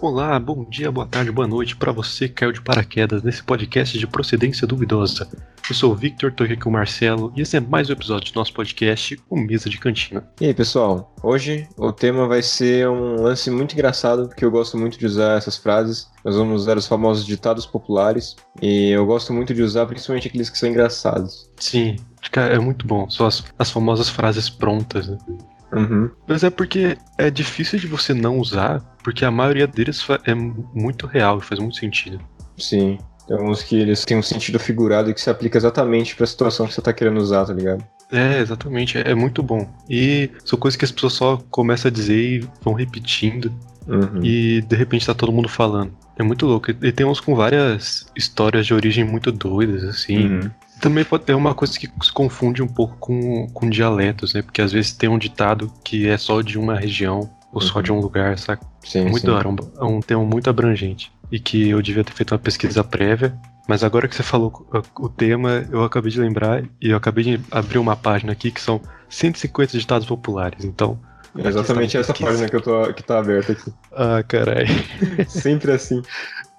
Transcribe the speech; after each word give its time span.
Olá, 0.00 0.38
bom 0.38 0.64
dia, 0.64 0.92
boa 0.92 1.08
tarde, 1.08 1.32
boa 1.32 1.48
noite 1.48 1.74
para 1.74 1.90
você 1.90 2.28
que 2.28 2.34
caiu 2.34 2.52
de 2.52 2.60
paraquedas 2.60 3.20
nesse 3.20 3.42
podcast 3.42 3.98
de 3.98 4.06
procedência 4.06 4.64
duvidosa. 4.64 5.28
Eu 5.68 5.74
sou 5.74 5.90
o 5.90 5.94
Victor, 5.96 6.32
tô 6.32 6.44
aqui 6.44 6.56
com 6.56 6.70
o 6.70 6.72
Marcelo 6.72 7.32
e 7.36 7.40
esse 7.40 7.56
é 7.56 7.60
mais 7.60 7.90
um 7.90 7.94
episódio 7.94 8.32
do 8.32 8.36
nosso 8.36 8.52
podcast, 8.54 9.20
o 9.28 9.36
Mesa 9.36 9.68
de 9.68 9.76
Cantina. 9.76 10.24
E 10.40 10.46
aí, 10.46 10.54
pessoal? 10.54 11.12
Hoje 11.20 11.66
o 11.76 11.90
tema 11.90 12.28
vai 12.28 12.42
ser 12.42 12.88
um 12.88 13.22
lance 13.22 13.50
muito 13.50 13.72
engraçado, 13.72 14.28
porque 14.28 14.44
eu 14.44 14.52
gosto 14.52 14.78
muito 14.78 14.96
de 14.96 15.04
usar 15.04 15.36
essas 15.36 15.56
frases. 15.56 16.08
Nós 16.24 16.36
vamos 16.36 16.62
usar 16.62 16.78
os 16.78 16.86
famosos 16.86 17.26
ditados 17.26 17.66
populares 17.66 18.36
e 18.62 18.90
eu 18.90 19.04
gosto 19.04 19.32
muito 19.32 19.52
de 19.52 19.62
usar 19.62 19.84
principalmente 19.86 20.28
aqueles 20.28 20.48
que 20.48 20.58
são 20.58 20.68
engraçados. 20.68 21.50
Sim, 21.56 21.96
é 22.36 22.58
muito 22.60 22.86
bom, 22.86 23.10
são 23.10 23.26
as, 23.26 23.42
as 23.58 23.68
famosas 23.68 24.08
frases 24.08 24.48
prontas, 24.48 25.08
né? 25.08 25.18
Uhum. 25.72 26.10
Mas 26.26 26.44
é 26.44 26.50
porque 26.50 26.96
é 27.18 27.30
difícil 27.30 27.78
de 27.78 27.86
você 27.86 28.14
não 28.14 28.38
usar, 28.38 28.80
porque 29.02 29.24
a 29.24 29.30
maioria 29.30 29.66
deles 29.66 30.06
é 30.24 30.34
muito 30.34 31.06
real 31.06 31.38
e 31.38 31.42
faz 31.42 31.60
muito 31.60 31.76
sentido. 31.76 32.20
Sim. 32.56 32.98
Tem 33.26 33.36
alguns 33.36 33.62
que 33.62 33.76
eles 33.76 34.04
têm 34.04 34.16
um 34.16 34.22
sentido 34.22 34.58
figurado 34.58 35.10
e 35.10 35.14
que 35.14 35.20
se 35.20 35.28
aplica 35.28 35.58
exatamente 35.58 36.16
para 36.16 36.24
a 36.24 36.26
situação 36.26 36.66
que 36.66 36.72
você 36.72 36.80
tá 36.80 36.92
querendo 36.92 37.18
usar, 37.18 37.44
tá 37.44 37.52
ligado? 37.52 37.84
É, 38.10 38.38
exatamente. 38.38 38.96
É, 38.96 39.10
é 39.10 39.14
muito 39.14 39.42
bom. 39.42 39.68
E 39.88 40.30
são 40.44 40.58
coisas 40.58 40.76
que 40.76 40.84
as 40.84 40.90
pessoas 40.90 41.12
só 41.12 41.36
começam 41.50 41.90
a 41.90 41.92
dizer 41.92 42.16
e 42.18 42.48
vão 42.62 42.72
repetindo. 42.72 43.52
Uhum. 43.86 44.22
E 44.22 44.62
de 44.62 44.76
repente 44.76 45.06
tá 45.06 45.14
todo 45.14 45.32
mundo 45.32 45.48
falando. 45.48 45.94
É 46.18 46.22
muito 46.22 46.46
louco. 46.46 46.70
E 46.70 46.92
tem 46.92 47.06
uns 47.06 47.20
com 47.20 47.34
várias 47.34 48.06
histórias 48.16 48.66
de 48.66 48.72
origem 48.74 49.04
muito 49.04 49.30
doidas, 49.30 49.84
assim. 49.84 50.26
Uhum. 50.26 50.50
Também 50.80 51.04
pode 51.04 51.24
ter 51.24 51.34
uma 51.34 51.54
coisa 51.54 51.78
que 51.78 51.88
se 52.02 52.12
confunde 52.12 52.62
um 52.62 52.68
pouco 52.68 52.96
com, 52.98 53.46
com 53.48 53.68
dialetos, 53.68 54.34
né? 54.34 54.42
Porque 54.42 54.62
às 54.62 54.72
vezes 54.72 54.92
tem 54.92 55.08
um 55.08 55.18
ditado 55.18 55.72
que 55.84 56.06
é 56.08 56.16
só 56.16 56.40
de 56.40 56.58
uma 56.58 56.76
região 56.78 57.30
ou 57.52 57.60
só 57.60 57.76
Uhum. 57.78 57.82
de 57.82 57.92
um 57.92 58.00
lugar, 58.00 58.38
saca? 58.38 58.64
Sim, 58.84 59.02
muito 59.02 59.20
sim. 59.20 59.26
da 59.26 59.34
hora, 59.34 59.48
é 59.48 59.84
um, 59.84 59.96
um 59.96 60.00
tema 60.00 60.22
muito 60.24 60.48
abrangente. 60.48 61.10
E 61.30 61.38
que 61.40 61.68
eu 61.70 61.82
devia 61.82 62.04
ter 62.04 62.12
feito 62.12 62.32
uma 62.32 62.38
pesquisa 62.38 62.82
prévia. 62.84 63.34
Mas 63.66 63.84
agora 63.84 64.08
que 64.08 64.14
você 64.14 64.22
falou 64.22 64.66
o 64.98 65.04
o 65.04 65.08
tema, 65.10 65.66
eu 65.70 65.84
acabei 65.84 66.10
de 66.10 66.18
lembrar 66.20 66.62
e 66.80 66.90
eu 66.90 66.96
acabei 66.96 67.22
de 67.24 67.40
abrir 67.50 67.78
uma 67.78 67.94
página 67.96 68.32
aqui 68.32 68.50
que 68.50 68.60
são 68.60 68.80
150 69.10 69.78
ditados 69.78 70.06
populares. 70.06 70.64
Então. 70.64 70.98
É 71.36 71.46
exatamente 71.46 71.96
essa 71.96 72.12
pesquisa. 72.12 72.30
página 72.30 72.48
que, 72.48 72.56
eu 72.56 72.62
tô, 72.62 72.92
que 72.94 73.02
tá 73.02 73.18
aberta 73.18 73.52
aqui. 73.52 73.72
Ah, 73.92 74.22
caralho. 74.26 74.66
Sempre 75.28 75.72
assim. 75.72 76.02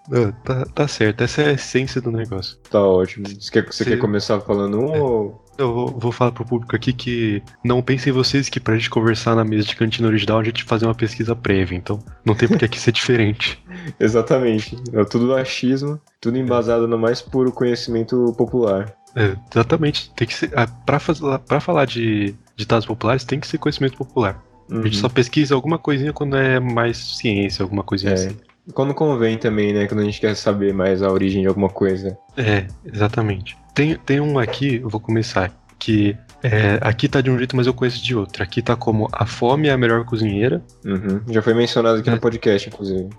Não, 0.09 0.31
tá, 0.31 0.65
tá 0.65 0.87
certo, 0.87 1.21
essa 1.23 1.41
é 1.43 1.49
a 1.49 1.51
essência 1.53 2.01
do 2.01 2.11
negócio. 2.11 2.57
Tá 2.69 2.81
ótimo. 2.81 3.27
Você 3.27 3.51
quer, 3.51 3.65
você 3.65 3.83
Sim. 3.83 3.91
quer 3.91 3.97
começar 3.97 4.39
falando 4.41 4.79
um 4.79 4.99
ou. 5.01 5.45
Eu 5.57 5.73
vou, 5.73 5.87
vou 5.99 6.11
falar 6.13 6.31
pro 6.31 6.45
público 6.45 6.73
aqui 6.73 6.93
que 6.93 7.43
não 7.63 7.81
pensem 7.81 8.13
vocês 8.13 8.47
que 8.47 8.61
pra 8.61 8.75
gente 8.77 8.89
conversar 8.89 9.35
na 9.35 9.43
mesa 9.43 9.67
de 9.67 9.75
cantina 9.75 10.07
original 10.07 10.39
a 10.39 10.43
gente 10.43 10.63
fazer 10.63 10.85
uma 10.85 10.95
pesquisa 10.95 11.35
prévia, 11.35 11.75
então 11.75 11.99
não 12.23 12.33
tem 12.33 12.47
por 12.47 12.57
que 12.57 12.63
aqui 12.63 12.79
ser 12.79 12.93
diferente. 12.93 13.61
Exatamente. 13.99 14.77
É 14.93 15.03
tudo 15.03 15.35
achismo, 15.35 15.99
tudo 16.21 16.37
embasado 16.37 16.87
no 16.87 16.97
mais 16.97 17.21
puro 17.21 17.51
conhecimento 17.51 18.33
popular. 18.37 18.93
É, 19.15 19.35
exatamente, 19.51 20.11
tem 20.15 20.27
que 20.27 20.33
ser. 20.33 20.51
ah, 20.55 20.65
Pra, 20.85 20.99
pra 21.45 21.59
falar 21.59 21.85
de 21.85 22.33
ditados 22.55 22.85
populares 22.85 23.23
tem 23.25 23.39
que 23.39 23.47
ser 23.47 23.57
conhecimento 23.57 23.97
popular. 23.97 24.41
A 24.71 24.75
gente 24.75 24.95
Uhum. 24.95 25.01
só 25.01 25.09
pesquisa 25.09 25.55
alguma 25.55 25.77
coisinha 25.79 26.13
quando 26.13 26.37
é 26.37 26.59
mais 26.59 27.17
ciência, 27.17 27.63
alguma 27.63 27.83
coisinha 27.83 28.11
É. 28.11 28.15
assim. 28.15 28.37
Quando 28.73 28.93
convém 28.93 29.37
também, 29.37 29.73
né? 29.73 29.87
Quando 29.87 30.01
a 30.01 30.03
gente 30.03 30.19
quer 30.19 30.35
saber 30.35 30.73
mais 30.73 31.01
a 31.01 31.11
origem 31.11 31.41
de 31.41 31.47
alguma 31.47 31.69
coisa. 31.69 32.17
É, 32.37 32.67
exatamente. 32.85 33.57
Tem, 33.73 33.95
tem 33.95 34.19
um 34.19 34.37
aqui, 34.37 34.75
eu 34.75 34.89
vou 34.89 34.99
começar, 34.99 35.51
que 35.79 36.15
é, 36.43 36.77
aqui 36.81 37.07
tá 37.09 37.19
de 37.21 37.29
um 37.31 37.37
jeito, 37.37 37.55
mas 37.55 37.65
eu 37.67 37.73
conheço 37.73 38.03
de 38.03 38.15
outro. 38.15 38.43
Aqui 38.43 38.61
tá 38.61 38.75
como 38.75 39.07
a 39.11 39.25
fome 39.25 39.67
é 39.67 39.71
a 39.71 39.77
melhor 39.77 40.05
cozinheira, 40.05 40.61
Uhum. 40.85 41.21
Já 41.29 41.41
foi 41.41 41.53
mencionado 41.53 41.99
aqui 41.99 42.09
É. 42.09 42.13
no 42.13 42.19
podcast, 42.19 42.67
inclusive. 42.69 43.09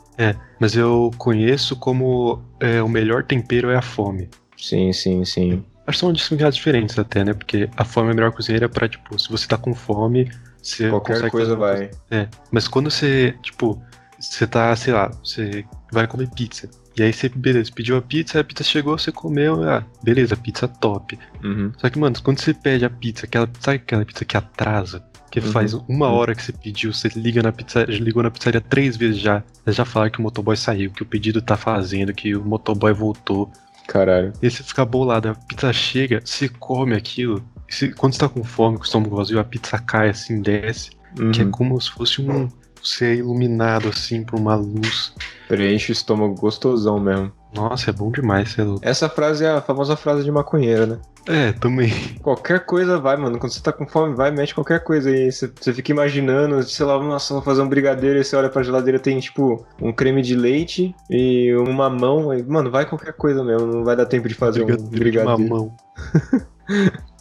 mas 0.60 0.76
eu 0.76 1.10
conheço 1.18 1.74
como 1.76 2.42
é, 2.60 2.82
o 2.82 2.88
melhor 2.88 3.24
tempero 3.24 3.70
é 3.70 3.76
a 3.76 3.82
fome. 3.82 4.28
Sim, 4.56 4.92
sim, 4.92 5.24
sim. 5.24 5.64
Acho 5.86 5.96
que 5.98 6.00
são 6.00 6.14
significados 6.14 6.56
diferentes 6.56 6.98
até, 6.98 7.24
né? 7.24 7.32
Porque 7.34 7.68
a 7.76 7.84
fome 7.84 8.08
é 8.08 8.12
a 8.12 8.14
melhor 8.14 8.30
cozinheira 8.32 8.68
pra, 8.68 8.88
tipo, 8.88 9.18
se 9.18 9.28
você 9.30 9.48
tá 9.48 9.56
com 9.56 9.74
fome, 9.74 10.30
você 10.62 10.88
Qualquer 10.90 11.30
coisa 11.30 11.56
vai. 11.56 11.90
É, 12.10 12.28
mas 12.52 12.68
quando 12.68 12.90
você, 12.90 13.34
tipo, 13.42 13.82
você 14.20 14.46
tá, 14.46 14.74
sei 14.76 14.92
lá, 14.92 15.08
você 15.24 15.64
vai 15.92 16.06
comer 16.06 16.28
pizza. 16.30 16.68
E 16.96 17.02
aí 17.02 17.12
você, 17.12 17.28
beleza, 17.28 17.70
pediu 17.74 17.96
a 17.96 18.02
pizza, 18.02 18.40
a 18.40 18.44
pizza 18.44 18.62
chegou, 18.64 18.98
você 18.98 19.10
comeu, 19.10 19.62
ah, 19.68 19.82
beleza, 20.02 20.36
pizza 20.36 20.68
top. 20.68 21.18
Uhum. 21.42 21.72
Só 21.78 21.88
que, 21.88 21.98
mano, 21.98 22.16
quando 22.22 22.40
você 22.40 22.52
pede 22.52 22.84
a 22.84 22.90
pizza, 22.90 23.24
aquela, 23.26 23.48
sabe 23.60 23.76
aquela 23.78 24.04
pizza 24.04 24.24
que 24.24 24.36
atrasa? 24.36 25.02
Que 25.30 25.38
Uhum. 25.38 25.46
faz 25.46 25.72
uma 25.72 26.08
Uhum. 26.08 26.14
hora 26.14 26.34
que 26.34 26.42
você 26.42 26.52
pediu, 26.52 26.92
você 26.92 27.08
liga 27.14 27.42
na 27.42 27.52
pizzaria, 27.52 27.96
ligou 27.98 28.22
na 28.22 28.30
pizzaria 28.30 28.60
três 28.60 28.96
vezes 28.96 29.18
já. 29.20 29.42
Já 29.66 29.84
falaram 29.84 30.10
que 30.12 30.18
o 30.18 30.22
motoboy 30.22 30.56
saiu, 30.56 30.90
que 30.90 31.02
o 31.02 31.06
pedido 31.06 31.40
tá 31.40 31.56
fazendo, 31.56 32.12
que 32.12 32.34
o 32.34 32.44
motoboy 32.44 32.92
voltou. 32.92 33.50
Caralho. 33.86 34.32
E 34.42 34.46
aí 34.46 34.50
você 34.50 34.62
fica 34.62 34.84
bolado, 34.84 35.28
a 35.28 35.34
pizza 35.34 35.72
chega, 35.72 36.20
você 36.24 36.48
come 36.48 36.94
aquilo. 36.94 37.42
você- 37.68 37.92
quando 37.92 38.14
você 38.14 38.18
tá 38.18 38.28
com 38.28 38.42
fome, 38.42 38.76
com 38.76 38.82
o 38.82 38.84
estômago 38.84 39.14
vazio, 39.14 39.38
a 39.38 39.44
pizza 39.44 39.78
cai 39.78 40.08
assim, 40.10 40.42
desce. 40.42 40.90
Que 41.32 41.42
é 41.42 41.44
Uhum. 41.44 41.50
como 41.52 41.80
se 41.80 41.88
fosse 41.90 42.20
um. 42.20 42.48
Você 42.82 43.04
é 43.06 43.14
iluminado 43.16 43.88
assim 43.88 44.22
por 44.24 44.38
uma 44.38 44.54
luz. 44.54 45.12
Preenche 45.48 45.90
o 45.90 45.94
estômago 45.94 46.34
gostosão 46.34 46.98
mesmo. 47.00 47.32
Nossa, 47.54 47.90
é 47.90 47.92
bom 47.92 48.10
demais, 48.12 48.50
você 48.52 48.60
é 48.60 48.64
louco. 48.64 48.80
Essa 48.84 49.08
frase 49.08 49.44
é 49.44 49.50
a 49.50 49.60
famosa 49.60 49.96
frase 49.96 50.22
de 50.22 50.30
maconheiro, 50.30 50.86
né? 50.86 50.98
É, 51.26 51.52
também. 51.52 51.92
Qualquer 52.22 52.64
coisa 52.64 52.98
vai, 52.98 53.16
mano. 53.16 53.38
Quando 53.38 53.52
você 53.52 53.60
tá 53.60 53.72
com 53.72 53.86
fome, 53.86 54.14
vai, 54.14 54.30
mete 54.30 54.54
qualquer 54.54 54.82
coisa 54.82 55.10
aí. 55.10 55.30
Você, 55.30 55.52
você 55.60 55.72
fica 55.74 55.90
imaginando, 55.92 56.62
sei 56.62 56.86
lá, 56.86 56.98
nossa, 57.02 57.34
vou 57.34 57.42
fazer 57.42 57.60
um 57.60 57.68
brigadeiro. 57.68 58.18
E 58.20 58.24
você 58.24 58.36
olha 58.36 58.48
pra 58.48 58.62
geladeira, 58.62 58.98
tem 58.98 59.18
tipo 59.18 59.66
um 59.82 59.92
creme 59.92 60.22
de 60.22 60.34
leite 60.34 60.94
e 61.10 61.54
um 61.56 61.72
mamão. 61.72 62.30
Aí, 62.30 62.42
mano, 62.42 62.70
vai 62.70 62.86
qualquer 62.86 63.12
coisa 63.12 63.44
mesmo. 63.44 63.66
Não 63.66 63.84
vai 63.84 63.96
dar 63.96 64.06
tempo 64.06 64.28
de 64.28 64.34
fazer 64.34 64.62
um 64.62 64.66
Brigadeiro 64.66 64.92
de 64.94 64.98
brigadeiro. 65.00 65.50
mamão. 65.50 65.76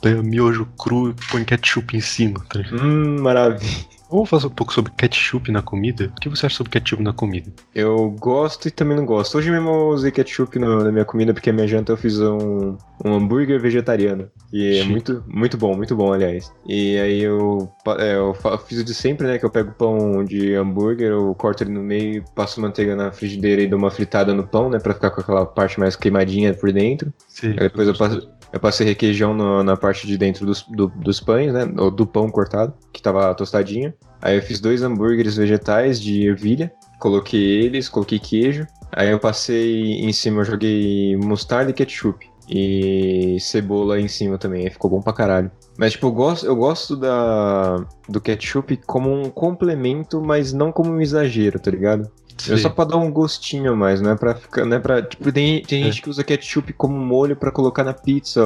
Pega 0.02 0.24
miojo 0.24 0.66
cru 0.78 1.10
e 1.10 1.16
põe 1.32 1.44
ketchup 1.44 1.98
em 1.98 2.02
cima. 2.02 2.40
Tá? 2.50 2.62
Hum, 2.72 3.20
maravilha. 3.20 3.99
Vamos 4.10 4.28
falar 4.28 4.48
um 4.48 4.50
pouco 4.50 4.74
sobre 4.74 4.92
ketchup 4.98 5.52
na 5.52 5.62
comida? 5.62 6.06
O 6.18 6.20
que 6.20 6.30
você 6.30 6.48
acha 6.48 6.56
sobre 6.56 6.72
ketchup 6.72 7.04
na 7.04 7.14
comida? 7.14 7.52
Eu 7.76 8.10
gosto 8.20 8.68
e 8.68 8.72
também 8.72 8.98
não 8.98 9.06
gosto. 9.06 9.38
Hoje 9.38 9.52
mesmo 9.52 9.70
eu 9.70 9.88
usei 9.90 10.12
ketchup 10.12 10.58
no- 10.58 10.84
na 10.84 10.92
minha 10.92 11.06
comida 11.06 11.32
porque 11.32 11.52
a 11.52 11.54
minha 11.54 11.68
janta 11.68 11.92
eu 11.92 11.98
fiz 11.98 12.20
um, 12.20 12.76
um 13.06 13.14
hambúrguer 13.14 13.60
vegetariano. 13.62 14.28
E 14.52 14.80
é 14.80 14.84
muito, 14.84 15.24
muito 15.28 15.58
bom, 15.58 15.76
muito 15.76 15.96
bom, 15.96 16.12
aliás. 16.12 16.52
E 16.68 16.98
aí 16.98 17.22
eu, 17.22 17.72
é, 18.00 18.16
eu 18.16 18.34
fiz 18.66 18.80
o 18.80 18.84
de 18.84 18.96
sempre, 18.96 19.28
né? 19.28 19.38
Que 19.38 19.46
eu 19.46 19.50
pego 19.52 19.72
pão 19.74 20.26
de 20.26 20.56
hambúrguer, 20.56 21.12
eu 21.12 21.36
corto 21.36 21.64
ele 21.64 21.72
no 21.72 21.84
meio, 21.84 22.24
passo 22.34 22.60
manteiga 22.60 22.96
na 22.96 23.12
frigideira 23.12 23.62
e 23.62 23.68
dou 23.68 23.78
uma 23.78 23.92
fritada 23.92 24.34
no 24.34 24.48
pão, 24.48 24.72
né? 24.72 24.80
Pra 24.80 24.96
ficar 24.96 25.12
com 25.12 25.22
aquela 25.22 25.46
parte 25.46 25.80
mais 25.80 25.96
queimadinha 25.96 26.52
por 26.56 26.72
dentro. 26.72 27.14
Você- 27.28 27.48
Aí 27.50 27.60
depois 27.60 27.88
eu 27.88 27.96
passo, 27.96 28.28
eu 28.52 28.60
passei 28.60 28.86
requeijão 28.88 29.34
no- 29.34 29.64
na 29.64 29.76
parte 29.78 30.06
de 30.08 30.18
dentro 30.18 30.46
dos, 30.46 30.64
do- 30.64 30.88
dos 30.96 31.20
pães, 31.20 31.54
né? 31.54 31.72
Ou 31.78 31.92
do 31.92 32.06
pão 32.06 32.30
cortado, 32.30 32.74
que 32.92 33.02
tava 33.02 33.34
tostadinho. 33.36 33.94
Aí 34.22 34.36
eu 34.38 34.42
fiz 34.42 34.60
dois 34.60 34.82
hambúrgueres 34.82 35.36
vegetais 35.38 36.00
de 36.02 36.28
ervilha, 36.28 36.72
coloquei 37.00 37.40
eles, 37.64 37.88
coloquei 37.88 38.20
queijo. 38.20 38.66
Aí 38.92 39.10
eu 39.12 39.20
passei 39.20 40.02
em 40.02 40.12
cima, 40.12 40.42
eu 40.42 40.46
joguei 40.46 41.16
mostarda 41.18 41.72
e 41.72 41.74
ketchup. 41.74 42.28
E 42.52 43.38
cebola 43.40 44.00
em 44.00 44.08
cima 44.08 44.38
também, 44.40 44.64
aí 44.64 44.72
ficou 44.72 44.90
bom 44.90 45.02
pra 45.02 45.14
caralho. 45.14 45.52
Mas, 45.78 45.92
tipo, 45.94 46.08
eu 46.08 46.12
gosto, 46.12 46.46
eu 46.48 46.56
gosto 46.56 46.96
da, 46.98 47.86
do 48.10 48.20
ketchup 48.20 48.76
como 48.88 49.14
um 49.14 49.30
complemento, 49.30 50.20
mas 50.20 50.52
não 50.52 50.72
como 50.72 50.92
um 50.92 51.00
exagero, 51.00 51.60
tá 51.60 51.70
ligado? 51.70 52.10
Você- 52.44 52.54
É 52.54 52.58
só 52.58 52.70
pra 52.70 52.86
dar 52.86 52.98
um 52.98 53.12
gostinho 53.12 53.76
mais, 53.76 54.02
não 54.02 54.12
é 54.12 54.16
pra 54.16 54.36
ficar. 54.36 54.66
Não 54.66 54.78
é 54.78 54.80
pra, 54.80 55.02
tipo, 55.02 55.32
tem, 55.32 55.62
tem 55.64 55.82
É. 55.82 55.86
gente 55.86 56.02
que 56.02 56.10
usa 56.10 56.24
ketchup 56.24 56.74
como 56.74 56.98
molho 56.98 57.36
pra 57.36 57.52
colocar 57.52 57.84
na 57.84 57.94
pizza. 57.94 58.42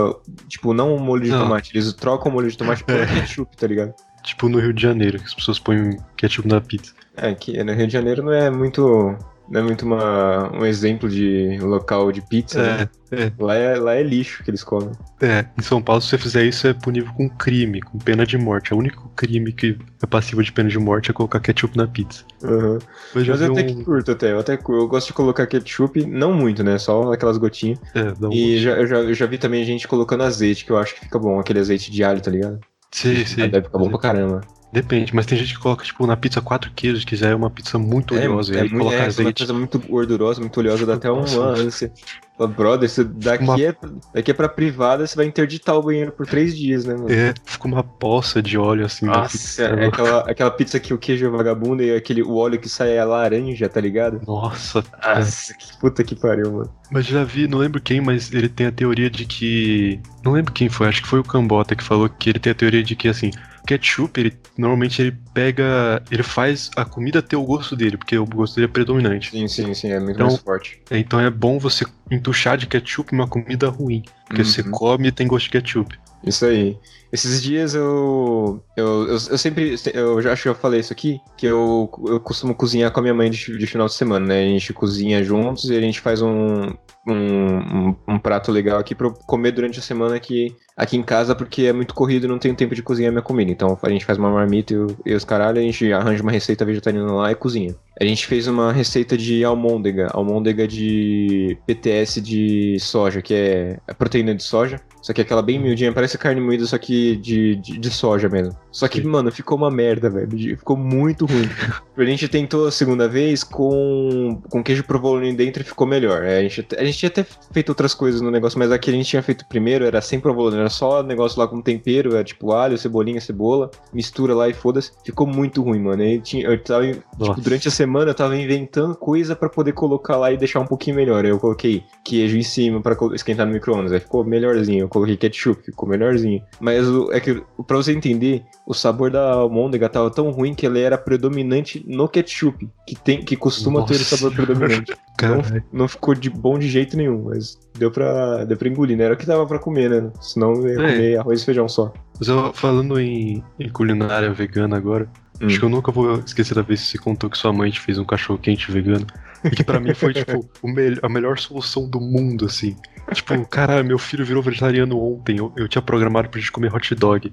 Tipo, 0.48 0.74
não 0.74 0.95
um 0.95 1.00
molho 1.00 1.24
de 1.24 1.30
Não. 1.31 1.44
tomate. 1.44 1.72
Eles 1.75 1.92
trocam 1.94 2.31
o 2.31 2.34
molho 2.34 2.50
de 2.51 2.57
tomate 2.57 2.84
por 2.84 2.95
É. 2.95 3.06
ketchup, 3.06 3.56
tá 3.57 3.68
ligado? 3.68 3.94
Tipo 4.24 4.48
no 4.48 4.60
Rio 4.60 4.72
de 4.74 4.81
Janeiro, 4.81 5.19
que 5.19 5.25
as 5.25 5.34
pessoas 5.34 5.60
põem 5.60 5.98
ketchup 6.16 6.48
na 6.48 6.62
pizza. 6.62 6.94
É, 7.18 7.34
que 7.36 7.62
no 7.63 7.74
Rio 7.74 7.88
de 7.88 7.94
Janeiro 7.94 8.24
não 8.24 8.31
é 8.31 8.50
muito. 8.50 9.16
Não 9.50 9.60
é 9.60 9.63
muito 9.63 9.86
uma, 9.86 10.51
um 10.56 10.66
exemplo 10.66 11.10
de 11.10 11.57
local 11.60 12.12
de 12.12 12.22
pizza, 12.22 12.62
né? 12.62 12.90
É, 13.12 13.24
é, 13.25 13.31
Lá 13.38 13.56
é, 13.56 13.75
lá 13.75 13.94
é 13.95 14.01
lixo 14.01 14.44
que 14.44 14.50
eles 14.50 14.63
comem. 14.63 14.92
é. 15.22 15.45
Em 15.57 15.62
São 15.62 15.81
Paulo, 15.81 16.01
se 16.01 16.07
você 16.10 16.18
fizer 16.18 16.44
isso, 16.45 16.66
é 16.68 16.74
punível 16.74 17.12
com 17.13 17.30
crime, 17.30 17.81
com 17.81 18.00
pena 18.00 18.25
de 18.25 18.38
morte. 18.38 18.72
É 18.72 18.75
o 18.75 18.80
único 18.80 19.10
crime 19.16 19.51
que 19.51 19.78
é 20.01 20.06
passível 20.07 20.42
de 20.44 20.51
pena 20.51 20.69
de 20.69 20.80
morte 20.80 21.12
é 21.12 21.13
colocar 21.13 21.40
ketchup 21.40 21.75
na 21.78 21.86
pizza. 21.88 22.24
Uhum. 22.42 22.80
Já 23.22 23.34
Mas 23.34 23.42
eu 23.42 23.51
até 23.51 23.62
um- 23.62 23.66
que 23.68 23.84
curto 23.84 24.12
até. 24.12 24.31
Eu 24.31 24.40
até 24.40 24.54
eu 24.56 24.88
gosto 24.88 25.07
de 25.07 25.13
colocar 25.13 25.45
ketchup, 25.45 26.06
não 26.06 26.34
muito, 26.34 26.63
né? 26.63 26.78
Só 26.78 27.12
aquelas 27.12 27.38
gotinhas. 27.38 27.80
É, 27.94 28.12
dá 28.13 28.30
um 28.30 28.31
E 28.34 28.57
já, 28.60 28.72
eu, 28.78 28.88
já, 28.88 28.98
eu 28.98 29.13
já 29.13 29.25
vi 29.25 29.38
também 29.38 29.63
gente 29.66 29.88
colocando 29.88 30.24
azeite, 30.24 30.66
que 30.66 30.72
eu 30.72 30.78
acho 30.78 30.95
que 30.95 31.01
fica 31.01 31.19
bom. 31.19 31.40
Aquele 31.40 31.60
azeite 31.60 31.92
de 31.92 32.04
alho, 32.04 32.22
tá 32.22 32.31
ligado? 32.31 32.60
Sim, 32.92 33.25
sim. 33.25 33.50
Deve 33.50 33.63
ficar 33.66 33.78
bom 33.78 33.90
pra 33.90 34.00
caramba. 34.00 34.42
Depende, 34.74 35.14
mas 35.14 35.28
tem 35.28 35.38
gente 35.38 35.54
que 35.54 35.60
coloca, 35.60 35.86
tipo, 35.86 36.08
na 36.08 36.18
pizza 36.18 36.42
quatro 36.42 36.72
queijos, 36.75 37.06
que 37.06 37.16
já 37.16 37.30
é 37.30 37.36
uma 37.36 37.52
pizza 37.52 37.78
muito 37.78 38.16
oleosa, 38.16 38.56
e 38.56 38.58
é, 38.58 38.62
aí 38.62 38.70
muito, 38.70 38.80
coloca 38.80 38.96
é, 38.98 39.06
azeite. 39.06 39.38
coisa 39.46 39.54
muito 39.54 39.78
gordurosa, 39.78 40.42
muito 40.42 40.60
oleosa, 40.60 40.84
dá 40.84 40.96
até 40.96 41.12
uma 41.12 41.22
Nossa. 41.22 41.40
ânsia. 41.40 41.92
Fala, 42.36 42.50
brother, 42.50 42.90
você 42.90 43.04
daqui, 43.04 43.44
Uma- 43.44 43.62
é, 43.62 43.75
daqui 44.12 44.31
é 44.31 44.34
pra 44.34 44.50
privada, 44.50 45.06
você 45.06 45.16
vai 45.16 45.28
interditar 45.28 45.75
o 45.78 45.84
banheiro 45.84 46.12
por 46.12 46.25
três 46.25 46.58
dias, 46.58 46.86
né, 46.86 46.96
mano? 46.96 47.12
É, 47.12 47.36
fica 47.46 47.68
uma 47.68 47.84
poça 47.84 48.42
de 48.42 48.58
óleo 48.58 48.84
assim. 48.84 49.06
Nossa, 49.06 49.62
é 49.62 49.86
aquela, 49.86 50.20
aquela 50.22 50.50
pizza 50.50 50.80
que 50.80 50.92
o 50.92 50.98
queijo 50.98 51.28
é 51.28 51.30
vagabundo 51.30 51.84
e 51.84 51.96
aquele, 51.96 52.24
o 52.24 52.34
óleo 52.34 52.60
que 52.60 52.68
sai 52.68 52.98
é 52.98 53.06
laranja, 53.06 53.69
tá 53.69 53.80
ligado? 53.80 54.22
Nossa, 54.26 54.84
Nossa, 55.04 55.54
que 55.54 55.78
puta 55.80 56.04
que 56.04 56.16
pariu, 56.16 56.52
mano. 56.52 56.69
Mas 56.92 57.06
já 57.06 57.24
vi, 57.24 57.48
não 57.48 57.60
lembro 57.60 57.80
quem, 57.80 58.02
mas 58.02 58.34
ele 58.34 58.50
tem 58.50 58.66
a 58.66 58.72
teoria 58.72 59.10
de 59.10 59.26
que. 59.26 60.00
Não 60.26 60.31
lembro 60.31 60.52
quem 60.52 60.68
foi, 60.68 60.88
acho 60.88 61.04
que 61.04 61.08
foi 61.08 61.19
o 61.19 61.24
Cambota 61.24 61.76
que 61.76 61.84
falou 61.84 62.10
que 62.10 62.31
ele 62.31 62.40
tem 62.40 62.52
a 62.52 62.56
teoria 62.56 62.84
de 62.84 62.96
que 62.96 63.08
assim, 63.08 63.30
ketchup, 63.65 64.19
ele 64.19 64.33
normalmente 64.57 65.01
ele 65.01 65.15
pega. 65.33 66.01
Ele 66.12 66.24
faz 66.24 66.69
a 66.75 66.83
comida 66.86 67.21
ter 67.21 67.36
o 67.36 67.44
gosto 67.44 67.75
dele, 67.75 67.98
porque 67.98 68.18
o 68.18 68.25
gosto 68.25 68.56
dele 68.56 68.65
é 68.65 68.69
predominante. 68.69 69.31
Sim, 69.31 69.48
sim, 69.48 69.74
sim, 69.74 69.92
é 69.92 70.00
muito 70.00 70.15
Então- 70.15 70.27
mais 70.27 70.39
forte. 70.39 70.81
Então 70.92 71.19
é 71.19 71.30
bom 71.30 71.57
você 71.60 71.86
entuchar 72.12 72.57
de 72.57 72.68
ketchup 72.68 73.13
uma 73.13 73.27
comida 73.27 73.69
ruim. 73.69 74.04
Porque 74.27 74.42
Uhum. 74.42 74.48
você 74.48 74.63
come 74.63 75.07
e 75.07 75.12
tem 75.12 75.27
gosto 75.27 75.45
de 75.45 75.51
ketchup. 75.51 75.98
Isso 76.24 76.45
aí. 76.45 76.77
Esses 77.13 77.44
dias 77.44 77.75
eu. 77.75 78.60
Eu, 78.75 79.07
eu, 79.07 79.12
eu 79.12 79.38
sempre. 79.38 79.75
Eu 79.94 80.19
já 80.19 80.33
acho 80.33 80.42
que 80.42 80.50
eu 80.50 80.56
falei 80.56 80.80
isso 80.80 80.92
aqui. 80.92 81.21
Que 81.38 81.45
eu, 81.45 81.88
eu 82.07 82.19
costumo 82.19 82.56
cozinhar 82.56 82.92
com 82.92 83.00
a 83.00 83.04
minha 83.04 83.13
mãe 83.13 83.30
de, 83.30 83.56
de 83.56 83.68
final 83.68 83.86
de 83.86 83.94
semana, 83.94 84.25
né? 84.25 84.42
A 84.42 84.48
gente 84.48 84.74
cozinha 84.74 85.24
juntos 85.24 85.69
e 85.69 85.77
a 85.77 85.80
gente 85.80 86.01
faz 86.01 86.24
um. 86.24 86.74
Um, 87.06 87.94
um, 88.07 88.18
prato 88.18 88.50
legal 88.50 88.80
aqui 88.80 88.95
pra 88.95 89.07
eu 89.07 89.13
comer 89.27 89.51
durante 89.51 89.77
a 89.77 89.81
semana 89.81 90.15
aqui, 90.15 90.56
aqui 90.77 90.95
em 90.95 91.04
casa, 91.04 91.36
porque 91.36 91.63
é 91.63 91.74
muito 91.74 91.94
corrido 91.94 92.24
e 92.24 92.30
não 92.30 92.39
tenho 92.39 92.56
tempo 92.56 92.74
de 92.74 92.81
cozinhar 92.81 93.12
minha 93.12 93.21
comida. 93.21 93.51
Então 93.51 93.77
a 93.83 93.89
gente 93.89 94.06
faz 94.06 94.18
uma 94.18 94.31
marmita 94.31 94.74
e, 94.74 95.12
e 95.12 95.13
os 95.13 95.25
caralho, 95.25 95.59
a 95.59 95.62
gente 95.62 95.92
arranja 95.92 96.24
uma 96.24 96.31
receita 96.31 96.63
vegetariana 96.63 97.12
lá 97.12 97.30
e 97.30 97.36
cozinha. 97.36 97.75
A 98.00 98.06
gente 98.06 98.25
fez 98.25 98.48
uma 98.48 98.71
receita 98.71 99.18
de 99.18 99.44
almôndega, 99.44 100.07
almôndega 100.13 100.66
de 100.66 101.57
PTS 101.68 102.21
de 102.21 102.80
soja, 102.80 103.21
que 103.21 103.33
é 103.33 103.80
a 103.86 103.94
proteína 103.94 104.33
de 104.33 104.44
soja. 104.44 104.80
Só 105.01 105.12
que 105.12 105.19
é 105.19 105.24
aquela 105.25 105.42
bem 105.42 105.59
miudinha, 105.59 105.92
parece 105.92 106.18
carne 106.18 106.39
moída, 106.39 106.66
só 106.66 106.77
que 106.77 107.03
de, 107.18 107.56
de, 107.58 107.78
de 107.80 107.90
soja 107.90 108.28
mesmo. 108.30 108.56
Só 108.72 108.88
que, 108.88 109.02
Sim. 109.02 109.08
mano, 109.08 109.32
ficou 109.32 109.56
uma 109.58 109.70
merda, 109.70 110.10
velho. 110.10 110.58
Ficou 110.58 110.76
muito 110.76 111.26
ruim. 111.28 111.48
a 111.96 112.04
gente 112.06 112.28
tentou 112.28 112.66
a 112.68 112.72
segunda 112.72 113.08
vez 113.08 113.44
com, 113.44 114.42
com 114.50 114.64
queijo 114.64 114.84
provolone 114.84 115.32
dentro 115.36 115.62
e 115.62 115.66
ficou 115.66 115.86
melhor. 115.86 116.24
É, 116.24 116.40
A 116.40 116.42
gente, 116.42 116.68
a 116.78 116.84
gente 116.84 116.98
tinha 116.98 117.10
até 117.10 117.24
feito 117.52 117.70
outras 117.70 117.94
coisas 117.94 118.20
no 118.22 118.32
negócio, 118.32 118.58
mas 118.58 118.72
a 118.72 118.80
que 118.80 118.90
a 118.90 118.94
gente 118.94 119.06
tinha 119.08 119.22
feito 119.22 119.46
primeiro 119.48 119.86
era 119.86 120.02
sem 120.02 120.20
provolone, 120.20 120.58
era 120.58 120.70
só 120.70 121.04
negócio 121.04 121.40
lá 121.40 121.48
com 121.48 121.62
tempero, 121.62 122.14
era 122.16 122.24
tipo 122.24 122.52
alho, 122.52 122.78
cebolinha, 122.78 123.22
cebola, 123.22 123.70
mistura 123.94 124.34
lá 124.34 124.50
e 124.50 124.54
foda-se. 124.54 124.92
Ficou 125.06 125.28
muito 125.28 125.62
ruim, 125.62 125.80
mano. 125.80 126.02
Aí 126.02 126.20
tinha, 126.20 126.48
eu 126.48 126.58
tava, 126.64 126.86
tipo, 126.92 127.42
durante 127.42 127.68
a 127.68 127.72
semana 127.72 128.10
eu 128.12 128.16
tava 128.16 128.36
inventando 128.36 128.96
coisa 128.96 129.36
pra 129.36 129.50
poder 129.50 129.74
colocar 129.74 130.18
lá 130.18 130.32
e 130.32 130.38
deixar 130.38 130.60
um 130.60 130.66
pouquinho 130.66 130.96
melhor. 130.96 131.24
Eu 131.26 131.38
coloquei 131.40 131.84
queijo 132.04 132.38
em 132.38 132.44
cima 132.44 132.82
pra 132.82 132.96
colo- 132.96 133.14
esquentar 133.14 133.46
no 133.46 133.54
micro-ondas, 133.54 133.92
aí 133.92 134.00
ficou 134.00 134.24
melhorzinho. 134.26 134.82
Eu 134.86 134.90
coloquei 134.90 135.16
ketchup, 135.16 135.62
ficou 135.64 135.88
melhorzinho. 135.88 136.42
Mas 136.60 136.88
o, 136.94 137.12
é 137.12 137.19
que, 137.19 137.42
pra 137.68 137.78
você 137.78 137.92
entender, 137.92 138.44
o 138.66 138.74
sabor 138.74 139.10
da 139.12 139.34
almôndega 139.34 139.90
tava 139.90 140.10
tão 140.10 140.30
ruim 140.30 140.54
que 140.54 140.66
ele 140.66 140.80
era 140.80 140.98
predominante 140.98 141.84
no 141.88 142.07
ketchup, 142.07 142.69
que, 142.88 142.95
tem, 142.95 143.24
que 143.24 143.36
costuma 143.36 143.84
ter 143.86 143.95
o 143.95 143.98
Nossa. 144.00 144.18
sabor 144.18 144.34
predominante. 144.34 144.95
Caralho. 145.18 145.63
Não 145.72 145.88
ficou 145.88 146.13
de 146.16 146.30
bom 146.30 146.57
de 146.57 146.68
jeito 146.68 146.95
nenhum, 146.98 147.24
mas 147.25 147.57
deu 147.78 147.92
pra, 147.92 148.44
deu 148.45 148.57
pra 148.57 148.68
engolir, 148.68 148.98
né? 148.98 149.04
Era 149.06 149.13
o 149.13 149.18
que 149.18 149.25
dava 149.25 149.45
pra 149.45 149.60
comer, 149.60 149.90
né? 149.90 150.12
Senão 150.22 150.54
eu 150.54 150.68
ia 150.68 150.74
É. 150.74 150.75
comer 150.95 151.19
arroz 151.19 151.42
e 151.42 151.45
feijão 151.45 151.68
só. 151.68 151.92
Mas 152.19 152.28
eu, 152.28 152.54
falando 152.54 153.00
em, 153.00 153.44
em 153.60 153.69
culinária 153.69 154.31
vegana 154.34 154.78
agora, 154.78 155.07
Hum. 155.42 155.48
acho 155.48 155.60
que 155.60 155.66
eu 155.66 155.69
nunca 155.69 155.92
vou 155.92 156.19
esquecer 156.19 156.54
da 156.54 156.62
vez 156.62 156.81
que 156.81 156.88
você 156.90 156.98
contou 157.00 157.30
que 157.30 157.38
sua 157.38 157.51
mãe 157.51 157.69
te 157.72 157.80
fez 157.80 157.98
um 157.98 158.06
cachorro 158.06 158.38
quente 158.40 158.72
vegano. 158.72 159.06
E 159.44 159.50
que 159.51 159.63
pra 159.63 159.80
mim 159.80 159.94
foi, 159.94 160.13
tipo, 160.13 160.48
o 160.62 160.68
mel- 160.68 161.00
a 161.01 161.10
melhor 161.10 161.38
solução 161.38 161.88
do 161.90 162.00
mundo, 162.00 162.45
assim. 162.45 162.75
Tipo, 163.13 163.45
caralho, 163.48 163.86
meu 163.86 163.98
filho 164.00 164.25
virou 164.25 164.42
vegetariano 164.42 164.98
ontem. 165.00 165.38
Eu, 165.38 165.51
eu 165.57 165.68
tinha 165.68 165.81
programado 165.81 166.30
pra 166.30 166.40
gente 166.40 166.51
comer 166.51 166.74
hot 166.74 166.95
dog. 166.95 167.31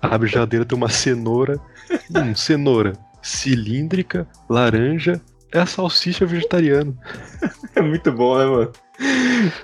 Abre 0.00 0.28
a 0.28 0.30
geladeira, 0.30 0.64
tem 0.64 0.76
uma 0.76 0.88
cenoura. 0.88 1.60
Hum, 2.14 2.34
cenoura. 2.34 2.94
Cilíndrica, 3.22 4.26
laranja. 4.48 5.20
É 5.52 5.58
a 5.60 5.66
salsicha 5.66 6.24
vegetariana. 6.24 6.94
É 7.74 7.82
muito 7.82 8.10
bom, 8.12 8.38
né, 8.38 8.44
mano? 8.46 8.72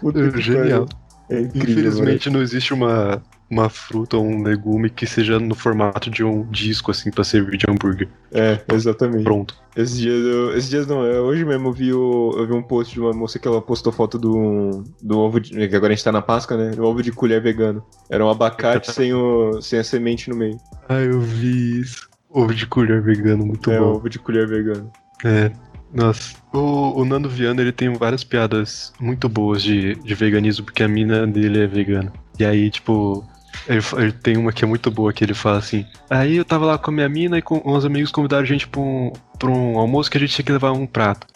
Puta 0.01 0.41
Genial. 0.41 0.87
É 1.31 1.41
incrível, 1.41 1.73
Infelizmente 1.73 2.31
não 2.31 2.41
existe 2.43 2.73
uma, 2.75 3.23
uma 3.49 3.69
fruta 3.69 4.17
ou 4.17 4.25
um 4.25 4.43
legume 4.43 4.91
que 4.91 5.07
seja 5.07 5.39
no 5.39 5.55
formato 5.55 6.11
de 6.11 6.25
um 6.25 6.45
disco, 6.51 6.91
assim, 6.91 7.11
pra 7.11 7.23
servir 7.23 7.57
de 7.57 7.67
hambúrguer. 7.69 8.09
É, 8.33 8.61
exatamente. 8.73 9.25
Pronto. 9.25 9.57
Esses 9.77 9.99
dias, 9.99 10.25
eu, 10.25 10.57
esses 10.57 10.71
dias 10.71 10.87
não, 10.87 11.05
é, 11.05 11.21
hoje 11.21 11.45
mesmo 11.45 11.69
eu 11.69 11.73
vi, 11.73 11.93
o, 11.93 12.35
eu 12.37 12.47
vi 12.47 12.53
um 12.53 12.63
post 12.63 12.93
de 12.93 13.01
uma 13.01 13.13
moça 13.13 13.39
que 13.39 13.47
ela 13.47 13.63
postou 13.63 13.93
foto 13.93 14.19
do, 14.19 14.85
do 15.03 15.19
ovo 15.19 15.39
de. 15.39 15.69
que 15.69 15.77
agora 15.77 15.93
a 15.93 15.97
gente 15.97 16.05
tá 16.05 16.11
na 16.11 16.23
Páscoa, 16.23 16.57
né? 16.57 16.71
Do 16.71 16.85
ovo 16.85 17.03
de 17.03 17.13
colher 17.13 17.41
vegano. 17.41 17.85
Era 18.11 18.25
um 18.25 18.31
abacate 18.31 18.91
sem, 18.91 19.13
o, 19.13 19.61
sem 19.63 19.79
a 19.79 19.85
semente 19.85 20.29
no 20.29 20.37
meio. 20.37 20.59
Ah, 20.89 21.01
eu 21.01 21.21
vi 21.21 21.81
isso. 21.81 22.09
Ovo 22.29 22.53
de 22.53 22.67
colher 22.67 23.01
vegano, 23.01 23.47
muito 23.47 23.71
é, 23.71 23.79
bom. 23.79 23.95
ovo 23.95 24.09
de 24.11 24.19
colher 24.19 24.47
vegano. 24.47 24.91
É. 25.25 25.51
Nossa. 25.95 26.37
O, 26.53 27.01
o 27.01 27.05
Nando 27.05 27.29
Viana, 27.29 27.63
ele 27.63 27.73
tem 27.73 27.93
várias 27.95 28.25
piadas 28.25 28.93
muito 29.01 29.29
boas 29.29 29.63
de, 29.63 29.95
de 29.95 30.15
veganismo, 30.15 30.65
porque 30.65 30.83
a 30.83 30.89
mina 30.89 31.27
dele 31.27 31.61
é 31.63 31.67
vegana. 31.67 32.13
E 32.39 32.45
aí, 32.45 32.71
tipo, 32.71 33.25
ele, 33.67 33.81
ele 33.99 34.13
tem 34.13 34.37
uma 34.37 34.53
que 34.53 34.65
é 34.65 34.67
muito 34.69 34.91
boa, 34.91 35.13
que 35.13 35.25
ele 35.25 35.35
fala 35.35 35.59
assim, 35.59 35.85
aí 36.11 36.37
eu 36.37 36.45
tava 36.45 36.65
lá 36.67 36.79
com 36.79 36.91
a 36.91 36.95
minha 36.95 37.09
mina 37.09 37.39
e 37.39 37.43
com 37.43 37.61
uns 37.65 37.85
amigos 37.85 38.11
convidaram 38.11 38.43
a 38.43 38.47
gente 38.47 38.67
pra 38.69 38.81
um, 38.81 39.13
pra 39.39 39.49
um 39.51 39.79
almoço 39.79 40.11
que 40.11 40.17
a 40.17 40.21
gente 40.21 40.35
tinha 40.35 40.45
que 40.45 40.53
levar 40.53 40.73
um 40.73 40.87
prato. 40.87 41.27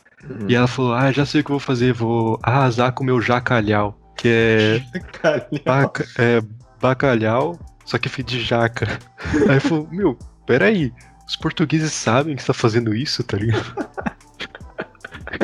E 0.49 0.55
ela 0.55 0.67
falou, 0.67 0.93
ah, 0.95 1.11
já 1.11 1.25
sei 1.25 1.41
o 1.41 1.45
que 1.45 1.51
eu 1.51 1.55
vou 1.55 1.61
fazer, 1.61 1.93
vou 1.93 2.39
arrasar 2.43 2.93
com 2.93 3.03
o 3.03 3.07
meu 3.07 3.21
jacalhau, 3.23 3.99
que 4.17 4.29
é. 4.29 4.83
Baca- 5.65 6.07
é 6.19 6.41
bacalhau, 6.81 7.59
só 7.85 7.99
que 7.99 8.09
feito 8.09 8.29
de 8.29 8.41
jaca. 8.43 8.87
Aí 9.49 9.57
eu 9.57 9.61
falei, 9.61 9.87
meu, 9.91 10.19
peraí, 10.47 10.93
os 11.27 11.37
portugueses 11.37 11.93
sabem 11.93 12.37
que 12.37 12.43
você 12.43 12.47
tá 12.49 12.55
fazendo 12.55 12.95
isso, 12.95 13.23
tá 13.25 13.37
ligado? 13.37 13.75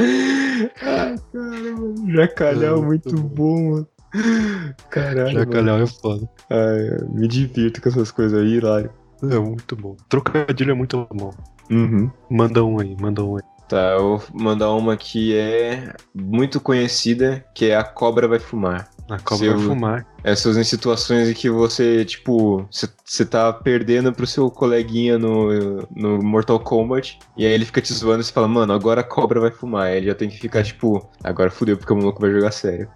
Ai, 0.83 1.17
caramba. 1.33 2.13
Jacalhau, 2.13 2.79
É, 2.83 2.87
muito 2.87 3.13
muito 3.15 3.23
bom, 3.35 3.71
mano. 3.73 3.89
Caralho. 4.91 5.35
mano. 5.35 5.39
Jacalhau 5.39 5.79
é 5.79 5.87
foda. 5.87 6.29
Ai, 6.51 7.07
me 7.09 7.27
divirto 7.29 7.81
com 7.81 7.89
essas 7.89 8.11
coisas 8.11 8.41
aí, 8.41 8.55
hilário. 8.55 8.91
É 9.23 9.39
muito 9.39 9.75
bom. 9.77 9.97
Trocadilho 10.09 10.71
é 10.73 10.75
muito 10.75 11.07
bom. 11.13 11.31
Uhum. 11.71 12.11
Manda 12.31 12.63
um 12.65 12.79
aí, 12.81 12.97
manda 13.01 13.25
um 13.25 13.37
aí. 13.37 13.43
Tá, 13.69 13.95
eu 13.95 14.19
vou 14.19 14.23
mandar 14.33 14.71
uma 14.71 14.97
que 14.97 15.37
é 15.37 15.93
muito 16.15 16.61
conhecida, 16.61 17.45
que 17.53 17.67
é 17.67 17.77
a 17.77 17.83
cobra 17.83 18.29
vai 18.29 18.39
fumar. 18.39 18.89
A 19.11 19.19
cobra 19.19 19.47
Seu- 19.47 19.57
vai 19.59 19.67
fumar. 19.67 20.07
Essas 20.23 20.57
em 20.57 20.63
situações 20.63 21.29
em 21.29 21.35
que 21.35 21.51
você, 21.51 22.05
tipo, 22.05 22.69
você 23.05 23.25
tá 23.25 23.53
perdendo 23.53 24.13
pro 24.13 24.27
seu 24.27 24.49
coleguinha 24.51 25.19
no, 25.19 25.83
no 25.95 26.19
Mortal 26.23 26.61
Kombat, 26.61 27.19
e 27.37 27.45
aí 27.45 27.53
ele 27.53 27.65
fica 27.65 27.81
te 27.81 27.93
zoando 27.93 28.21
e 28.21 28.25
você 28.25 28.33
fala, 28.33 28.47
mano, 28.47 28.73
agora 28.73 29.01
a 29.01 29.05
cobra 29.05 29.41
vai 29.41 29.51
fumar. 29.51 29.87
Aí 29.87 29.97
ele 29.97 30.07
já 30.07 30.15
tem 30.15 30.29
que 30.29 30.39
ficar, 30.39 30.63
tipo, 30.63 31.09
agora 31.25 31.51
fudeu 31.51 31.77
porque 31.77 31.93
o 31.93 31.97
maluco 31.97 32.21
vai 32.21 32.31
jogar 32.31 32.53
sério. 32.53 32.89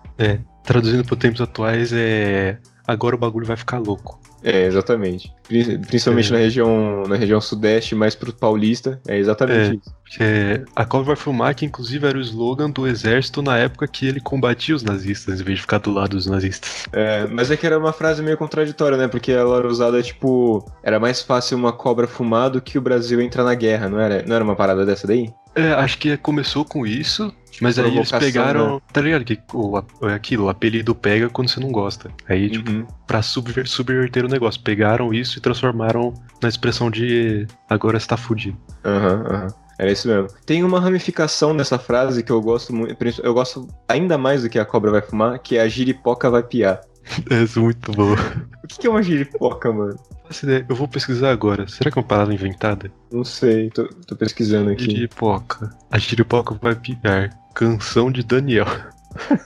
Traduzindo 0.65 1.05
para 1.05 1.17
tempos 1.17 1.41
atuais 1.41 1.93
é. 1.93 2.59
Agora 2.87 3.15
o 3.15 3.19
bagulho 3.19 3.47
vai 3.47 3.57
ficar 3.57 3.79
louco. 3.79 4.19
É, 4.43 4.65
exatamente. 4.65 5.31
Pri- 5.47 5.79
Principalmente 5.79 6.31
É. 6.31 6.33
na 6.33 6.39
região 6.39 7.03
na 7.07 7.15
região 7.15 7.41
sudeste, 7.41 7.95
mais 7.95 8.15
pro 8.15 8.33
paulista, 8.33 8.99
é 9.07 9.17
exatamente 9.19 9.71
É. 9.71 9.75
isso. 9.75 9.95
É, 10.19 10.65
a 10.75 10.85
cobra 10.85 11.09
vai 11.09 11.17
fumar, 11.17 11.55
que 11.55 11.65
inclusive 11.67 12.05
era 12.07 12.17
o 12.19 12.21
slogan 12.21 12.71
do 12.71 12.87
exército 12.89 13.43
na 13.43 13.59
época 13.59 13.87
que 13.87 14.09
ele 14.09 14.19
combatia 14.19 14.75
os 14.75 14.83
nazistas, 14.83 15.41
em 15.41 15.45
vez 15.45 15.57
de 15.59 15.63
ficar 15.63 15.79
do 15.79 15.93
lado 15.93 16.17
dos 16.17 16.27
nazistas. 16.27 16.85
É, 16.93 17.27
mas 17.29 17.51
é 17.51 17.57
que 17.57 17.67
era 17.67 17.79
uma 17.79 17.93
frase 17.93 18.23
meio 18.23 18.37
contraditória, 18.39 18.97
né? 18.97 19.07
Porque 19.09 19.31
ela 19.31 19.59
era 19.59 19.69
usada, 19.69 20.03
tipo, 20.03 20.65
era 20.83 20.99
mais 20.99 21.21
fácil 21.23 21.57
uma 21.59 21.73
cobra 21.73 22.09
fumar 22.09 22.51
do 22.51 22.61
que 22.63 22.79
o 22.79 22.81
Brasil 22.81 23.21
entrar 23.21 23.45
na 23.45 23.55
guerra, 23.55 23.89
não 23.89 24.01
era? 24.01 24.25
Não 24.27 24.35
era 24.35 24.43
uma 24.43 24.57
parada 24.57 24.85
dessa 24.87 25.07
daí? 25.07 25.31
É, 25.55 25.73
acho 25.73 25.99
que 25.99 26.17
começou 26.17 26.65
com 26.65 26.87
isso, 26.87 27.33
mas 27.61 27.79
aí 27.79 27.97
eles 27.97 28.11
pegaram. 28.11 28.75
né? 28.77 28.81
Tá 28.93 29.01
ligado? 29.01 29.25
Que 29.25 29.39
o, 29.53 29.83
é 30.09 30.15
aquilo, 30.15 30.45
o 30.45 30.49
apelido 30.49 30.95
pega 30.95 31.29
quando 31.29 31.49
você 31.49 31.61
não 31.61 31.71
gosta. 31.73 32.11
Aí, 32.29 32.49
tipo, 32.51 32.71
Uhum. 32.71 32.87
pra 33.07 33.23
subver, 33.23 33.67
subverter 33.67 34.25
o 34.25 34.29
negócio, 34.29 34.61
pegaram 34.63 35.13
isso 35.13 35.39
e 35.39 35.41
transformaram 35.41 36.15
na 36.43 36.49
expressão 36.49 36.91
de 36.91 37.47
agora 37.69 37.97
está 37.97 38.17
fudido. 38.17 38.57
Aham, 38.85 39.25
aham. 39.29 39.47
Era 39.79 39.91
isso 39.91 40.07
mesmo. 40.09 40.29
Tem 40.45 40.63
uma 40.63 40.79
ramificação 40.79 41.57
dessa 41.57 41.79
frase 41.79 42.23
que 42.23 42.31
eu 42.31 42.41
gosto 42.43 42.71
muito. 42.71 42.97
Eu 43.23 43.33
gosto 43.33 43.67
ainda 43.89 44.19
mais 44.19 44.43
do 44.43 44.51
que 44.51 44.59
a 44.59 44.65
cobra 44.65 44.91
vai 44.91 45.01
fumar, 45.01 45.39
que 45.39 45.57
é 45.57 45.63
a 45.63 45.69
giripoca 45.69 46.29
vai 46.31 46.43
piar. 46.43 46.81
É 47.31 47.59
muito 47.59 47.91
boa. 47.93 48.17
O 48.63 48.67
que 48.81 48.87
é 48.87 48.91
uma 48.91 49.03
giripoca, 49.03 49.73
mano? 49.73 49.97
Eu 50.69 50.77
vou 50.77 50.87
pesquisar 50.87 51.33
agora. 51.33 51.67
Será 51.67 51.91
que 51.91 51.99
é 51.99 52.01
uma 52.01 52.07
parada 52.07 52.33
inventada? 52.33 52.89
Não 53.11 53.25
sei, 53.25 53.69
tô, 53.71 53.85
tô 54.07 54.15
pesquisando 54.15 54.71
aqui. 54.71 54.85
Giripoca. 54.85 55.71
A 55.91 55.99
giripoca 55.99 56.55
vai 56.63 56.77
piar. 56.77 57.31
Canção 57.55 58.11
de 58.11 58.23
Daniel. 58.23 58.67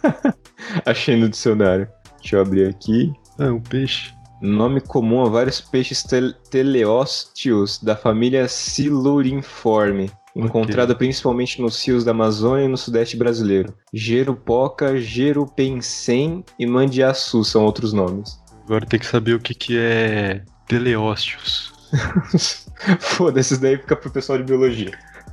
Achei 0.85 1.17
no 1.17 1.29
dicionário. 1.29 1.89
Deixa 2.21 2.37
eu 2.37 2.43
abrir 2.43 2.69
aqui. 2.69 3.13
Ah, 3.39 3.53
um 3.53 3.61
peixe. 3.61 4.13
Nome 4.41 4.81
comum 4.81 5.25
a 5.25 5.29
vários 5.29 5.61
peixes 5.61 6.03
tel 6.03 6.33
teleósteos 6.51 7.83
da 7.83 7.97
família 7.97 8.47
Siluriforme. 8.49 10.11
encontrada 10.37 10.95
principalmente 10.95 11.63
nos 11.63 11.83
rios 11.87 12.05
da 12.05 12.11
Amazônia 12.11 12.65
e 12.65 12.69
no 12.69 12.77
sudeste 12.77 13.17
brasileiro. 13.17 13.75
Jerupoca, 13.93 15.01
Jerupensem 15.01 16.45
e 16.59 16.67
Mandiaçu 16.67 17.45
são 17.45 17.65
outros 17.65 17.93
nomes. 17.93 18.39
Agora 18.65 18.85
tem 18.85 18.99
que 18.99 19.07
saber 19.07 19.35
o 19.35 19.41
que, 19.41 19.55
que 19.55 19.79
é 19.79 20.43
teleósteos. 20.67 21.73
Foda-se, 22.99 23.55
isso 23.55 23.63
daí 23.63 23.77
fica 23.77 23.97
pro 23.97 24.11
pessoal 24.11 24.39
de 24.39 24.45
biologia. 24.45 24.93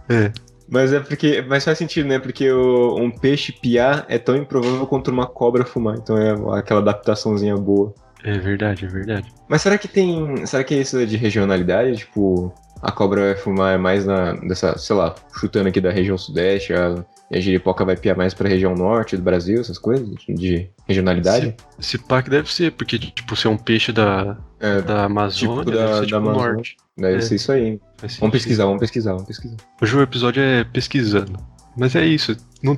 É. 0.10 0.32
Mas 0.72 0.94
é 0.94 1.00
porque. 1.02 1.44
Mas 1.48 1.66
faz 1.66 1.78
sentido, 1.78 2.08
né? 2.08 2.18
Porque 2.18 2.50
o- 2.50 2.96
um 2.98 3.12
peixe 3.12 3.52
piar 3.52 4.06
é 4.08 4.18
tão 4.18 4.36
improvável 4.38 4.88
quanto 4.88 5.12
uma 5.12 5.28
cobra 5.28 5.66
fumar. 5.66 5.98
Então 5.98 6.18
é 6.18 6.32
aquela 6.58 6.80
adaptaçãozinha 6.80 7.58
boa. 7.58 7.94
É 8.24 8.38
verdade, 8.38 8.86
é 8.86 8.88
verdade. 8.88 9.30
Mas 9.50 9.62
será 9.62 9.78
que 9.78 9.88
tem. 9.88 10.46
Será 10.46 10.64
que 10.64 10.74
isso 10.76 10.98
é 10.98 11.06
de 11.06 11.18
regionalidade? 11.18 11.98
Tipo, 11.98 12.54
a 12.82 12.92
cobra 12.92 13.22
vai 13.22 13.36
fumar 13.36 13.78
mais 13.78 14.06
na. 14.06 14.32
dessa, 14.34 14.78
sei 14.78 14.96
lá, 14.96 15.14
chutando 15.38 15.68
aqui 15.68 15.82
da 15.82 15.92
região 15.92 16.18
sudeste, 16.18 16.72
a, 16.74 17.04
e 17.30 17.38
a 17.38 17.42
giripoca 17.42 17.84
vai 17.84 17.98
piar 17.98 18.16
mais 18.16 18.34
pra 18.34 18.48
região 18.48 18.74
norte 18.76 19.18
do 19.18 19.24
Brasil, 19.24 19.60
essas 19.60 19.78
coisas? 19.80 20.08
De 20.28 20.70
regionalidade? 20.88 21.56
Esse 21.80 21.98
pack 21.98 22.30
deve 22.30 22.52
ser, 22.54 22.72
porque, 22.74 22.98
tipo, 23.00 23.36
se 23.36 23.48
é 23.48 23.50
um 23.50 23.58
peixe 23.58 23.92
da, 23.92 24.38
É, 24.60 24.82
da 24.82 25.06
Amazônia, 25.06 25.64
Tipo 25.64 25.72
da- 25.72 25.78
deve 25.86 25.94
ser 25.94 26.00
da 26.02 26.06
tipo 26.06 26.16
Amazônia. 26.18 26.54
norte. 26.54 26.78
Deve 26.98 27.18
é. 27.18 27.22
ser 27.22 27.36
isso 27.36 27.52
aí. 27.52 27.80
Vamos 28.20 28.34
pesquisar, 28.34 28.66
vamos 28.66 28.80
pesquisar, 28.80 29.12
vamos 29.14 29.28
pesquisar. 29.28 29.58
Hoje 29.82 29.96
o 29.96 30.02
episódio 30.02 30.42
é 30.42 30.64
pesquisando. 30.64 31.38
Mas 31.78 31.96
é 31.96 32.06
isso, 32.06 32.36
não, 32.62 32.76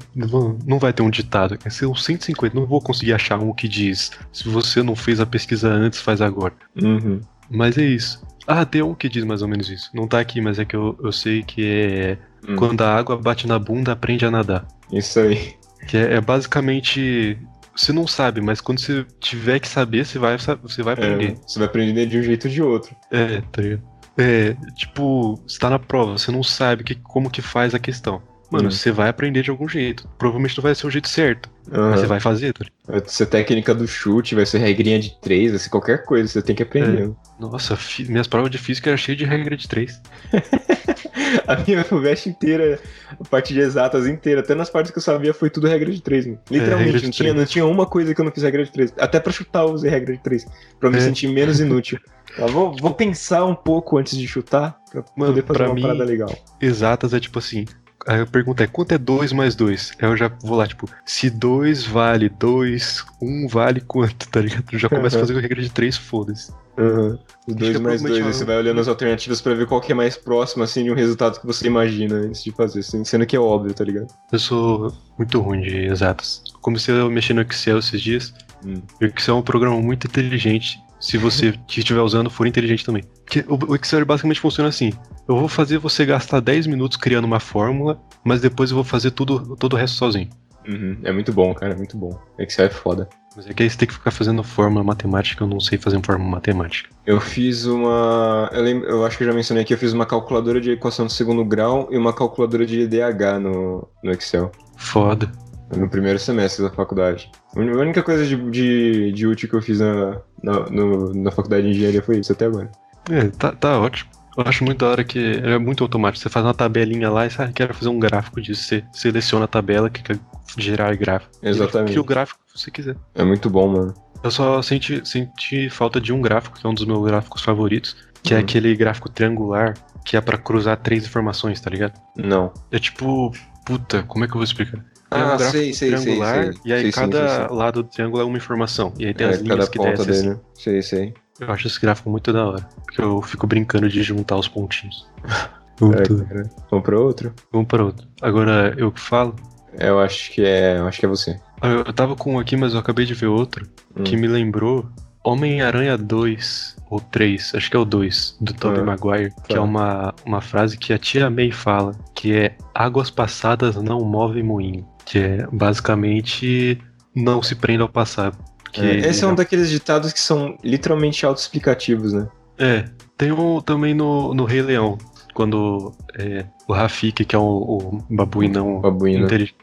não, 0.65 0.77
vai 0.77 0.93
ter 0.93 1.01
um 1.01 1.09
ditado. 1.09 1.57
Vai 1.59 1.71
ser 1.71 1.87
uns 1.87 2.05
150, 2.05 2.55
não 2.55 2.67
vou 2.67 2.79
conseguir 2.79 3.13
achar 3.13 3.39
um 3.39 3.51
que 3.51 3.67
diz 3.67 4.11
se 4.31 4.47
você 4.47 4.83
não 4.83 4.95
fez 4.95 5.19
a 5.19 5.25
pesquisa 5.25 5.67
antes, 5.67 5.99
faz 5.99 6.21
agora. 6.21 6.53
Uhum. 6.79 7.19
Mas 7.49 7.75
é 7.75 7.83
isso. 7.83 8.23
Ah, 8.45 8.63
tem 8.65 8.83
um 8.83 8.93
que 8.93 9.09
diz 9.09 9.23
mais 9.23 9.41
ou 9.41 9.47
menos 9.47 9.67
isso. 9.69 9.89
Não 9.95 10.07
tá 10.07 10.19
aqui, 10.19 10.39
mas 10.41 10.59
é 10.59 10.65
que 10.65 10.75
eu, 10.75 10.95
eu 11.01 11.11
sei 11.11 11.41
que 11.41 11.65
é 11.65 12.17
Hum, 12.47 12.55
quando 12.55 12.81
a 12.81 12.95
água 12.95 13.17
bate 13.17 13.47
na 13.47 13.57
bunda, 13.57 13.91
aprende 13.91 14.25
a 14.25 14.31
nadar. 14.31 14.67
Isso 14.91 15.19
aí. 15.19 15.53
Que 15.87 15.97
é, 15.97 16.15
é 16.15 16.21
basicamente. 16.21 17.37
Você 17.75 17.91
não 17.91 18.05
sabe, 18.05 18.39
mas 18.39 18.61
quando 18.61 18.79
você 18.79 19.03
tiver 19.19 19.59
que 19.59 19.67
saber, 19.67 20.05
você 20.05 20.19
vai, 20.19 20.37
você 20.37 20.83
vai 20.83 20.93
aprender. 20.93 21.31
É, 21.31 21.35
você 21.47 21.57
vai 21.57 21.67
aprender 21.67 22.05
de 22.05 22.19
um 22.19 22.23
jeito 22.23 22.47
ou 22.47 22.53
de 22.53 22.61
outro. 22.61 22.95
É, 23.09 23.41
tá 23.51 23.61
ligado? 23.61 23.92
É, 24.17 24.53
tipo, 24.75 25.41
você 25.47 25.57
tá 25.57 25.69
na 25.69 25.79
prova, 25.79 26.17
você 26.17 26.31
não 26.31 26.43
sabe 26.43 26.83
que, 26.83 26.95
como 26.95 27.29
que 27.31 27.41
faz 27.41 27.73
a 27.73 27.79
questão. 27.79 28.21
Mano, 28.51 28.67
Hum. 28.67 28.71
você 28.71 28.91
vai 28.91 29.09
aprender 29.09 29.41
de 29.41 29.49
algum 29.49 29.67
jeito. 29.67 30.07
Provavelmente 30.17 30.55
não 30.57 30.61
vai 30.61 30.75
ser 30.75 30.85
o 30.85 30.91
jeito 30.91 31.07
certo, 31.09 31.49
Aham. 31.71 31.89
mas 31.91 31.99
você 32.01 32.05
vai 32.07 32.19
fazer, 32.19 32.53
tá? 32.53 32.65
Vai 32.85 33.01
ser 33.05 33.27
técnica 33.27 33.73
do 33.73 33.87
chute, 33.87 34.35
vai 34.35 34.45
ser 34.45 34.57
regrinha 34.57 34.99
de 34.99 35.17
três, 35.21 35.51
vai 35.51 35.59
ser 35.59 35.69
qualquer 35.69 36.03
coisa, 36.03 36.27
você 36.27 36.41
tem 36.41 36.53
que 36.55 36.63
aprender. 36.63 37.11
Nossa, 37.39 37.77
fi- 37.77 38.03
minhas 38.11 38.27
provas 38.27 38.51
de 38.51 38.57
física 38.57 38.89
eram 38.89 38.97
cheias 38.97 39.17
de 39.17 39.23
regra 39.23 39.55
de 39.55 39.67
três. 39.69 40.01
A 41.47 41.55
minha 41.57 41.83
FUVEST 41.83 42.27
inteira, 42.29 42.79
a 43.19 43.23
parte 43.27 43.53
de 43.53 43.59
exatas 43.59 44.07
inteira, 44.07 44.41
até 44.41 44.53
nas 44.53 44.69
partes 44.69 44.91
que 44.91 44.97
eu 44.97 45.01
sabia, 45.01 45.33
foi 45.33 45.49
tudo 45.49 45.67
regra 45.67 45.91
de 45.91 46.01
três. 46.01 46.25
mano. 46.25 46.39
Literalmente, 46.49 46.85
regra 46.85 46.99
de 46.99 47.05
não, 47.05 47.11
tinha, 47.11 47.33
não 47.33 47.45
tinha 47.45 47.65
uma 47.65 47.85
coisa 47.85 48.13
que 48.13 48.21
eu 48.21 48.25
não 48.25 48.31
fiz 48.31 48.43
regra 48.43 48.63
de 48.63 48.71
três. 48.71 48.93
Até 48.99 49.19
pra 49.19 49.31
chutar 49.31 49.63
eu 49.63 49.71
usei 49.73 49.89
regra 49.89 50.13
de 50.15 50.21
três, 50.21 50.45
pra 50.79 50.89
me 50.89 50.97
É. 50.97 51.01
sentir 51.01 51.27
menos 51.27 51.59
inútil. 51.59 51.99
Tá, 52.35 52.45
vou, 52.47 52.75
vou 52.79 52.93
pensar 52.93 53.45
um 53.45 53.55
pouco 53.55 53.97
antes 53.97 54.17
de 54.17 54.27
chutar, 54.27 54.77
pra 54.91 55.01
poder 55.03 55.41
fazer 55.43 55.57
pra 55.57 55.65
uma 55.67 55.75
mim- 55.75 55.81
parada 55.81 56.03
legal. 56.03 56.33
Exatas 56.61 57.13
é 57.13 57.19
tipo 57.19 57.39
assim. 57.39 57.65
Aí 58.07 58.21
a 58.21 58.25
pergunta 58.25 58.63
é 58.63 58.67
quanto 58.67 58.91
é 58.93 58.97
2 58.97 59.31
mais 59.31 59.55
2? 59.55 59.93
Aí 60.01 60.09
eu 60.09 60.17
já 60.17 60.29
vou 60.41 60.57
lá, 60.57 60.67
tipo, 60.67 60.89
se 61.05 61.29
2 61.29 61.85
vale 61.85 62.27
2, 62.29 63.03
1 63.21 63.47
vale 63.47 63.79
quanto, 63.81 64.27
tá 64.29 64.41
ligado? 64.41 64.65
Eu 64.71 64.79
já 64.79 64.89
começo 64.89 65.15
a 65.17 65.19
fazer 65.21 65.37
a 65.37 65.41
regra 65.41 65.61
de 65.61 65.69
3, 65.69 65.95
foda-se. 65.97 66.51
Aham. 66.77 67.19
Os 67.47 67.55
dois 67.55 67.71
que 67.71 67.77
é 67.77 67.79
mais 67.79 68.01
dois, 68.01 68.01
provavelmente 68.01 68.17
aí 68.27 68.33
você 68.33 68.39
uma- 68.43 68.45
vai 68.47 68.57
olhando 68.57 68.81
as 68.81 68.87
alternativas 68.87 69.41
pra 69.41 69.53
ver 69.53 69.67
qual 69.67 69.79
que 69.79 69.91
é 69.91 69.95
mais 69.95 70.17
próximo, 70.17 70.63
assim, 70.63 70.83
de 70.83 70.91
um 70.91 70.95
resultado 70.95 71.39
que 71.39 71.45
você 71.45 71.67
imagina 71.67 72.15
antes 72.15 72.43
de 72.43 72.51
fazer, 72.51 72.79
assim, 72.79 73.03
sendo 73.05 73.25
que 73.25 73.35
é 73.35 73.39
óbvio, 73.39 73.73
tá 73.73 73.83
ligado? 73.83 74.07
Eu 74.31 74.39
sou 74.39 74.91
muito 75.17 75.39
ruim 75.39 75.61
de 75.61 75.85
exatas. 75.85 76.41
Comecei 76.61 76.99
a 76.99 77.07
mexer 77.09 77.33
no 77.33 77.41
Excel 77.41 77.77
esses 77.79 78.01
dias. 78.01 78.33
Hum. 78.65 78.81
O 79.01 79.05
Excel 79.05 79.35
é 79.35 79.39
um 79.39 79.43
programa 79.43 79.79
muito 79.81 80.07
inteligente. 80.07 80.79
Se 81.03 81.17
você 81.17 81.53
estiver 81.67 81.99
usando 81.99 82.29
for 82.29 82.47
inteligente 82.47 82.85
também. 82.85 83.03
Porque 83.25 83.43
o 83.49 83.75
Excel 83.75 84.05
basicamente 84.05 84.39
funciona 84.39 84.69
assim. 84.69 84.93
Eu 85.27 85.35
vou 85.35 85.49
fazer 85.49 85.77
você 85.77 86.05
gastar 86.05 86.39
10 86.39 86.65
minutos 86.65 86.95
criando 86.95 87.25
uma 87.25 87.41
fórmula, 87.41 88.01
mas 88.23 88.39
depois 88.39 88.71
eu 88.71 88.75
vou 88.75 88.85
fazer 88.85 89.11
tudo, 89.11 89.57
todo 89.57 89.73
o 89.73 89.75
resto 89.75 89.97
sozinho. 89.97 90.29
Uhum. 90.65 90.97
É 91.03 91.11
muito 91.11 91.33
bom, 91.33 91.53
cara, 91.53 91.73
é 91.73 91.75
muito 91.75 91.97
bom. 91.97 92.17
Excel 92.39 92.67
é 92.67 92.69
foda. 92.69 93.09
Mas 93.35 93.45
é 93.49 93.53
que 93.53 93.61
aí 93.61 93.69
você 93.69 93.77
tem 93.77 93.87
que 93.89 93.93
ficar 93.93 94.11
fazendo 94.11 94.41
fórmula 94.43 94.81
matemática, 94.81 95.43
eu 95.43 95.47
não 95.47 95.59
sei 95.59 95.77
fazer 95.77 95.99
fórmula 96.01 96.31
matemática. 96.31 96.89
Eu 97.05 97.19
fiz 97.19 97.65
uma. 97.65 98.49
Eu, 98.53 98.63
lembro, 98.63 98.87
eu 98.87 99.05
acho 99.05 99.17
que 99.17 99.25
eu 99.25 99.27
já 99.27 99.33
mencionei 99.33 99.63
aqui, 99.63 99.73
eu 99.73 99.77
fiz 99.77 99.91
uma 99.91 100.05
calculadora 100.05 100.61
de 100.61 100.71
equação 100.71 101.05
de 101.05 101.11
segundo 101.11 101.43
grau 101.43 101.89
e 101.91 101.97
uma 101.97 102.13
calculadora 102.13 102.65
de 102.65 102.79
IDH 102.79 103.41
no, 103.41 103.89
no 104.01 104.11
Excel. 104.13 104.49
Foda. 104.77 105.29
No 105.75 105.89
primeiro 105.89 106.17
semestre 106.17 106.63
da 106.63 106.71
faculdade. 106.71 107.29
A 107.57 107.59
única 107.59 108.01
coisa 108.01 108.25
de, 108.25 108.37
de, 108.49 109.11
de 109.11 109.27
útil 109.27 109.49
que 109.49 109.55
eu 109.55 109.61
fiz 109.61 109.79
na, 109.79 110.21
na, 110.43 110.59
no- 110.69 111.13
na 111.13 111.31
faculdade 111.31 111.63
de 111.63 111.69
engenharia 111.71 112.01
foi 112.03 112.19
isso 112.19 112.31
até 112.31 112.45
agora. 112.45 112.69
É, 113.09 113.25
tá, 113.29 113.51
tá 113.53 113.79
ótimo. 113.79 114.09
Eu 114.37 114.43
acho 114.47 114.63
muito 114.63 114.79
da 114.79 114.87
hora 114.89 115.03
que 115.03 115.19
é 115.43 115.57
muito 115.59 115.83
automático. 115.83 116.21
Você 116.23 116.29
faz 116.29 116.43
uma 116.45 116.53
tabelinha 116.55 117.09
lá 117.09 117.25
e 117.25 117.29
sabe, 117.29 117.53
quero 117.53 117.73
fazer 117.73 117.89
um 117.89 117.99
gráfico 117.99 118.41
disso. 118.41 118.63
Você 118.63 118.83
seleciona 118.91 119.45
a 119.45 119.47
tabela 119.47 119.89
que 119.89 120.01
quer 120.01 120.19
gerar 120.57 120.95
gráfico. 120.95 121.31
E 121.43 121.49
Exatamente. 121.49 121.89
Cria 121.89 122.01
o 122.01 122.05
gráfico 122.05 122.39
que 122.51 122.59
você 122.59 122.71
quiser. 122.71 122.95
É 123.13 123.23
muito 123.23 123.49
bom, 123.49 123.67
mano. 123.67 123.93
Eu 124.23 124.31
só 124.31 124.61
senti, 124.61 125.01
senti 125.07 125.69
falta 125.69 125.99
de 126.01 126.11
um 126.13 126.21
gráfico, 126.21 126.57
que 126.59 126.65
é 126.65 126.69
um 126.69 126.73
dos 126.73 126.85
meus 126.85 127.05
gráficos 127.05 127.43
favoritos, 127.43 127.95
que 128.23 128.33
é 128.33 128.37
Hum. 128.37 128.39
aquele 128.39 128.75
gráfico 128.75 129.07
triangular, 129.09 129.73
que 130.05 130.17
é 130.17 130.21
pra 130.21 130.37
cruzar 130.37 130.77
três 130.77 131.05
informações, 131.05 131.59
tá 131.61 131.69
ligado? 131.69 131.99
Não. 132.17 132.51
É 132.71 132.79
tipo, 132.79 133.31
puta, 133.65 134.01
como 134.03 134.23
é 134.23 134.27
que 134.27 134.31
eu 134.33 134.37
vou 134.37 134.43
explicar? 134.45 134.83
Ah, 135.15 135.37
sei, 135.39 135.51
sei, 135.51 135.73
sei, 135.73 135.89
triangular, 135.89 136.43
sei. 136.45 136.53
e 136.65 136.73
aí 136.73 136.81
Sei 136.81 136.91
sim, 136.91 136.99
cada 136.99 137.27
sei, 137.29 137.47
sei. 137.47 137.55
lado 137.57 137.83
do 137.83 137.89
triângulo 137.89 138.21
é 138.21 138.25
uma 138.25 138.37
informação. 138.37 138.93
E 138.99 139.05
aí 139.05 139.13
tem 139.13 139.27
É, 139.27 139.29
as 139.31 139.39
linhas 139.39 139.69
que 139.69 139.79
descem 139.79 140.05
dele, 140.05 140.17
assim. 140.19 140.29
né? 140.29 140.39
Sei, 140.55 140.81
sei. 140.81 141.13
Eu 141.39 141.51
acho 141.51 141.67
esse 141.67 141.79
gráfico 141.81 142.09
muito 142.09 142.31
da 142.31 142.45
hora, 142.47 142.67
porque 142.85 143.01
eu 143.01 143.21
fico 143.21 143.47
brincando 143.47 143.89
de 143.89 144.01
juntar 144.03 144.37
os 144.37 144.47
pontinhos. 144.47 145.07
É. 145.81 146.43
Vamos 146.69 146.85
pra 146.85 146.99
outro? 146.99 147.33
Vamos 147.51 147.67
para 147.67 147.83
outro. 147.83 148.07
Agora 148.21 148.73
eu 148.77 148.91
que 148.91 148.99
falo. 149.01 149.35
Eu 149.77 149.99
acho 149.99 150.31
que 150.31 150.45
é. 150.45 150.77
Eu 150.77 150.87
acho 150.87 150.99
que 150.99 151.05
é 151.05 151.09
você. 151.09 151.39
Ah, 151.59 151.67
Eu 151.67 151.77
eu 151.79 151.91
tava 151.93 152.15
com 152.15 152.35
um 152.35 152.39
aqui, 152.39 152.55
mas 152.55 152.73
eu 152.73 152.79
acabei 152.79 153.05
de 153.05 153.13
ver 153.15 153.25
outro 153.25 153.67
Hum. 153.97 154.03
que 154.03 154.15
me 154.15 154.27
lembrou 154.27 154.87
Homem-Aranha 155.25 155.97
2 155.97 156.77
ou 156.91 156.99
3, 156.99 157.53
acho 157.55 157.71
que 157.71 157.75
é 157.75 157.79
o 157.79 157.85
2, 157.85 158.37
do 158.39 158.53
Tobey 158.53 158.81
Ah, 158.81 158.83
Maguire, 158.83 159.33
que 159.47 159.53
tá. 159.53 159.57
é 159.57 159.59
uma, 159.59 160.13
uma 160.25 160.41
frase 160.41 160.77
que 160.77 160.93
a 160.93 160.97
tia 160.97 161.27
May 161.29 161.51
fala, 161.51 161.93
que 162.13 162.33
é 162.35 162.55
águas 162.75 163.09
passadas 163.09 163.75
não 163.75 163.99
movem 164.01 164.43
moinho, 164.43 164.85
que 165.05 165.19
é 165.19 165.47
basicamente 165.51 166.79
não 167.15 167.41
se 167.41 167.55
prenda 167.55 167.83
ao 167.83 167.89
passado. 167.89 168.37
Que 168.71 168.81
É, 168.81 169.09
esse 169.09 169.23
é 169.23 169.27
um 169.27 169.35
daqueles 169.35 169.69
ditados 169.69 170.11
que 170.11 170.19
são 170.19 170.57
literalmente 170.63 171.25
autoexplicativos, 171.25 172.13
né? 172.13 172.27
É, 172.57 172.85
tem 173.17 173.31
um 173.31 173.61
também 173.61 173.93
no, 173.93 174.33
no 174.33 174.45
Rei 174.45 174.61
Leão, 174.61 174.97
quando 175.33 175.93
é, 176.17 176.45
o 176.67 176.73
Rafiki, 176.73 177.25
que 177.25 177.35
é 177.35 177.39
o, 177.39 177.43
o 177.43 178.03
babuinão 178.09 178.81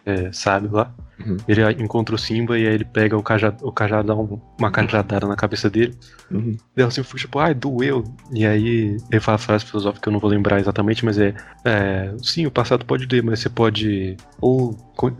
é, 0.06 0.32
sábio 0.32 0.70
lá, 0.72 0.94
Uhum. 1.26 1.36
ele 1.46 1.62
encontra 1.82 2.14
o 2.14 2.18
Simba 2.18 2.58
e 2.58 2.66
aí 2.66 2.72
ele 2.74 2.84
pega 2.84 3.14
o 3.14 3.22
cajado, 3.22 3.66
o 3.66 3.70
cajado 3.70 4.08
dá 4.08 4.14
um- 4.14 4.40
uma 4.58 4.70
cajadada 4.70 5.26
na 5.26 5.36
cabeça 5.36 5.68
dele. 5.68 5.94
Uhum. 6.30 6.56
Daí 6.74 6.86
o 6.86 6.90
Simba 6.90 7.06
fica 7.06 7.18
tipo, 7.18 7.38
ai, 7.38 7.52
doeu. 7.52 8.02
E 8.32 8.46
aí 8.46 8.96
ele 9.12 9.20
fala 9.20 9.34
a 9.34 9.38
frase 9.38 9.66
filosófica 9.66 10.02
que 10.04 10.08
eu 10.08 10.12
não 10.14 10.18
vou 10.20 10.30
lembrar 10.30 10.58
exatamente, 10.60 11.04
mas 11.04 11.18
é, 11.18 11.34
é 11.62 12.14
sim, 12.22 12.46
o 12.46 12.50
passado 12.50 12.86
pode 12.86 13.04
doer, 13.04 13.22
mas 13.22 13.40
você 13.40 13.50
pode 13.50 14.16
ou 14.40 14.74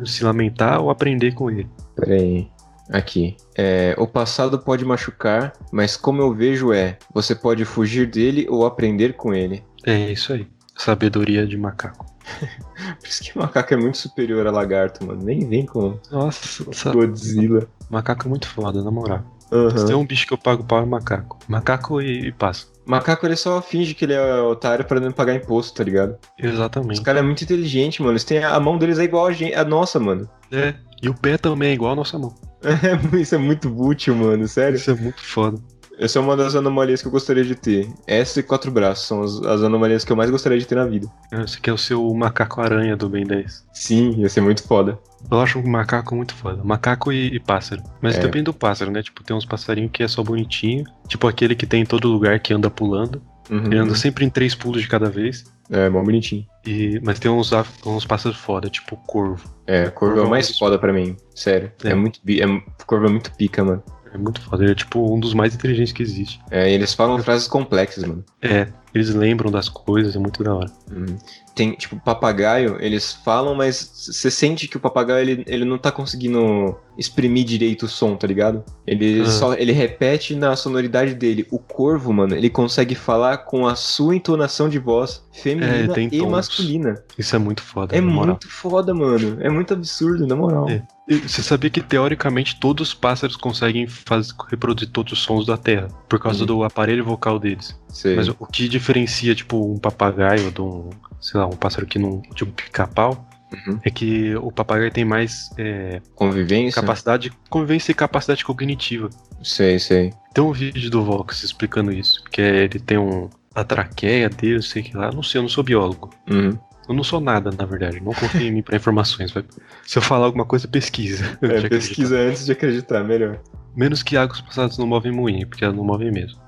se 0.06 0.25
lamentar 0.25 0.80
ou 0.80 0.88
aprender 0.88 1.32
com 1.34 1.50
ele. 1.50 1.68
Pera 1.94 2.14
aí. 2.14 2.49
Aqui. 2.90 3.37
É, 3.54 3.94
o 3.99 4.06
passado 4.06 4.58
pode 4.58 4.84
machucar, 4.87 5.52
mas 5.70 5.96
como 5.99 6.22
eu 6.22 6.34
vejo 6.34 6.72
é, 6.72 6.96
você 7.14 7.34
pode 7.34 7.64
fugir 7.66 8.06
dele 8.06 8.46
ou 8.49 8.64
aprender 8.66 9.12
com 9.12 9.32
ele. 9.34 9.62
É 9.84 10.10
isso 10.10 10.32
aí. 10.32 10.46
Sabedoria 10.80 11.46
de 11.46 11.58
macaco. 11.58 12.06
Por 13.00 13.06
isso 13.06 13.22
que 13.22 13.37
macaco 13.38 13.75
é 13.75 13.76
muito 13.76 13.99
superior 13.99 14.46
a 14.46 14.50
lagarto, 14.50 15.04
mano. 15.06 15.22
Nem 15.22 15.46
vem 15.46 15.66
com 15.66 15.99
Nossa, 16.10 16.64
Godzilla. 16.90 17.68
macaco 17.90 18.26
é 18.26 18.30
muito 18.30 18.49
foda, 18.49 18.82
na 18.82 18.90
moral. 18.90 19.22
Aham. 19.52 19.76
Se 19.76 19.87
tem 19.87 19.94
um 19.94 20.06
bicho 20.06 20.26
que 20.26 20.32
eu 20.32 20.38
pago 20.38 20.64
pau 20.64 20.80
é 20.82 20.87
macaco. 20.87 21.38
Macaco 21.49 22.00
e, 22.00 22.28
e 22.28 22.32
pássaro. 22.32 22.70
Macaco 22.87 23.26
ele 23.26 23.37
só 23.37 23.60
finge 23.60 23.94
que 23.94 24.06
ele 24.06 24.14
é 24.14 24.40
otário 24.40 24.84
pra 24.84 24.99
não 24.99 25.12
pagar 25.12 25.34
imposto, 25.34 25.75
tá 25.75 25.84
ligado? 25.84 26.16
Os 26.42 26.50
Exatamente. 26.50 27.02
caras 27.02 27.20
é 27.20 27.25
muito 27.25 27.44
inteligente, 27.44 28.00
mano. 28.00 28.12
Eles 28.12 28.25
têm 28.25 28.42
a 28.42 28.58
mão 28.58 28.78
deles 28.78 28.99
é 28.99 29.04
igual 29.04 29.26
a, 29.26 29.32
gente, 29.32 29.54
a 29.54 29.64
nossa, 29.64 30.00
mano. 30.00 30.28
É. 30.50 30.75
E 31.02 31.08
o 31.08 31.14
pé 31.14 31.37
também 31.37 31.70
é 31.70 31.75
igual 31.75 31.92
a 31.92 31.96
nossa 31.96 32.18
mão. 32.18 32.34
Isso 33.20 33.34
é 33.34 33.38
muito 33.38 33.68
útil, 33.68 34.14
mano. 34.16 34.49
Sério. 34.49 34.76
Isso 34.76 34.90
é 34.90 34.94
muito 34.94 35.22
foda. 35.22 35.58
Essa 36.00 36.19
é 36.19 36.23
uma 36.23 36.35
das 36.37 36.54
anomalias 36.57 37.02
que 37.02 37.09
eu 37.09 37.12
gostaria 37.12 37.45
de 37.45 37.54
ter. 37.54 37.87
Essa 38.07 38.40
e 38.40 38.42
quatro 38.42 38.71
braços 38.71 39.07
são 39.07 39.23
as, 39.23 39.38
as 39.42 39.62
anomalias 39.62 40.02
que 40.04 40.11
eu 40.11 40.16
mais 40.16 40.30
gostaria 40.30 40.59
de 40.59 40.66
ter 40.66 40.75
na 40.75 40.87
vida. 40.87 41.07
Esse 41.45 41.59
aqui 41.59 41.69
é 41.69 41.73
o 41.73 41.78
seu 41.78 42.02
macaco-aranha 42.14 42.97
do 42.97 43.09
Ben 43.09 43.25
10. 43.26 43.66
Sim, 43.75 44.12
ia 44.16 44.28
ser 44.30 44.40
muito 44.40 44.62
foda. 44.62 44.99
Eu 45.30 45.38
acho 45.40 45.59
um 45.59 45.69
macaco 45.69 46.14
muito 46.16 46.35
foda. 46.35 46.62
Macaco 46.64 47.12
e, 47.12 47.35
e 47.37 47.38
pássaro. 47.38 47.83
Mas 48.00 48.16
É. 48.16 48.21
depende 48.21 48.45
do 48.45 48.54
pássaro, 48.54 48.90
né? 48.90 49.02
Tipo, 49.02 49.23
tem 49.23 49.37
uns 49.37 49.45
passarinhos 49.45 49.90
que 49.92 50.02
é 50.02 50.09
só 50.09 50.23
bonitinho. 50.23 50.85
Tipo 51.07 51.28
aquele 51.28 51.54
que 51.54 51.66
tem 51.66 51.83
em 51.83 51.87
todo 51.87 52.09
lugar 52.09 52.40
que 52.40 52.54
anda 52.54 52.71
pulando. 52.71 53.21
Uhum. 53.50 53.66
Ele 53.66 53.76
anda 53.78 53.95
sempre 53.95 54.25
em 54.25 54.30
três 54.30 54.54
pulos 54.54 54.80
de 54.80 54.88
cada 54.88 55.11
vez. 55.11 55.45
É, 55.71 55.88
mó 55.90 56.02
bonitinho. 56.02 56.47
E, 56.66 56.99
mas 57.04 57.19
tem 57.19 57.30
uns, 57.30 57.50
uns 57.85 58.04
pássaros 58.07 58.38
foda, 58.38 58.69
tipo 58.71 58.97
corvo. 59.07 59.45
É, 59.66 59.88
Corvo 59.90 60.19
é 60.19 60.23
o 60.23 60.30
mais 60.30 60.47
Corvo- 60.47 60.59
foda 60.61 60.78
pra 60.78 60.92
mim. 60.92 61.16
Sério. 61.35 61.71
É, 61.85 61.90
É. 61.90 61.95
muito. 61.95 62.21
É, 62.26 62.85
Corvo 62.87 63.07
é 63.07 63.11
muito 63.11 63.30
pica, 63.37 63.62
mano. 63.62 63.83
É 64.12 64.18
muito 64.18 64.40
foda. 64.40 64.62
Ele 64.64 64.72
é 64.72 64.74
tipo 64.74 65.14
um 65.14 65.20
dos 65.20 65.34
mais 65.34 65.54
inteligentes 65.54 65.92
que 65.92 66.02
existe. 66.02 66.40
É, 66.50 66.70
eles 66.70 66.94
falam 66.94 67.22
frases 67.22 67.46
complexas, 67.46 68.04
mano. 68.04 68.24
É, 68.42 68.68
eles 68.94 69.14
lembram 69.14 69.50
das 69.50 69.68
coisas, 69.68 70.14
é 70.16 70.18
muito 70.18 70.42
da 70.42 70.54
hora. 70.54 70.70
Uhum. 70.90 71.16
Tem, 71.54 71.73
tipo, 71.73 71.99
papagaio, 72.00 72.76
eles 72.80 73.12
falam, 73.12 73.54
mas 73.54 73.90
você 74.12 74.30
sente 74.30 74.66
que 74.68 74.76
o 74.76 74.80
papagaio, 74.80 75.18
ele, 75.30 75.44
ele 75.47 75.64
não 75.64 75.76
tá 75.76 75.90
conseguindo 75.92 76.76
exprimir 76.97 77.44
direito 77.44 77.85
o 77.85 77.88
som, 77.88 78.14
tá 78.16 78.26
ligado? 78.26 78.64
Ele 78.87 79.20
Ah. 79.23 79.26
só, 79.26 79.54
ele 79.54 79.73
repete 79.73 80.35
na 80.35 80.54
sonoridade 80.56 81.14
dele. 81.14 81.47
O 81.50 81.59
corvo, 81.59 82.12
mano, 82.12 82.35
ele 82.35 82.49
consegue 82.49 82.94
falar 82.94 83.38
com 83.38 83.66
a 83.66 83.75
sua 83.75 84.14
entonação 84.16 84.68
de 84.68 84.78
voz 84.78 85.23
feminina 85.32 85.92
É, 85.97 86.09
e 86.12 86.23
masculina. 86.26 87.02
Isso 87.18 87.35
é 87.35 87.38
muito 87.38 87.62
foda. 87.62 87.94
É 87.97 88.00
muito 88.00 88.49
foda, 88.49 88.94
mano. 88.94 89.37
É 89.40 89.50
muito 89.50 89.75
absurdo, 89.75 90.26
na 90.26 90.37
moral. 90.37 90.68
É. 90.68 90.82
Você 91.26 91.42
sabia 91.42 91.68
que 91.70 91.80
teoricamente 91.80 92.61
todos 92.61 92.88
os 92.88 92.94
pássaros 92.94 93.35
conseguem 93.35 93.88
faz- 93.88 94.32
reproduzir 94.49 94.90
todos 94.90 95.12
os 95.14 95.18
sons 95.18 95.44
da 95.44 95.56
Terra 95.56 95.88
por 96.09 96.20
causa 96.20 96.40
Uhum. 96.40 96.47
do 96.47 96.62
aparelho 96.64 97.04
vocal 97.04 97.37
deles. 97.38 97.76
Sei. 97.88 98.14
Mas 98.14 98.28
o 98.28 98.35
que 98.47 98.68
diferencia, 98.80 99.34
tipo, 99.34 99.72
um 99.72 99.78
papagaio 99.78 100.50
de 100.50 100.60
um, 100.60 100.90
sei 101.20 101.38
lá, 101.40 101.46
um 101.46 101.56
pássaro 101.56 101.87
que 101.87 101.99
não. 101.99 102.22
um 102.42 102.50
pica-pau, 102.50 103.26
Uhum. 103.66 103.80
é 103.84 103.90
que 103.90 104.32
o 104.37 104.52
papagaio 104.52 104.92
tem 104.92 105.04
mais 105.04 105.50
é, 105.58 106.00
Convivência? 106.14 106.80
capacidade, 106.80 107.32
convivência 107.49 107.90
e 107.90 107.94
capacidade 107.96 108.44
cognitiva. 108.44 109.10
Sei, 109.42 109.76
sei. 109.80 110.12
Tem 110.32 110.42
um 110.44 110.52
vídeo 110.52 110.88
do 110.88 111.04
Vox 111.04 111.42
explicando 111.42 111.90
isso, 111.90 112.22
que 112.30 112.40
é, 112.40 112.58
ele 112.64 112.78
tem 112.78 112.96
um. 112.96 113.28
a 113.52 113.64
traqueia 113.64 114.28
dele, 114.28 114.62
sei 114.62 114.84
que 114.84 114.96
lá, 114.96 115.10
não 115.10 115.22
sei, 115.25 115.40
eu 115.40 115.42
não 115.42 115.49
sou 115.49 115.64
biólogo. 115.64 116.10
Uhum. 116.30 116.56
Eu 116.88 116.94
não 116.94 117.02
sou 117.02 117.20
nada, 117.20 117.50
na 117.56 117.64
verdade. 117.64 118.00
Não 118.00 118.12
confie 118.14 118.46
em 118.46 118.52
mim 118.52 118.62
pra 118.62 118.76
informações. 118.76 119.32
vai. 119.32 119.44
Se 119.84 119.99
eu 119.99 120.02
falar 120.02 120.26
alguma 120.26 120.44
coisa, 120.44 120.68
pesquisa. 120.68 121.25
É, 121.42 121.46
de 121.49 121.54
acreditar. 121.54 121.68
pesquisa 121.70 122.18
antes 122.18 122.46
de 122.46 122.52
acreditar, 122.52 123.02
melhor. 123.04 123.40
Menos 123.76 124.02
que 124.02 124.16
águas 124.16 124.40
passadas 124.40 124.78
não 124.78 124.87
movem 124.87 125.10
moinho, 125.12 125.46
porque 125.49 125.64
elas 125.64 125.76
não 125.76 125.84
movem 125.84 126.10
mesmo. 126.12 126.39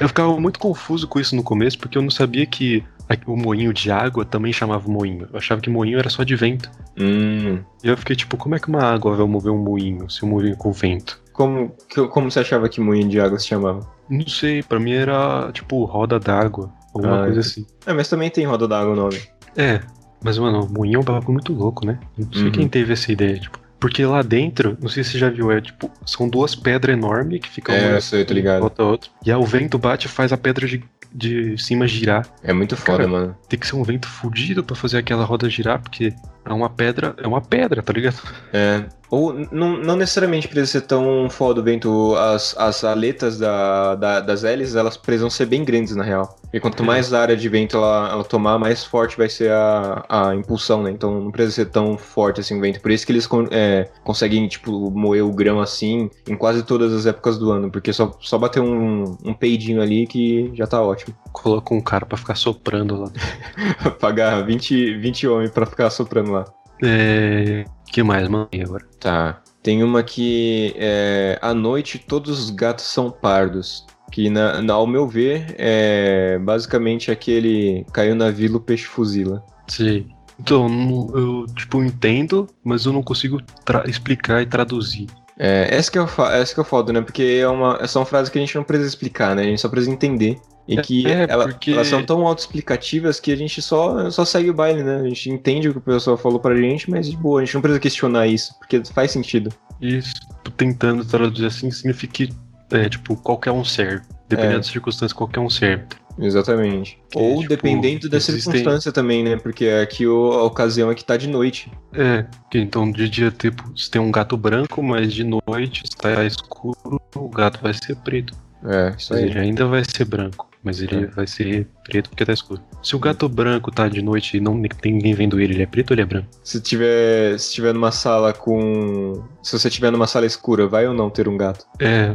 Eu 0.00 0.08
ficava 0.08 0.38
muito 0.40 0.58
confuso 0.58 1.08
com 1.08 1.18
isso 1.18 1.34
no 1.34 1.42
começo, 1.42 1.78
porque 1.78 1.98
eu 1.98 2.02
não 2.02 2.10
sabia 2.10 2.46
que 2.46 2.84
o 3.26 3.36
moinho 3.36 3.72
de 3.72 3.90
água 3.90 4.24
também 4.24 4.52
chamava 4.52 4.88
moinho. 4.88 5.28
Eu 5.32 5.38
achava 5.38 5.60
que 5.60 5.70
moinho 5.70 5.98
era 5.98 6.08
só 6.10 6.22
de 6.22 6.36
vento. 6.36 6.70
Hum. 6.98 7.58
E 7.82 7.88
eu 7.88 7.96
fiquei 7.96 8.14
tipo, 8.16 8.36
como 8.36 8.54
é 8.54 8.58
que 8.58 8.68
uma 8.68 8.82
água 8.82 9.14
vai 9.16 9.26
mover 9.26 9.52
um 9.52 9.58
moinho 9.62 10.08
se 10.10 10.24
um 10.24 10.28
moinho 10.28 10.56
com 10.56 10.72
vento? 10.72 11.20
Como, 11.32 11.72
como 12.10 12.30
você 12.30 12.40
achava 12.40 12.68
que 12.68 12.80
moinho 12.80 13.08
de 13.08 13.20
água 13.20 13.38
se 13.38 13.46
chamava? 13.48 13.80
Não 14.08 14.26
sei, 14.26 14.62
pra 14.62 14.78
mim 14.80 14.92
era 14.92 15.50
tipo 15.52 15.84
roda 15.84 16.18
d'água, 16.18 16.72
alguma 16.94 17.22
Ah, 17.22 17.24
coisa 17.24 17.40
assim. 17.40 17.66
É, 17.84 17.92
mas 17.92 18.08
também 18.08 18.30
tem 18.30 18.46
roda 18.46 18.66
d'água 18.66 18.92
o 18.92 18.96
nome. 18.96 19.20
É, 19.56 19.80
mas 20.22 20.38
mano, 20.38 20.66
moinho 20.70 20.96
é 20.96 21.00
um 21.00 21.04
bagulho 21.04 21.32
muito 21.34 21.52
louco, 21.52 21.84
né? 21.84 21.98
Não 22.16 22.32
sei 22.32 22.44
Uhum. 22.44 22.52
quem 22.52 22.68
teve 22.68 22.92
essa 22.92 23.12
ideia, 23.12 23.38
tipo. 23.38 23.58
Porque 23.78 24.04
lá 24.06 24.22
dentro, 24.22 24.76
não 24.80 24.88
sei 24.88 25.04
se 25.04 25.10
você 25.12 25.18
já 25.18 25.28
viu, 25.30 25.52
é 25.52 25.60
tipo, 25.60 25.90
são 26.06 26.28
duas 26.28 26.54
pedras 26.54 26.96
enormes 26.96 27.40
que 27.40 27.48
ficam 27.50 27.74
É, 27.74 27.86
uma 27.88 27.96
eu 27.96 28.00
sei, 28.00 28.24
tô 28.24 28.32
ligado. 28.32 28.60
volta 28.60 28.82
a 28.82 28.86
outra. 28.86 29.10
E 29.24 29.30
aí 29.30 29.36
o 29.36 29.44
vento 29.44 29.78
bate 29.78 30.06
e 30.06 30.10
faz 30.10 30.32
a 30.32 30.36
pedra 30.38 30.66
de, 30.66 30.82
de 31.12 31.58
cima 31.58 31.86
girar. 31.86 32.26
É 32.42 32.52
muito 32.52 32.74
foda, 32.76 32.98
Cara, 32.98 33.08
mano. 33.08 33.36
Tem 33.48 33.58
que 33.58 33.66
ser 33.66 33.76
um 33.76 33.82
vento 33.82 34.08
fudido 34.08 34.64
pra 34.64 34.74
fazer 34.74 34.96
aquela 34.98 35.24
roda 35.24 35.48
girar, 35.50 35.80
porque 35.80 36.14
é 36.48 36.52
uma 36.52 36.70
pedra, 36.70 37.14
é 37.18 37.26
uma 37.26 37.40
pedra, 37.40 37.82
tá 37.82 37.92
ligado? 37.92 38.16
É. 38.52 38.84
Ou 39.08 39.32
não, 39.52 39.76
não 39.76 39.94
necessariamente 39.94 40.48
precisa 40.48 40.72
ser 40.72 40.80
tão 40.80 41.30
foda 41.30 41.60
o 41.60 41.62
vento. 41.62 42.16
As, 42.16 42.56
as 42.58 42.82
aletas 42.82 43.38
da, 43.38 43.94
da- 43.94 44.18
das 44.20 44.42
hélices, 44.42 44.74
elas 44.74 44.96
precisam 44.96 45.30
ser 45.30 45.46
bem 45.46 45.64
grandes, 45.64 45.94
na 45.94 46.02
real. 46.02 46.36
E 46.52 46.58
quanto 46.58 46.82
É. 46.82 46.86
mais 46.86 47.14
área 47.14 47.36
de 47.36 47.48
vento 47.48 47.76
ela, 47.76 48.08
ela 48.10 48.24
tomar, 48.24 48.58
mais 48.58 48.84
forte 48.84 49.16
vai 49.16 49.28
ser 49.28 49.52
a, 49.52 50.04
a 50.08 50.34
impulsão, 50.34 50.82
né? 50.82 50.90
Então 50.90 51.20
não 51.20 51.30
precisa 51.30 51.54
ser 51.54 51.66
tão 51.66 51.96
forte 51.96 52.40
assim 52.40 52.58
o 52.58 52.60
vento. 52.60 52.80
Por 52.80 52.90
isso 52.90 53.06
que 53.06 53.12
eles 53.12 53.28
é, 53.52 53.88
conseguem, 54.02 54.48
tipo, 54.48 54.90
moer 54.90 55.24
o 55.24 55.30
grão 55.32 55.60
assim 55.60 56.10
em 56.28 56.34
quase 56.36 56.64
todas 56.64 56.92
as 56.92 57.06
épocas 57.06 57.38
do 57.38 57.52
ano. 57.52 57.70
Porque 57.70 57.92
só, 57.92 58.12
só 58.20 58.36
bater 58.38 58.58
um, 58.60 59.16
um 59.24 59.32
peidinho 59.34 59.80
ali 59.80 60.04
que 60.08 60.50
já 60.52 60.66
tá 60.66 60.82
ótimo. 60.82 61.14
Coloca 61.32 61.72
um 61.72 61.80
cara 61.80 62.04
pra 62.04 62.18
ficar 62.18 62.34
soprando 62.34 62.96
lá. 63.02 63.10
Pagar 64.00 64.44
20, 64.44 64.96
20 64.98 65.28
homens 65.28 65.50
pra 65.52 65.64
ficar 65.64 65.90
soprando 65.90 66.32
lá. 66.32 66.35
É. 66.82 67.64
que 67.90 68.02
mais, 68.02 68.28
mano? 68.28 68.48
Agora? 68.62 68.84
Tá. 69.00 69.42
Tem 69.62 69.82
uma 69.82 70.02
que 70.02 70.74
é, 70.76 71.38
à 71.42 71.52
noite 71.52 71.98
todos 71.98 72.38
os 72.38 72.50
gatos 72.50 72.84
são 72.84 73.10
pardos. 73.10 73.84
Que, 74.12 74.30
na, 74.30 74.62
na- 74.62 74.74
ao 74.74 74.86
meu 74.86 75.08
ver, 75.08 75.54
é 75.58 76.38
basicamente 76.38 77.10
aquele 77.10 77.84
caiu 77.92 78.14
na 78.14 78.30
vila 78.30 78.58
o 78.58 78.60
peixe 78.60 78.84
fuzila. 78.84 79.44
Sei. 79.66 80.06
Então, 80.38 80.68
eu, 81.14 81.46
tipo, 81.56 81.82
entendo, 81.82 82.46
mas 82.62 82.84
eu 82.84 82.92
não 82.92 83.02
consigo 83.02 83.40
explicar 83.86 84.42
e 84.42 84.46
traduzir. 84.46 85.06
É, 85.38 85.68
essa, 85.74 85.90
que 85.90 85.98
é 85.98 86.02
o, 86.02 86.06
fa- 86.06 86.34
essa 86.34 86.54
que 86.54 86.60
é 86.60 86.62
o 86.62 86.64
foda, 86.66 86.92
né? 86.92 87.00
Porque 87.02 87.22
é 87.40 87.48
uma, 87.48 87.86
são 87.86 88.04
frases 88.06 88.30
que 88.30 88.38
a 88.38 88.40
gente 88.40 88.54
não 88.54 88.64
precisa 88.64 88.88
explicar, 88.88 89.34
né? 89.36 89.42
A 89.42 89.46
gente 89.46 89.60
só 89.60 89.68
precisa 89.68 89.92
entender. 89.92 90.38
E 90.68 90.76
que 90.78 91.06
É, 91.06 91.26
ela- 91.28 91.44
porque- 91.44 91.70
elas 91.72 91.86
são 91.86 92.02
tão 92.02 92.26
autoexplicativas 92.26 93.20
que 93.20 93.30
a 93.30 93.36
gente 93.36 93.60
só, 93.62 94.10
só 94.10 94.24
segue 94.24 94.50
o 94.50 94.54
baile, 94.54 94.82
né? 94.82 94.96
A 95.00 95.08
gente 95.08 95.30
entende 95.30 95.68
o 95.68 95.72
que 95.72 95.78
o 95.78 95.80
pessoal 95.82 96.16
falou 96.16 96.40
pra 96.40 96.56
gente, 96.56 96.90
mas 96.90 97.08
de 97.08 97.16
boa, 97.16 97.40
a 97.40 97.44
gente 97.44 97.54
não 97.54 97.60
precisa 97.60 97.78
questionar 97.80 98.26
isso, 98.26 98.54
porque 98.58 98.82
faz 98.92 99.10
sentido. 99.12 99.52
Isso, 99.80 100.12
tentando 100.56 101.04
traduzir 101.04 101.46
assim, 101.46 101.70
significa 101.70 102.12
que, 102.14 102.28
é, 102.72 102.88
tipo, 102.88 103.14
qualquer 103.16 103.52
um 103.52 103.64
serve. 103.64 104.02
Dependendo 104.28 104.54
É. 104.54 104.58
das 104.58 104.66
circunstâncias, 104.66 105.12
qualquer 105.12 105.38
um 105.40 105.48
serve. 105.50 105.84
Exatamente. 106.18 106.98
Que, 107.10 107.18
Ou 107.18 107.36
tipo, 107.36 107.48
dependendo 107.48 108.08
da 108.08 108.16
existem- 108.16 108.40
circunstância 108.40 108.90
também, 108.92 109.22
né? 109.22 109.36
Porque 109.36 109.66
aqui 109.66 110.06
o- 110.06 110.32
a 110.32 110.42
ocasião 110.44 110.90
é 110.90 110.94
que 110.94 111.04
tá 111.04 111.16
de 111.16 111.28
noite. 111.28 111.70
É, 111.92 112.24
que 112.50 112.58
então 112.58 112.90
de 112.90 113.08
dia 113.08 113.30
tipo, 113.30 113.62
você 113.76 113.90
tem 113.90 114.00
um 114.00 114.10
gato 114.10 114.36
branco, 114.36 114.82
mas 114.82 115.12
de 115.12 115.24
noite 115.24 115.82
está 115.84 116.24
escuro, 116.24 117.00
o 117.14 117.28
gato 117.28 117.60
vai 117.62 117.74
ser 117.74 117.96
preto. 117.96 118.34
É, 118.64 118.94
isso 118.98 119.12
Mas 119.12 119.22
aí. 119.22 119.30
ele 119.30 119.38
ainda 119.38 119.66
vai 119.66 119.82
ser 119.84 120.04
branco, 120.06 120.48
mas 120.64 120.80
ele 120.80 121.04
É. 121.04 121.06
vai 121.08 121.26
ser 121.26 121.68
preto 121.84 122.08
porque 122.08 122.24
tá 122.24 122.32
escuro. 122.32 122.60
Se 122.82 122.96
o 122.96 122.98
gato 122.98 123.28
branco 123.28 123.70
tá 123.70 123.86
de 123.86 124.00
noite 124.02 124.38
e 124.38 124.40
não 124.40 124.60
tem 124.62 124.92
ninguém 124.94 125.14
vendo 125.14 125.38
ele, 125.38 125.54
ele 125.54 125.62
é 125.62 125.66
preto 125.66 125.90
ou 125.90 125.94
ele 125.94 126.02
é 126.02 126.06
branco? 126.06 126.28
Se 126.42 126.60
tiver, 126.60 127.38
se 127.38 127.52
tiver 127.52 127.72
numa 127.74 127.92
sala 127.92 128.32
com. 128.32 129.22
Se 129.42 129.56
você 129.56 129.68
tiver 129.70 129.90
numa 129.92 130.06
sala 130.06 130.24
escura, 130.26 130.66
vai 130.66 130.86
ou 130.88 130.94
não 130.94 131.10
ter 131.10 131.28
um 131.28 131.36
gato? 131.36 131.66
É, 131.78 132.12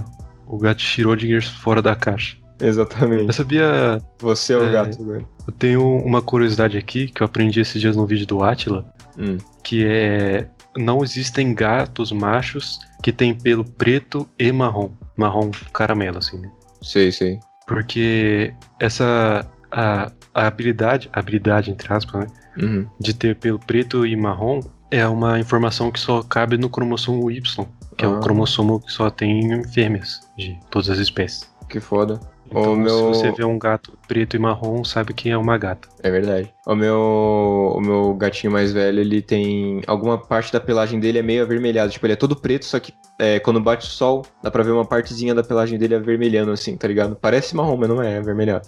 o 0.48 0.58
gato 0.58 0.82
Schrödinger 0.82 1.44
fora 1.44 1.82
da 1.82 1.96
caixa. 1.96 2.36
Eu 2.62 2.68
Exatamente. 2.70 3.34
sabia, 3.34 3.98
Você 4.20 4.54
é 4.54 4.58
o 4.58 4.64
É. 4.64 4.72
gato 4.72 5.02
agora. 5.02 5.26
eu 5.48 5.54
tenho 5.54 5.98
uma 5.98 6.22
curiosidade 6.22 6.78
aqui 6.78 7.08
que 7.08 7.22
eu 7.22 7.26
aprendi 7.26 7.60
esses 7.60 7.82
dias 7.82 7.96
no 7.96 8.06
vídeo 8.06 8.28
do 8.28 8.44
Atila, 8.44 8.86
Hum. 9.18 9.38
que 9.64 9.86
é 9.86 10.48
não 10.78 11.04
existem 11.04 11.54
gatos 11.54 12.12
machos 12.14 12.80
que 13.04 13.12
têm 13.12 13.34
pelo 13.34 13.66
preto 13.66 14.26
e 14.40 14.52
marrom. 14.54 14.92
Marrom 15.18 15.52
caramelo, 15.74 16.20
assim, 16.20 16.40
né? 16.40 16.50
Sei, 16.82 17.12
sei. 17.12 17.40
Porque 17.68 18.54
essa. 18.80 19.46
A, 19.74 20.12
a 20.34 20.48
habilidade, 20.48 21.10
a 21.14 21.20
habilidade, 21.20 21.72
entre 21.72 21.94
aspas, 21.94 22.22
né? 22.22 22.28
Uhum. 22.62 22.86
De 23.00 23.14
ter 23.14 23.36
pelo 23.38 23.58
preto 23.60 24.06
e 24.06 24.16
marrom 24.18 24.60
é 24.90 25.06
uma 25.08 25.40
informação 25.40 25.90
que 25.92 26.00
só 26.00 26.22
cabe 26.24 26.58
no 26.58 26.70
cromossomo 26.70 27.30
Y, 27.32 27.66
que 27.98 28.04
é 28.06 28.08
Ah. 28.08 28.12
o 28.12 28.20
cromossomo 28.20 28.80
que 28.82 28.92
só 28.92 29.10
tem 29.10 29.40
em 29.54 29.64
fêmeas 29.70 30.20
de 30.38 30.58
todas 30.70 30.90
as 30.90 31.00
espécies. 31.00 31.50
Que 31.70 31.80
foda. 31.80 32.20
Então, 32.52 32.76
meu- 32.76 32.90
se 32.90 33.20
você 33.20 33.32
vê 33.32 33.44
um 33.46 33.58
gato 33.58 33.94
preto 34.08 34.36
e 34.36 34.40
marrom, 34.40 34.84
sabe 34.84 35.14
que 35.14 35.30
é 35.30 35.38
uma 35.38 35.58
gata. 35.58 35.88
É 36.04 36.12
verdade. 36.12 36.54
O 36.68 36.76
meu, 36.76 37.74
o 37.76 37.80
meu 37.82 38.14
gatinho 38.14 38.52
mais 38.52 38.72
velho, 38.74 39.00
ele 39.00 39.22
tem. 39.22 39.82
Alguma 39.88 40.18
parte 40.18 40.52
da 40.52 40.60
pelagem 40.60 41.00
dele 41.00 41.20
é 41.20 41.22
meio 41.22 41.44
avermelhada. 41.44 41.90
Tipo, 41.90 42.06
ele 42.06 42.14
é 42.14 42.18
todo 42.18 42.36
preto, 42.36 42.66
só 42.66 42.80
que 42.80 42.94
é, 43.18 43.40
quando 43.40 43.60
bate 43.62 43.88
o 43.88 43.90
sol, 43.90 44.24
dá 44.44 44.50
pra 44.52 44.64
ver 44.64 44.72
uma 44.72 44.86
partezinha 44.86 45.34
da 45.34 45.44
pelagem 45.44 45.78
dele 45.80 45.96
avermelhando, 45.96 46.52
assim, 46.52 46.76
tá 46.76 46.88
ligado? 46.88 47.16
Parece 47.16 47.56
marrom, 47.56 47.78
mas 47.78 47.90
não 47.90 48.02
é, 48.02 48.14
é 48.14 48.18
avermelhado. 48.18 48.66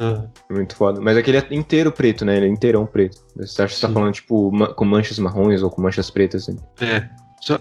É 0.50 0.54
muito 0.54 0.76
foda. 0.76 1.02
Mas 1.02 1.18
aquele 1.18 1.38
é 1.38 1.48
inteiro 1.52 1.92
preto, 1.92 2.24
né? 2.24 2.38
Ele 2.38 2.46
é 2.46 2.50
inteirão 2.50 2.86
preto. 2.86 3.18
Você 3.36 3.62
acha 3.64 3.74
que 3.74 3.80
você 3.80 3.88
tá 3.88 3.92
falando, 3.94 4.14
tipo, 4.14 4.52
ma- 4.52 4.74
com 4.74 4.86
manchas 4.86 5.18
marrons 5.20 5.62
ou 5.62 5.70
com 5.70 5.82
manchas 5.82 6.10
pretas, 6.10 6.44
assim? 6.48 6.58
É. 6.82 7.10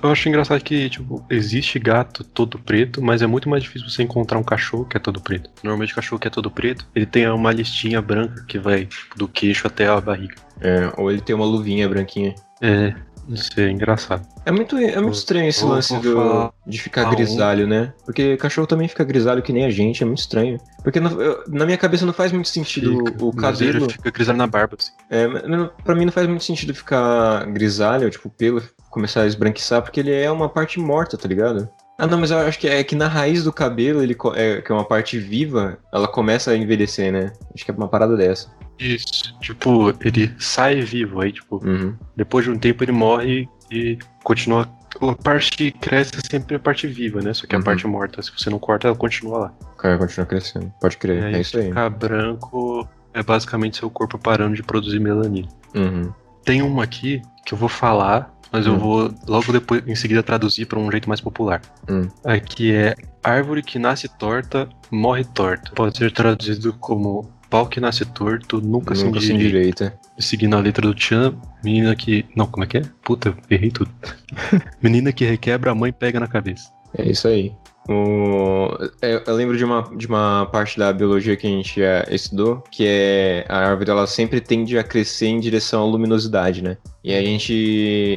Eu 0.03 0.11
acho 0.11 0.29
engraçado 0.29 0.63
que, 0.63 0.89
tipo, 0.89 1.25
existe 1.31 1.79
gato 1.79 2.23
todo 2.23 2.59
preto, 2.59 3.03
mas 3.03 3.23
é 3.23 3.27
muito 3.27 3.49
mais 3.49 3.63
difícil 3.63 3.89
você 3.89 4.03
encontrar 4.03 4.39
um 4.39 4.43
cachorro 4.45 4.85
que 4.85 4.97
é 4.97 5.01
todo 5.01 5.21
preto. 5.21 5.51
Normalmente 5.63 5.93
o 5.93 5.97
cachorro 5.97 6.21
que 6.21 6.29
é 6.29 6.31
todo 6.31 6.51
preto, 6.51 6.87
ele 6.95 7.07
tem 7.07 7.29
uma 7.29 7.51
listinha 7.53 8.01
branca 8.01 8.45
que 8.47 8.59
vai 8.59 8.87
tipo, 8.87 9.19
do 9.19 9.27
queixo 9.27 9.67
até 9.67 9.89
a 9.89 10.01
barriga. 10.01 10.35
É, 10.61 10.93
ou 10.97 11.11
ele 11.11 11.21
tem 11.21 11.35
uma 11.35 11.45
luvinha 11.45 11.89
branquinha. 11.89 12.35
É, 12.61 12.95
isso 13.29 13.51
é 13.59 13.71
engraçado. 13.71 14.25
É 14.45 14.53
muito, 14.53 14.77
é 14.77 15.01
muito 15.01 15.15
estranho 15.15 15.49
esse 15.49 15.63
vou- 15.63 15.71
lance 15.71 15.97
do, 15.99 16.53
de 16.67 16.79
ficar 16.81 17.09
grisalho, 17.11 17.67
né? 17.67 17.93
Porque 18.05 18.37
cachorro 18.37 18.67
também 18.67 18.87
fica 18.89 19.03
grisalho 19.05 19.43
que 19.43 19.53
nem 19.53 19.65
a 19.65 19.71
gente, 19.71 20.03
é 20.03 20.07
muito 20.07 20.19
estranho. 20.21 20.59
Porque 20.85 20.99
eu- 21.01 21.45
na 21.49 21.65
minha 21.65 21.79
cabeça 21.79 22.05
não 22.07 22.13
faz 22.13 22.31
muito 22.31 22.49
sentido 22.49 22.99
Fica, 23.07 23.25
o 23.25 23.31
ele 23.31 23.41
cabelo. 23.41 23.91
fica 23.91 24.11
grisalho 24.11 24.39
na 24.39 24.47
barba, 24.47 24.77
assim. 24.79 24.93
É, 25.11 25.27
não- 25.49 25.71
pra 25.85 25.95
mim 25.95 26.05
não 26.05 26.13
faz 26.13 26.29
muito 26.29 26.45
sentido 26.45 26.73
ficar 26.75 27.45
grisalho, 27.47 28.09
tipo, 28.11 28.29
pelo 28.31 28.63
começar 28.93 29.23
a 29.23 29.27
esbranquiçar, 29.27 29.83
porque 29.83 29.99
ele 29.99 30.13
é 30.13 30.31
uma 30.31 30.49
parte 30.49 30.79
morta, 30.79 31.17
tá 31.19 31.27
ligado? 31.27 31.69
Ah, 31.99 32.07
não, 32.07 32.19
mas 32.21 32.31
eu 32.31 32.39
acho 32.39 32.59
que 32.59 32.69
é 32.69 32.83
que 32.85 32.95
na 32.95 33.09
raiz 33.09 33.43
do 33.45 33.53
cabelo, 33.53 34.03
ele 34.03 34.17
é, 34.35 34.61
que 34.61 34.71
é 34.71 34.75
uma 34.75 34.85
parte 34.85 35.19
viva, 35.19 35.79
ela 35.93 36.07
começa 36.07 36.51
a 36.51 36.57
envelhecer, 36.57 37.13
né? 37.13 37.33
Acho 37.55 37.65
que 37.65 37.71
é 37.71 37.75
uma 37.75 37.89
parada 37.89 38.17
dessa. 38.17 38.51
Isso. 38.79 39.37
Tipo, 39.41 39.91
ele 40.05 40.35
sai 40.39 40.81
vivo, 40.81 41.21
aí, 41.21 41.33
tipo, 41.33 41.57
Uhum. 41.65 41.95
depois 42.17 42.45
de 42.45 42.51
um 42.51 42.59
tempo 42.59 42.83
ele 42.85 42.93
morre 42.93 43.49
e 43.71 43.99
continua. 44.25 44.69
A 45.01 45.15
parte 45.15 45.53
que 45.53 45.71
cresce 45.71 46.13
é 46.17 46.31
sempre 46.31 46.57
a 46.57 46.59
parte 46.59 46.87
viva, 46.87 47.21
né? 47.23 47.33
Só 47.33 47.47
que 47.47 47.55
Uhum. 47.55 47.63
a 47.63 47.65
parte 47.65 47.87
morta, 47.87 48.21
se 48.23 48.31
você 48.37 48.51
não 48.51 48.59
corta, 48.59 48.89
ela 48.89 48.97
continua 48.97 49.39
lá. 49.39 49.55
Cara 49.79 49.97
continua 49.99 50.27
crescendo. 50.27 50.73
Pode 50.81 50.97
crer, 50.99 51.23
aí, 51.25 51.35
é 51.37 51.41
isso 51.41 51.57
aí. 51.59 51.69
ficar 51.69 51.89
branco 51.91 52.89
é 53.15 53.23
basicamente 53.23 53.77
seu 53.79 53.91
corpo 53.91 54.19
parando 54.19 54.55
de 54.57 54.63
produzir 54.63 54.99
melanina. 54.99 55.49
Uhum. 55.75 56.13
Tem 56.45 56.61
uma 56.63 56.83
aqui 56.85 57.23
que 57.47 57.55
eu 57.55 57.59
vou 57.59 57.69
falar, 57.69 58.32
mas 58.53 58.67
eu 58.67 58.75
Hum. 58.75 58.79
vou 58.79 59.15
logo 59.27 59.53
depois, 59.53 59.83
em 59.87 59.95
seguida, 59.95 60.23
traduzir 60.23 60.67
para 60.67 60.79
um 60.79 60.91
jeito 60.91 61.09
mais 61.09 61.21
popular. 61.21 61.61
Hum. 61.89 62.09
Aqui 62.25 62.73
é 62.73 62.95
árvore 63.23 63.63
que 63.63 63.79
nasce 63.79 64.09
torta, 64.09 64.69
morre 64.91 65.25
torta. 65.25 65.73
Pode 65.75 65.97
ser 65.97 66.13
traduzido 66.13 66.73
como 66.75 67.31
pau 67.49 67.67
que 67.67 67.81
nasce 67.81 68.05
torto, 68.05 68.61
nunca, 68.61 68.95
Nunca 68.95 69.21
se 69.21 69.33
endireita. 69.33 69.95
Seguindo 70.19 70.57
a 70.57 70.61
letra 70.61 70.87
do 70.87 70.95
Tchan, 70.95 71.35
menina 71.65 71.95
que. 71.97 72.25
Não, 72.37 72.47
como 72.47 72.65
é 72.65 72.67
que 72.67 72.79
é? 72.79 72.83
Puta, 73.03 73.35
errei 73.51 73.71
tudo. 73.71 73.91
menina 74.83 75.13
que 75.13 75.25
requebra, 75.25 75.71
a 75.71 75.75
mãe 75.75 75.93
pega 75.93 76.21
na 76.21 76.27
cabeça. 76.27 76.71
É 76.97 77.09
isso 77.09 77.27
aí. 77.29 77.53
O... 77.89 78.69
é, 79.01 79.23
Eu 79.27 79.35
lembro 79.35 79.57
de 79.57 79.65
uma, 79.65 79.83
de 79.97 80.07
uma 80.07 80.47
parte 80.47 80.79
da 80.79 80.93
biologia 80.93 81.37
que 81.37 81.47
a 81.47 81.51
gente 81.51 81.83
é, 81.83 82.07
estudou, 82.11 82.63
que 82.71 82.85
é 82.87 83.45
a 83.49 83.59
árvore 83.59 83.91
ela 83.91 84.07
sempre 84.07 84.41
tende 84.41 84.79
a 84.79 84.85
crescer 84.85 85.27
em 85.27 85.41
direção 85.41 85.83
à 85.83 85.87
luminosidade, 85.87 86.63
né? 86.63 86.77
E 87.03 87.13
a 87.13 87.21
gente, 87.21 87.53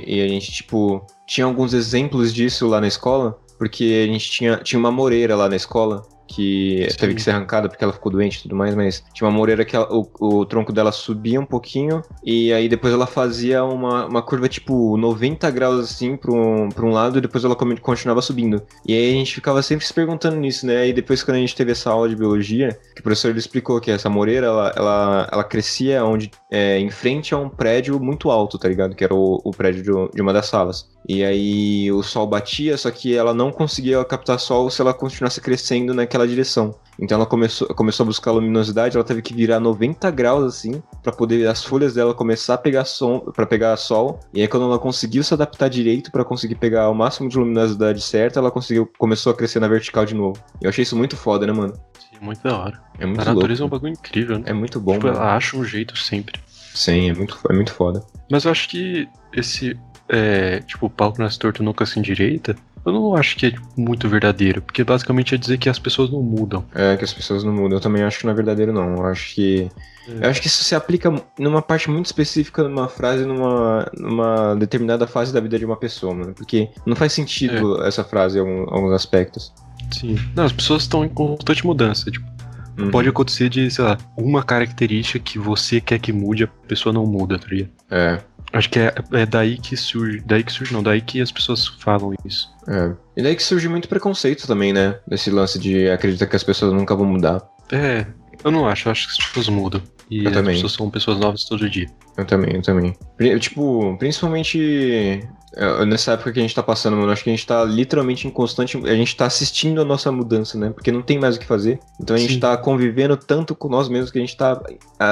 e 0.06 0.22
a 0.22 0.28
gente 0.28 0.52
tipo, 0.52 1.06
tinha 1.28 1.46
alguns 1.46 1.74
exemplos 1.74 2.34
disso 2.34 2.68
lá 2.68 2.80
na 2.80 2.88
escola, 2.88 3.40
porque 3.58 4.06
a 4.08 4.12
gente 4.12 4.30
tinha, 4.30 4.58
tinha 4.58 4.80
uma 4.80 4.92
moreira 4.92 5.36
lá 5.36 5.50
na 5.50 5.56
escola, 5.56 6.04
que 6.28 6.88
Sim. 6.90 6.98
teve 6.98 7.16
que 7.16 7.22
ser 7.22 7.32
arrancada 7.32 7.68
porque 7.70 7.84
ela 7.84 7.94
ficou 7.94 8.12
doente 8.12 8.40
e 8.40 8.42
tudo 8.44 8.56
mais, 8.56 8.76
mas 8.76 9.04
tinha 9.14 9.28
uma 9.28 9.36
moreira 9.36 9.64
que 9.66 9.76
ela- 9.76 9.88
o, 9.92 10.08
o 10.20 10.46
tronco 10.46 10.72
dela 10.74 10.92
subia 10.92 11.40
um 11.40 11.46
pouquinho 11.46 12.02
e 12.24 12.52
aí 12.54 12.68
depois 12.68 12.94
ela 12.94 13.08
fazia 13.08 13.64
uma, 13.64 14.06
uma 14.08 14.22
curva 14.22 14.48
tipo 14.48 14.98
90 14.98 15.50
graus 15.52 15.80
assim 15.84 16.16
para 16.18 16.32
um, 16.32 16.70
pra 16.70 16.86
um 16.86 16.92
lado 16.92 17.18
e 17.18 17.22
depois 17.22 17.44
ela 17.44 17.56
continuava 17.56 18.22
subindo. 18.22 18.62
E 18.86 18.94
aí 18.94 19.10
a 19.12 19.14
gente 19.14 19.34
ficava 19.36 19.62
sempre 19.62 19.86
se 19.86 19.94
perguntando 19.94 20.36
nisso, 20.38 20.66
né? 20.66 20.88
E 20.88 20.94
depois 20.94 21.24
quando 21.24 21.38
a 21.38 21.40
gente 21.40 21.56
teve 21.56 21.72
essa 21.72 21.90
aula 21.92 22.10
de 22.10 22.16
biologia, 22.16 22.70
que 22.94 23.02
o 23.02 23.04
professor 23.04 23.30
ele 23.30 23.40
explicou 23.40 23.80
que 23.80 23.92
essa 23.92 24.10
moreira 24.10 24.48
ela, 24.48 24.74
ela, 24.76 25.30
ela 25.32 25.44
crescia 25.44 26.04
onde, 26.04 26.32
é, 26.52 26.80
em 26.80 26.90
frente 26.90 27.34
a 27.34 27.38
um 27.38 27.50
prédio 27.50 28.00
muito 28.00 28.30
alto, 28.32 28.58
tá 28.58 28.68
ligado? 28.68 28.96
Que 28.96 29.04
era 29.04 29.14
o, 29.14 29.42
o 29.44 29.52
prédio 29.52 29.84
de, 29.84 30.16
de 30.16 30.22
uma 30.22 30.34
das 30.34 30.48
salas. 30.48 30.95
E 31.08 31.24
aí 31.24 31.92
o 31.92 32.02
sol 32.02 32.26
batia, 32.26 32.78
só 32.78 32.90
que 32.90 33.16
ela 33.16 33.34
não 33.34 33.52
conseguia 33.52 34.04
captar 34.04 34.40
sol 34.40 34.70
se 34.70 34.82
ela 34.82 34.94
continuasse 34.94 35.40
crescendo 35.40 35.94
naquela 35.94 36.28
direção. 36.28 36.74
Então 37.00 37.18
ela 37.18 37.26
começou, 37.26 37.68
começou 37.70 38.04
a 38.04 38.08
buscar 38.08 38.32
luminosidade, 38.32 38.96
ela 38.96 39.04
teve 39.06 39.22
que 39.22 39.34
virar 39.34 39.60
90 39.60 40.10
graus 40.12 40.44
assim, 40.44 40.82
para 41.04 41.12
poder 41.12 41.48
as 41.48 41.64
folhas 41.64 41.94
dela 41.94 42.14
começar 42.14 42.56
a 42.56 42.58
pegar 42.58 42.86
som, 42.86 43.20
para 43.20 43.46
pegar 43.46 43.76
sol. 43.78 44.20
E 44.34 44.42
aí 44.42 44.48
quando 44.48 44.64
ela 44.64 44.80
conseguiu 44.80 45.24
se 45.24 45.34
adaptar 45.34 45.70
direito 45.70 46.12
para 46.12 46.24
conseguir 46.24 46.56
pegar 46.56 46.90
o 46.90 46.96
máximo 46.96 47.30
de 47.30 47.38
luminosidade 47.38 48.02
certa, 48.02 48.40
ela 48.40 48.50
conseguiu 48.50 48.90
começou 48.98 49.32
a 49.32 49.36
crescer 49.36 49.60
na 49.60 49.68
vertical 49.68 50.06
de 50.06 50.16
novo. 50.16 50.42
Eu 50.62 50.70
achei 50.70 50.84
isso 50.84 50.96
muito 50.96 51.16
foda, 51.16 51.46
né, 51.46 51.54
mano? 51.54 51.74
Sim, 52.00 52.18
muito 52.22 52.42
da 52.42 52.58
hora. 52.58 52.82
É 52.98 53.06
muito 53.06 53.22
a 53.22 53.26
natureza 53.26 53.62
é 53.62 53.66
um 53.66 53.70
louco. 53.70 53.76
bagulho 53.76 53.94
incrível, 53.94 54.40
né? 54.40 54.46
É 54.48 54.54
muito 54.54 54.80
bom, 54.80 54.94
tipo, 54.94 55.08
mano. 55.08 55.20
ela 55.20 55.36
acha 55.36 55.58
um 55.58 55.64
jeito 55.64 55.98
sempre. 55.98 56.40
Sim, 56.74 57.10
é 57.10 57.14
muito, 57.14 57.40
é 57.50 57.54
muito 57.54 57.74
foda. 57.74 58.04
Mas 58.30 58.46
eu 58.46 58.52
acho 58.52 58.68
que 58.70 59.08
esse, 59.34 59.78
é, 60.10 60.60
tipo, 60.62 60.90
pau 60.90 61.12
que 61.12 61.20
nasce 61.20 61.40
torto 61.40 61.64
nunca 61.64 61.86
se 61.86 62.00
endireita, 62.00 62.56
eu 62.86 62.94
não 62.94 63.16
acho 63.16 63.36
que 63.36 63.48
é 63.48 63.52
tipo, 63.52 63.68
muito 63.76 64.08
verdadeiro, 64.08 64.62
porque 64.62 64.84
basicamente 64.84 65.34
é 65.34 65.38
dizer 65.38 65.58
que 65.58 65.68
as 65.68 65.80
pessoas 65.80 66.12
não 66.12 66.22
mudam. 66.22 66.64
É 66.74 66.96
que 66.96 67.04
as 67.04 67.12
pessoas 67.14 67.44
não 67.44 67.52
mudam. 67.52 67.78
Eu 67.78 67.82
também 67.82 68.04
acho 68.04 68.20
que 68.20 68.26
não 68.26 68.32
é 68.32 68.36
verdadeiro, 68.36 68.72
não. 68.72 68.98
Eu 68.98 69.06
acho 69.08 69.34
que. 69.34 69.70
É. 70.08 70.26
Eu 70.28 70.30
acho 70.30 70.40
que 70.40 70.48
isso 70.48 70.64
se 70.64 70.76
aplica 70.76 71.12
numa 71.40 71.64
parte 71.64 71.90
muito 71.90 72.06
específica, 72.06 72.62
numa 72.64 72.88
frase, 72.88 73.26
numa, 73.26 73.90
numa 73.98 74.56
determinada 74.56 75.08
fase 75.08 75.34
da 75.34 75.40
vida 75.40 75.58
de 75.58 75.66
uma 75.66 75.76
pessoa, 75.76 76.14
mano. 76.14 76.34
Porque 76.36 76.70
não 76.86 76.96
faz 76.96 77.12
sentido 77.12 77.84
essa 77.84 78.04
frase 78.04 78.38
em 78.38 78.66
alguns 78.68 78.94
aspectos. 78.94 79.52
Sim. 79.92 80.16
Não, 80.36 80.44
as 80.44 80.52
pessoas 80.52 80.84
estão 80.84 81.04
em 81.04 81.10
constante 81.10 81.66
mudança. 81.66 82.12
Tipo, 82.12 82.36
Uhum. 82.78 82.92
pode 82.92 83.08
acontecer 83.08 83.48
de, 83.48 83.72
sei 83.72 83.86
lá, 83.86 83.98
uma 84.18 84.44
característica 84.44 85.18
que 85.18 85.40
você 85.40 85.80
quer 85.80 85.98
que 85.98 86.12
mude, 86.12 86.44
a 86.44 86.48
pessoa 86.68 86.92
não 86.92 87.06
muda, 87.06 87.40
tá 87.40 87.48
ligado? 87.48 87.70
É, 87.90 88.20
Acho 88.56 88.70
que 88.70 88.80
é, 88.80 88.94
é 89.12 89.26
daí 89.26 89.58
que 89.58 89.76
surge. 89.76 90.24
Daí 90.26 90.42
que 90.42 90.52
surge, 90.52 90.74
não, 90.74 90.82
daí 90.82 91.02
que 91.02 91.20
as 91.20 91.30
pessoas 91.30 91.68
falam 91.68 92.14
isso. 92.24 92.50
é. 92.68 92.94
E 93.18 93.22
daí 93.22 93.36
que 93.36 93.44
surge 93.44 93.68
muito 93.68 93.90
preconceito 93.90 94.48
também, 94.48 94.72
né? 94.72 94.98
Desse 95.06 95.30
lance 95.30 95.60
de 95.60 95.90
acreditar 95.90 96.26
que 96.26 96.36
as 96.36 96.44
pessoas 96.44 96.72
nunca 96.74 96.96
vão 96.96 97.06
mudar. 97.06 97.42
É, 97.72 98.06
eu 98.44 98.52
não 98.52 98.68
acho, 98.68 98.88
eu 98.88 98.92
acho 98.94 99.08
que 99.08 99.22
as 99.22 99.28
pessoas 99.28 99.50
mudam. 99.50 99.82
E 100.10 100.24
Eu 100.24 100.30
as 100.30 100.34
também. 100.36 100.54
pessoas 100.56 100.74
são 100.74 100.90
pessoas 100.90 101.20
novas 101.20 101.44
todo 101.46 101.70
dia. 101.70 101.88
Eu 102.18 102.26
também, 102.26 102.56
eu 102.56 102.62
também. 102.62 102.96
Tipo, 103.40 103.96
principalmente 103.98 105.28
é, 105.56 105.86
nessa 105.86 106.12
época 106.14 106.32
que 106.34 106.40
a 106.40 106.42
gente 106.42 106.54
tá 106.54 106.62
passando, 106.62 106.98
mano, 106.98 107.12
acho 107.12 107.24
que 107.24 107.30
a 107.30 107.34
gente 107.34 107.46
tá 107.48 107.64
literalmente 107.64 108.28
em 108.28 108.30
constante. 108.30 108.78
A 108.78 108.94
gente 108.96 109.16
tá 109.16 109.26
assistindo 109.26 109.82
a 109.82 109.86
nossa 109.86 110.12
mudança, 110.12 110.58
né? 110.58 110.70
Porque 110.70 110.92
não 110.92 111.02
tem 111.02 111.18
mais 111.18 111.36
o 111.36 111.40
que 111.40 111.46
fazer. 111.46 111.80
Então 112.00 112.16
a 112.16 112.20
gente 112.20 112.34
Sim. 112.36 112.40
tá 112.40 112.56
convivendo 112.58 113.16
tanto 113.18 113.56
com 113.56 113.68
nós 113.70 113.88
mesmos 113.90 114.12
que 114.12 114.18
a 114.18 114.22
gente 114.22 114.36
tá 114.38 114.62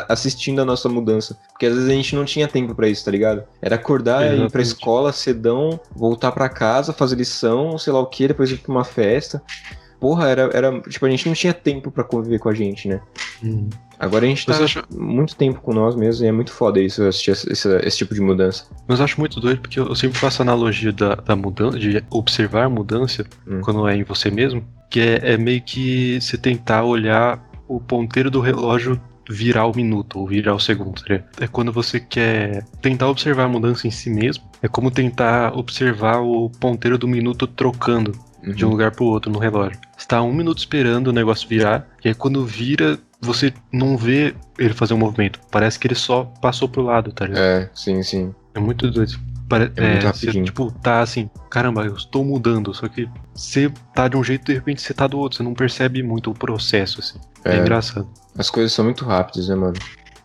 assistindo 0.10 0.62
a 0.62 0.66
nossa 0.66 0.88
mudança. 0.90 1.38
Porque 1.52 1.66
às 1.66 1.74
vezes 1.74 1.90
a 1.90 1.94
gente 1.94 2.16
não 2.16 2.26
tinha 2.26 2.48
tempo 2.48 2.76
pra 2.76 2.88
isso, 2.88 3.04
tá 3.06 3.12
ligado? 3.12 3.44
Era 3.62 3.76
acordar, 3.76 4.24
ir 4.24 4.28
pra 4.28 4.36
Exatamente. 4.36 4.68
escola 4.68 5.12
cedão, 5.14 5.80
voltar 5.96 6.32
pra 6.32 6.50
casa, 6.50 6.94
fazer 6.94 7.16
lição, 7.16 7.78
sei 7.78 7.94
lá 7.94 8.00
o 8.00 8.06
que, 8.08 8.28
depois 8.28 8.52
ir 8.52 8.58
pra 8.58 8.72
uma 8.72 8.84
festa. 8.84 9.42
Porra, 10.04 10.28
era, 10.28 10.50
era. 10.54 10.82
Tipo, 10.82 11.06
a 11.06 11.10
gente 11.10 11.28
não 11.28 11.34
tinha 11.34 11.54
tempo 11.54 11.90
pra 11.90 12.04
conviver 12.04 12.38
com 12.38 12.50
a 12.50 12.54
gente, 12.54 12.90
né? 12.90 13.00
Hum. 13.42 13.70
Agora 13.98 14.26
a 14.26 14.28
gente 14.28 14.46
tá 14.46 14.52
Mas 14.52 14.60
eu 14.60 14.66
acho, 14.66 14.84
muito 14.94 15.34
tempo 15.34 15.62
com 15.62 15.74
nós 15.74 15.96
mesmos 15.96 16.22
e 16.22 16.26
é 16.28 16.32
muito 16.34 16.52
foda 16.52 16.78
isso, 16.82 17.02
assistir 17.04 17.32
esse, 17.32 17.50
esse- 17.50 17.78
esse 17.88 17.98
tipo 18.00 18.14
de 18.14 18.20
mudança. 18.20 18.66
mas 18.86 19.00
eu 19.00 19.06
acho 19.06 19.18
muito 19.18 19.40
doido 19.40 19.62
porque 19.62 19.80
eu 19.80 19.96
sempre 19.96 20.18
faço 20.20 20.42
a 20.42 20.44
analogia 20.44 20.92
da, 20.92 21.16
da 21.16 21.38
mudança, 21.38 21.80
de 21.80 22.04
observar 22.10 22.66
a 22.66 22.70
mudança 22.70 23.24
Hum. 23.48 23.62
quando 23.64 23.88
é 23.88 23.96
em 23.96 24.04
você 24.04 24.30
mesmo, 24.30 24.62
que 24.90 25.00
é, 25.00 25.36
é 25.36 25.38
meio 25.38 25.62
que 25.62 26.20
você 26.20 26.38
tentar 26.38 26.84
olhar 26.84 27.42
o 27.66 27.80
ponteiro 27.80 28.30
do 28.30 28.42
relógio 28.42 29.00
virar 29.30 29.68
o 29.68 29.74
minuto 29.74 30.20
ou 30.20 30.28
virar 30.28 30.54
o 30.54 30.60
segundo. 30.60 31.02
tá 31.02 31.08
ligado? 31.08 31.28
É 31.40 31.48
quando 31.48 31.72
você 31.72 31.98
quer 31.98 32.66
tentar 32.82 33.08
observar 33.08 33.46
a 33.46 33.48
mudança 33.48 33.88
em 33.88 33.92
si 33.92 34.10
mesmo. 34.10 34.44
É 34.62 34.68
como 34.68 34.92
tentar 34.92 35.58
observar 35.58 36.20
o 36.20 36.50
ponteiro 36.50 36.98
do 36.98 37.08
minuto 37.08 37.48
trocando 37.48 38.12
de 38.52 38.66
um 38.66 38.70
lugar 38.70 38.92
pro 38.92 39.06
outro 39.06 39.32
no 39.32 39.40
relógio. 39.40 39.80
Você 39.98 40.08
tá 40.08 40.22
um 40.22 40.34
minuto 40.34 40.58
esperando 40.60 41.08
o 41.08 41.14
negócio 41.14 41.48
virar, 41.48 41.88
e 42.04 42.10
aí 42.10 42.14
quando 42.14 42.46
vira, 42.46 43.00
você 43.22 43.54
não 43.72 43.98
vê 43.98 44.36
ele 44.58 44.74
fazer 44.74 44.94
um 44.94 44.98
movimento. 44.98 45.40
Parece 45.50 45.80
que 45.80 45.88
ele 45.88 45.96
só 45.96 46.26
passou 46.42 46.68
pro 46.68 46.82
lado, 46.82 47.12
tá 47.12 47.26
ligado? 47.26 47.42
É, 47.42 47.70
sim, 47.74 48.04
sim. 48.04 48.34
É 48.54 48.60
muito 48.60 48.90
doido. 48.92 49.14
Pare 49.50 49.72
É 49.76 49.92
muito 49.92 50.08
é, 50.08 50.12
você, 50.14 50.44
tipo, 50.44 50.72
tá 50.82 51.02
assim, 51.02 51.30
caramba, 51.50 51.86
eu 51.86 51.96
estou 51.96 52.24
mudando, 52.24 52.74
só 52.74 52.88
que 52.88 53.08
você 53.34 53.72
tá 53.94 54.08
de 54.08 54.16
um 54.18 54.24
jeito 54.24 54.44
e 54.44 54.54
de 54.54 54.54
repente 54.54 54.82
você 54.82 54.94
tá 54.94 55.06
do 55.06 55.20
outro, 55.20 55.38
você 55.38 55.44
não 55.44 55.54
percebe 55.54 56.02
muito 56.02 56.32
o 56.32 56.34
processo, 56.34 57.00
assim. 57.00 57.20
É, 57.44 57.56
É. 57.56 57.60
engraçado. 57.60 58.08
As 58.38 58.50
coisas 58.50 58.72
são 58.74 58.86
muito 58.86 59.06
rápidas, 59.06 59.50
né, 59.50 59.56
mano? 59.56 59.74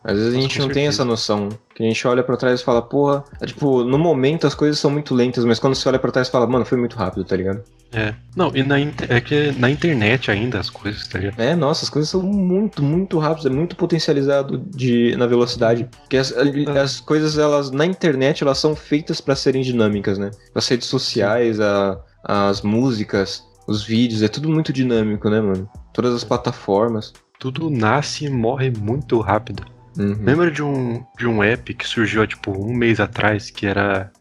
Às 0.04 0.16
vezes 0.16 0.34
a 0.34 0.40
gente 0.40 0.58
não 0.60 0.66
tem 0.66 0.84
certeza. 0.84 0.88
essa 0.88 1.04
noção. 1.04 1.48
Que 1.78 1.84
a 1.84 1.86
gente 1.86 2.08
olha 2.08 2.24
pra 2.24 2.36
trás 2.36 2.60
e 2.60 2.64
fala, 2.64 2.82
porra. 2.82 3.22
É, 3.40 3.46
tipo, 3.46 3.84
no 3.84 3.96
momento 3.96 4.48
as 4.48 4.54
coisas 4.56 4.80
são 4.80 4.90
muito 4.90 5.14
lentas, 5.14 5.44
mas 5.44 5.60
quando 5.60 5.76
você 5.76 5.88
olha 5.88 5.96
pra 6.00 6.10
trás 6.10 6.26
e 6.26 6.30
fala, 6.32 6.44
mano, 6.44 6.64
foi 6.64 6.76
muito 6.76 6.96
rápido, 6.96 7.24
tá 7.24 7.36
ligado? 7.36 7.62
É. 7.92 8.14
Não, 8.34 8.50
e 8.52 8.64
na 8.64 8.80
inter- 8.80 9.06
é 9.12 9.20
que 9.20 9.52
na 9.52 9.70
internet 9.70 10.28
ainda 10.28 10.58
as 10.58 10.68
coisas, 10.68 11.06
tá 11.06 11.20
ligado? 11.20 11.38
É, 11.38 11.54
nossa, 11.54 11.84
as 11.84 11.88
coisas 11.88 12.10
são 12.10 12.20
muito, 12.20 12.82
muito 12.82 13.16
rápidas, 13.20 13.46
é 13.46 13.54
muito 13.54 13.76
potencializado 13.76 14.58
de, 14.58 15.14
na 15.16 15.28
velocidade. 15.28 15.88
Porque 16.00 16.16
as, 16.16 16.34
as 16.76 16.98
coisas, 16.98 17.38
elas, 17.38 17.70
na 17.70 17.86
internet, 17.86 18.42
elas 18.42 18.58
são 18.58 18.74
feitas 18.74 19.20
pra 19.20 19.36
serem 19.36 19.62
dinâmicas, 19.62 20.18
né? 20.18 20.32
As 20.56 20.66
redes 20.66 20.88
sociais, 20.88 21.60
a, 21.60 21.96
as 22.24 22.60
músicas, 22.60 23.44
os 23.68 23.84
vídeos, 23.84 24.22
é 24.24 24.28
tudo 24.28 24.48
muito 24.50 24.72
dinâmico, 24.72 25.30
né, 25.30 25.40
mano? 25.40 25.70
Todas 25.94 26.12
as 26.12 26.24
plataformas. 26.24 27.12
Tudo 27.38 27.70
nasce 27.70 28.24
e 28.24 28.28
morre 28.28 28.68
muito 28.76 29.20
rápido. 29.20 29.64
Uhum. 29.98 30.16
Lembra 30.22 30.50
de 30.50 30.62
um, 30.62 31.04
de 31.18 31.26
um 31.26 31.42
app 31.42 31.74
que 31.74 31.86
surgiu 31.86 32.22
há, 32.22 32.26
tipo, 32.26 32.52
um 32.52 32.72
mês 32.72 33.00
atrás, 33.00 33.50
que 33.50 33.66
era. 33.66 34.12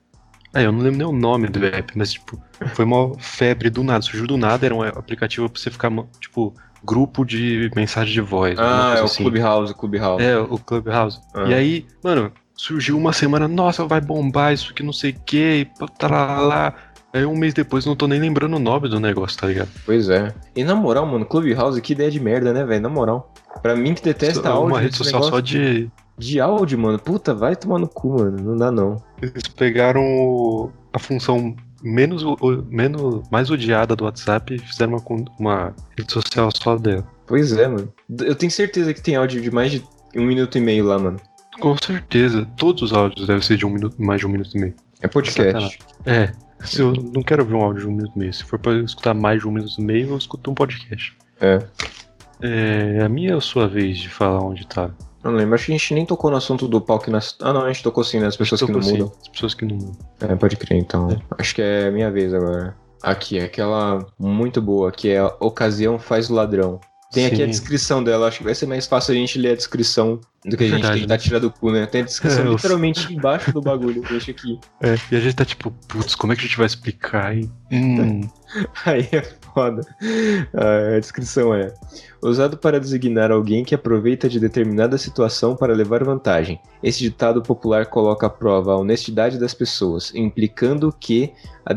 Ah, 0.54 0.62
eu 0.62 0.72
não 0.72 0.80
lembro 0.80 0.98
nem 0.98 1.08
o 1.08 1.12
nome 1.12 1.48
do 1.48 1.64
app, 1.66 1.94
mas, 1.96 2.14
tipo, 2.14 2.42
foi 2.74 2.84
uma 2.84 3.18
febre 3.20 3.70
do 3.70 3.84
nada. 3.84 4.02
Surgiu 4.02 4.26
do 4.26 4.38
nada, 4.38 4.66
era 4.66 4.74
um 4.74 4.82
aplicativo 4.82 5.48
pra 5.48 5.62
você 5.62 5.70
ficar, 5.70 5.92
tipo, 6.20 6.56
grupo 6.84 7.24
de 7.24 7.70
mensagem 7.76 8.14
de 8.14 8.22
voz. 8.22 8.58
Ah, 8.58 8.96
é 8.98 9.02
o 9.02 9.06
assim. 9.06 9.24
Clubhouse, 9.24 9.72
o 9.72 9.76
Clubhouse. 9.76 10.24
É, 10.24 10.38
o 10.38 10.58
Clubhouse. 10.58 11.20
Ah. 11.34 11.46
E 11.48 11.54
aí, 11.54 11.86
mano, 12.04 12.32
surgiu 12.56 12.98
uma 12.98 13.14
semana, 13.14 13.48
nossa, 13.48 13.86
vai 13.86 14.02
bombar 14.02 14.54
isso 14.54 14.74
que 14.74 14.82
não 14.82 14.94
sei 14.94 15.12
o 15.12 15.20
que, 15.26 15.68
tá 16.00 16.08
lá, 16.08 16.40
lá. 16.40 16.74
Aí 17.18 17.26
um 17.26 17.36
mês 17.36 17.54
depois 17.54 17.84
não 17.84 17.96
tô 17.96 18.08
nem 18.08 18.20
lembrando 18.20 18.56
o 18.56 18.60
nome 18.60 18.88
do 18.88 19.00
negócio, 19.00 19.40
tá 19.40 19.48
ligado? 19.48 19.70
Pois 19.86 20.08
é. 20.08 20.32
E 20.56 20.64
na 20.64 20.76
moral, 20.76 21.06
mano, 21.06 21.26
Clubhouse, 21.26 21.82
que 21.82 21.94
ideia 21.94 22.12
de 22.12 22.20
merda, 22.20 22.54
né, 22.54 22.64
velho? 22.64 22.82
Na 22.82 22.90
moral. 22.90 23.34
Pra 23.62 23.76
mim 23.76 23.96
que 23.96 24.04
detesta 24.04 24.50
áudio. 24.50 24.76
uma 24.76 24.80
rede 24.80 24.96
social 24.96 25.24
só 25.24 25.40
de. 25.40 25.90
de 26.16 26.40
áudio, 26.40 26.78
mano. 26.78 27.00
Puta, 27.00 27.34
vai 27.34 27.56
tomar 27.56 27.80
no 27.80 27.88
cu, 27.88 28.20
mano. 28.20 28.38
Não 28.40 28.56
dá 28.56 28.72
não. 28.72 29.02
Eles 29.20 29.48
pegaram 29.48 30.72
a 30.94 31.00
função 31.00 31.56
menos, 31.82 32.24
menos 32.70 33.28
mais 33.32 33.50
odiada 33.50 33.96
do 33.96 34.04
WhatsApp 34.04 34.54
e 34.54 34.60
fizeram 34.60 34.98
uma, 34.98 35.26
uma 35.40 35.76
rede 35.98 36.14
social 36.14 36.50
só 36.56 36.78
dela. 36.78 37.04
Pois 37.26 37.52
é, 37.54 37.68
mano. 37.68 37.92
Eu 38.20 38.36
tenho 38.36 38.52
certeza 38.52 38.94
que 38.94 39.02
tem 39.02 39.16
áudio 39.16 39.42
de 39.42 39.50
mais 39.50 39.72
de 39.72 39.84
um 40.16 40.24
minuto 40.24 40.56
e 40.56 40.62
meio 40.62 40.86
lá, 40.86 41.00
mano. 41.00 41.20
Com 41.60 41.76
certeza, 41.78 42.48
todos 42.56 42.84
os 42.84 42.94
áudios 42.94 43.26
devem 43.26 43.42
ser 43.42 43.58
de 43.58 43.66
um 43.66 43.72
minuto, 43.72 43.96
mais 43.98 44.20
de 44.20 44.28
um 44.28 44.30
minuto 44.30 44.56
e 44.56 44.60
meio. 44.60 44.76
É 45.02 45.08
podcast. 45.08 45.80
É, 46.06 46.32
se 46.62 46.82
eu 46.82 46.92
não 46.92 47.24
quero 47.24 47.44
ouvir 47.44 47.56
um 47.56 47.62
áudio 47.62 47.82
de 47.82 47.88
um 47.88 47.92
minuto 47.92 48.12
e 48.16 48.20
meio. 48.20 48.34
Se 48.34 48.44
for 48.44 48.60
pra 48.60 48.74
escutar 48.74 49.14
mais 49.14 49.42
de 49.42 49.48
um 49.48 49.52
minuto 49.52 49.76
e 49.78 49.84
meio, 49.84 50.10
eu 50.10 50.18
escuto 50.18 50.52
um 50.52 50.56
podcast. 50.56 51.16
É. 51.40 51.60
É 52.42 53.02
a 53.04 53.10
minha 53.10 53.34
ou 53.34 53.38
a 53.40 53.42
sua 53.42 53.68
vez 53.68 53.98
de 53.98 54.10
falar 54.10 54.42
onde 54.42 54.66
tá? 54.68 54.92
Eu 55.24 55.32
não 55.32 55.38
lembro, 55.38 55.56
acho 55.56 55.66
que 55.66 55.72
a 55.72 55.78
gente 55.78 55.94
nem 55.94 56.06
tocou 56.06 56.30
no 56.30 56.38
assunto 56.38 56.68
do 56.68 56.80
pau 56.80 57.00
que 57.00 57.10
nas. 57.10 57.36
Ah, 57.42 57.52
não, 57.52 57.64
a 57.64 57.72
gente 57.72 57.84
tocou 57.84 58.04
sim, 58.04 58.20
né? 58.20 58.28
As 58.28 58.38
pessoas 58.38 58.62
que 58.62 58.72
não 58.72 58.82
sim, 58.82 58.94
mudam. 58.94 59.12
As 59.22 59.28
pessoas 59.28 59.54
que 59.54 59.66
não 59.66 59.76
mudam. 59.76 59.98
É, 60.22 60.36
pode 60.36 60.56
crer, 60.56 60.78
então. 60.78 61.10
Acho 61.38 61.56
que 61.56 61.62
é 61.62 61.90
minha 61.90 62.12
vez 62.12 62.34
agora. 62.34 62.76
Aqui, 63.02 63.40
aquela 63.40 64.06
muito 64.18 64.62
boa, 64.62 64.92
que 64.92 65.10
é 65.10 65.20
a 65.20 65.36
Ocasião 65.40 66.00
Faz 66.00 66.30
o 66.30 66.34
Ladrão. 66.34 66.80
Tem 67.12 67.26
aqui 67.26 67.36
a 67.42 67.46
Sim. 67.46 67.52
descrição 67.52 68.04
dela, 68.04 68.28
acho 68.28 68.40
que 68.40 68.44
vai 68.44 68.54
ser 68.54 68.66
mais 68.66 68.86
fácil 68.86 69.14
a 69.14 69.18
gente 69.18 69.40
ler 69.40 69.52
a 69.52 69.56
descrição 69.56 70.20
do 70.46 70.58
que 70.58 70.64
a 70.66 70.68
gente 70.68 70.74
Verdade, 70.82 71.02
tentar 71.02 71.14
né? 71.14 71.18
tirar 71.18 71.40
do 71.40 71.50
cu, 71.50 71.72
né? 71.72 71.86
Tem 71.86 72.02
a 72.02 72.06
descrição 72.06 72.44
É, 72.44 72.48
eu- 72.48 72.52
literalmente 72.52 73.14
embaixo 73.14 73.52
do 73.54 73.62
bagulho, 73.62 74.04
deixa 74.10 74.32
aqui. 74.32 74.60
É, 74.82 74.96
e 75.12 75.16
a 75.16 75.20
gente 75.22 75.36
tá 75.36 75.46
tipo, 75.46 75.72
putz, 75.88 76.16
como 76.16 76.34
é 76.34 76.36
que 76.36 76.42
a 76.42 76.46
gente 76.48 76.58
vai 76.58 76.66
explicar, 76.66 77.36
hein? 77.36 77.50
Hum, 77.72 78.22
Aí 78.86 79.08
é 79.12 79.22
foda. 79.54 79.82
Ah, 80.54 80.96
A 80.96 81.00
descrição 81.00 81.54
é: 81.54 81.74
usado 82.22 82.58
para 82.58 82.80
designar 82.80 83.32
alguém 83.32 83.64
que 83.64 83.74
aproveita 83.76 84.28
de 84.30 84.40
determinada 84.40 84.98
situação 84.98 85.56
para 85.56 85.74
levar 85.74 86.04
vantagem. 86.04 86.60
Esse 86.84 87.00
ditado 87.00 87.42
popular 87.42 87.86
coloca 87.88 88.28
à 88.28 88.30
prova 88.30 88.74
a 88.74 88.78
honestidade 88.78 89.40
das 89.40 89.54
pessoas, 89.54 90.14
implicando 90.14 90.94
que, 90.98 91.32
a, 91.66 91.74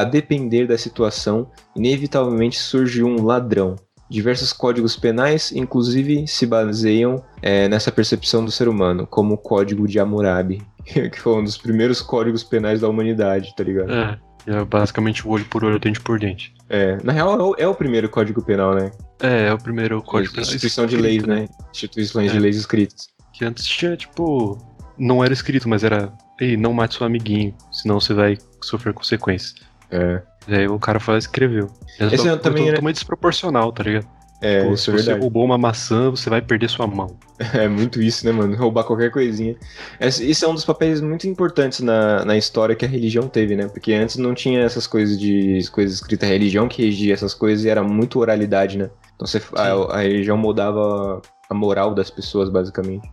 a 0.00 0.04
depender 0.04 0.66
da 0.66 0.76
situação, 0.78 1.50
inevitavelmente 1.76 2.58
surge 2.58 3.02
um 3.02 3.22
ladrão. 3.22 3.76
Diversos 4.10 4.52
códigos 4.52 4.96
penais, 4.96 5.52
inclusive, 5.52 6.26
se 6.26 6.44
baseiam 6.44 7.24
eh, 7.40 7.68
nessa 7.68 7.92
percepção 7.92 8.44
do 8.44 8.50
ser 8.50 8.66
humano, 8.68 9.06
como 9.06 9.34
o 9.34 9.38
Código 9.38 9.86
de 9.86 10.00
Hammurabi, 10.00 10.60
que 10.84 11.20
foi 11.20 11.34
um 11.36 11.44
dos 11.44 11.56
primeiros 11.56 12.02
códigos 12.02 12.42
penais 12.42 12.80
da 12.80 12.88
humanidade, 12.88 13.54
tá 13.56 13.62
ligado? 13.62 13.92
é, 13.92 14.18
é 14.48 14.64
basicamente 14.64 15.24
o 15.26 15.30
olho 15.30 15.44
por 15.44 15.64
olho, 15.64 15.78
dente 15.78 16.00
por 16.00 16.18
dente. 16.18 16.52
É, 16.68 16.98
na 17.04 17.12
real 17.12 17.38
é 17.38 17.42
o, 17.42 17.54
é 17.58 17.68
o 17.68 17.74
primeiro 17.74 18.08
código 18.08 18.42
penal, 18.42 18.74
né? 18.74 18.90
É, 19.20 19.46
é 19.46 19.52
o 19.52 19.58
primeiro 19.58 20.02
código 20.02 20.32
penal 20.32 20.46
Instituição 20.46 20.86
de 20.86 20.96
leis, 20.96 21.22
né? 21.24 21.46
Instituições 21.72 22.32
de 22.32 22.36
É. 22.38 22.40
leis 22.40 22.56
escritas. 22.56 23.08
Que 23.32 23.44
antes 23.44 23.64
tinha, 23.64 23.96
tipo, 23.96 24.58
não 24.98 25.22
era 25.22 25.32
escrito, 25.32 25.68
mas 25.68 25.84
era, 25.84 26.12
ei, 26.40 26.56
não 26.56 26.72
mate 26.72 26.96
seu 26.96 27.06
amiguinho, 27.06 27.54
senão 27.70 28.00
você 28.00 28.12
vai 28.12 28.36
sofrer 28.60 28.92
consequências. 28.92 29.54
É, 29.90 30.22
E 30.48 30.54
aí 30.54 30.68
o 30.68 30.78
cara 30.78 30.98
foi 30.98 31.14
lá 31.14 31.18
e 31.18 31.20
escreveu. 31.20 31.68
Esse 31.98 32.28
é 32.28 32.32
é 32.32 32.36
também 32.36 32.64
era- 32.64 32.76
totalmente 32.76 32.96
desproporcional, 32.96 33.72
tá 33.72 33.82
ligado? 33.82 34.06
é 34.42 34.66
isso 34.72 34.84
se 34.84 34.90
é 34.90 35.02
você 35.02 35.12
roubou 35.12 35.44
uma 35.44 35.58
maçã, 35.58 36.10
você 36.10 36.30
vai 36.30 36.40
perder 36.40 36.68
sua 36.68 36.86
mão. 36.86 37.16
É 37.54 37.66
muito 37.66 38.02
isso, 38.02 38.26
né, 38.26 38.32
mano? 38.32 38.54
Roubar 38.54 38.84
qualquer 38.84 39.10
coisinha. 39.10 39.56
Esse, 39.98 40.44
é 40.44 40.48
um 40.48 40.52
dos 40.52 40.64
papéis 40.64 41.00
muito 41.00 41.26
importantes 41.26 41.80
na, 41.80 42.22
na 42.22 42.36
história 42.36 42.76
que 42.76 42.84
a 42.84 42.88
religião 42.88 43.28
teve, 43.28 43.56
né? 43.56 43.66
Porque 43.66 43.94
antes 43.94 44.18
não 44.18 44.34
tinha 44.34 44.60
essas 44.60 44.86
coisas 44.86 45.18
de 45.18 45.58
coisas 45.72 45.94
escritas, 45.96 46.28
religião 46.28 46.68
que 46.68 46.84
regia 46.84 47.14
essas 47.14 47.32
coisas 47.32 47.64
e 47.64 47.70
era 47.70 47.82
muito 47.82 48.18
oralidade, 48.18 48.76
né? 48.76 48.90
Então 49.14 49.26
você, 49.26 49.40
a, 49.56 49.96
a 49.96 50.02
religião 50.02 50.36
moldava 50.36 51.22
a 51.48 51.54
moral 51.54 51.94
das 51.94 52.10
pessoas, 52.10 52.50
basicamente. 52.50 53.10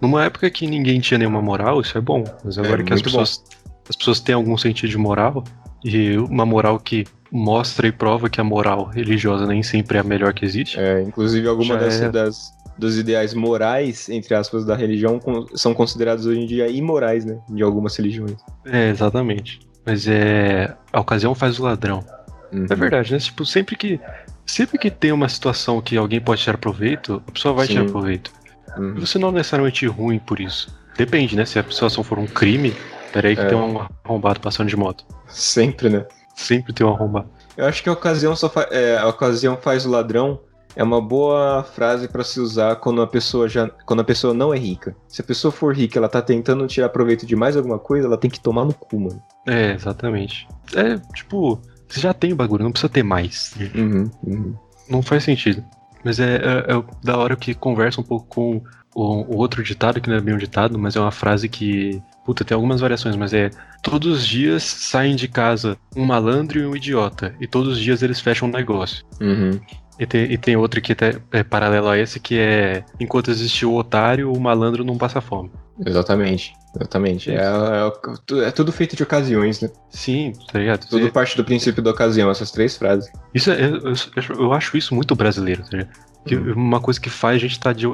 Numa 0.00 0.24
época 0.24 0.50
que 0.50 0.66
ninguém 0.66 0.98
tinha 0.98 1.18
nenhuma 1.18 1.40
moral, 1.40 1.80
isso 1.80 1.96
é 1.96 2.00
bom. 2.00 2.24
Mas 2.44 2.58
agora 2.58 2.82
que 2.82 2.92
as 2.92 3.00
bom. 3.00 3.04
pessoas, 3.04 3.44
as 3.88 3.94
pessoas 3.94 4.18
têm 4.18 4.34
algum 4.34 4.58
sentido 4.58 4.90
de 4.90 4.98
moral, 4.98 5.44
e 5.84 6.16
uma 6.16 6.44
moral 6.46 6.78
que 6.78 7.04
mostra 7.30 7.86
e 7.86 7.92
prova 7.92 8.28
que 8.28 8.40
a 8.40 8.44
moral 8.44 8.84
religiosa 8.84 9.46
nem 9.46 9.62
sempre 9.62 9.96
é 9.96 10.00
a 10.00 10.04
melhor 10.04 10.32
que 10.34 10.44
existe. 10.44 10.78
É, 10.78 11.00
inclusive, 11.02 11.46
das, 11.78 12.00
é. 12.00 12.10
das- 12.10 12.52
dos 12.78 12.98
ideais 12.98 13.34
morais, 13.34 14.08
entre 14.08 14.34
aspas, 14.34 14.64
da 14.64 14.74
religião 14.74 15.20
são 15.54 15.74
considerados 15.74 16.26
hoje 16.26 16.40
em 16.40 16.46
dia 16.46 16.68
imorais, 16.68 17.24
né? 17.24 17.38
De 17.48 17.62
algumas 17.62 17.96
religiões. 17.96 18.36
É, 18.64 18.88
exatamente. 18.90 19.60
Mas 19.84 20.06
é. 20.08 20.74
A 20.92 21.00
ocasião 21.00 21.34
faz 21.34 21.58
o 21.58 21.64
ladrão. 21.64 22.04
Uhum. 22.52 22.66
É 22.68 22.74
verdade, 22.74 23.12
né? 23.12 23.18
Tipo, 23.18 23.44
sempre 23.44 23.76
que. 23.76 24.00
Sempre 24.44 24.78
que 24.78 24.90
tem 24.90 25.12
uma 25.12 25.28
situação 25.28 25.80
que 25.80 25.96
alguém 25.96 26.20
pode 26.20 26.42
tirar 26.42 26.58
proveito, 26.58 27.22
a 27.26 27.32
pessoa 27.32 27.54
vai 27.54 27.66
Sim. 27.66 27.74
tirar 27.74 27.86
proveito. 27.86 28.32
Uhum. 28.76 28.94
Você 28.96 29.18
não 29.18 29.28
é 29.28 29.32
necessariamente 29.32 29.86
ruim 29.86 30.18
por 30.18 30.40
isso. 30.40 30.74
Depende, 30.96 31.36
né? 31.36 31.44
Se 31.44 31.58
a 31.58 31.62
situação 31.62 32.02
for 32.02 32.18
um 32.18 32.26
crime, 32.26 32.74
peraí 33.12 33.34
que 33.36 33.42
É. 33.42 33.46
tem 33.46 33.58
um 33.58 33.80
arrombado 34.04 34.40
passando 34.40 34.68
de 34.68 34.76
moto. 34.76 35.04
Sempre, 35.28 35.88
né? 35.88 36.06
Sempre 36.34 36.72
tem 36.72 36.86
um 36.86 36.90
arrombado. 36.90 37.28
Eu 37.56 37.66
acho 37.66 37.82
que 37.82 37.88
a 37.88 37.92
ocasião 37.92 38.34
só 38.34 38.48
fa- 38.48 38.68
é, 38.70 38.96
a 38.96 39.06
ocasião 39.08 39.56
faz 39.56 39.84
o 39.84 39.90
ladrão 39.90 40.40
é 40.74 40.82
uma 40.82 41.02
boa 41.02 41.62
frase 41.62 42.08
pra 42.08 42.24
se 42.24 42.40
usar 42.40 42.76
quando 42.76 43.02
a 43.02 43.06
pessoa 43.06 43.46
já 43.46 43.68
quando 43.84 44.00
a 44.00 44.04
pessoa 44.04 44.32
não 44.32 44.54
é 44.54 44.58
rica. 44.58 44.96
Se 45.06 45.20
a 45.20 45.24
pessoa 45.24 45.52
for 45.52 45.76
rica, 45.76 45.98
ela 45.98 46.08
tá 46.08 46.22
tentando 46.22 46.66
tirar 46.66 46.88
proveito 46.88 47.26
de 47.26 47.36
mais 47.36 47.56
alguma 47.56 47.78
coisa, 47.78 48.06
ela 48.06 48.16
tem 48.16 48.30
que 48.30 48.40
tomar 48.40 48.64
no 48.64 48.72
cu, 48.72 48.98
mano. 48.98 49.22
É, 49.46 49.72
exatamente. 49.72 50.48
É, 50.74 50.96
tipo, 51.14 51.60
você 51.86 52.00
já 52.00 52.14
tem 52.14 52.32
o 52.32 52.36
bagulho, 52.36 52.64
não 52.64 52.72
precisa 52.72 52.88
ter 52.90 53.02
mais. 53.02 53.54
Uhum, 53.74 54.10
uhum. 54.24 54.54
Não 54.88 55.02
faz 55.02 55.24
sentido. 55.24 55.62
Mas 56.02 56.18
é, 56.18 56.36
é- 56.36 56.72
é 56.74 56.82
da 57.04 57.18
hora 57.18 57.36
que 57.36 57.54
conversa 57.54 58.00
um 58.00 58.04
pouco 58.04 58.26
com 58.26 58.62
o, 58.94 59.34
o 59.34 59.36
outro 59.36 59.62
ditado, 59.62 60.00
que 60.00 60.08
não 60.08 60.16
é 60.16 60.20
bem 60.22 60.34
um 60.34 60.38
ditado, 60.38 60.78
mas 60.78 60.96
é 60.96 61.00
uma 61.00 61.12
frase 61.12 61.48
que. 61.50 62.02
Puta, 62.24 62.44
tem 62.44 62.54
algumas 62.54 62.80
variações, 62.80 63.16
mas 63.16 63.32
é. 63.32 63.50
Todos 63.82 64.18
os 64.18 64.26
dias 64.26 64.62
saem 64.62 65.16
de 65.16 65.26
casa 65.26 65.76
um 65.96 66.04
malandro 66.04 66.60
e 66.60 66.66
um 66.66 66.76
idiota. 66.76 67.34
E 67.40 67.46
todos 67.48 67.72
os 67.72 67.80
dias 67.80 68.02
eles 68.02 68.20
fecham 68.20 68.48
um 68.48 68.52
negócio. 68.52 69.04
Uhum. 69.20 69.58
E 69.98 70.06
tem, 70.06 70.32
e 70.32 70.38
tem 70.38 70.56
outra 70.56 70.80
que 70.80 70.92
até 70.92 71.16
é 71.32 71.42
paralelo 71.42 71.88
a 71.88 71.98
esse, 71.98 72.18
que 72.20 72.38
é. 72.38 72.84
Enquanto 73.00 73.30
existe 73.30 73.66
o 73.66 73.74
otário, 73.74 74.32
o 74.32 74.40
malandro 74.40 74.84
não 74.84 74.96
passa 74.96 75.20
fome. 75.20 75.50
Exatamente. 75.84 76.52
Exatamente. 76.74 77.30
É, 77.30 77.34
é- 77.42 78.44
é 78.46 78.50
tudo 78.50 78.72
feito 78.72 78.96
de 78.96 79.02
ocasiões, 79.02 79.60
né? 79.60 79.68
Sim, 79.90 80.32
tá 80.50 80.58
ligado? 80.58 80.86
Tudo 80.88 81.04
Você- 81.04 81.10
parte 81.10 81.36
do 81.36 81.44
princípio 81.44 81.82
da 81.82 81.90
ocasião, 81.90 82.30
essas 82.30 82.50
três 82.50 82.76
frases. 82.76 83.10
Isso 83.34 83.50
é, 83.50 83.64
eu, 83.64 83.78
eu- 83.88 84.36
eu 84.44 84.52
acho 84.52 84.76
isso 84.76 84.94
muito 84.94 85.14
brasileiro, 85.14 85.62
tá 85.64 85.76
ligado? 85.76 85.90
Uhum. 86.30 86.52
Uma 86.54 86.80
coisa 86.80 87.00
que 87.00 87.10
faz 87.10 87.36
a 87.36 87.38
gente 87.40 87.52
estar 87.52 87.74
de 87.74 87.86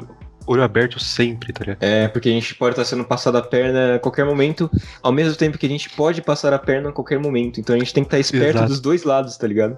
olho 0.49 0.63
aberto 0.63 0.99
sempre, 0.99 1.53
tá 1.53 1.63
ligado? 1.63 1.83
É, 1.83 2.07
porque 2.07 2.27
a 2.27 2.31
gente 2.31 2.55
pode 2.55 2.71
estar 2.73 2.83
sendo 2.83 3.03
passado 3.03 3.37
a 3.37 3.41
perna 3.41 3.95
a 3.95 3.99
qualquer 3.99 4.25
momento, 4.25 4.69
ao 5.03 5.11
mesmo 5.11 5.35
tempo 5.35 5.57
que 5.57 5.65
a 5.65 5.69
gente 5.69 5.89
pode 5.91 6.21
passar 6.23 6.51
a 6.53 6.59
perna 6.59 6.89
a 6.89 6.91
qualquer 6.91 7.19
momento. 7.19 7.59
Então 7.59 7.75
a 7.75 7.79
gente 7.79 7.93
tem 7.93 8.03
que 8.03 8.07
estar 8.07 8.19
esperto 8.19 8.57
Exato. 8.57 8.67
dos 8.67 8.79
dois 8.81 9.03
lados, 9.03 9.37
tá 9.37 9.45
ligado? 9.45 9.77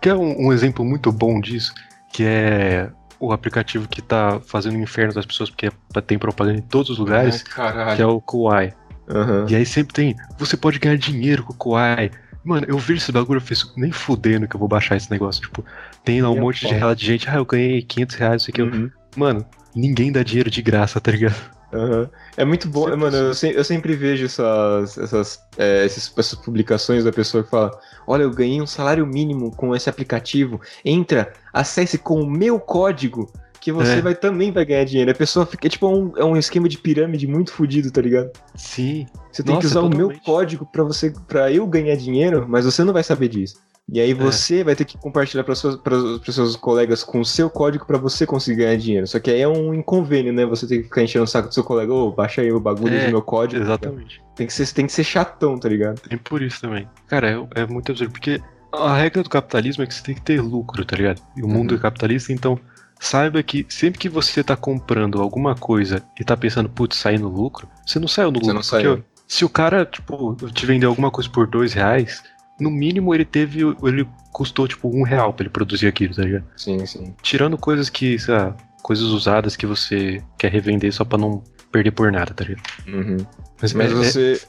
Quer 0.00 0.14
um, 0.14 0.48
um 0.48 0.52
exemplo 0.52 0.84
muito 0.84 1.10
bom 1.10 1.40
disso? 1.40 1.72
Que 2.12 2.24
é 2.24 2.90
o 3.18 3.32
aplicativo 3.32 3.88
que 3.88 4.02
tá 4.02 4.38
fazendo 4.44 4.74
o 4.76 4.80
inferno 4.82 5.14
das 5.14 5.24
pessoas, 5.24 5.48
porque 5.48 5.66
é- 5.68 6.00
tem 6.02 6.18
propaganda 6.18 6.58
em 6.58 6.62
todos 6.62 6.90
os 6.90 6.98
lugares, 6.98 7.42
que 7.42 7.50
caralho. 7.50 8.02
é 8.02 8.06
o 8.06 8.20
Kuai. 8.20 8.74
Aham. 9.08 9.46
E 9.48 9.56
aí 9.56 9.64
sempre 9.64 9.94
tem, 9.94 10.16
você 10.38 10.56
pode 10.56 10.78
ganhar 10.78 10.98
dinheiro 10.98 11.42
com 11.42 11.54
o 11.54 11.56
Kuai. 11.56 12.10
Mano, 12.44 12.66
eu 12.68 12.78
vejo 12.78 12.98
esse 13.00 13.10
bagulho, 13.10 13.38
eu 13.38 13.42
fiz 13.42 13.72
nem 13.76 13.90
fudendo 13.90 14.46
que 14.46 14.54
eu 14.54 14.60
vou 14.60 14.68
baixar 14.68 14.96
esse 14.96 15.10
negócio. 15.10 15.40
Tipo, 15.42 15.64
tem 16.04 16.20
lá 16.20 16.30
um 16.30 16.38
monte 16.40 16.66
de 16.66 16.72
relato 16.74 17.00
de 17.00 17.06
gente, 17.06 17.28
ah, 17.30 17.36
eu 17.36 17.44
ganhei 17.44 17.82
500 17.82 18.16
reais, 18.16 18.42
isso 18.42 18.50
aqui. 18.50 18.62
Uhum. 18.62 18.90
Mano, 19.16 19.44
ninguém 19.76 20.10
dá 20.10 20.22
dinheiro 20.22 20.50
de 20.50 20.62
graça, 20.62 21.00
tá 21.00 21.10
ligado? 21.12 21.36
Aham. 21.72 22.08
É 22.36 22.44
muito 22.44 22.68
bom, 22.68 22.84
Sempre 22.84 22.96
mano. 22.96 23.16
Eu, 23.16 23.34
se- 23.34 23.52
eu 23.54 23.64
sempre 23.64 23.94
vejo 23.94 24.24
essas, 24.24 24.96
essas, 24.98 25.40
é, 25.58 25.84
esses- 25.84 26.12
essas 26.16 26.38
publicações 26.38 27.04
da 27.04 27.12
pessoa 27.12 27.42
que 27.44 27.50
fala: 27.50 27.70
Olha, 28.06 28.22
eu 28.22 28.30
ganhei 28.30 28.60
um 28.62 28.66
salário 28.66 29.06
mínimo 29.06 29.50
com 29.50 29.74
esse 29.74 29.90
aplicativo. 29.90 30.60
Entra, 30.84 31.32
acesse 31.52 31.98
com 31.98 32.20
o 32.20 32.26
meu 32.30 32.58
código. 32.58 33.30
Que 33.60 33.72
você 33.72 33.94
É. 33.94 34.00
vai 34.00 34.14
também 34.14 34.52
vai 34.52 34.64
ganhar 34.64 34.84
dinheiro. 34.84 35.10
A 35.10 35.14
pessoa 35.14 35.44
fica. 35.44 35.66
É 35.66 35.70
tipo 35.70 35.88
um, 35.88 36.12
é 36.16 36.24
um 36.24 36.36
esquema 36.36 36.68
de 36.68 36.78
pirâmide 36.78 37.26
muito 37.26 37.52
fodido, 37.52 37.90
tá 37.90 38.00
ligado? 38.00 38.30
Sim. 38.54 39.06
Você 39.32 39.42
tem 39.42 39.58
que 39.58 39.64
Nossa, 39.64 39.66
usar 39.66 39.80
o 39.80 39.88
meu 39.88 39.98
totalmente. 40.08 40.24
código 40.24 40.66
pra 40.70 40.84
você 40.84 41.12
para 41.26 41.50
eu 41.50 41.66
ganhar 41.66 41.96
dinheiro, 41.96 42.46
mas 42.48 42.64
você 42.64 42.84
não 42.84 42.92
vai 42.92 43.02
saber 43.02 43.26
disso. 43.28 43.56
E 43.92 44.00
É. 44.00 44.02
aí 44.02 44.14
você 44.14 44.64
vai 44.64 44.74
ter 44.74 44.84
que 44.84 44.98
compartilhar 44.98 45.44
para 45.44 45.54
pros 45.54 46.34
seus 46.34 46.56
colegas 46.56 47.04
com 47.04 47.20
o 47.20 47.24
seu 47.24 47.48
código 47.48 47.86
pra 47.86 47.96
você 47.98 48.26
conseguir 48.26 48.58
ganhar 48.64 48.76
dinheiro. 48.76 49.06
Só 49.06 49.20
que 49.20 49.30
aí 49.30 49.40
é 49.40 49.48
um 49.48 49.72
inconvênio, 49.72 50.32
né? 50.32 50.44
Você 50.44 50.66
tem 50.66 50.78
que 50.78 50.84
ficar 50.88 51.02
enchendo 51.02 51.24
o 51.24 51.28
saco 51.28 51.48
do 51.48 51.54
seu 51.54 51.62
colega, 51.62 51.92
ô, 51.92 52.10
baixa 52.10 52.40
aí 52.42 52.50
o 52.50 52.58
bagulho 52.58 52.96
É, 52.96 53.04
do 53.06 53.10
meu 53.12 53.22
código. 53.22 53.62
Exatamente. 53.62 54.20
Tem 54.34 54.46
que 54.46 54.52
ser, 54.52 54.72
tem 54.72 54.86
que 54.86 54.92
ser 54.92 55.04
chatão, 55.04 55.56
tá 55.58 55.68
ligado? 55.68 56.00
Tem 56.00 56.18
por 56.18 56.42
isso 56.42 56.60
também. 56.60 56.88
Cara, 57.06 57.30
é, 57.54 57.60
é 57.62 57.66
muito 57.66 57.92
absurdo, 57.92 58.10
porque 58.10 58.40
a 58.72 58.96
regra 58.96 59.22
do 59.22 59.30
capitalismo 59.30 59.84
é 59.84 59.86
que 59.86 59.94
você 59.94 60.02
tem 60.02 60.14
que 60.16 60.22
ter 60.22 60.40
lucro, 60.40 60.84
tá 60.84 60.96
ligado? 60.96 61.22
E 61.36 61.42
o 61.42 61.48
mundo 61.48 61.70
Uhum. 61.72 61.78
é 61.78 61.80
capitalista, 61.80 62.32
então 62.32 62.58
saiba 62.98 63.40
que 63.42 63.64
sempre 63.68 64.00
que 64.00 64.08
você 64.08 64.42
tá 64.42 64.56
comprando 64.56 65.22
alguma 65.22 65.54
coisa 65.54 66.02
e 66.18 66.24
tá 66.24 66.36
pensando, 66.36 66.68
putz, 66.68 66.96
sair 66.96 67.20
no 67.20 67.28
lucro, 67.28 67.68
você 67.86 68.00
não 68.00 68.08
saiu 68.08 68.32
no 68.32 68.40
Você 68.40 68.46
lucro. 68.46 68.54
não 68.54 68.62
porque 68.62 68.82
saiu. 68.84 69.04
se 69.28 69.44
o 69.44 69.48
cara, 69.48 69.86
tipo, 69.86 70.34
te 70.52 70.66
vender 70.66 70.86
alguma 70.86 71.10
coisa 71.10 71.30
por 71.30 71.46
dois 71.46 71.72
reais, 71.72 72.22
no 72.60 72.70
mínimo 72.70 73.14
ele 73.14 73.24
teve. 73.24 73.60
Ele 73.82 74.06
custou, 74.32 74.66
tipo, 74.68 74.88
um 74.94 75.02
real 75.02 75.32
pra 75.32 75.44
ele 75.44 75.50
produzir 75.50 75.86
aquilo, 75.86 76.14
tá 76.14 76.22
ligado? 76.22 76.44
Sim, 76.56 76.84
sim. 76.86 77.14
Tirando 77.22 77.56
coisas 77.56 77.88
que, 77.88 78.18
sei 78.18 78.34
lá, 78.34 78.56
coisas 78.82 79.06
usadas 79.06 79.56
que 79.56 79.66
você 79.66 80.22
quer 80.38 80.50
revender 80.52 80.92
só 80.92 81.04
pra 81.04 81.18
não 81.18 81.42
perder 81.72 81.90
por 81.90 82.10
nada, 82.12 82.32
tá 82.32 82.44
ligado? 82.44 82.62
Uhum. 82.86 83.16
Mas, 83.60 83.72
Mas 83.72 83.90
é- 83.90 83.94
é- 83.94 83.96
você, 84.34 84.40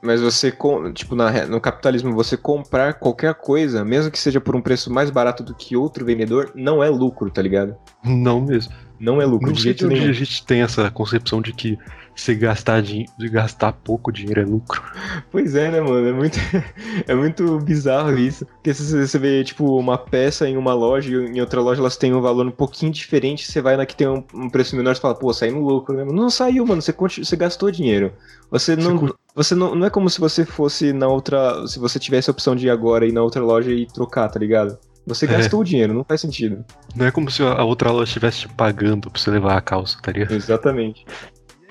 mas 0.00 0.20
você, 0.20 0.54
tipo, 0.94 1.16
na 1.16 1.46
no 1.46 1.60
capitalismo, 1.60 2.12
você 2.14 2.36
comprar 2.36 2.94
qualquer 2.94 3.34
coisa, 3.34 3.84
mesmo 3.84 4.10
que 4.10 4.18
seja 4.18 4.40
por 4.40 4.54
um 4.54 4.62
preço 4.62 4.92
mais 4.92 5.10
barato 5.10 5.42
do 5.42 5.52
que 5.54 5.76
outro 5.76 6.04
vendedor, 6.04 6.52
não 6.54 6.82
é 6.82 6.88
lucro, 6.88 7.28
tá 7.30 7.42
ligado? 7.42 7.76
não 8.04 8.40
mesmo. 8.40 8.72
Não 9.00 9.20
é 9.20 9.24
lucro 9.26 9.48
Não 9.48 9.56
sei 9.56 9.74
de 9.74 9.84
onde 9.84 9.96
nenhum. 9.96 10.10
a 10.10 10.12
gente 10.12 10.46
tem 10.46 10.62
essa 10.62 10.88
concepção 10.92 11.42
de 11.42 11.52
que 11.52 11.76
se 12.14 12.34
gastar, 12.34 12.82
din- 12.82 13.06
de 13.18 13.28
gastar 13.28 13.72
pouco 13.72 14.12
dinheiro 14.12 14.40
é 14.40 14.44
lucro. 14.44 14.82
Pois 15.30 15.54
é, 15.54 15.70
né, 15.70 15.80
mano? 15.80 16.06
É 16.06 16.12
muito, 16.12 16.38
é 17.08 17.14
muito 17.14 17.58
bizarro 17.60 18.16
isso. 18.18 18.44
Porque 18.46 18.72
se 18.74 19.06
você- 19.06 19.18
vê, 19.18 19.42
tipo, 19.44 19.76
uma 19.78 19.96
peça 19.96 20.48
em 20.48 20.56
uma 20.56 20.74
loja 20.74 21.10
e 21.10 21.14
em 21.14 21.40
outra 21.40 21.60
loja 21.60 21.80
elas 21.80 21.96
têm 21.96 22.12
um 22.14 22.20
valor 22.20 22.46
um 22.46 22.50
pouquinho 22.50 22.92
diferente, 22.92 23.46
você 23.50 23.60
vai 23.60 23.76
na 23.76 23.86
que 23.86 23.96
tem 23.96 24.06
um, 24.08 24.22
um 24.34 24.48
preço 24.50 24.76
menor 24.76 24.92
e 24.92 24.98
fala, 25.00 25.14
pô, 25.14 25.32
saí 25.32 25.50
no 25.50 25.60
lucro, 25.66 25.96
né? 25.96 26.04
Não 26.04 26.28
saiu, 26.30 26.66
mano. 26.66 26.82
Você, 26.82 26.92
você 26.92 27.36
gastou 27.36 27.70
dinheiro. 27.70 28.12
Você 28.50 28.76
não. 28.76 28.98
Você 28.98 29.14
Você 29.34 29.54
não, 29.54 29.74
não 29.74 29.86
é 29.86 29.90
como 29.90 30.10
se 30.10 30.20
você 30.20 30.44
fosse 30.44 30.92
na 30.92 31.08
outra. 31.08 31.66
Se 31.66 31.78
você 31.78 31.98
tivesse 31.98 32.28
a 32.28 32.32
opção 32.32 32.54
de 32.54 32.66
ir 32.66 32.70
agora 32.70 33.06
ir 33.06 33.12
na 33.12 33.22
outra 33.22 33.42
loja 33.42 33.70
e 33.72 33.86
trocar, 33.86 34.28
tá 34.28 34.38
ligado? 34.38 34.76
Você 35.06 35.24
É. 35.24 35.28
gastou 35.28 35.60
o 35.60 35.64
dinheiro, 35.64 35.92
não 35.94 36.04
faz 36.04 36.20
sentido. 36.20 36.64
Não 36.94 37.06
é 37.06 37.10
como 37.10 37.28
se 37.30 37.42
a 37.42 37.64
outra 37.64 37.90
loja 37.90 38.04
estivesse 38.04 38.40
te 38.40 38.48
pagando 38.48 39.10
pra 39.10 39.20
você 39.20 39.30
levar 39.30 39.56
a 39.56 39.60
calça, 39.60 39.98
tá 40.00 40.12
ligado? 40.12 40.32
Exatamente. 40.32 41.04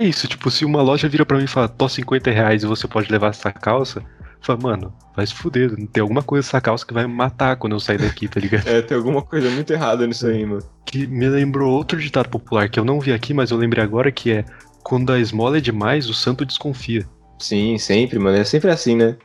É 0.01 0.07
isso, 0.07 0.27
tipo, 0.27 0.49
se 0.49 0.65
uma 0.65 0.81
loja 0.81 1.07
vira 1.07 1.23
pra 1.23 1.37
mim 1.37 1.43
e 1.43 1.47
fala, 1.47 1.67
tô 1.67 1.87
50 1.87 2.31
reais 2.31 2.63
e 2.63 2.65
você 2.65 2.87
pode 2.87 3.11
levar 3.11 3.27
essa 3.27 3.51
calça, 3.51 4.03
fala, 4.41 4.59
mano, 4.59 4.93
vai 5.15 5.27
se 5.27 5.35
fuder, 5.35 5.75
tem 5.93 6.01
alguma 6.01 6.23
coisa 6.23 6.47
nessa 6.47 6.59
calça 6.59 6.83
que 6.83 6.91
vai 6.91 7.05
me 7.05 7.13
matar 7.13 7.55
quando 7.55 7.73
eu 7.73 7.79
sair 7.79 7.99
daqui, 7.99 8.27
tá 8.27 8.39
ligado? 8.39 8.65
É, 8.67 8.81
tem 8.81 8.97
alguma 8.97 9.21
coisa 9.21 9.47
muito 9.51 9.71
errada 9.71 10.07
nisso 10.07 10.25
aí, 10.25 10.43
mano. 10.43 10.63
Que 10.87 11.05
me 11.05 11.29
lembrou 11.29 11.71
outro 11.71 11.99
ditado 11.99 12.29
popular 12.29 12.67
que 12.67 12.79
eu 12.79 12.83
não 12.83 12.99
vi 12.99 13.13
aqui, 13.13 13.31
mas 13.31 13.51
eu 13.51 13.57
lembrei 13.57 13.83
agora, 13.83 14.11
que 14.11 14.31
é 14.31 14.45
quando 14.81 15.13
a 15.13 15.19
esmola 15.19 15.59
é 15.59 15.61
demais, 15.61 16.09
o 16.09 16.15
santo 16.15 16.43
desconfia. 16.47 17.07
Sim, 17.37 17.77
sempre, 17.77 18.17
mano. 18.17 18.37
É 18.37 18.43
sempre 18.43 18.71
assim, 18.71 18.95
né? 18.95 19.15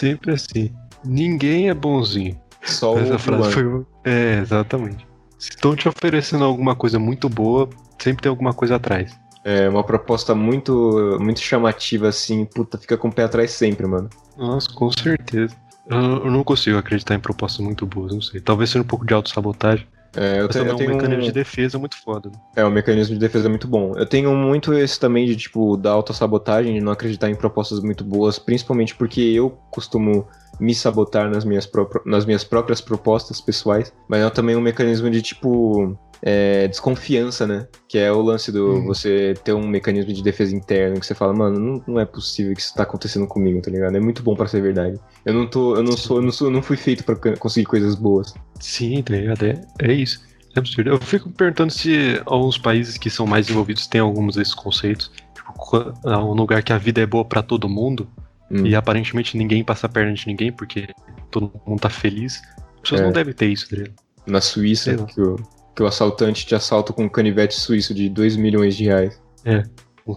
Sempre 0.00 0.30
assim. 0.30 0.72
Ninguém 1.04 1.70
é 1.70 1.74
bonzinho. 1.74 2.40
Só 2.62 2.94
o 2.94 2.98
Essa 3.00 3.18
frase 3.18 3.50
foi. 3.50 3.84
É, 4.04 4.38
exatamente. 4.38 5.04
Se 5.36 5.50
estão 5.50 5.74
te 5.74 5.88
oferecendo 5.88 6.44
alguma 6.44 6.76
coisa 6.76 7.00
muito 7.00 7.28
boa, 7.28 7.68
sempre 7.98 8.22
tem 8.22 8.30
alguma 8.30 8.54
coisa 8.54 8.76
atrás. 8.76 9.18
É 9.44 9.68
uma 9.68 9.82
proposta 9.82 10.34
muito, 10.34 11.16
muito 11.20 11.40
chamativa, 11.40 12.08
assim. 12.08 12.44
Puta, 12.44 12.76
fica 12.76 12.96
com 12.96 13.08
o 13.08 13.12
pé 13.12 13.24
atrás 13.24 13.50
sempre, 13.52 13.86
mano. 13.86 14.08
Nossa, 14.36 14.72
com 14.72 14.90
certeza. 14.92 15.54
Eu, 15.88 15.98
eu 16.24 16.30
não 16.30 16.44
consigo 16.44 16.76
acreditar 16.78 17.14
em 17.14 17.20
propostas 17.20 17.64
muito 17.64 17.86
boas, 17.86 18.12
não 18.12 18.20
sei. 18.20 18.40
Talvez 18.40 18.70
seja 18.70 18.82
um 18.82 18.86
pouco 18.86 19.06
de 19.06 19.14
autossabotagem. 19.14 19.86
É, 20.16 20.40
eu, 20.40 20.46
Mas 20.46 20.56
te- 20.56 20.58
também 20.58 20.66
eu 20.66 20.72
é 20.72 20.74
um 20.74 20.76
tenho 20.78 20.90
mecanismo 20.90 21.22
um... 21.22 21.26
de 21.26 21.32
defesa 21.32 21.78
muito 21.78 21.96
foda. 22.02 22.30
né? 22.30 22.36
É, 22.56 22.64
o 22.64 22.70
mecanismo 22.70 23.14
de 23.14 23.20
defesa 23.20 23.46
é 23.46 23.48
muito 23.48 23.66
bom. 23.68 23.94
Eu 23.96 24.06
tenho 24.06 24.34
muito 24.34 24.74
esse 24.74 24.98
também 24.98 25.24
de, 25.24 25.36
tipo, 25.36 25.76
da 25.76 25.90
autossabotagem, 25.92 26.74
de 26.74 26.80
não 26.80 26.92
acreditar 26.92 27.30
em 27.30 27.34
propostas 27.34 27.80
muito 27.80 28.04
boas, 28.04 28.38
principalmente 28.38 28.94
porque 28.94 29.20
eu 29.20 29.56
costumo 29.70 30.26
me 30.58 30.74
sabotar 30.74 31.30
nas 31.30 31.44
minhas, 31.44 31.68
nas 32.04 32.26
minhas 32.26 32.44
próprias 32.44 32.80
propostas 32.80 33.40
pessoais. 33.40 33.92
Mas 34.08 34.20
é 34.20 34.28
também 34.30 34.56
um 34.56 34.60
mecanismo 34.60 35.08
de, 35.08 35.22
tipo, 35.22 35.96
é, 36.22 36.68
desconfiança, 36.68 37.46
né? 37.46 37.66
Que 37.88 37.98
é 37.98 38.12
o 38.12 38.20
lance 38.20 38.52
do 38.52 38.74
Hum. 38.76 38.84
você 38.86 39.34
ter 39.44 39.52
um 39.52 39.66
mecanismo 39.66 40.12
de 40.12 40.22
defesa 40.22 40.54
interno 40.54 41.00
que 41.00 41.06
você 41.06 41.14
fala, 41.14 41.32
mano, 41.32 41.58
não, 41.58 41.84
não 41.94 42.00
é 42.00 42.04
possível 42.04 42.54
que 42.54 42.60
isso 42.60 42.74
tá 42.74 42.82
acontecendo 42.82 43.26
comigo, 43.26 43.60
tá 43.62 43.70
ligado? 43.70 43.96
É 43.96 44.00
muito 44.00 44.22
bom 44.22 44.34
pra 44.36 44.46
ser 44.46 44.60
verdade. 44.60 44.98
Eu 45.24 45.32
não 45.34 45.46
tô, 45.46 45.76
eu 45.76 45.82
não 45.82 45.96
sou, 45.96 46.18
eu 46.18 46.22
não 46.22 46.32
sou, 46.32 46.48
eu 46.48 46.52
não 46.52 46.62
fui 46.62 46.76
feito 46.76 47.04
pra 47.04 47.16
conseguir 47.36 47.66
coisas 47.66 47.94
boas. 47.94 48.34
Sim, 48.60 49.02
tá 49.02 49.14
ligado? 49.14 49.44
É, 49.46 49.60
é 49.80 49.92
isso. 49.92 50.20
É 50.54 50.58
absurdo. 50.58 50.90
Eu 50.90 50.98
fico 51.00 51.30
perguntando 51.30 51.72
se 51.72 52.20
alguns 52.26 52.58
países 52.58 52.98
que 52.98 53.08
são 53.08 53.26
mais 53.26 53.48
envolvidos 53.48 53.86
têm 53.86 54.00
alguns 54.00 54.34
desses 54.36 54.54
conceitos. 54.54 55.10
Tipo, 55.34 55.94
ah, 56.04 56.24
um 56.24 56.32
lugar 56.34 56.62
que 56.62 56.72
a 56.72 56.78
vida 56.78 57.00
é 57.00 57.06
boa 57.06 57.24
pra 57.24 57.42
todo 57.42 57.68
mundo 57.68 58.08
Hum. 58.50 58.66
e 58.66 58.74
aparentemente 58.74 59.36
ninguém 59.36 59.62
passa 59.62 59.86
a 59.86 59.88
perna 59.88 60.12
de 60.12 60.26
ninguém 60.26 60.50
porque 60.52 60.88
todo 61.30 61.52
mundo 61.64 61.78
tá 61.80 61.88
feliz. 61.88 62.42
As 62.74 62.80
pessoas 62.80 63.00
É. 63.00 63.04
não 63.04 63.12
devem 63.12 63.32
ter 63.32 63.46
isso, 63.46 63.70
tá 63.70 63.76
ligado? 63.76 63.94
na 64.26 64.40
Suíça, 64.40 64.94
que 65.06 65.20
o, 65.20 65.36
o 65.82 65.86
assaltante 65.86 66.46
te 66.46 66.54
assalta 66.54 66.92
com 66.92 67.04
um 67.04 67.08
canivete 67.08 67.54
suíço 67.54 67.94
de 67.94 68.08
2 68.08 68.36
milhões 68.36 68.76
de 68.76 68.84
reais. 68.84 69.20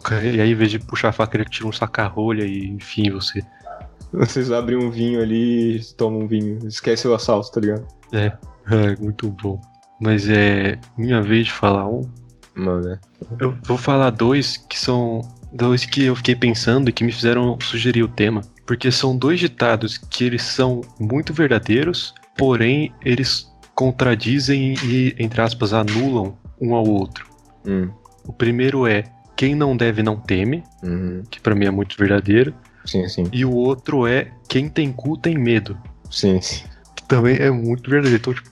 Cara- 0.03 0.23
E 0.25 0.41
aí, 0.41 0.51
em 0.51 0.55
vez 0.55 0.71
de 0.71 0.79
puxar 0.79 1.09
a 1.09 1.11
faca, 1.11 1.37
ele 1.37 1.45
tira 1.45 1.67
um 1.67 1.71
saca-rolha 1.71 2.43
e 2.45 2.67
enfim, 2.67 3.11
você. 3.11 3.41
Vocês 4.11 4.51
abrem 4.51 4.77
um 4.77 4.89
vinho 4.89 5.21
ali 5.21 5.77
e 5.77 5.83
tomam 5.95 6.21
um 6.21 6.27
vinho. 6.27 6.59
Esquece 6.67 7.07
o 7.07 7.13
assalto, 7.13 7.51
tá 7.51 7.59
ligado? 7.61 7.87
É, 8.11 8.31
é 8.71 8.95
muito 8.99 9.29
bom. 9.29 9.59
Mas 10.01 10.27
é 10.29 10.79
minha 10.97 11.21
vez 11.21 11.45
de 11.45 11.51
falar 11.51 11.87
um. 11.87 12.01
Mano, 12.55 12.89
é. 12.89 12.99
Eu 13.39 13.55
vou 13.63 13.77
falar 13.77 14.09
dois 14.11 14.57
que 14.57 14.79
são 14.79 15.21
dois 15.51 15.85
que 15.85 16.03
eu 16.05 16.15
fiquei 16.15 16.35
pensando 16.35 16.89
e 16.89 16.93
que 16.93 17.03
me 17.03 17.11
fizeram 17.11 17.57
sugerir 17.61 18.03
o 18.03 18.07
tema, 18.07 18.41
porque 18.65 18.91
são 18.91 19.15
dois 19.15 19.39
ditados 19.39 19.97
que 19.97 20.23
eles 20.23 20.41
são 20.43 20.81
muito 20.99 21.33
verdadeiros, 21.33 22.13
porém 22.37 22.91
eles 23.05 23.47
contradizem 23.75 24.73
e 24.83 25.15
entre 25.19 25.41
aspas 25.41 25.73
anulam 25.73 26.37
um 26.59 26.73
ao 26.73 26.85
outro. 26.85 27.25
Hum. 27.65 27.89
O 28.25 28.31
primeiro 28.33 28.87
é 28.87 29.03
quem 29.35 29.55
não 29.55 29.75
deve 29.75 30.03
não 30.03 30.15
teme, 30.17 30.63
Uhum. 30.83 31.23
que 31.29 31.39
pra 31.41 31.55
mim 31.55 31.65
é 31.65 31.71
muito 31.71 31.97
verdadeiro, 31.97 32.53
Sim, 32.85 33.07
sim. 33.09 33.23
e 33.31 33.43
o 33.45 33.51
outro 33.51 34.05
é 34.07 34.31
quem 34.47 34.69
tem 34.69 34.91
cu 34.91 35.17
tem 35.17 35.37
medo, 35.37 35.77
Sim, 36.09 36.39
sim. 36.41 36.63
que 36.95 37.03
também 37.05 37.37
é 37.37 37.49
muito 37.49 37.89
verdadeiro. 37.89 38.19
Então, 38.21 38.33
tipo, 38.33 38.51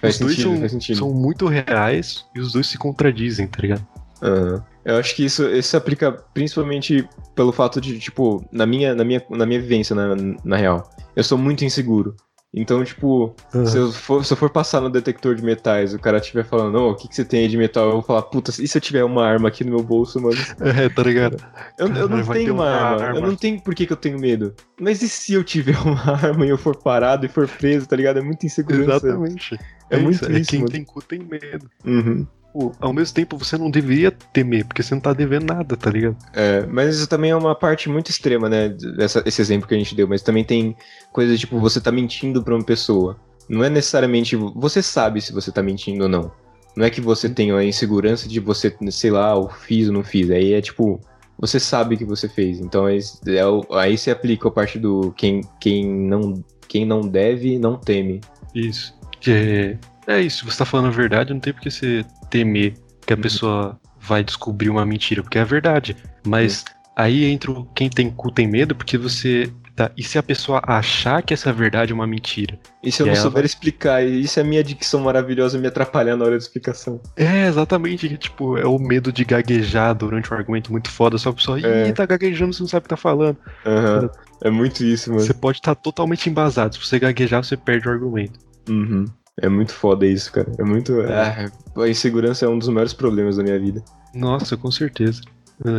Faz 0.00 0.14
os 0.14 0.20
dois 0.20 0.32
sentido, 0.36 0.50
são, 0.52 0.60
faz 0.60 0.72
sentido. 0.72 0.98
são 0.98 1.12
muito 1.12 1.46
reais 1.46 2.24
e 2.34 2.40
os 2.40 2.52
dois 2.52 2.66
se 2.66 2.76
contradizem, 2.78 3.46
tá 3.46 3.60
ligado? 3.60 3.86
Aham. 4.22 4.64
Eu 4.84 4.96
acho 4.98 5.16
que 5.16 5.24
isso, 5.24 5.46
isso 5.48 5.70
se 5.70 5.76
aplica 5.78 6.12
principalmente 6.12 7.08
pelo 7.34 7.52
fato 7.52 7.80
de, 7.80 7.98
tipo, 7.98 8.44
na 8.52 8.66
minha, 8.66 8.94
na 8.94 9.02
minha, 9.02 9.22
na 9.30 9.46
minha 9.46 9.58
vivência, 9.60 9.96
na, 9.96 10.14
na 10.44 10.56
real. 10.56 10.90
Eu 11.16 11.24
sou 11.24 11.38
muito 11.38 11.64
inseguro. 11.64 12.14
Então, 12.56 12.84
tipo, 12.84 13.34
se 13.66 13.76
eu, 13.76 13.90
for, 13.90 14.24
se 14.24 14.32
eu 14.32 14.36
for 14.36 14.48
passar 14.48 14.80
no 14.80 14.88
detector 14.88 15.34
de 15.34 15.42
metais 15.42 15.92
o 15.92 15.98
cara 15.98 16.18
estiver 16.18 16.44
falando, 16.44 16.76
ô, 16.76 16.90
o 16.90 16.94
que, 16.94 17.08
que 17.08 17.14
você 17.14 17.24
tem 17.24 17.40
aí 17.40 17.48
de 17.48 17.56
metal? 17.56 17.86
Eu 17.86 17.92
vou 17.94 18.02
falar, 18.02 18.22
puta, 18.22 18.52
e 18.52 18.68
se 18.68 18.78
eu 18.78 18.80
tiver 18.80 19.02
uma 19.02 19.26
arma 19.26 19.48
aqui 19.48 19.64
no 19.64 19.70
meu 19.70 19.82
bolso, 19.82 20.20
mano? 20.20 20.36
É, 20.60 20.88
tá 20.88 21.02
ligado? 21.02 21.36
Eu, 21.78 21.88
eu 21.88 22.08
não 22.08 22.22
vai 22.22 22.38
tenho 22.38 22.54
uma 22.54 22.64
uma 22.64 22.70
arma. 22.70 23.02
arma. 23.06 23.18
Eu 23.18 23.26
não 23.26 23.36
tenho 23.36 23.60
por 23.60 23.74
que, 23.74 23.86
que 23.86 23.92
eu 23.92 23.96
tenho 23.96 24.18
medo. 24.18 24.54
Mas 24.80 25.02
e 25.02 25.08
se 25.08 25.34
eu 25.34 25.42
tiver 25.42 25.76
uma 25.84 26.00
arma 26.12 26.46
e 26.46 26.48
eu 26.48 26.58
for 26.58 26.76
parado 26.76 27.26
e 27.26 27.28
for 27.28 27.48
preso, 27.48 27.86
tá 27.86 27.96
ligado? 27.96 28.18
É 28.18 28.22
muita 28.22 28.46
insegurança. 28.46 29.06
Exatamente. 29.06 29.58
É 29.90 29.98
muito 29.98 30.14
isso, 30.14 30.32
é 30.32 30.38
isso, 30.38 30.50
quem 30.50 30.60
mano. 30.60 30.70
tem 30.72 30.84
cu 30.84 31.02
tem 31.02 31.18
medo. 31.18 31.70
Uhum. 31.84 32.26
Pô, 32.54 32.70
ao 32.78 32.92
mesmo 32.92 33.12
tempo, 33.16 33.36
você 33.36 33.58
não 33.58 33.68
deveria 33.68 34.12
temer, 34.12 34.64
porque 34.64 34.80
você 34.80 34.94
não 34.94 35.00
tá 35.00 35.12
devendo 35.12 35.52
nada, 35.52 35.76
tá 35.76 35.90
ligado? 35.90 36.16
É, 36.32 36.64
mas 36.66 36.94
isso 36.94 37.08
também 37.08 37.32
é 37.32 37.36
uma 37.36 37.52
parte 37.52 37.88
muito 37.88 38.10
extrema, 38.10 38.48
né? 38.48 38.68
Dessa, 38.68 39.24
esse 39.26 39.42
exemplo 39.42 39.66
que 39.66 39.74
a 39.74 39.78
gente 39.78 39.92
deu. 39.92 40.06
Mas 40.06 40.22
também 40.22 40.44
tem 40.44 40.76
coisas 41.12 41.40
tipo, 41.40 41.58
você 41.58 41.80
tá 41.80 41.90
mentindo 41.90 42.44
pra 42.44 42.54
uma 42.54 42.62
pessoa. 42.64 43.16
Não 43.48 43.64
é 43.64 43.68
necessariamente. 43.68 44.36
Você 44.54 44.80
sabe 44.82 45.20
se 45.20 45.32
você 45.32 45.50
tá 45.50 45.64
mentindo 45.64 46.04
ou 46.04 46.08
não. 46.08 46.30
Não 46.76 46.84
é 46.86 46.90
que 46.90 47.00
você 47.00 47.28
tem 47.28 47.50
a 47.50 47.64
insegurança 47.64 48.28
de 48.28 48.38
você, 48.38 48.72
sei 48.88 49.10
lá, 49.10 49.32
eu 49.34 49.48
fiz 49.48 49.88
ou 49.88 49.92
não 49.94 50.04
fiz. 50.04 50.30
Aí 50.30 50.52
é 50.52 50.60
tipo, 50.60 51.00
você 51.36 51.58
sabe 51.58 51.96
que 51.96 52.04
você 52.04 52.28
fez. 52.28 52.60
Então 52.60 52.86
é, 52.88 52.96
é 53.26 53.46
o- 53.46 53.66
aí 53.72 53.98
se 53.98 54.12
aplica 54.12 54.46
a 54.46 54.52
parte 54.52 54.78
do 54.78 55.12
quem, 55.16 55.40
quem, 55.60 55.84
não, 55.84 56.44
quem 56.68 56.86
não 56.86 57.00
deve, 57.00 57.58
não 57.58 57.76
teme. 57.76 58.20
Isso. 58.54 58.94
Que 59.20 59.76
é, 60.06 60.20
isso, 60.20 60.44
você 60.44 60.58
tá 60.58 60.64
falando 60.64 60.86
a 60.86 60.90
verdade, 60.90 61.32
não 61.32 61.40
tem 61.40 61.52
por 61.52 61.60
que 61.62 61.70
você 61.70 62.04
temer 62.30 62.74
que 63.06 63.12
a 63.12 63.16
Uhum. 63.16 63.22
pessoa 63.22 63.80
vai 64.00 64.22
descobrir 64.24 64.68
uma 64.70 64.84
mentira, 64.84 65.22
porque 65.22 65.38
é 65.38 65.42
a 65.42 65.44
verdade. 65.46 65.96
Mas 66.26 66.64
aí 66.96 67.24
entra 67.24 67.50
o 67.50 67.64
quem 67.74 67.88
tem 67.88 68.10
cu 68.10 68.30
tem 68.30 68.46
medo, 68.46 68.74
porque 68.74 68.96
você. 68.98 69.50
Tá, 69.76 69.90
e 69.96 70.04
se 70.04 70.16
a 70.16 70.22
pessoa 70.22 70.62
achar 70.64 71.20
que 71.20 71.34
essa 71.34 71.52
verdade 71.52 71.90
é 71.90 71.94
uma 71.96 72.06
mentira? 72.06 72.56
E 72.80 72.92
se 72.92 73.02
eu 73.02 73.06
não 73.06 73.14
souber 73.16 73.32
vai- 73.32 73.44
explicar? 73.44 74.06
E 74.06 74.20
isso 74.20 74.38
é 74.38 74.42
a 74.42 74.46
minha 74.46 74.62
dicção 74.62 75.00
maravilhosa 75.00 75.58
me 75.58 75.66
atrapalhar 75.66 76.16
na 76.16 76.22
hora 76.24 76.30
da 76.34 76.38
explicação. 76.38 77.00
É, 77.16 77.48
exatamente, 77.48 78.08
que, 78.08 78.16
tipo, 78.16 78.56
é 78.56 78.64
o 78.64 78.78
medo 78.78 79.10
de 79.12 79.24
gaguejar 79.24 79.92
durante 79.96 80.32
um 80.32 80.36
argumento 80.36 80.70
muito 80.70 80.88
foda, 80.92 81.18
só 81.18 81.30
a 81.30 81.32
pessoa, 81.32 81.58
ih, 81.58 81.64
É. 81.66 81.92
tá 81.92 82.06
gaguejando, 82.06 82.52
você 82.54 82.62
não 82.62 82.68
sabe 82.68 82.80
o 82.80 82.82
que 82.84 82.88
tá 82.90 82.96
falando. 82.96 83.36
Aham. 83.66 84.08
É 84.44 84.50
muito 84.50 84.84
isso, 84.84 85.10
mano. 85.10 85.22
Você 85.22 85.34
pode 85.34 85.58
estar 85.58 85.74
totalmente 85.74 86.30
embasado, 86.30 86.76
se 86.76 86.80
você 86.86 87.00
gaguejar, 87.00 87.42
você 87.42 87.56
perde 87.56 87.88
o 87.88 87.90
argumento. 87.90 88.38
Uhum. 88.68 89.06
É 89.40 89.48
muito 89.48 89.72
foda 89.72 90.06
isso, 90.06 90.32
cara. 90.32 90.50
É 90.58 90.62
muito. 90.62 91.00
Ah, 91.02 91.50
a 91.82 91.88
insegurança 91.88 92.46
é 92.46 92.48
um 92.48 92.58
dos 92.58 92.68
maiores 92.68 92.92
problemas 92.92 93.36
da 93.36 93.42
minha 93.42 93.58
vida. 93.58 93.82
Nossa, 94.14 94.56
com 94.56 94.70
certeza. 94.70 95.20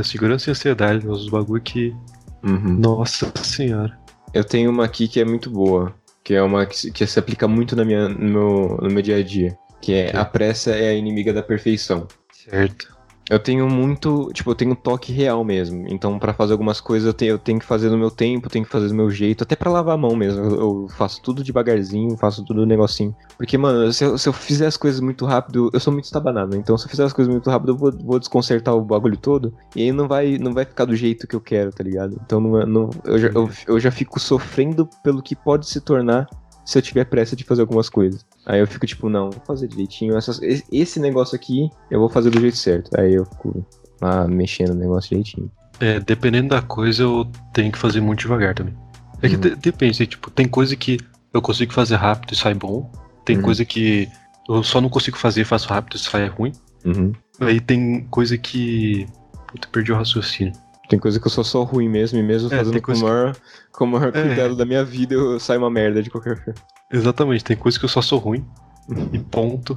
Segurança 0.04 0.50
e 0.50 0.52
ansiedade, 0.52 1.08
os 1.08 1.30
bagulho 1.30 1.62
que. 1.62 1.96
Uhum. 2.44 2.78
Nossa 2.80 3.32
senhora. 3.44 3.98
Eu 4.34 4.44
tenho 4.44 4.70
uma 4.70 4.86
aqui 4.86 5.08
que 5.08 5.20
é 5.20 5.26
muito 5.26 5.50
boa. 5.50 5.94
Que 6.24 6.34
é 6.34 6.42
uma 6.42 6.66
que 6.66 6.78
se, 6.78 6.92
que 6.92 7.06
se 7.06 7.20
aplica 7.20 7.48
muito 7.48 7.76
na 7.76 7.86
minha, 7.86 8.10
no, 8.10 8.30
meu, 8.30 8.80
no 8.82 8.90
meu 8.90 9.02
dia 9.02 9.18
a 9.18 9.24
dia. 9.24 9.58
Que 9.82 9.94
é 9.94 10.16
a 10.16 10.26
pressa 10.26 10.72
é 10.72 10.90
a 10.90 10.94
inimiga 10.94 11.32
da 11.32 11.44
perfeição. 11.44 12.08
Certo. 12.32 12.95
Eu 13.30 13.40
tenho 13.40 13.68
muito, 13.68 14.30
tipo, 14.34 14.52
eu 14.52 14.56
tenho 14.56 14.76
toque 14.76 15.12
real 15.12 15.44
mesmo. 15.44 15.86
Então, 15.88 16.20
pra 16.20 16.32
fazer 16.34 16.52
algumas 16.54 16.80
coisas, 16.80 17.08
eu 17.08 17.14
tenho, 17.14 17.32
eu 17.32 17.40
tenho 17.40 17.60
que 17.60 17.66
fazer 17.66 17.90
no 17.90 17.98
meu 17.98 18.12
tempo, 18.12 18.50
tenho 18.50 18.64
que 18.64 18.72
fazer 18.72 18.88
do 18.88 18.94
meu 18.94 19.10
jeito, 19.10 19.44
até 19.44 19.56
pra 19.56 19.72
lavar 19.72 19.96
a 19.96 19.98
mão 19.98 20.16
mesmo. 20.16 20.44
Eu, 20.44 20.60
eu 20.60 20.88
faço 20.90 21.22
tudo 21.24 21.44
devagarzinho, 21.44 22.16
faço 22.18 22.46
tudo 22.46 22.66
negocinho. 22.68 23.16
Porque, 23.36 23.58
mano, 23.58 23.92
se 23.92 24.04
eu, 24.04 24.16
se 24.18 24.30
eu 24.30 24.34
fizer 24.34 24.68
as 24.68 24.78
coisas 24.78 25.00
muito 25.00 25.26
rápido, 25.26 25.72
eu 25.74 25.80
sou 25.80 25.92
muito 25.92 26.06
estabanado. 26.06 26.56
Então, 26.56 26.78
se 26.78 26.86
eu 26.86 26.90
fizer 26.90 27.04
as 27.04 27.14
coisas 27.14 27.32
muito 27.34 27.50
rápido, 27.50 27.72
eu 27.72 27.78
vou, 27.78 27.92
vou 27.92 28.20
desconcertar 28.20 28.76
o 28.76 28.82
bagulho 28.82 29.18
todo. 29.18 29.52
E 29.76 29.82
aí 29.82 29.92
não 29.92 30.08
vai, 30.08 30.38
não 30.38 30.54
vai 30.54 30.64
ficar 30.64 30.86
do 30.86 30.96
jeito 30.96 31.28
que 31.28 31.36
eu 31.36 31.42
quero, 31.42 31.72
tá 31.72 31.84
ligado? 31.84 32.20
Então, 32.24 32.40
não, 32.40 32.62
é- 32.62 32.66
não, 32.66 32.92
eu, 33.06 33.18
já, 33.18 33.28
eu, 33.30 33.50
eu 33.68 33.80
já 33.80 33.90
fico 33.90 34.20
sofrendo 34.20 34.88
pelo 35.04 35.24
que 35.24 35.36
pode 35.36 35.68
se 35.68 35.82
tornar 35.82 36.28
se 36.66 36.78
eu 36.78 36.82
tiver 36.82 37.06
pressa 37.06 37.36
de 37.36 37.44
fazer 37.44 37.62
algumas 37.62 37.88
coisas. 37.90 38.26
Aí 38.46 38.60
eu 38.60 38.68
fico 38.68 38.86
tipo, 38.88 39.08
não, 39.10 39.30
vou 39.30 39.42
fazer 39.46 39.68
direitinho. 39.68 40.18
Essas, 40.18 40.42
esse- 40.42 41.00
negócio 41.00 41.36
aqui 41.36 41.70
eu 41.92 42.00
vou 42.00 42.10
fazer 42.10 42.30
do 42.32 42.40
jeito 42.42 42.58
certo. 42.58 42.90
Aí 43.00 43.14
eu 43.14 43.26
fico 43.26 43.66
lá 44.02 44.28
mexendo 44.28 44.70
no 44.74 44.80
negócio 44.80 45.10
direitinho. 45.10 45.52
É, 45.80 46.00
dependendo 46.00 46.50
da 46.50 46.62
coisa, 46.62 47.04
eu 47.04 47.26
tenho 47.54 47.72
que 47.72 47.78
fazer 47.78 48.02
muito 48.02 48.20
devagar 48.22 48.56
também. 48.56 48.74
É 49.22 49.28
que 49.30 49.36
Uhum. 49.36 49.42
de- 49.42 49.56
depende, 49.56 50.06
tipo, 50.08 50.30
tem 50.32 50.48
coisa 50.48 50.76
que 50.76 50.98
eu 51.34 51.42
consigo 51.42 51.72
fazer 51.74 51.96
rápido 51.96 52.34
e 52.34 52.36
sai 52.36 52.54
bom. 52.54 52.92
Tem 53.24 53.38
Uhum. 53.38 53.44
coisa 53.44 53.64
que 53.66 54.10
eu 54.50 54.64
só 54.64 54.80
não 54.82 54.90
consigo 54.90 55.18
fazer, 55.18 55.44
faço 55.46 55.68
rápido 55.70 55.96
e 55.96 56.00
sai 56.00 56.28
ruim. 56.28 56.52
Uhum. 56.86 57.12
Aí 57.42 57.60
tem 57.60 58.06
coisa 58.10 58.38
que. 58.38 59.06
Puta, 59.48 59.68
perdi 59.72 59.92
o 59.92 59.96
raciocínio. 59.96 60.54
Tem 60.90 61.00
coisa 61.00 61.20
que 61.20 61.26
eu 61.26 61.32
sou 61.32 61.44
só 61.44 61.64
ruim 61.64 61.90
mesmo, 61.90 62.20
e 62.20 62.24
mesmo 62.24 62.54
É, 62.54 62.58
fazendo 62.58 62.74
com 62.74 62.80
o 62.80 62.82
coisa 62.84 63.02
que- 63.02 63.08
maior, 63.10 63.36
com 63.72 63.84
o 63.86 63.88
maior 63.88 64.16
É. 64.16 64.22
cuidado 64.22 64.56
da 64.56 64.66
minha 64.66 64.84
vida, 64.84 65.14
eu 65.16 65.40
saio 65.40 65.60
uma 65.60 65.70
merda 65.70 66.02
de 66.04 66.10
qualquer 66.10 66.38
forma. 66.38 66.54
Exatamente, 66.92 67.44
tem 67.44 67.58
coisa 67.58 67.78
que 67.80 67.86
eu 67.86 67.90
só 67.90 68.02
sou 68.02 68.20
ruim. 68.20 68.46
e 69.14 69.20
ponto. 69.20 69.76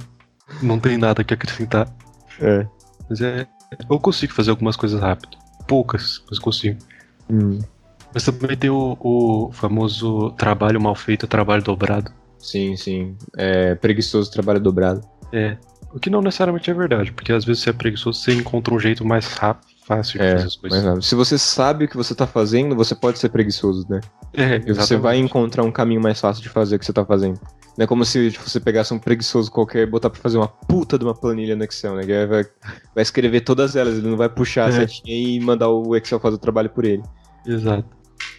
Não 0.61 0.79
tem 0.79 0.97
nada 0.97 1.23
que 1.23 1.33
acrescentar. 1.33 1.87
É. 2.39 2.65
Mas 3.09 3.21
é. 3.21 3.47
Eu 3.89 3.99
consigo 3.99 4.33
fazer 4.33 4.51
algumas 4.51 4.75
coisas 4.75 4.99
rápido. 5.01 5.37
Poucas, 5.67 6.23
mas 6.29 6.39
consigo. 6.39 6.79
Hum. 7.29 7.59
Mas 8.13 8.23
também 8.23 8.57
tem 8.57 8.69
o, 8.69 8.97
o 8.99 9.51
famoso 9.51 10.31
trabalho 10.31 10.81
mal 10.81 10.95
feito, 10.95 11.27
trabalho 11.27 11.61
dobrado. 11.63 12.11
Sim, 12.39 12.75
sim. 12.75 13.15
É 13.37 13.75
preguiçoso 13.75 14.31
trabalho 14.31 14.59
dobrado. 14.59 15.01
É. 15.31 15.57
O 15.93 15.99
que 15.99 16.09
não 16.09 16.21
necessariamente 16.21 16.69
é 16.69 16.73
verdade, 16.73 17.11
porque 17.11 17.31
às 17.31 17.43
vezes 17.45 17.63
você 17.63 17.69
é 17.71 17.73
preguiçoso, 17.73 18.19
você 18.19 18.33
encontra 18.33 18.73
um 18.73 18.79
jeito 18.79 19.05
mais 19.05 19.27
rápido, 19.33 19.68
fácil 19.89 20.19
de 20.19 20.25
É, 20.25 20.31
fazer 20.33 20.47
as 20.47 20.55
coisas. 20.55 21.05
se 21.05 21.15
você 21.15 21.37
sabe 21.37 21.85
o 21.85 21.87
que 21.87 21.97
você 21.97 22.13
tá 22.15 22.25
fazendo, 22.27 22.75
você 22.75 22.93
pode 22.95 23.19
ser 23.19 23.29
preguiçoso, 23.29 23.85
né? 23.89 23.99
É, 24.33 24.57
E 24.65 24.71
você 24.73 24.95
vai 24.95 25.17
encontrar 25.17 25.63
um 25.63 25.71
caminho 25.71 25.99
mais 26.01 26.19
fácil 26.21 26.41
de 26.43 26.47
fazer 26.49 26.75
o 26.75 26.79
que 26.79 26.85
você 26.85 26.93
tá 26.93 27.03
fazendo. 27.03 27.39
Não 27.77 27.83
é 27.83 27.87
como 27.87 28.05
se 28.05 28.29
tipo, 28.31 28.47
você 28.47 28.59
pegasse 28.59 28.93
um 28.93 28.99
preguiçoso 28.99 29.51
qualquer 29.51 29.79
e 29.83 29.85
botar 29.85 30.09
pra 30.09 30.21
fazer 30.21 30.37
uma 30.37 30.47
puta 30.47 30.97
de 30.97 31.03
uma 31.05 31.13
planilha 31.13 31.55
no 31.55 31.63
Excel, 31.63 31.95
né? 31.95 32.03
Aí 32.03 32.25
vai, 32.27 32.43
vai 32.93 33.01
escrever 33.01 33.41
todas 33.41 33.75
elas, 33.75 33.97
ele 33.97 34.07
não 34.07 34.17
vai 34.17 34.29
puxar 34.29 34.65
a 34.65 34.69
É. 34.69 34.71
setinha 34.87 35.17
e 35.17 35.39
mandar 35.39 35.69
o 35.69 35.95
Excel 35.95 36.19
fazer 36.19 36.35
o 36.35 36.39
trabalho 36.39 36.69
por 36.69 36.85
ele. 36.85 37.01
Exato. 37.45 37.85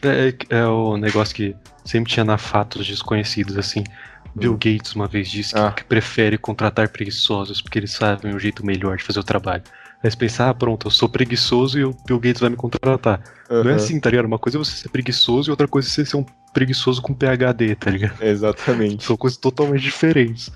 É, 0.03 0.29
é- 0.29 0.57
é 0.61 0.67
o 0.67 0.97
negócio 0.97 1.35
que 1.35 1.57
sempre 1.85 2.13
tinha 2.13 2.25
na 2.25 2.39
fatos 2.39 2.87
desconhecidos, 2.87 3.57
assim. 3.59 3.83
Bill 4.35 4.53
Gates 4.53 4.95
uma 4.95 5.09
vez 5.09 5.29
disse 5.29 5.55
que, 5.55 5.59
Ah. 5.61 5.73
que 5.73 5.83
prefere 5.85 6.39
contratar 6.39 6.89
preguiçosos 6.91 7.61
porque 7.61 7.79
eles 7.79 7.91
sabem 7.91 8.33
um 8.33 8.39
jeito 8.39 8.65
melhor 8.65 8.97
de 8.97 9.03
fazer 9.03 9.19
o 9.19 9.25
trabalho. 9.25 9.63
Aí 10.03 10.11
você 10.11 10.17
pensa, 10.17 10.49
ah, 10.49 10.55
pronto, 10.55 10.87
eu 10.87 10.91
sou 10.91 11.09
preguiçoso 11.09 11.79
e 11.79 11.85
o 11.85 11.95
Bill 12.07 12.19
Gates 12.19 12.41
vai 12.41 12.49
me 12.51 12.57
contratar. 12.57 13.21
Não 13.51 13.71
é 13.71 13.75
assim, 13.75 14.01
tá 14.01 14.09
ligado? 14.09 14.25
Uma 14.27 14.39
coisa 14.39 14.57
é 14.57 14.59
você 14.59 14.73
ser 14.77 14.89
preguiçoso 14.89 15.51
e 15.51 15.53
outra 15.53 15.69
coisa 15.69 15.87
é 15.89 15.91
você 15.91 16.07
ser 16.07 16.17
um 16.17 16.25
preguiçoso 16.55 17.03
com 17.03 17.13
PHD, 17.13 17.75
tá 17.77 17.91
ligado? 17.91 18.23
Exatamente. 18.23 19.05
São 19.05 19.17
coisas 19.17 19.39
totalmente 19.39 19.83
diferentes. 19.83 20.51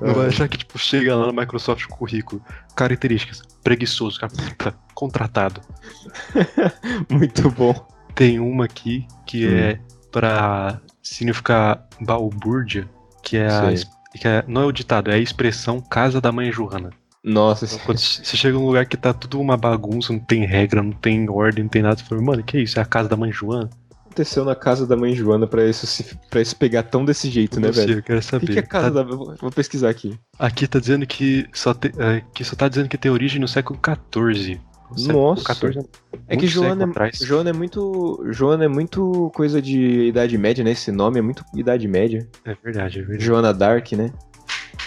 Não 0.00 0.14
vai 0.14 0.26
Aham. 0.26 0.28
achar 0.28 0.48
que, 0.48 0.56
tipo, 0.56 0.78
chega 0.78 1.16
lá 1.16 1.26
no 1.26 1.32
Microsoft 1.32 1.86
currículo, 1.86 2.40
características, 2.76 3.42
preguiçoso, 3.64 4.20
cara, 4.20 4.32
puta, 4.32 4.74
contratado. 4.94 5.60
Muito 7.10 7.50
bom. 7.50 7.74
Tem 8.14 8.38
uma 8.38 8.66
aqui 8.66 9.06
que 9.26 9.46
Hum. 9.48 9.56
é 9.58 9.80
pra 10.12 10.80
significar 11.02 11.86
balbúrdia, 12.00 12.88
que 13.22 13.36
é, 13.36 13.46
a, 13.48 13.76
Sei. 13.76 13.84
que 14.20 14.28
é 14.28 14.44
não 14.46 14.62
é 14.62 14.66
o 14.66 14.72
ditado, 14.72 15.10
é 15.10 15.14
a 15.14 15.18
expressão 15.18 15.80
casa 15.80 16.20
da 16.20 16.30
mãe 16.30 16.52
Joana. 16.52 16.90
Nossa, 17.24 17.64
Então, 17.66 17.78
quando 17.86 17.98
você 17.98 18.36
chega 18.36 18.56
num 18.58 18.66
lugar 18.66 18.86
que 18.86 18.96
tá 18.96 19.12
tudo 19.12 19.40
uma 19.40 19.56
bagunça, 19.56 20.12
não 20.12 20.20
tem 20.20 20.44
regra, 20.44 20.82
não 20.82 20.92
tem 20.92 21.28
ordem, 21.30 21.64
não 21.64 21.68
tem 21.70 21.82
nada, 21.82 21.96
você 21.96 22.04
fala, 22.04 22.20
mano, 22.22 22.42
que 22.42 22.58
isso? 22.58 22.78
É 22.78 22.82
a 22.82 22.86
casa 22.86 23.08
da 23.08 23.16
mãe 23.16 23.30
Joana? 23.32 23.68
aconteceu 24.04 24.44
na 24.44 24.54
casa 24.54 24.86
da 24.86 24.94
mãe 24.94 25.14
Joana 25.14 25.46
pra 25.46 25.66
isso, 25.66 25.86
se, 25.86 26.04
pra 26.28 26.42
isso 26.42 26.54
pegar 26.56 26.82
tão 26.82 27.02
desse 27.02 27.30
jeito, 27.30 27.58
né, 27.58 27.68
Não 27.68 27.72
sei, 27.72 27.86
velho? 27.86 27.98
eu 28.00 28.02
quero 28.02 28.22
saber. 28.22 28.44
que, 28.46 28.52
que 28.52 28.58
é 28.58 28.62
a 28.62 28.66
casa 28.66 28.90
Tá- 28.90 29.10
da. 29.10 29.16
Vou 29.40 29.50
pesquisar 29.50 29.88
aqui. 29.88 30.18
Aqui 30.38 30.66
tá 30.66 30.78
dizendo 30.78 31.06
que 31.06 31.46
só, 31.54 31.72
te- 31.72 31.92
é, 31.96 32.22
que 32.34 32.44
só 32.44 32.54
tá 32.54 32.68
dizendo 32.68 32.90
que 32.90 32.98
tem 32.98 33.10
origem 33.10 33.40
no 33.40 33.48
século 33.48 33.80
XIV. 33.82 34.60
Nossa. 35.10 35.54
XIV 35.54 35.86
É 36.28 36.36
que 36.36 36.42
muito 36.42 36.46
Joana 36.48 36.92
é. 36.94 37.24
Joana 37.24 37.48
é 37.48 37.52
muito. 37.54 38.22
Joana 38.30 38.64
é 38.66 38.68
muito 38.68 39.32
coisa 39.34 39.62
de 39.62 40.08
Idade 40.08 40.36
Média, 40.36 40.62
né? 40.62 40.72
Esse 40.72 40.92
nome 40.92 41.18
é 41.18 41.22
muito 41.22 41.42
Idade 41.54 41.88
Média. 41.88 42.28
É 42.44 42.54
verdade, 42.62 42.98
é 42.98 43.02
verdade. 43.02 43.24
Joana 43.24 43.54
Dark, 43.54 43.92
né? 43.92 44.12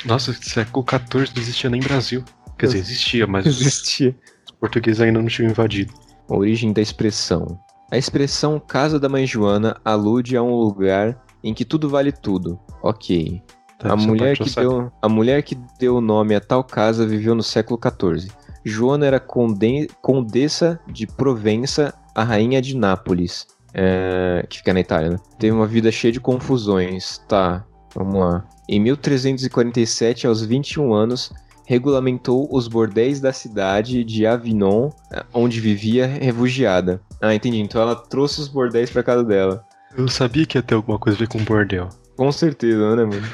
Nossa, 0.06 0.34
século 0.34 0.86
XIV 0.88 1.32
não 1.36 1.42
existia 1.42 1.70
nem 1.70 1.82
Brasil. 1.82 2.24
Quer 2.58 2.68
dizer, 2.68 2.80
existia, 2.80 3.28
mas 3.28 3.46
os 3.48 3.62
Existia. 3.62 4.16
portugueses 4.60 5.02
ainda 5.02 5.20
não 5.20 5.28
tinham 5.28 5.50
invadido. 5.50 5.94
A 6.30 6.36
origem 6.36 6.72
da 6.72 6.82
expressão. 6.82 7.60
A 7.92 7.98
expressão 7.98 8.60
Casa 8.60 9.00
da 9.00 9.10
Mãe 9.10 9.26
Joana 9.28 9.76
alude 9.84 10.36
a 10.38 10.42
um 10.44 10.56
lugar 10.56 11.22
em 11.44 11.54
que 11.54 11.64
tudo 11.66 11.88
vale 11.90 12.12
tudo. 12.12 12.60
Ok. 12.82 13.42
Tá, 13.78 13.92
a, 13.94 13.96
mulher 13.96 14.38
que 14.38 14.50
deu, 14.50 14.92
a 15.02 15.10
mulher 15.10 15.44
que 15.44 15.56
deu 15.78 15.98
o 15.98 16.02
nome 16.02 16.34
a 16.34 16.40
tal 16.40 16.64
casa 16.64 17.06
viveu 17.06 17.36
no 17.36 17.44
século 17.44 17.80
XIV. 17.80 18.32
Joana 18.64 19.06
era 19.06 19.20
conde- 19.20 19.88
condessa 20.02 20.80
de 20.88 21.06
Provença, 21.06 21.94
a 22.16 22.24
rainha 22.24 22.62
de 22.62 22.76
Nápoles, 22.76 23.46
é, 23.74 24.46
que 24.50 24.58
fica 24.60 24.74
na 24.74 24.80
Itália, 24.80 25.10
né? 25.12 25.18
Teve 25.38 25.52
uma 25.56 25.68
vida 25.68 25.92
cheia 25.92 26.12
de 26.12 26.20
confusões. 26.20 27.20
Tá, 27.28 27.64
vamos 27.96 28.16
lá. 28.16 28.46
Em 28.68 28.80
1347, 28.80 30.28
aos 30.28 30.44
21 30.44 30.94
anos, 30.94 31.32
regulamentou 31.66 32.48
os 32.52 32.68
bordéis 32.68 33.20
da 33.20 33.34
cidade 33.34 34.04
de 34.04 34.26
Avignon, 34.26 34.90
eh, 35.12 35.24
onde 35.34 35.60
vivia 35.60 36.06
refugiada. 36.06 37.02
Ah, 37.22 37.34
entendi. 37.34 37.60
Então 37.60 37.82
ela 37.82 37.96
trouxe 37.96 38.42
os 38.42 38.48
bordéis 38.48 38.90
pra 38.90 39.04
casa 39.04 39.24
dela. 39.24 39.64
Eu 39.98 40.08
sabia 40.08 40.46
que 40.46 40.58
ia 40.58 40.62
ter 40.62 40.76
alguma 40.76 41.00
coisa 41.00 41.18
a 41.18 41.20
ver 41.20 41.28
com 41.28 41.44
bordel. 41.44 41.90
Com 42.16 42.32
certeza, 42.32 42.96
né, 42.96 43.06
mano? 43.06 43.28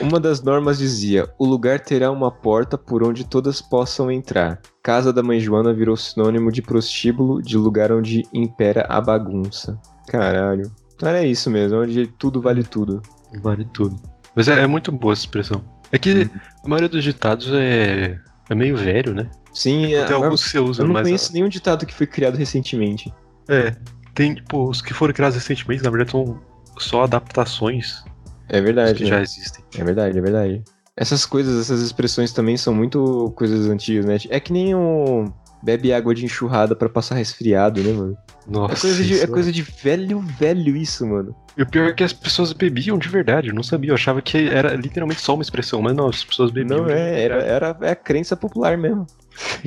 Uma 0.00 0.18
das 0.18 0.42
normas 0.42 0.78
dizia: 0.78 1.28
o 1.38 1.44
lugar 1.44 1.80
terá 1.80 2.10
uma 2.10 2.30
porta 2.30 2.76
por 2.76 3.02
onde 3.02 3.24
todas 3.24 3.60
possam 3.60 4.10
entrar. 4.10 4.60
Casa 4.82 5.12
da 5.12 5.22
Mãe 5.22 5.40
Joana 5.40 5.72
virou 5.72 5.96
sinônimo 5.96 6.50
de 6.50 6.62
prostíbulo, 6.62 7.42
de 7.42 7.56
lugar 7.56 7.92
onde 7.92 8.24
impera 8.32 8.86
a 8.88 9.00
bagunça. 9.00 9.78
Caralho. 10.08 10.70
Então 10.94 11.08
era 11.08 11.24
isso 11.24 11.50
mesmo, 11.50 11.78
onde 11.78 12.06
tudo 12.06 12.40
vale 12.40 12.62
tudo. 12.62 13.02
Vale 13.40 13.64
tudo. 13.72 14.00
Mas 14.34 14.48
é, 14.48 14.60
é 14.60 14.66
muito 14.66 14.90
boa 14.92 15.12
essa 15.12 15.22
expressão. 15.22 15.62
É 15.92 15.98
que 15.98 16.12
Uhum. 16.12 16.30
a 16.64 16.68
maioria 16.68 16.88
dos 16.88 17.02
ditados 17.04 17.48
é, 17.52 18.18
é 18.50 18.54
meio 18.54 18.76
velho, 18.76 19.14
né? 19.14 19.30
Sim, 19.52 19.82
Tem 19.86 19.94
é, 19.94 20.12
alguns 20.12 20.44
que 20.44 20.50
você 20.50 20.58
usa, 20.58 20.82
eu 20.82 20.86
não 20.86 20.92
mas. 20.94 21.04
conheço 21.04 21.32
nenhum 21.32 21.48
ditado 21.48 21.86
que 21.86 21.94
foi 21.94 22.06
criado 22.06 22.36
recentemente. 22.36 23.12
É. 23.48 23.74
Tem, 24.14 24.34
tipo, 24.34 24.68
os 24.68 24.82
que 24.82 24.92
foram 24.92 25.14
criados 25.14 25.36
recentemente, 25.36 25.82
na 25.82 25.90
verdade, 25.90 26.10
são 26.10 26.40
só 26.78 27.04
adaptações 27.04 28.04
É 28.48 28.60
verdade. 28.60 28.94
que 28.94 29.04
né? 29.04 29.10
já 29.10 29.22
existem. 29.22 29.64
É 29.78 29.84
verdade, 29.84 30.18
é 30.18 30.20
verdade. 30.20 30.64
Essas 30.96 31.24
coisas, 31.26 31.60
essas 31.60 31.80
expressões 31.82 32.32
também 32.32 32.56
são 32.56 32.74
muito 32.74 33.32
coisas 33.36 33.66
antigas, 33.68 34.04
né? 34.06 34.16
É 34.30 34.40
que 34.40 34.52
nem 34.52 34.74
o 34.74 35.24
bebe 35.62 35.92
água 35.92 36.14
de 36.14 36.24
enxurrada 36.24 36.74
pra 36.76 36.88
passar 36.88 37.14
resfriado, 37.16 37.82
né, 37.82 37.92
mano? 37.92 38.16
Nossa. 38.46 38.74
É 38.74 38.80
coisa, 38.80 39.04
de, 39.04 39.12
isso 39.12 39.24
é 39.24 39.26
coisa 39.26 39.52
de 39.52 39.62
velho, 39.62 40.20
velho 40.20 40.76
isso, 40.76 41.06
mano. 41.06 41.34
E 41.56 41.62
o 41.62 41.66
pior 41.66 41.88
é 41.88 41.92
que 41.92 42.04
as 42.04 42.12
pessoas 42.12 42.52
bebiam 42.52 42.98
de 42.98 43.08
verdade, 43.08 43.48
eu 43.48 43.54
não 43.54 43.62
sabia. 43.62 43.90
Eu 43.90 43.94
achava 43.94 44.20
que 44.20 44.36
era 44.48 44.74
literalmente 44.74 45.20
só 45.20 45.34
uma 45.34 45.42
expressão, 45.42 45.80
mas 45.80 45.96
não, 45.96 46.08
as 46.08 46.22
pessoas 46.22 46.50
bebiam. 46.50 46.84
Não, 46.84 46.90
é, 46.90 47.22
era, 47.22 47.34
era 47.42 47.76
é 47.80 47.90
a 47.90 47.96
crença 47.96 48.36
popular 48.36 48.76
mesmo. 48.76 49.06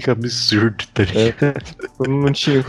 Que 0.01 0.09
absurdo, 0.09 0.83
tá 0.95 1.03
ligado? 1.03 1.61
Quando 1.95 2.11
não 2.11 2.31
tinha, 2.31 2.65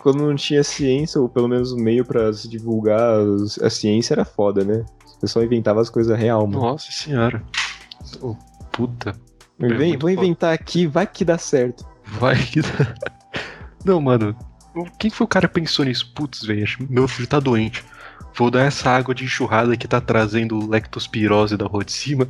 quando 0.00 0.22
não 0.24 0.36
tinha 0.36 0.62
ciência, 0.62 1.20
ou 1.20 1.28
pelo 1.28 1.48
menos 1.48 1.72
o 1.72 1.76
meio 1.76 2.04
pra 2.04 2.32
se 2.32 2.48
divulgar 2.48 3.18
a 3.62 3.68
ciência, 3.68 4.14
era 4.14 4.24
foda, 4.24 4.62
né? 4.64 4.84
O 5.16 5.20
pessoal 5.20 5.44
inventava 5.44 5.80
as 5.80 5.90
coisas 5.90 6.16
real, 6.16 6.46
mano. 6.46 6.60
Nossa 6.60 6.92
senhora. 6.92 7.42
Ô, 8.20 8.36
puta. 8.70 9.12
é 9.58 9.68
Vem, 9.68 9.88
muito 9.88 10.02
vou 10.02 10.10
foda. 10.10 10.24
inventar 10.24 10.54
aqui, 10.54 10.86
vai 10.86 11.04
que 11.04 11.24
dá 11.24 11.36
certo. 11.36 11.84
Vai 12.06 12.36
que. 12.36 12.60
Não, 13.84 14.00
mano. 14.00 14.36
Quem 14.98 15.10
foi 15.10 15.24
o 15.24 15.28
cara 15.28 15.48
que 15.48 15.54
pensou 15.54 15.84
nisso? 15.84 16.12
Putz, 16.14 16.44
velho, 16.44 16.66
meu 16.90 17.08
filho 17.08 17.26
tá 17.28 17.40
doente. 17.40 17.84
Vou 18.36 18.50
dar 18.50 18.60
essa 18.64 18.90
água 18.90 19.14
de 19.14 19.24
enxurrada 19.24 19.76
que 19.76 19.88
tá 19.88 20.00
trazendo 20.00 20.68
lectospirose 20.68 21.56
da 21.56 21.66
rua 21.66 21.82
de 21.84 21.92
cima 21.92 22.28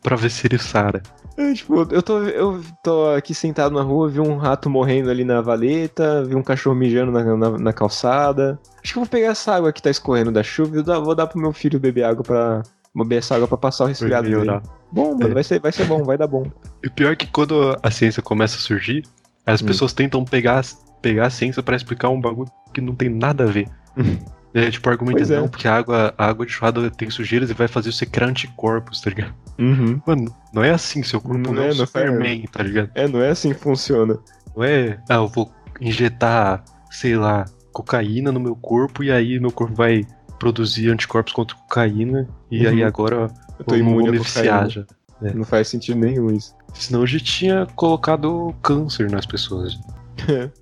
pra 0.00 0.14
ver 0.14 0.30
se 0.30 0.46
ele 0.46 0.58
sara. 0.58 1.02
É, 1.36 1.52
tipo, 1.52 1.86
eu 1.92 2.02
tô, 2.02 2.18
eu 2.22 2.62
tô 2.82 3.08
aqui 3.10 3.34
sentado 3.34 3.74
na 3.74 3.82
rua, 3.82 4.08
vi 4.08 4.20
um 4.20 4.36
rato 4.36 4.70
morrendo 4.70 5.10
ali 5.10 5.24
na 5.24 5.40
valeta, 5.40 6.24
vi 6.24 6.34
um 6.36 6.42
cachorro 6.42 6.76
mijando 6.76 7.10
na, 7.10 7.36
na, 7.36 7.58
na 7.58 7.72
calçada. 7.72 8.58
Acho 8.82 8.92
que 8.92 8.98
eu 8.98 9.02
vou 9.02 9.10
pegar 9.10 9.28
essa 9.28 9.54
água 9.54 9.72
que 9.72 9.82
tá 9.82 9.90
escorrendo 9.90 10.30
da 10.30 10.42
chuva 10.42 10.76
e 10.76 10.78
eu 10.80 11.04
vou 11.04 11.14
dar 11.14 11.26
pro 11.26 11.40
meu 11.40 11.52
filho 11.52 11.80
beber 11.80 12.04
água 12.04 12.22
pra 12.22 12.62
beber 12.94 13.16
essa 13.18 13.34
água 13.36 13.46
pra 13.48 13.56
passar 13.58 13.84
o 13.84 13.86
resfriado. 13.88 14.28
dele. 14.28 14.60
Bom, 14.90 15.14
mano, 15.14 15.30
É. 15.30 15.34
vai, 15.34 15.44
ser, 15.44 15.60
vai 15.60 15.70
ser 15.72 15.84
bom, 15.84 16.02
vai 16.04 16.16
dar 16.16 16.26
bom. 16.28 16.44
E 16.82 16.86
o 16.88 16.90
pior 16.92 17.12
é 17.12 17.16
que 17.16 17.26
quando 17.26 17.76
a 17.82 17.90
ciência 17.90 18.22
começa 18.22 18.56
a 18.56 18.60
surgir, 18.60 19.04
as 19.52 19.62
Hum. 19.62 19.66
pessoas 19.66 19.92
tentam 19.92 20.24
pegar, 20.24 20.62
pegar 21.02 21.26
a 21.26 21.30
ciência 21.30 21.62
pra 21.62 21.76
explicar 21.76 22.08
um 22.10 22.20
bagulho 22.20 22.50
que 22.72 22.80
não 22.80 22.94
tem 22.94 23.08
nada 23.08 23.44
a 23.44 23.46
ver. 23.46 23.68
É, 24.54 24.70
tipo, 24.70 24.88
argumento 24.88 25.18
Pois 25.18 25.30
é. 25.30 25.36
não, 25.38 25.46
porque 25.46 25.68
a 25.68 25.74
água, 25.76 26.14
a 26.16 26.24
água 26.26 26.46
de 26.46 26.50
churrada 26.52 26.90
tem 26.90 27.10
sujeiras 27.10 27.50
e 27.50 27.52
vai 27.52 27.68
fazer 27.68 27.92
você 27.92 28.06
criar 28.06 28.28
anticorpos, 28.28 28.98
tá 29.02 29.10
ligado? 29.10 29.34
Uhum. 29.58 30.00
Mano, 30.06 30.34
não 30.54 30.64
é 30.64 30.70
assim, 30.70 31.02
seu 31.02 31.20
corpo 31.20 31.38
Não 31.38 31.52
não, 31.52 31.62
é, 31.62 31.66
é 31.68 31.70
um 31.70 31.74
Superman, 31.74 32.44
tá 32.50 32.62
ligado? 32.62 32.90
É, 32.94 33.06
não 33.06 33.20
é 33.20 33.28
assim 33.28 33.52
que 33.52 33.60
funciona. 33.60 34.18
Não 34.56 34.64
é, 34.64 34.98
ah, 35.06 35.16
eu 35.16 35.28
vou 35.28 35.52
injetar, 35.78 36.64
sei 36.90 37.14
lá, 37.14 37.44
cocaína 37.72 38.32
no 38.32 38.40
meu 38.40 38.56
corpo 38.56 39.04
e 39.04 39.12
aí 39.12 39.38
meu 39.38 39.52
corpo 39.52 39.74
vai 39.74 40.02
produzir 40.38 40.88
anticorpos 40.90 41.34
contra 41.34 41.54
cocaína 41.54 42.26
e 42.50 42.64
Uhum. 42.66 42.72
aí 42.72 42.82
agora 42.82 43.30
Eu 43.58 43.64
tô 43.66 43.76
imune 43.76 44.08
a 44.08 44.12
cocaína. 44.12 44.22
viciar 44.64 44.86
já. 45.22 45.32
Não 45.34 45.44
faz 45.44 45.68
sentido 45.68 45.98
nenhum 45.98 46.30
isso. 46.30 46.54
Senão 46.74 47.00
eu 47.00 47.06
já 47.06 47.18
tinha 47.18 47.66
colocado 47.74 48.54
câncer 48.62 49.10
nas 49.10 49.26
pessoas. 49.26 49.78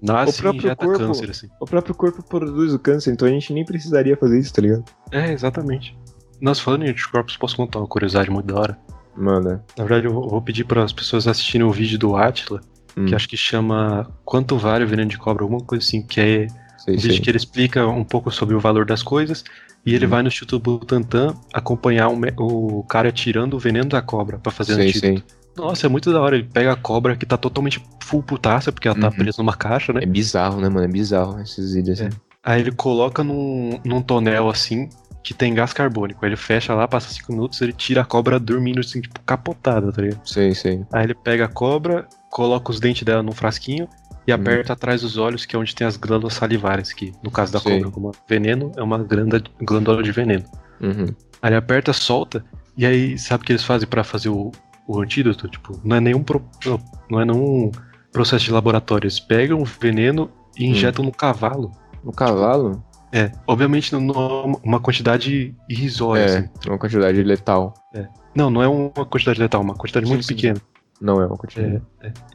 Nasce 0.02 0.38
O 0.38 0.42
próprio 0.42 0.70
e 0.72 0.76
corpo- 0.76 0.98
câncer, 0.98 1.30
assim. 1.30 1.48
O 1.60 1.64
próprio 1.64 1.94
corpo 1.94 2.22
produz 2.22 2.72
o 2.74 2.78
câncer, 2.78 3.12
então 3.12 3.26
a 3.26 3.30
gente 3.30 3.52
nem 3.52 3.64
precisaria 3.64 4.16
fazer 4.16 4.38
isso, 4.38 4.52
tá 4.52 4.62
ligado? 4.62 4.84
É, 5.10 5.32
exatamente. 5.32 5.96
Nós 6.40 6.60
falando 6.60 6.84
em 6.84 6.90
anticorpos, 6.90 7.36
posso 7.36 7.56
contar 7.56 7.78
uma 7.78 7.88
curiosidade 7.88 8.30
muito 8.30 8.46
da 8.52 8.60
hora. 8.60 8.78
Manda. 9.16 9.64
Na 9.78 9.84
verdade, 9.84 10.06
eu 10.06 10.12
vou 10.12 10.28
vou 10.28 10.42
pedir 10.42 10.64
para 10.64 10.84
as 10.84 10.92
pessoas 10.92 11.26
assistirem 11.26 11.66
o 11.66 11.70
vídeo 11.72 11.98
do 11.98 12.16
Atila, 12.16 12.60
Hum, 12.98 13.06
que 13.06 13.14
acho 13.14 13.28
que 13.28 13.36
chama 13.36 14.10
Quanto 14.24 14.56
Vale 14.56 14.84
o 14.84 14.88
Veneno 14.88 15.08
de 15.10 15.18
Cobra, 15.18 15.42
alguma 15.44 15.60
coisa 15.62 15.84
assim, 15.84 16.00
que 16.02 16.18
é 16.20 16.46
sei, 16.78 16.94
um 16.94 16.98
vídeo 16.98 17.12
sei. 17.12 17.20
que 17.20 17.30
ele 17.30 17.36
explica 17.38 17.86
um 17.86 18.04
pouco 18.04 18.30
sobre 18.30 18.54
o 18.54 18.60
valor 18.60 18.84
das 18.86 19.02
coisas 19.02 19.44
e 19.86 19.94
ele 19.94 20.04
Uhum. 20.04 20.10
vai 20.10 20.22
no 20.22 20.28
Instituto 20.28 20.58
Butantan 20.62 21.34
acompanhar 21.54 22.08
um 22.08 22.20
o 22.38 22.82
cara 22.84 23.10
tirando 23.12 23.54
o 23.54 23.58
veneno 23.58 23.88
da 23.88 24.02
cobra 24.02 24.38
pra 24.38 24.50
fazer 24.52 24.74
Sei, 24.74 24.88
antídoto. 24.88 25.06
sei. 25.06 25.22
Nossa, 25.56 25.86
é 25.86 25.88
muito 25.88 26.12
da 26.12 26.20
hora. 26.20 26.36
Ele 26.36 26.44
pega 26.52 26.72
a 26.72 26.76
cobra 26.76 27.16
que 27.16 27.24
tá 27.24 27.36
totalmente 27.38 27.82
full 28.02 28.22
putaça, 28.22 28.70
porque 28.70 28.88
ela 28.88 28.98
tá 28.98 29.06
Uhum. 29.06 29.12
presa 29.14 29.36
numa 29.38 29.54
caixa, 29.56 29.92
né? 29.92 30.00
É 30.02 30.06
bizarro, 30.06 30.60
né, 30.60 30.68
mano? 30.68 30.84
É 30.84 30.88
bizarro 30.88 31.40
esses 31.40 31.72
vídeos. 31.72 31.98
É. 32.00 32.08
assim. 32.08 32.16
Aí 32.44 32.60
ele 32.60 32.72
coloca 32.72 33.24
num, 33.24 33.80
num 33.84 34.02
tonel 34.02 34.48
assim, 34.50 34.88
que 35.24 35.32
tem 35.32 35.54
gás 35.54 35.72
carbônico. 35.72 36.24
Aí 36.24 36.28
ele 36.28 36.36
fecha 36.36 36.74
lá, 36.74 36.86
passa 36.86 37.08
5 37.12 37.32
minutos, 37.32 37.60
ele 37.62 37.72
tira 37.72 38.02
a 38.02 38.04
cobra 38.04 38.38
dormindo 38.38 38.80
assim, 38.80 39.00
tipo, 39.00 39.18
capotada, 39.20 39.90
tá 39.90 40.02
ligado? 40.02 40.20
Sei, 40.28 40.54
sei. 40.54 40.84
Aí 40.92 41.04
ele 41.04 41.14
pega 41.14 41.46
a 41.46 41.48
cobra, 41.48 42.06
coloca 42.30 42.70
os 42.70 42.78
dentes 42.78 43.02
dela 43.02 43.22
num 43.22 43.32
frasquinho 43.32 43.88
e 44.26 44.32
Uhum. 44.32 44.36
aperta 44.40 44.72
atrás 44.72 45.02
dos 45.02 45.16
olhos, 45.16 45.44
que 45.46 45.54
é 45.54 45.58
onde 45.58 45.74
tem 45.74 45.86
as 45.86 45.96
glândulas 45.96 46.34
salivares, 46.34 46.92
que 46.92 47.12
no 47.22 47.30
caso 47.30 47.52
da 47.52 47.60
Sei. 47.60 47.76
cobra, 47.78 47.90
como 47.90 48.12
veneno, 48.28 48.72
é 48.76 48.82
uma 48.82 48.98
glândula, 48.98 49.42
glândula 49.62 50.02
de 50.02 50.10
veneno. 50.12 50.44
Uhum. 50.80 51.06
Aí 51.40 51.50
ele 51.50 51.56
aperta, 51.56 51.92
solta, 51.92 52.44
e 52.76 52.84
aí 52.84 53.18
sabe 53.18 53.42
o 53.42 53.46
que 53.46 53.52
eles 53.52 53.62
fazem 53.64 53.88
pra 53.88 54.02
fazer 54.02 54.28
o, 54.28 54.50
o 54.88 55.00
antídoto? 55.00 55.48
Tipo, 55.48 55.80
não 55.84 55.96
é 55.96 56.00
nenhum 56.00 56.22
pro- 56.22 56.44
não 57.10 57.20
é 57.20 57.24
nenhum 57.24 57.70
processo 58.12 58.44
de 58.46 58.50
laboratório. 58.50 59.04
Eles 59.06 59.20
pegam 59.20 59.60
o 59.60 59.64
veneno 59.64 60.30
e 60.58 60.64
Hum. 60.66 60.70
injetam 60.72 61.04
no 61.04 61.12
cavalo. 61.12 61.70
No 62.02 62.12
cavalo? 62.12 62.82
É, 63.12 63.30
obviamente 63.46 63.92
não 63.92 64.00
não 64.00 64.14
é 64.14 64.56
uma 64.68 64.80
quantidade 64.80 65.54
irrisória, 65.68 66.22
É, 66.22 66.24
assim. 66.38 66.48
uma 66.66 66.78
quantidade 66.78 67.22
letal. 67.22 67.72
Não, 68.34 68.50
não 68.50 68.62
é 68.62 68.68
uma 68.68 68.90
quantidade 69.06 69.40
letal, 69.40 69.62
uma 69.62 69.74
quantidade 69.74 70.04
Sim, 70.06 70.12
muito 70.12 70.26
sim. 70.26 70.34
pequena. 70.34 70.60
Não 71.00 71.20
é 71.20 71.26
uma 71.26 71.36
quantidade. 71.36 71.82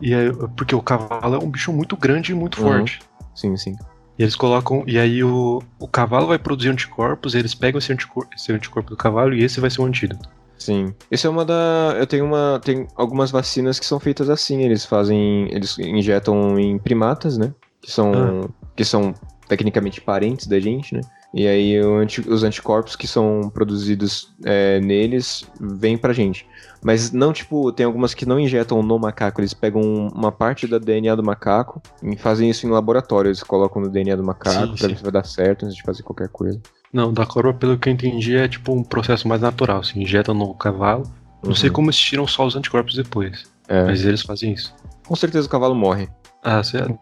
E 0.02 0.14
é, 0.14 0.32
porque 0.56 0.76
o 0.76 0.82
cavalo 0.82 1.36
é 1.36 1.40
um 1.40 1.50
bicho 1.50 1.72
muito 1.74 1.96
grande 1.98 2.32
e 2.32 2.36
muito 2.36 2.62
Uhum. 2.62 2.68
forte. 2.68 3.00
Sim, 3.36 3.56
sim. 3.58 3.76
E 4.20 4.24
eles 4.24 4.36
colocam. 4.36 4.84
E 4.86 5.00
aí 5.00 5.24
o, 5.24 5.62
o 5.80 5.88
cavalo 5.88 6.28
vai 6.28 6.38
produzir 6.38 6.70
anticorpos, 6.70 7.34
eles 7.34 7.56
pegam 7.56 7.80
esse 7.80 7.92
anticorpo, 7.92 8.30
esse 8.36 8.52
anticorpo 8.52 8.90
do 8.90 8.98
cavalo 8.98 9.34
e 9.34 9.44
esse 9.44 9.60
vai 9.60 9.70
ser 9.70 9.82
o 9.82 9.86
antídoto. 9.86 10.30
Sim. 10.60 10.94
Isso 11.10 11.26
é 11.26 11.30
uma 11.30 11.44
da. 11.44 11.96
Eu 11.98 12.06
tenho 12.06 12.24
uma. 12.26 12.62
Tem 12.64 12.88
algumas 12.96 13.32
vacinas 13.32 13.80
que 13.80 13.86
são 13.86 14.00
feitas 14.00 14.30
assim. 14.30 14.62
Eles 14.62 14.86
fazem. 14.86 15.48
Eles 15.52 15.80
injetam 15.80 16.60
em 16.60 16.78
primatas, 16.78 17.36
né? 17.38 17.52
Que 17.82 17.92
são. 17.92 18.12
Ah. 18.14 18.50
Que 18.76 18.86
são 18.86 19.12
tecnicamente 19.48 20.00
parentes 20.00 20.46
da 20.46 20.60
gente, 20.60 20.94
né? 20.94 21.02
E 21.34 21.48
aí 21.48 21.78
anti- 21.78 22.28
os 22.30 22.44
anticorpos 22.44 22.96
que 22.96 23.08
são 23.08 23.50
produzidos 23.54 24.34
é, 24.44 24.80
neles 24.82 25.46
vêm 25.60 25.98
pra 25.98 26.12
gente. 26.12 26.46
Mas 26.84 27.12
não, 27.12 27.32
tipo, 27.32 27.72
tem 27.72 27.86
algumas 27.86 28.14
que 28.14 28.26
não 28.26 28.40
injetam 28.40 28.82
no 28.84 28.98
macaco, 29.00 29.40
eles 29.40 29.54
pegam 29.54 29.82
uma 30.14 30.32
parte 30.32 30.68
da 30.68 30.78
DNA 30.78 31.16
do 31.16 31.24
macaco 31.24 31.82
e 32.04 32.18
fazem 32.18 32.50
isso 32.50 32.66
em 32.66 32.70
laboratório. 32.70 33.30
Eles 33.30 33.44
colocam 33.44 33.82
no 33.82 33.88
DNA 33.90 34.16
do 34.16 34.24
macaco 34.24 34.60
Sim, 34.60 34.68
pra 34.68 34.78
sim. 34.78 34.88
ver 34.88 34.98
se 34.98 35.04
vai 35.04 35.12
dar 35.12 35.24
certo 35.26 35.64
antes 35.66 35.78
de 35.78 35.84
fazer 35.84 36.04
qualquer 36.04 36.28
coisa. 36.28 36.60
Não, 36.92 37.14
da 37.14 37.26
coroa, 37.26 37.54
pelo 37.54 37.78
que 37.78 37.88
eu 37.88 37.94
entendi, 37.94 38.36
é 38.36 38.48
tipo 38.50 38.74
um 38.74 38.84
processo 38.84 39.26
mais 39.28 39.40
natural. 39.42 39.80
Assim, 39.80 40.02
injetam 40.02 40.34
no 40.34 40.54
cavalo. 40.56 41.04
Não 41.44 41.56
sei 41.56 41.70
Uhum. 41.70 41.74
como 41.76 41.88
eles 41.88 41.98
tiram 41.98 42.28
só 42.28 42.46
os 42.46 42.56
anticorpos 42.56 42.94
depois. 42.96 43.46
É. 43.70 43.86
Mas 43.86 44.04
eles 44.04 44.22
fazem 44.22 44.52
isso. 44.54 44.76
Com 45.08 45.16
certeza 45.16 45.48
o 45.48 45.50
cavalo 45.50 45.74
morre. 45.74 46.10
Ah, 46.44 46.62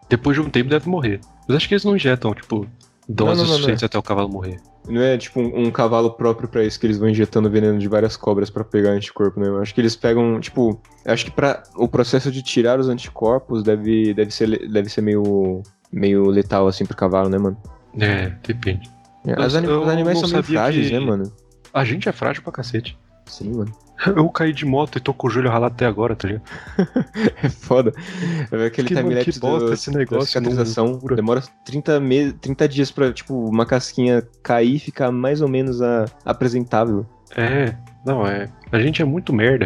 depois 0.10 0.36
de 0.36 0.42
um 0.42 0.50
tempo 0.50 0.70
deve 0.70 0.88
morrer. 0.90 1.20
Mas 1.48 1.58
acho 1.58 1.68
que 1.68 1.74
eles 1.74 1.84
não 1.86 1.96
injetam, 1.96 2.34
tipo, 2.36 2.68
doses 3.10 3.38
não, 3.38 3.44
não, 3.44 3.46
não. 3.46 3.56
suficientes 3.58 3.84
até 3.84 3.98
o 3.98 4.04
cavalo 4.04 4.30
morrer. 4.30 4.60
Não 4.88 5.02
é 5.02 5.18
tipo 5.18 5.40
um, 5.40 5.68
um 5.68 5.72
cavalo 5.72 6.12
próprio 6.12 6.48
pra 6.48 6.64
isso 6.64 6.80
que 6.80 6.86
eles 6.88 6.98
vão 6.98 7.10
injetando 7.10 7.50
veneno 7.50 7.78
de 7.78 7.88
várias 7.88 8.16
cobras 8.16 8.50
pra 8.50 8.64
pegar 8.64 8.92
anticorpo, 8.92 9.40
né? 9.40 9.48
Eu 9.48 9.60
acho 9.62 9.74
que 9.74 9.82
eles 9.82 9.96
pegam, 9.96 10.40
tipo, 10.40 10.82
eu 11.06 11.14
acho 11.14 11.26
que 11.26 11.32
para 11.32 11.62
o 11.76 11.88
processo 11.88 12.32
de 12.32 12.42
tirar 12.42 12.80
os 12.80 12.88
anticorpos 12.88 13.62
deve, 13.64 14.14
deve 14.14 14.32
ser 14.32 14.68
deve 14.70 14.90
ser 14.90 15.02
meio 15.02 15.62
meio 15.92 16.26
letal 16.28 16.68
assim 16.68 16.86
pro 16.86 16.96
cavalo, 16.96 17.30
né, 17.30 17.38
mano? 17.38 17.58
É, 18.00 18.32
depende. 18.48 18.90
É, 19.26 19.36
Mas 19.36 19.48
As 19.48 19.56
anim- 19.56 19.68
os 19.68 19.88
animais 19.88 20.22
não 20.22 20.28
são 20.28 20.40
meio 20.40 20.44
frágeis, 20.44 20.88
que- 20.88 20.94
né, 20.94 21.00
mano? 21.00 21.32
A 21.74 21.84
gente 21.84 22.08
é 22.08 22.12
frágil 22.12 22.42
pra 22.42 22.52
cacete. 22.52 22.98
Sim, 23.26 23.52
mano. 23.58 23.72
Eu 24.08 24.30
caí 24.30 24.54
de 24.54 24.66
moto 24.66 24.98
e 24.98 25.02
tô 25.02 25.14
com 25.14 25.28
o 25.28 25.30
joelho 25.30 25.50
ralado 25.50 25.74
até 25.76 25.86
agora, 25.86 26.16
tá 26.16 26.28
ligado? 26.28 26.44
É 27.44 27.50
foda. 27.50 27.92
É 28.52 28.66
aquele 28.66 28.88
Que, 28.88 29.32
que 29.32 29.40
bosta 29.40 29.68
do, 29.68 29.74
esse 29.74 29.92
da 29.92 30.00
negócio. 30.00 30.28
cicatrização. 30.28 30.88
loucura. 30.92 31.16
Demora 31.16 31.44
30, 31.66 32.00
me 32.00 32.32
30 32.34 32.68
dias 32.68 32.92
pra, 32.92 33.12
tipo, 33.12 33.34
uma 33.48 33.66
casquinha 33.66 34.24
cair 34.42 34.76
e 34.76 34.80
ficar 34.80 35.12
mais 35.12 35.42
ou 35.42 35.48
menos 35.50 35.82
a- 35.82 36.06
apresentável. 36.26 37.06
É, 37.36 37.76
não, 38.06 38.26
é. 38.26 38.50
A 38.72 38.80
gente 38.80 39.02
é 39.02 39.06
muito 39.06 39.34
merda. 39.34 39.66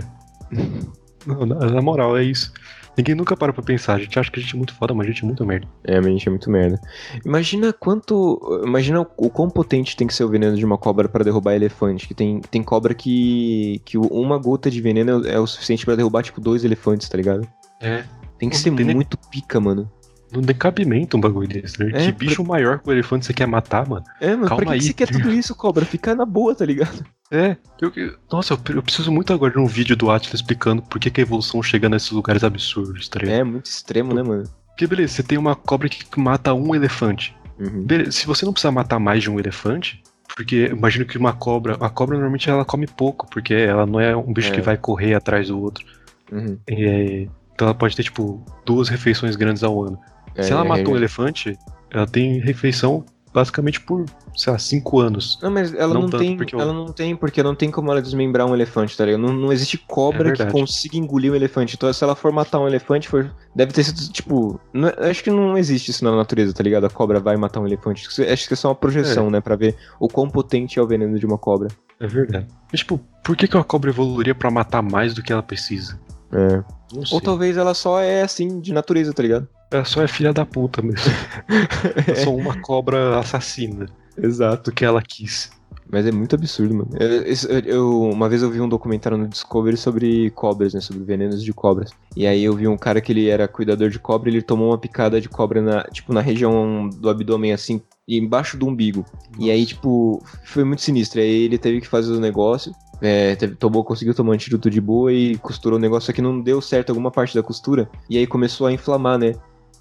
Não, 1.26 1.46
na, 1.46 1.56
na 1.72 1.82
moral, 1.82 2.18
é 2.18 2.24
isso. 2.24 2.52
Ninguém 2.98 3.16
nunca 3.16 3.36
para 3.36 3.52
pra 3.52 3.64
pensar. 3.64 3.96
A 3.96 4.00
gente 4.00 4.18
acha 4.20 4.30
que 4.32 4.40
a 4.40 4.42
gente 4.44 4.54
é 4.54 4.58
muito 4.58 4.74
foda, 4.76 4.94
mas 4.94 5.08
a 5.08 5.10
gente 5.10 5.24
é 5.24 5.26
muito 5.26 5.46
merda. 5.46 5.68
É, 5.84 5.98
mas 5.98 6.06
a 6.08 6.10
gente 6.12 6.28
é 6.28 6.30
muito 6.30 6.50
merda. 6.50 6.80
Imagina 7.26 7.74
quanto. 7.74 8.40
Imagina 8.64 9.02
o, 9.02 9.08
o 9.18 9.30
quão 9.30 9.50
potente 9.50 9.96
tem 9.98 10.06
que 10.08 10.14
ser 10.14 10.24
o 10.24 10.30
veneno 10.30 10.56
de 10.56 10.64
uma 10.66 10.78
cobra 10.78 11.10
pra 11.10 11.24
derrubar 11.24 11.54
elefante. 11.56 12.08
Que 12.08 12.14
tem, 12.14 12.40
tem 12.42 12.62
cobra 12.62 12.94
que. 12.94 13.82
que 13.86 13.98
uma 13.98 14.38
gota 14.38 14.70
de 14.70 14.80
veneno 14.82 15.26
é, 15.26 15.34
é 15.34 15.40
o 15.40 15.48
suficiente 15.48 15.86
pra 15.86 15.96
derrubar, 15.96 16.22
tipo, 16.24 16.40
dois 16.40 16.64
elefantes, 16.64 17.10
tá 17.10 17.18
ligado? 17.18 17.48
É. 17.82 18.04
Tem 18.38 18.50
que 18.50 18.56
Não 18.56 18.64
ser 18.64 18.72
tem 18.76 18.86
nem- 18.86 18.96
muito 18.96 19.18
pica, 19.30 19.60
mano. 19.60 19.90
Não 20.34 20.42
tem 20.42 20.56
cabimento 20.56 21.16
um 21.18 21.22
bagulho 21.22 21.48
desse, 21.48 21.80
né? 21.84 21.92
É, 21.94 22.06
que 22.06 22.12
bicho 22.12 22.44
maior 22.44 22.80
que 22.80 22.90
o 22.90 22.92
elefante 22.92 23.26
você 23.26 23.34
quer 23.34 23.46
matar, 23.46 23.88
mano? 23.88 24.04
É, 24.20 24.36
mano, 24.36 24.48
Calma 24.48 24.58
pra 24.64 24.66
que, 24.66 24.72
aí. 24.74 24.80
que 24.80 24.86
você 24.88 24.94
quer 24.94 25.08
tudo 25.10 25.32
isso, 25.32 25.56
cobra? 25.56 25.86
Fica 25.86 26.16
na 26.16 26.26
boa, 26.26 26.56
tá 26.56 26.66
ligado? 26.66 27.06
É. 27.32 27.58
Eu, 27.82 27.92
eu- 27.96 28.16
nossa, 28.32 28.54
eu, 28.54 28.76
eu 28.76 28.84
preciso 28.84 29.12
muito 29.12 29.32
agora 29.34 29.54
de 29.54 29.60
um 29.60 29.66
vídeo 29.66 29.96
do 29.96 30.10
Atlas 30.12 30.34
explicando 30.36 30.82
por 30.82 31.00
que, 31.00 31.10
que 31.10 31.22
a 31.22 31.24
evolução 31.24 31.62
chega 31.64 31.88
nesses 31.90 32.12
lugares 32.12 32.44
absurdos, 32.44 33.08
tá 33.10 33.20
ligado? 33.20 33.36
É, 33.36 33.44
muito 33.44 33.66
extremo, 33.66 34.14
né, 34.14 34.22
mano? 34.24 34.44
Porque, 34.70 34.88
beleza, 34.88 35.14
você 35.14 35.24
tem 35.24 35.38
uma 35.38 35.56
cobra 35.56 35.88
que 35.90 36.20
mata 36.20 36.54
um 36.54 36.74
elefante. 36.76 37.36
Uhum. 37.60 37.84
Beleza, 37.86 38.12
se 38.12 38.26
você 38.26 38.46
não 38.46 38.52
precisar 38.54 38.72
matar 38.72 39.00
mais 39.00 39.22
de 39.22 39.30
um 39.30 39.40
elefante, 39.40 40.02
porque 40.36 40.66
imagino 40.72 41.06
que 41.06 41.18
uma 41.18 41.32
cobra. 41.34 41.76
A 41.80 41.90
cobra 41.90 42.16
normalmente 42.16 42.50
ela 42.50 42.66
come 42.66 42.88
pouco, 42.88 43.28
porque 43.30 43.54
ela 43.54 43.86
não 43.86 44.00
é 44.00 44.16
um 44.18 44.34
bicho 44.34 44.50
É. 44.50 44.56
que 44.56 44.62
vai 44.62 44.76
correr 44.78 45.14
atrás 45.14 45.48
do 45.48 45.62
outro. 45.62 45.86
Uhum. 46.32 46.58
É, 46.68 47.28
então 47.54 47.68
ela 47.68 47.76
pode 47.76 47.96
ter, 47.96 48.02
tipo, 48.04 48.44
duas 48.66 48.90
refeições 48.90 49.36
grandes 49.36 49.64
ao 49.64 49.84
ano. 49.84 50.00
É, 50.36 50.44
Se 50.44 50.52
ela 50.52 50.66
é, 50.66 50.68
matou 50.68 50.94
um 50.94 50.96
é. 50.96 51.00
elefante, 51.00 51.58
ela 51.92 52.08
tem 52.08 52.40
refeição 52.40 53.06
basicamente 53.34 53.82
por, 53.82 54.06
sei 54.36 54.54
lá, 54.54 54.60
cinco 54.60 55.00
anos. 55.00 55.40
Não, 55.42 55.50
mas 55.50 55.74
ela 55.74 55.92
não, 55.92 56.02
Não 56.04 56.10
tem. 56.20 56.38
porque 56.38 56.54
eu- 56.56 56.60
Ela 56.60 56.72
não 56.72 56.86
tem, 56.94 57.16
porque 57.16 57.42
não 57.42 57.56
tem 57.56 57.72
como 57.72 57.90
ela 57.92 58.00
desmembrar 58.00 58.46
um 58.46 58.54
elefante, 58.54 58.96
tá 58.96 59.04
ligado? 59.06 59.22
Não, 59.22 59.34
não 59.34 59.52
existe 59.52 59.76
cobra 59.76 60.30
É 60.30 60.34
que 60.34 60.46
consiga 60.52 60.98
engolir 60.98 61.32
um 61.32 61.36
elefante. 61.36 61.76
Então, 61.76 61.92
se 61.92 62.04
ela 62.04 62.16
for 62.16 62.32
matar 62.32 62.60
um 62.60 62.68
elefante, 62.68 63.10
for, 63.10 63.34
deve 63.56 63.72
ter 63.74 63.84
sido, 63.86 64.12
tipo. 64.14 64.60
não 64.72 64.88
é- 64.90 65.10
acho 65.10 65.24
que 65.24 65.32
não 65.32 65.58
existe 65.58 65.90
isso 65.90 66.04
na 66.04 66.16
natureza, 66.16 66.54
tá 66.54 66.62
ligado? 66.62 66.86
A 66.86 66.92
cobra 66.92 67.20
vai 67.20 67.36
matar 67.36 67.60
um 67.60 67.66
elefante. 67.66 68.06
Acho 68.08 68.48
que- 68.48 68.54
é 68.54 68.56
só 68.56 68.68
uma 68.70 68.76
projeção, 68.76 69.32
né? 69.32 69.42
Pra 69.42 69.56
ver 69.56 69.76
o 70.00 70.08
quão 70.08 70.30
potente 70.30 70.78
é 70.78 70.82
o 70.82 70.86
veneno 70.88 71.18
de 71.18 71.26
uma 71.26 71.38
cobra. 71.40 71.70
É 72.00 72.06
verdade. 72.06 72.46
Mas, 72.72 72.82
tipo, 72.82 73.00
por 73.24 73.36
que, 73.36 73.48
que 73.48 73.58
uma 73.58 73.64
cobra 73.64 73.90
evoluiria 73.90 74.36
pra 74.36 74.52
matar 74.52 74.84
mais 74.84 75.12
do 75.16 75.24
que 75.24 75.34
ela 75.34 75.42
precisa? 75.42 76.00
É. 76.34 76.64
Não 76.94 77.06
sei. 77.06 77.16
Ou 77.16 77.22
talvez 77.22 77.58
ela 77.58 77.74
só 77.74 78.00
é 78.02 78.22
assim, 78.22 78.60
de 78.60 78.74
natureza, 78.74 79.14
tá 79.14 79.22
ligado? 79.24 79.48
Ela 79.72 79.86
só 79.86 80.02
é 80.04 80.08
filha 80.08 80.32
da 80.34 80.46
puta 80.46 80.82
mesmo. 80.82 81.12
é 82.08 82.16
só 82.16 82.34
uma 82.36 82.60
cobra 82.62 83.20
assassina 83.20 83.88
Exato. 84.18 84.72
que 84.72 84.86
ela 84.86 85.02
quis. 85.02 85.52
Mas 85.92 86.08
é 86.08 86.12
muito 86.12 86.34
absurdo, 86.34 86.74
mano. 86.74 86.90
Eu, 87.00 87.62
eu- 87.66 88.02
uma 88.10 88.28
vez 88.28 88.42
eu 88.42 88.50
vi 88.50 88.60
um 88.60 88.70
documentário 88.70 89.18
no 89.18 89.28
Discovery 89.28 89.78
sobre 89.78 90.30
cobras, 90.32 90.74
né? 90.74 90.80
Sobre 90.82 91.04
venenos 91.04 91.44
de 91.44 91.54
cobras. 91.54 91.92
E 92.16 92.26
aí 92.26 92.44
eu 92.44 92.56
vi 92.56 92.68
um 92.68 92.78
cara 92.78 93.00
que 93.00 93.12
ele 93.12 93.30
era 93.30 93.48
cuidador 93.48 93.90
de 93.90 94.00
cobra 94.00 94.30
e 94.30 94.34
ele 94.34 94.42
tomou 94.42 94.70
uma 94.70 94.78
picada 94.78 95.22
de 95.22 95.30
cobra 95.30 95.62
na, 95.62 95.84
tipo, 95.84 96.12
na 96.12 96.22
região 96.22 96.90
do 96.90 97.10
abdômen, 97.10 97.54
assim, 97.54 97.80
embaixo 98.08 98.58
do 98.58 98.66
umbigo. 98.66 99.06
E 99.38 99.52
aí, 99.52 99.66
tipo, 99.68 100.24
foi 100.46 100.64
muito 100.64 100.82
sinistro. 100.82 101.20
Aí 101.22 101.44
ele 101.44 101.58
teve 101.60 101.80
que 101.82 101.88
fazer 101.88 102.14
o 102.14 102.20
negócio. 102.20 102.72
É, 103.02 103.36
tomou, 103.60 103.84
conseguiu 103.84 104.14
tomar 104.14 104.32
um 104.32 104.34
antídoto 104.34 104.70
de 104.70 104.80
boa 104.80 105.12
e 105.12 105.38
costurou 105.38 105.78
o 105.78 105.82
negócio, 105.82 106.08
só 106.08 106.14
que 106.14 106.22
não 106.22 106.40
deu 106.40 106.62
certo 106.62 106.90
alguma 106.90 107.12
parte 107.12 107.36
da 107.36 107.44
costura. 107.44 107.90
E 108.10 108.18
aí 108.18 108.26
começou 108.26 108.68
a 108.68 108.72
inflamar, 108.72 109.18
né? 109.18 109.34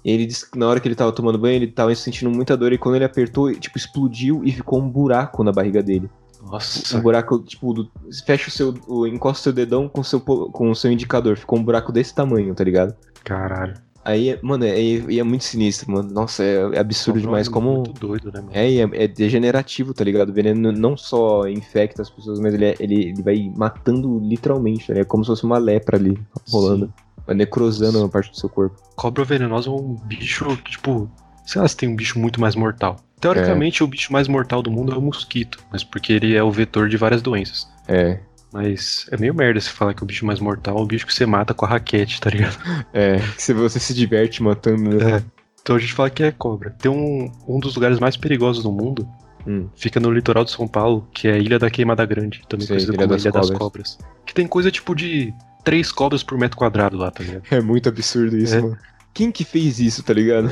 Ele 0.03 0.25
disse 0.25 0.49
que 0.51 0.59
na 0.59 0.67
hora 0.67 0.79
que 0.79 0.87
ele 0.87 0.95
tava 0.95 1.13
tomando 1.13 1.37
banho, 1.37 1.55
ele 1.55 1.67
tava 1.67 1.95
sentindo 1.95 2.29
muita 2.29 2.57
dor. 2.57 2.73
E 2.73 2.77
quando 2.77 2.95
ele 2.95 3.05
apertou, 3.05 3.53
tipo, 3.53 3.77
explodiu 3.77 4.41
e 4.43 4.51
ficou 4.51 4.81
um 4.81 4.89
buraco 4.89 5.43
na 5.43 5.51
barriga 5.51 5.81
dele. 5.81 6.09
Um 6.43 6.51
Nossa, 6.51 6.99
buraco, 6.99 7.39
tipo, 7.39 7.73
do- 7.73 7.89
fecha 8.25 8.49
o 8.49 8.51
seu. 8.51 8.73
O, 8.85 9.07
encosta 9.07 9.39
o 9.39 9.43
seu 9.43 9.53
dedão 9.53 9.87
com 9.87 10.03
seu, 10.03 10.19
com 10.19 10.69
o 10.69 10.75
seu 10.75 10.91
indicador. 10.91 11.37
Ficou 11.37 11.57
um 11.57 11.63
buraco 11.63 11.89
desse 11.91 12.13
tamanho, 12.13 12.53
tá 12.53 12.63
ligado? 12.65 12.93
caralho. 13.23 13.75
Aí, 14.05 14.37
mano, 14.41 14.65
é, 14.65 14.77
é, 14.79 15.17
é 15.17 15.23
muito 15.23 15.43
sinistro, 15.45 15.91
mano. 15.91 16.09
Nossa, 16.11 16.43
é, 16.43 16.57
é 16.73 16.79
absurdo 16.79 17.21
demais. 17.21 17.47
é 17.47 17.51
Como. 17.51 17.73
Muito 17.75 17.93
doido, 17.93 18.31
né, 18.31 18.41
mano? 18.41 18.51
É, 18.53 18.69
é, 18.75 19.03
é 19.03 19.07
degenerativo, 19.07 19.93
tá 19.93 20.03
ligado? 20.03 20.29
O 20.29 20.33
veneno 20.33 20.71
não 20.71 20.97
só 20.97 21.47
infecta 21.47 22.01
as 22.01 22.09
pessoas, 22.09 22.39
mas 22.39 22.53
ele, 22.53 22.65
é- 22.65 22.75
ele, 22.79 22.95
ele 23.09 23.21
vai 23.23 23.51
matando 23.55 24.19
literalmente, 24.19 24.91
ligado? 24.91 25.01
É 25.01 25.05
como 25.05 25.23
se 25.23 25.27
fosse 25.27 25.43
uma 25.45 25.57
lepra 25.57 25.97
ali, 25.97 26.17
rolando. 26.49 26.93
Vai 27.25 27.35
necrosando 27.35 27.99
uma 27.99 28.09
parte 28.09 28.29
do 28.31 28.37
seu 28.37 28.49
corpo. 28.49 28.75
Cobra 28.95 29.23
venenosa 29.23 29.69
é 29.69 29.71
um 29.71 29.95
bicho, 30.05 30.57
tipo, 30.65 31.09
sei 31.45 31.61
lá 31.61 31.67
se 31.67 31.77
tem 31.77 31.87
um 31.87 31.95
bicho 31.95 32.19
muito 32.19 32.41
mais 32.41 32.55
mortal. 32.55 32.97
Teoricamente, 33.21 33.81
o 33.81 33.87
bicho 33.87 34.11
mais 34.11 34.27
mortal 34.27 34.61
do 34.61 34.69
mundo 34.69 34.91
é 34.93 34.97
o 34.97 35.01
mosquito, 35.01 35.59
mas 35.71 35.81
porque 35.81 36.11
ele 36.11 36.35
é 36.35 36.43
o 36.43 36.51
vetor 36.51 36.89
de 36.89 36.97
várias 36.97 37.21
doenças. 37.21 37.69
É, 37.87 38.19
Mas 38.53 39.07
é 39.11 39.17
meio 39.17 39.33
merda 39.33 39.59
se 39.59 39.69
falar 39.69 39.93
que 39.95 40.03
o 40.03 40.05
bicho 40.05 40.25
mais 40.25 40.39
mortal 40.39 40.77
é 40.77 40.81
o 40.81 40.85
bicho 40.85 41.07
que 41.07 41.13
você 41.13 41.25
mata 41.25 41.53
com 41.55 41.65
a 41.65 41.69
raquete, 41.69 42.21
tá 42.21 42.29
ligado? 42.29 42.55
é. 42.93 43.17
Que 43.17 43.41
se 43.41 43.53
você 43.53 43.79
se 43.79 43.93
diverte 43.93 44.43
matando, 44.43 44.95
né? 44.95 45.11
É. 45.17 45.23
Então 45.61 45.75
a 45.75 45.79
gente 45.79 45.93
fala 45.93 46.09
que 46.09 46.21
é 46.23 46.31
cobra. 46.31 46.69
Tem 46.71 46.91
um, 46.91 47.31
um 47.47 47.59
dos 47.59 47.73
lugares 47.75 47.99
mais 47.99 48.15
perigosos 48.15 48.63
do 48.63 48.71
mundo, 48.71 49.07
Hum. 49.45 49.67
fica 49.75 49.99
no 49.99 50.09
litoral 50.09 50.45
de 50.45 50.51
São 50.51 50.65
Paulo, 50.65 51.05
que 51.13 51.27
é 51.27 51.33
a 51.33 51.37
Ilha 51.37 51.59
da 51.59 51.69
Queimada 51.69 52.05
Grande, 52.05 52.41
também 52.47 52.65
Sei, 52.65 52.75
conhecida 52.77 52.93
Ilha 52.93 52.97
como 53.03 53.09
das 53.13 53.21
Ilha 53.23 53.31
das 53.33 53.49
Cobras. 53.49 53.95
Cobras. 53.97 53.97
Que 54.25 54.33
tem 54.33 54.47
coisa 54.47 54.71
tipo 54.71 54.95
de 54.95 55.33
três 55.65 55.91
cobras 55.91 56.23
por 56.23 56.37
metro 56.37 56.57
quadrado 56.57 56.95
lá, 56.95 57.11
tá 57.11 57.23
ligado? 57.23 57.43
É 57.51 57.59
muito 57.59 57.89
absurdo 57.89 58.37
isso, 58.37 58.55
É. 58.55 58.61
mano. 58.61 58.77
Quem 59.13 59.31
que 59.33 59.43
fez 59.43 59.79
isso, 59.79 60.01
tá 60.01 60.13
ligado? 60.13 60.49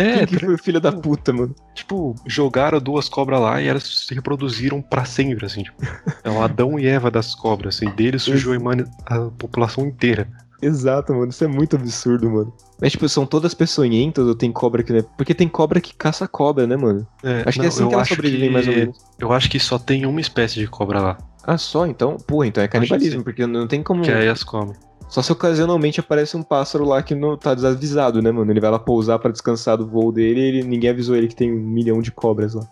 É, 0.00 0.18
Quem 0.18 0.26
que 0.26 0.44
foi 0.44 0.54
o 0.54 0.58
filho 0.58 0.80
da 0.80 0.92
puta, 0.92 1.32
mano? 1.32 1.54
tipo, 1.74 2.14
jogaram 2.26 2.80
duas 2.80 3.08
cobras 3.08 3.40
lá 3.40 3.60
e 3.60 3.66
elas 3.68 3.82
se 3.84 4.14
reproduziram 4.14 4.80
pra 4.82 5.04
sempre, 5.04 5.46
assim, 5.46 5.62
tipo. 5.62 5.76
É 6.24 6.30
o 6.30 6.42
Adão 6.42 6.78
e 6.78 6.86
Eva 6.86 7.10
das 7.10 7.34
cobras, 7.34 7.76
assim, 7.76 7.90
deles 7.90 8.22
surgiu 8.22 8.52
a, 8.54 9.14
a 9.16 9.30
população 9.30 9.86
inteira. 9.86 10.28
Exato, 10.62 11.14
mano. 11.14 11.28
Isso 11.30 11.42
é 11.42 11.46
muito 11.46 11.74
absurdo, 11.76 12.28
mano. 12.30 12.52
Mas, 12.80 12.92
tipo, 12.92 13.08
são 13.08 13.24
todas 13.24 13.54
peçonhentas 13.54 14.26
ou 14.26 14.34
tem 14.34 14.52
cobra 14.52 14.82
que 14.82 14.92
não 14.92 14.98
é. 15.00 15.02
Porque 15.16 15.34
tem 15.34 15.48
cobra 15.48 15.80
que 15.80 15.94
caça 15.94 16.28
cobra, 16.28 16.66
né, 16.66 16.76
mano? 16.76 17.06
É, 17.24 17.44
Acho 17.46 17.52
que 17.52 17.58
não, 17.58 17.64
é 17.64 17.68
assim 17.68 17.82
eu 17.82 17.88
que 17.88 17.94
elas 17.94 18.06
acho 18.06 18.14
sobrevivem, 18.14 18.48
que- 18.48 18.52
mais 18.52 18.68
ou 18.68 18.74
menos. 18.74 18.98
Eu 19.18 19.32
acho 19.32 19.50
que 19.50 19.58
só 19.58 19.78
tem 19.78 20.04
uma 20.04 20.20
espécie 20.20 20.56
de 20.60 20.66
cobra 20.66 21.00
lá, 21.00 21.18
Ah, 21.42 21.56
só? 21.56 21.86
Então? 21.86 22.18
Porra, 22.18 22.46
então 22.46 22.62
é 22.62 22.68
que 22.68 22.72
canibalismo, 22.72 23.24
porque 23.24 23.46
não 23.46 23.66
tem 23.66 23.82
como. 23.82 24.02
que 24.02 24.10
aí 24.10 24.28
as 24.28 24.42
comem. 24.44 24.74
Só 25.10 25.20
se 25.22 25.32
ocasionalmente 25.32 25.98
aparece 26.00 26.36
um 26.36 26.42
pássaro 26.42 26.84
lá 26.84 27.02
que 27.02 27.14
não 27.14 27.36
tá 27.36 27.52
desavisado, 27.52 28.22
né, 28.22 28.30
mano? 28.30 28.50
Ele 28.52 28.60
vai 28.60 28.70
lá 28.70 28.78
pousar 28.78 29.18
pra 29.18 29.30
descansar 29.32 29.76
do 29.76 29.86
voo 29.86 30.12
dele 30.12 30.40
e 30.40 30.44
ele- 30.44 30.62
ninguém 30.62 30.90
avisou 30.90 31.16
ele 31.16 31.26
que 31.28 31.34
tem 31.34 31.52
um 31.52 31.60
milhão 31.60 32.00
de 32.00 32.12
cobras 32.12 32.54
lá. 32.54 32.62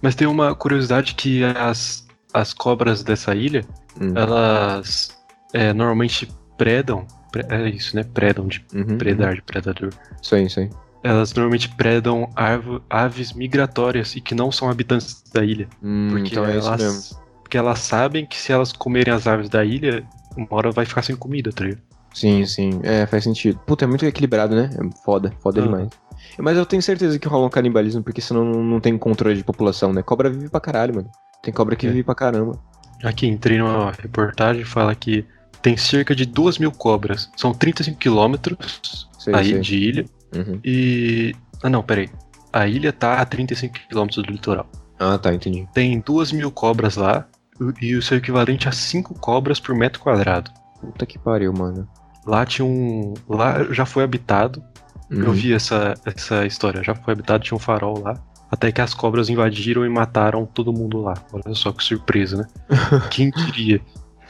Mas 0.00 0.14
tem 0.14 0.26
uma 0.28 0.54
curiosidade 0.54 1.14
que 1.16 1.42
as, 1.42 2.06
as 2.32 2.54
cobras 2.54 3.02
dessa 3.02 3.34
ilha, 3.34 3.64
Hum. 4.00 4.12
elas 4.14 5.16
é, 5.52 5.72
normalmente 5.72 6.28
predam. 6.56 7.04
pre- 7.32 7.44
é 7.50 7.68
isso, 7.68 7.94
né? 7.96 8.04
Predam, 8.04 8.46
de 8.46 8.64
Uhum, 8.74 8.96
predar, 8.96 9.34
de 9.34 9.42
predador. 9.42 9.90
uhum. 9.92 10.16
Isso 10.22 10.34
aí, 10.34 10.46
isso 10.46 10.60
aí. 10.60 10.70
Elas 11.02 11.32
normalmente 11.34 11.68
predam 11.68 12.30
arvo- 12.34 12.80
aves 12.88 13.32
migratórias 13.34 14.16
e 14.16 14.20
que 14.20 14.34
não 14.34 14.50
são 14.50 14.70
habitantes 14.70 15.22
da 15.32 15.44
ilha. 15.44 15.68
Hum, 15.82 16.08
Porque 16.10 16.30
então 16.34 16.46
é 16.46 16.56
elas. 16.56 17.18
Porque 17.42 17.56
elas 17.58 17.80
sabem 17.80 18.24
que 18.26 18.36
se 18.38 18.50
elas 18.52 18.72
comerem 18.72 19.12
as 19.12 19.26
aves 19.26 19.48
da 19.48 19.64
ilha, 19.64 20.04
uma 20.38 20.48
hora 20.58 20.70
vai 20.70 20.84
ficar 20.86 21.02
sem 21.02 21.16
comida, 21.16 21.50
tá 21.52 21.64
ligado? 21.64 21.82
Sim, 22.14 22.44
sim. 22.46 22.80
É, 22.82 23.06
faz 23.06 23.24
sentido. 23.24 23.58
Puta, 23.66 23.84
é 23.84 23.88
muito 23.88 24.04
equilibrado, 24.06 24.54
né? 24.56 24.70
É 24.74 25.02
foda, 25.04 25.32
foda 25.40 25.60
Ah. 25.60 25.64
demais. 25.64 25.88
Mas 26.38 26.56
eu 26.56 26.66
tenho 26.66 26.82
certeza 26.82 27.18
que 27.18 27.28
rola 27.28 27.46
um 27.46 27.50
canibalismo, 27.50 28.02
porque 28.02 28.20
senão 28.20 28.44
não, 28.44 28.62
não 28.62 28.80
tem 28.80 28.96
controle 28.98 29.36
de 29.36 29.44
população, 29.44 29.92
né? 29.92 30.02
Cobra 30.02 30.28
vive 30.30 30.48
pra 30.48 30.60
caralho, 30.60 30.94
mano. 30.96 31.10
Tem 31.42 31.52
cobra 31.52 31.76
que 31.76 31.86
É. 31.86 31.90
vive 31.90 32.02
pra 32.02 32.14
caramba. 32.14 32.58
Aqui 33.04 33.26
entrei 33.28 33.58
numa 33.58 33.92
reportagem 33.92 34.64
fala 34.64 34.94
que 34.94 35.24
tem 35.62 35.76
cerca 35.76 36.14
de 36.14 36.26
2 36.26 36.58
mil 36.58 36.72
cobras. 36.72 37.30
São 37.36 37.52
35 37.52 37.98
quilômetros 37.98 39.08
aí 39.32 39.50
sei. 39.50 39.60
de 39.60 39.76
ilha. 39.76 40.04
Uhum. 40.34 40.58
E. 40.64 41.34
Ah 41.62 41.68
não, 41.70 41.82
peraí. 41.82 42.08
A 42.52 42.66
ilha 42.66 42.92
tá 42.92 43.20
a 43.20 43.24
35 43.24 43.74
quilômetros 43.88 44.24
do 44.24 44.32
litoral. 44.32 44.66
Ah, 44.98 45.16
tá, 45.18 45.32
entendi. 45.32 45.68
Tem 45.72 46.00
2 46.00 46.32
mil 46.32 46.50
cobras 46.50 46.96
lá. 46.96 47.28
E 47.80 47.96
o 47.96 48.02
seu 48.02 48.18
equivalente 48.18 48.68
a 48.68 48.72
5 48.72 49.14
cobras 49.18 49.58
por 49.58 49.74
metro 49.74 50.00
quadrado. 50.00 50.50
Puta 50.80 51.04
que 51.06 51.18
pariu, 51.18 51.52
mano. 51.52 51.88
Lá 52.26 52.44
tinha 52.46 52.64
um. 52.64 53.14
Lá 53.28 53.64
já 53.72 53.84
foi 53.86 54.04
habitado. 54.04 54.62
Eu 55.10 55.26
Uhum. 55.28 55.32
vi 55.32 55.52
essa, 55.54 55.94
essa 56.04 56.44
história. 56.46 56.82
Já 56.84 56.94
foi 56.94 57.14
habitado, 57.14 57.42
tinha 57.42 57.56
um 57.56 57.60
farol 57.60 57.98
lá. 58.00 58.14
Até 58.50 58.70
que 58.70 58.80
as 58.80 58.94
cobras 58.94 59.28
invadiram 59.28 59.84
e 59.84 59.88
mataram 59.88 60.46
todo 60.46 60.72
mundo 60.72 61.00
lá. 61.00 61.14
Olha 61.32 61.54
só 61.54 61.72
que 61.72 61.82
surpresa, 61.82 62.36
né? 62.36 62.46
Quem 63.10 63.30
diria? 63.30 63.80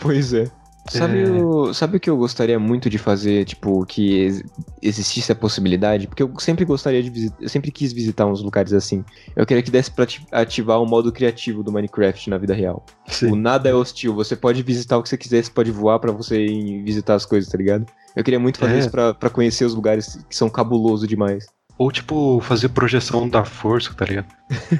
Pois 0.00 0.32
é. 0.32 0.44
Sabe, 0.90 1.22
É. 1.22 1.30
o, 1.30 1.74
sabe 1.74 1.96
o 1.96 2.00
que 2.00 2.08
eu 2.08 2.16
gostaria 2.16 2.58
muito 2.58 2.88
de 2.88 2.96
fazer, 2.98 3.44
tipo, 3.44 3.84
que 3.86 4.18
ex- 4.20 4.42
existisse 4.80 5.30
a 5.30 5.34
possibilidade? 5.34 6.06
Porque 6.06 6.22
eu 6.22 6.32
sempre 6.38 6.64
gostaria 6.64 7.02
de 7.02 7.10
visitar, 7.10 7.36
eu 7.42 7.48
sempre 7.48 7.70
quis 7.70 7.92
visitar 7.92 8.26
uns 8.26 8.42
lugares 8.42 8.72
assim. 8.72 9.04
Eu 9.36 9.44
queria 9.44 9.62
que 9.62 9.70
desse 9.70 9.90
pra 9.90 10.04
ati- 10.04 10.26
ativar 10.32 10.80
o 10.82 10.86
modo 10.86 11.12
criativo 11.12 11.62
do 11.62 11.70
Minecraft 11.72 12.30
na 12.30 12.38
vida 12.38 12.54
real. 12.54 12.84
O 13.30 13.36
nada 13.36 13.68
é 13.68 13.74
hostil, 13.74 14.14
você 14.14 14.34
pode 14.34 14.62
visitar 14.62 14.96
o 14.98 15.02
que 15.02 15.08
você 15.08 15.16
quiser, 15.18 15.44
você 15.44 15.50
pode 15.50 15.70
voar 15.70 15.98
pra 15.98 16.12
você 16.12 16.46
ir 16.46 16.82
visitar 16.82 17.14
as 17.14 17.26
coisas, 17.26 17.50
tá 17.50 17.58
ligado? 17.58 17.86
Eu 18.16 18.24
queria 18.24 18.40
muito 18.40 18.58
fazer 18.58 18.74
É. 18.76 18.78
isso 18.78 18.90
pra, 18.90 19.12
pra 19.14 19.30
conhecer 19.30 19.64
os 19.64 19.74
lugares 19.74 20.18
que 20.28 20.34
são 20.34 20.48
cabuloso 20.48 21.06
demais. 21.06 21.46
Ou 21.78 21.92
tipo, 21.92 22.40
fazer 22.40 22.70
projeção 22.70 23.28
da 23.28 23.44
força, 23.44 23.94
tá 23.94 24.04
ligado? 24.04 24.26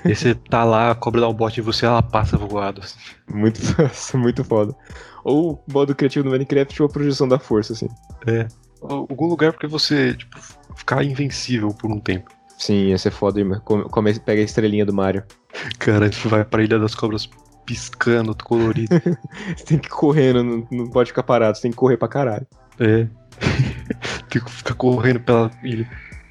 e 0.05 0.15
você 0.15 0.35
tá 0.35 0.65
lá, 0.65 0.91
a 0.91 0.95
cobra 0.97 1.21
dá 1.21 1.29
um 1.29 1.35
bote 1.35 1.61
em 1.61 1.63
você, 1.63 1.87
ela 1.87 2.03
passa 2.03 2.37
voado. 2.37 2.81
assim. 2.83 2.99
Muito, 3.33 3.61
muito 4.19 4.43
foda. 4.45 4.75
Ou 5.25 5.63
modo 5.73 5.95
criativo 5.95 6.25
do 6.25 6.31
Minecraft 6.31 6.83
ou 6.83 6.89
a 6.89 6.93
projeção 6.93 7.29
da 7.29 7.39
força, 7.39 7.73
assim. 7.73 7.89
Ou 8.81 9.07
Algum 9.09 9.27
lugar 9.27 9.53
porque 9.53 9.67
você, 9.69 10.15
tipo, 10.15 10.37
ficar 10.77 11.05
invencível 11.05 11.69
por 11.69 11.91
um 11.91 12.01
tempo. 12.01 12.31
Sim, 12.59 12.89
ia 12.89 12.99
ser 12.99 13.13
foda, 13.13 13.39
irmão. 13.39 13.61
Come, 13.61 14.19
pega 14.19 14.41
a 14.41 14.45
estrelinha 14.45 14.85
do 14.85 14.93
Mario. 14.93 15.23
Cara, 15.79 16.07
a 16.07 16.11
gente 16.11 16.27
vai 16.27 16.45
pra 16.45 16.63
Ilha 16.65 16.79
das 16.79 16.95
Cobras 16.95 17.29
piscando, 17.65 18.35
colorido. 18.35 18.89
Você 19.57 19.63
tem 19.67 19.79
que 19.79 19.87
ir 19.87 19.91
correndo, 19.91 20.43
não, 20.43 20.67
não 20.71 20.91
pode 20.91 21.11
ficar 21.11 21.23
parado, 21.23 21.57
você 21.57 21.63
tem 21.63 21.71
que 21.71 21.77
correr 21.77 21.97
pra 21.97 22.09
caralho. 22.09 22.47
é. 22.81 23.07
Tem 24.29 24.43
que 24.43 24.51
ficar 24.51 24.75
correndo 24.75 25.21
pela 25.21 25.51
ilha. 25.63 25.89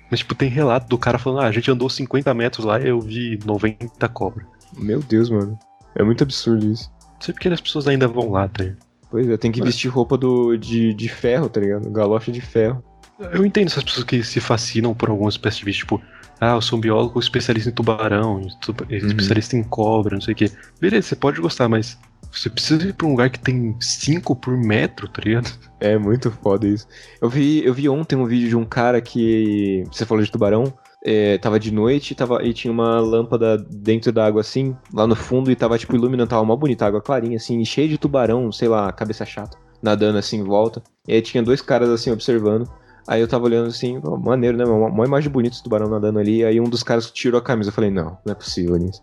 Mas, 0.10 0.20
tipo, 0.20 0.34
tem 0.36 0.49
relato 0.49 0.88
do 0.88 0.97
cara 0.97 1.18
falando, 1.18 1.41
ah, 1.41 1.47
a 1.47 1.51
gente 1.51 1.70
andou 1.70 1.89
50 1.89 2.34
metros 2.34 2.66
lá 2.66 2.80
e 2.80 2.88
eu 2.88 2.99
vi 2.99 3.39
90 3.45 4.08
cobras. 4.10 4.45
Meu 4.78 4.99
Deus, 5.01 5.30
mano. 5.30 5.58
É 5.95 6.03
muito 6.03 6.24
absurdo 6.24 6.66
isso. 6.72 6.89
Não 7.16 7.22
sei 7.22 7.34
porque 7.34 7.47
as 7.49 7.60
pessoas 7.62 7.88
ainda 7.88 8.08
vão 8.08 8.30
lá, 8.32 8.47
tá 8.47 8.64
ligado? 8.64 8.80
Pois 9.10 9.28
é, 9.30 9.38
tem 9.38 9.51
que 9.51 9.60
Mas- 9.60 9.70
vestir 9.70 9.88
roupa 9.89 10.18
do, 10.18 10.55
de, 10.58 10.93
de 10.93 11.10
ferro, 11.10 11.49
tá 11.49 11.60
ligado? 11.60 11.89
Galocha 11.89 12.32
de 12.32 12.41
ferro. 12.41 12.84
Eu 13.32 13.45
entendo 13.45 13.68
essas 13.68 13.84
pessoas 13.84 14.03
que 14.05 14.24
se 14.24 14.39
fascinam 14.39 14.93
por 14.93 15.10
alguma 15.10 15.30
espécie 15.30 15.58
de 15.60 15.66
bicho, 15.66 15.80
tipo, 15.80 16.01
ah, 16.39 16.53
eu 16.55 16.62
sou 16.62 16.78
um 16.78 16.82
biólogo 16.82 17.20
especialista 17.20 17.70
em 17.70 17.74
tubarão, 17.74 18.41
estu- 18.41 18.76
especialista 18.91 19.58
em 19.58 19.64
cobra, 19.64 20.14
não 20.16 20.22
sei 20.22 20.34
o 20.34 20.38
quê. 20.38 20.51
Beleza, 20.80 21.08
você 21.08 21.16
pode 21.16 21.41
gostar, 21.41 21.68
mas 21.68 21.97
você 22.39 22.49
precisa 22.49 22.88
ir 22.88 22.93
pra 22.93 23.07
um 23.07 23.11
lugar 23.11 23.29
que 23.29 23.39
tem 23.39 23.75
5 23.79 24.35
por 24.35 24.57
metro, 24.57 25.07
tá 25.07 25.21
ligado? 25.23 25.49
É 25.79 25.97
muito 25.97 26.31
foda 26.31 26.67
isso. 26.67 26.88
Eu 27.21 27.29
vi, 27.29 27.63
eu 27.65 27.73
vi 27.73 27.88
ontem 27.89 28.15
um 28.15 28.25
vídeo 28.25 28.49
de 28.49 28.55
um 28.55 28.65
cara 28.65 28.99
que. 29.01 29.83
Você 29.91 30.05
falou 30.05 30.23
de 30.23 30.31
tubarão. 30.31 30.73
é, 31.05 31.38
tava 31.38 31.59
de 31.59 31.71
noite 31.71 32.15
tava, 32.15 32.43
e 32.43 32.53
tinha 32.53 32.71
uma 32.71 32.99
lâmpada 32.99 33.57
dentro 33.57 34.11
da 34.11 34.25
água 34.25 34.41
assim, 34.41 34.75
lá 34.93 35.07
no 35.07 35.15
fundo, 35.15 35.49
e 35.51 35.55
tava 35.55 35.77
tipo 35.77 35.95
iluminando, 35.95 36.29
tava 36.29 36.43
mó 36.43 36.55
bonita, 36.55 36.85
água 36.85 37.01
clarinha, 37.01 37.38
assim, 37.38 37.63
cheio 37.63 37.88
de 37.88 37.97
tubarão, 37.97 38.51
sei 38.51 38.67
lá, 38.67 38.91
cabeça 38.91 39.25
chata, 39.25 39.57
nadando 39.81 40.17
assim 40.17 40.39
em 40.39 40.43
volta. 40.43 40.81
E 41.07 41.13
aí 41.13 41.21
tinha 41.21 41.41
dois 41.43 41.61
caras 41.61 41.89
assim 41.89 42.11
observando. 42.11 42.69
Aí 43.07 43.21
eu 43.21 43.27
tava 43.27 43.45
olhando 43.45 43.67
assim, 43.67 44.01
ó, 44.03 44.17
maneiro, 44.17 44.57
né? 44.57 44.65
Uma, 44.65 44.88
uma 44.88 45.05
imagem 45.05 45.31
bonita 45.31 45.55
esse 45.55 45.63
tubarão 45.63 45.88
nadando 45.89 46.19
ali. 46.19 46.43
Aí 46.43 46.59
um 46.59 46.65
dos 46.65 46.83
caras 46.83 47.09
tirou 47.09 47.39
a 47.39 47.41
camisa. 47.41 47.69
Eu 47.69 47.73
falei, 47.73 47.89
não, 47.89 48.17
não 48.25 48.33
é 48.33 48.35
possível 48.35 48.75
nisso. 48.75 49.01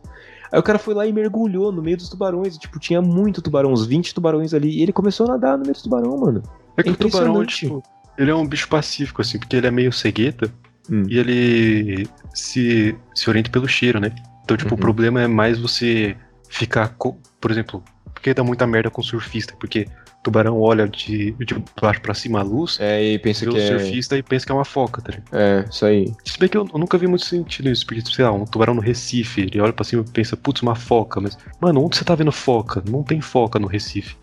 Aí 0.53 0.59
o 0.59 0.63
cara 0.63 0.79
foi 0.79 0.95
lá 0.95 1.07
e 1.07 1.13
mergulhou 1.13 1.73
no 1.73 1.83
meio 1.83 1.97
dos 1.97 2.09
tubarões. 2.09 2.55
E, 2.57 2.59
tipo, 2.59 2.79
tinha 2.79 3.01
muito 3.03 3.41
tubarão, 3.43 3.73
uns 3.73 3.87
20 3.87 4.15
tubarões 4.15 4.53
ali. 4.55 4.69
E 4.79 4.83
ele 4.83 4.93
começou 4.93 5.27
a 5.27 5.31
nadar 5.31 5.57
no 5.57 5.63
meio 5.63 5.73
dos 5.73 5.83
tubarão, 5.83 6.17
mano. 6.19 6.43
É 6.77 6.83
que 6.83 6.89
É 6.91 6.93
o 6.93 6.97
tubarão, 6.97 7.45
tipo, 7.47 7.83
ele 8.19 8.31
é 8.31 8.35
um 8.35 8.47
bicho 8.47 8.69
pacífico, 8.69 9.21
assim, 9.23 9.39
porque 9.39 9.57
ele 9.57 9.67
é 9.67 9.71
meio 9.71 9.93
cegueta 9.93 10.53
Hum. 10.91 11.05
e 11.09 11.19
ele 11.19 12.09
se, 12.35 12.95
se 13.15 13.29
orienta 13.31 13.51
pelo 13.51 13.67
cheiro, 13.67 13.99
né? 13.99 14.13
Então, 14.45 14.57
tipo, 14.57 14.75
Uhum. 14.75 14.79
o 14.79 14.81
problema 14.81 15.23
é 15.23 15.27
mais 15.27 15.59
você 15.59 16.15
ficar, 16.49 16.95
por 17.41 17.51
exemplo, 17.51 17.83
porque 18.13 18.35
dá 18.35 18.45
muita 18.45 18.67
merda 18.67 18.91
com 18.91 19.03
surfista, 19.03 19.55
porque 19.59 19.87
tubarão 20.25 20.59
olha 20.61 20.89
de, 20.89 21.33
de 21.33 21.55
baixo 21.81 22.01
pra 22.01 22.15
cima 22.15 22.41
a 22.41 22.43
luz, 22.43 22.79
É, 22.81 23.01
e 23.03 23.19
pensa 23.19 23.45
que 23.45 23.53
o 23.53 23.57
é. 23.57 23.67
surfista 23.79 24.17
e 24.17 24.23
pensa 24.23 24.45
que 24.47 24.51
é 24.51 24.55
uma 24.55 24.65
foca, 24.65 25.01
tá 25.01 25.13
ligado? 25.13 25.29
É, 25.33 25.65
isso 25.71 25.85
aí. 25.87 26.13
Se 26.25 26.39
bem 26.39 26.49
que 26.49 26.57
eu, 26.57 26.67
eu 26.73 26.79
nunca 26.79 26.99
vi 26.99 27.07
muito 27.07 27.25
sentido 27.25 27.69
nisso, 27.69 27.87
porque, 27.87 28.01
sei 28.11 28.25
lá, 28.25 28.33
um 28.33 28.45
tubarão 28.45 28.75
no 28.75 28.81
Recife, 28.81 29.43
ele 29.43 29.61
olha 29.61 29.73
pra 29.73 29.85
cima 29.85 30.05
e 30.07 30.11
pensa, 30.11 30.37
putz, 30.37 30.63
uma 30.63 30.75
foca, 30.75 31.21
mas, 31.21 31.39
mano, 31.61 31.85
onde 31.85 31.97
você 31.97 32.05
tá 32.05 32.15
vendo 32.15 32.33
foca? 32.33 32.83
Não 32.89 33.03
tem 33.03 33.21
foca 33.21 33.59
no 33.59 33.67
Recife. 33.67 34.17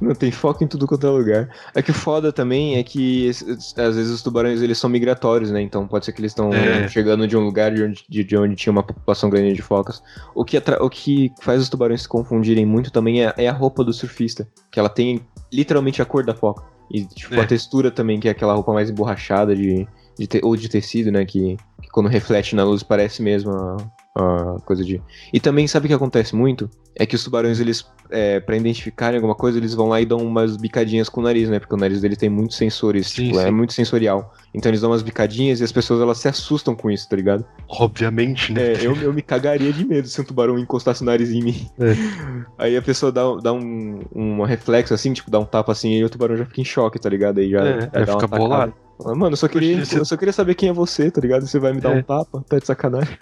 Não 0.00 0.14
tem 0.14 0.30
foco 0.32 0.64
em 0.64 0.66
tudo 0.66 0.86
quanto 0.86 1.06
é 1.06 1.10
lugar. 1.10 1.48
É 1.74 1.80
que 1.82 1.90
o 1.90 1.94
foda 1.94 2.32
também 2.32 2.76
é 2.76 2.82
que 2.82 3.30
às 3.30 3.96
vezes 3.96 4.10
os 4.10 4.22
tubarões 4.22 4.60
eles 4.60 4.76
são 4.78 4.90
migratórios, 4.90 5.50
né? 5.50 5.60
Então 5.62 5.86
pode 5.86 6.04
ser 6.04 6.12
que 6.12 6.20
eles 6.20 6.32
estão 6.32 6.52
É. 6.52 6.88
chegando 6.88 7.26
de 7.28 7.36
um 7.36 7.40
lugar 7.44 7.72
de 7.72 7.82
onde, 7.82 8.04
de, 8.08 8.24
de 8.24 8.36
onde 8.36 8.56
tinha 8.56 8.72
uma 8.72 8.82
população 8.82 9.30
grande 9.30 9.52
de 9.54 9.62
focas. 9.62 10.02
O 10.34 10.44
que, 10.44 10.58
o 10.80 10.90
que 10.90 11.32
faz 11.40 11.62
os 11.62 11.68
tubarões 11.68 12.02
se 12.02 12.08
confundirem 12.08 12.66
muito 12.66 12.90
também 12.90 13.24
é, 13.24 13.32
é 13.36 13.48
a 13.48 13.52
roupa 13.52 13.84
do 13.84 13.92
surfista, 13.92 14.48
que 14.70 14.78
ela 14.80 14.88
tem 14.88 15.20
literalmente 15.52 16.02
a 16.02 16.04
cor 16.04 16.24
da 16.24 16.34
foca. 16.34 16.64
E 16.90 17.04
tipo, 17.06 17.34
É. 17.36 17.40
a 17.40 17.46
textura 17.46 17.90
também, 17.90 18.18
que 18.20 18.28
é 18.28 18.32
aquela 18.32 18.54
roupa 18.54 18.72
mais 18.72 18.90
emborrachada 18.90 19.54
de, 19.54 19.86
de 20.18 20.26
te- 20.26 20.40
ou 20.42 20.56
de 20.56 20.68
tecido, 20.68 21.10
né? 21.12 21.24
Que, 21.24 21.56
que 21.80 21.88
quando 21.92 22.08
reflete 22.08 22.54
na 22.56 22.64
luz 22.64 22.82
parece 22.82 23.22
mesmo 23.22 23.50
a, 23.52 23.76
a 24.14 24.56
coisa 24.64 24.84
de. 24.84 25.00
E 25.32 25.40
também 25.40 25.66
sabe 25.66 25.86
o 25.86 25.88
que 25.88 25.94
acontece 25.94 26.36
muito? 26.36 26.68
É 26.94 27.06
que 27.06 27.14
os 27.14 27.24
tubarões, 27.24 27.58
eles, 27.58 27.90
é, 28.10 28.38
para 28.38 28.54
identificarem 28.56 29.16
alguma 29.16 29.34
coisa, 29.34 29.56
eles 29.56 29.72
vão 29.72 29.88
lá 29.88 29.98
e 30.00 30.04
dão 30.04 30.18
umas 30.18 30.58
bicadinhas 30.58 31.08
com 31.08 31.20
o 31.20 31.24
nariz, 31.24 31.48
né? 31.48 31.58
Porque 31.58 31.74
o 31.74 31.78
nariz 31.78 32.02
dele 32.02 32.16
tem 32.16 32.28
muitos 32.28 32.58
sensores, 32.58 33.06
Sim, 33.08 33.28
tipo, 33.28 33.40
é 33.40 33.46
sim. 33.46 33.50
muito 33.50 33.72
sensorial. 33.72 34.34
Então 34.54 34.68
eles 34.68 34.82
dão 34.82 34.90
umas 34.90 35.00
bicadinhas 35.02 35.60
e 35.60 35.64
as 35.64 35.72
pessoas 35.72 36.02
elas 36.02 36.18
se 36.18 36.28
assustam 36.28 36.74
com 36.74 36.90
isso, 36.90 37.08
tá 37.08 37.16
ligado? 37.16 37.46
Obviamente, 37.68 38.52
né? 38.52 38.74
É, 38.74 38.86
eu, 38.86 38.94
eu 38.96 39.14
me 39.14 39.22
cagaria 39.22 39.72
de 39.72 39.86
medo 39.86 40.06
se 40.06 40.20
um 40.20 40.24
tubarão 40.24 40.58
encostasse 40.58 41.00
o 41.02 41.06
nariz 41.06 41.30
em 41.30 41.42
mim. 41.42 41.66
É. 41.80 41.94
Aí 42.58 42.76
a 42.76 42.82
pessoa 42.82 43.10
dá, 43.10 43.22
dá 43.42 43.52
um, 43.54 44.00
um 44.14 44.42
reflexo 44.42 44.92
assim, 44.92 45.14
tipo, 45.14 45.30
dá 45.30 45.38
um 45.38 45.46
tapa 45.46 45.72
assim, 45.72 45.92
e 45.94 46.04
o 46.04 46.10
tubarão 46.10 46.36
já 46.36 46.44
fica 46.44 46.60
em 46.60 46.64
choque, 46.64 46.98
tá 46.98 47.08
ligado? 47.08 47.38
Aí 47.38 47.48
já, 47.48 47.64
É, 47.64 48.04
já 48.04 48.06
fica 48.12 48.26
bolado. 48.26 48.74
Fala, 48.98 49.14
Mano, 49.16 49.32
eu 49.32 49.36
só, 49.36 49.48
queria, 49.48 49.84
se- 49.84 49.96
eu 49.96 50.04
só 50.04 50.16
queria 50.16 50.32
saber 50.32 50.54
quem 50.54 50.68
é 50.68 50.72
você, 50.72 51.10
tá 51.10 51.20
ligado? 51.20 51.46
Você 51.46 51.58
vai 51.58 51.72
me 51.72 51.80
dar 51.80 51.96
É. 51.96 51.98
um 52.00 52.02
tapa, 52.02 52.44
tá 52.48 52.58
de 52.58 52.66
sacanagem. 52.66 53.16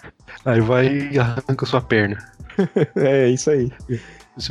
Aí 0.45 0.61
vai 0.61 1.09
e 1.11 1.19
arranca 1.19 1.65
sua 1.65 1.81
perna. 1.81 2.17
É, 2.95 3.29
isso 3.29 3.49
aí. 3.49 3.71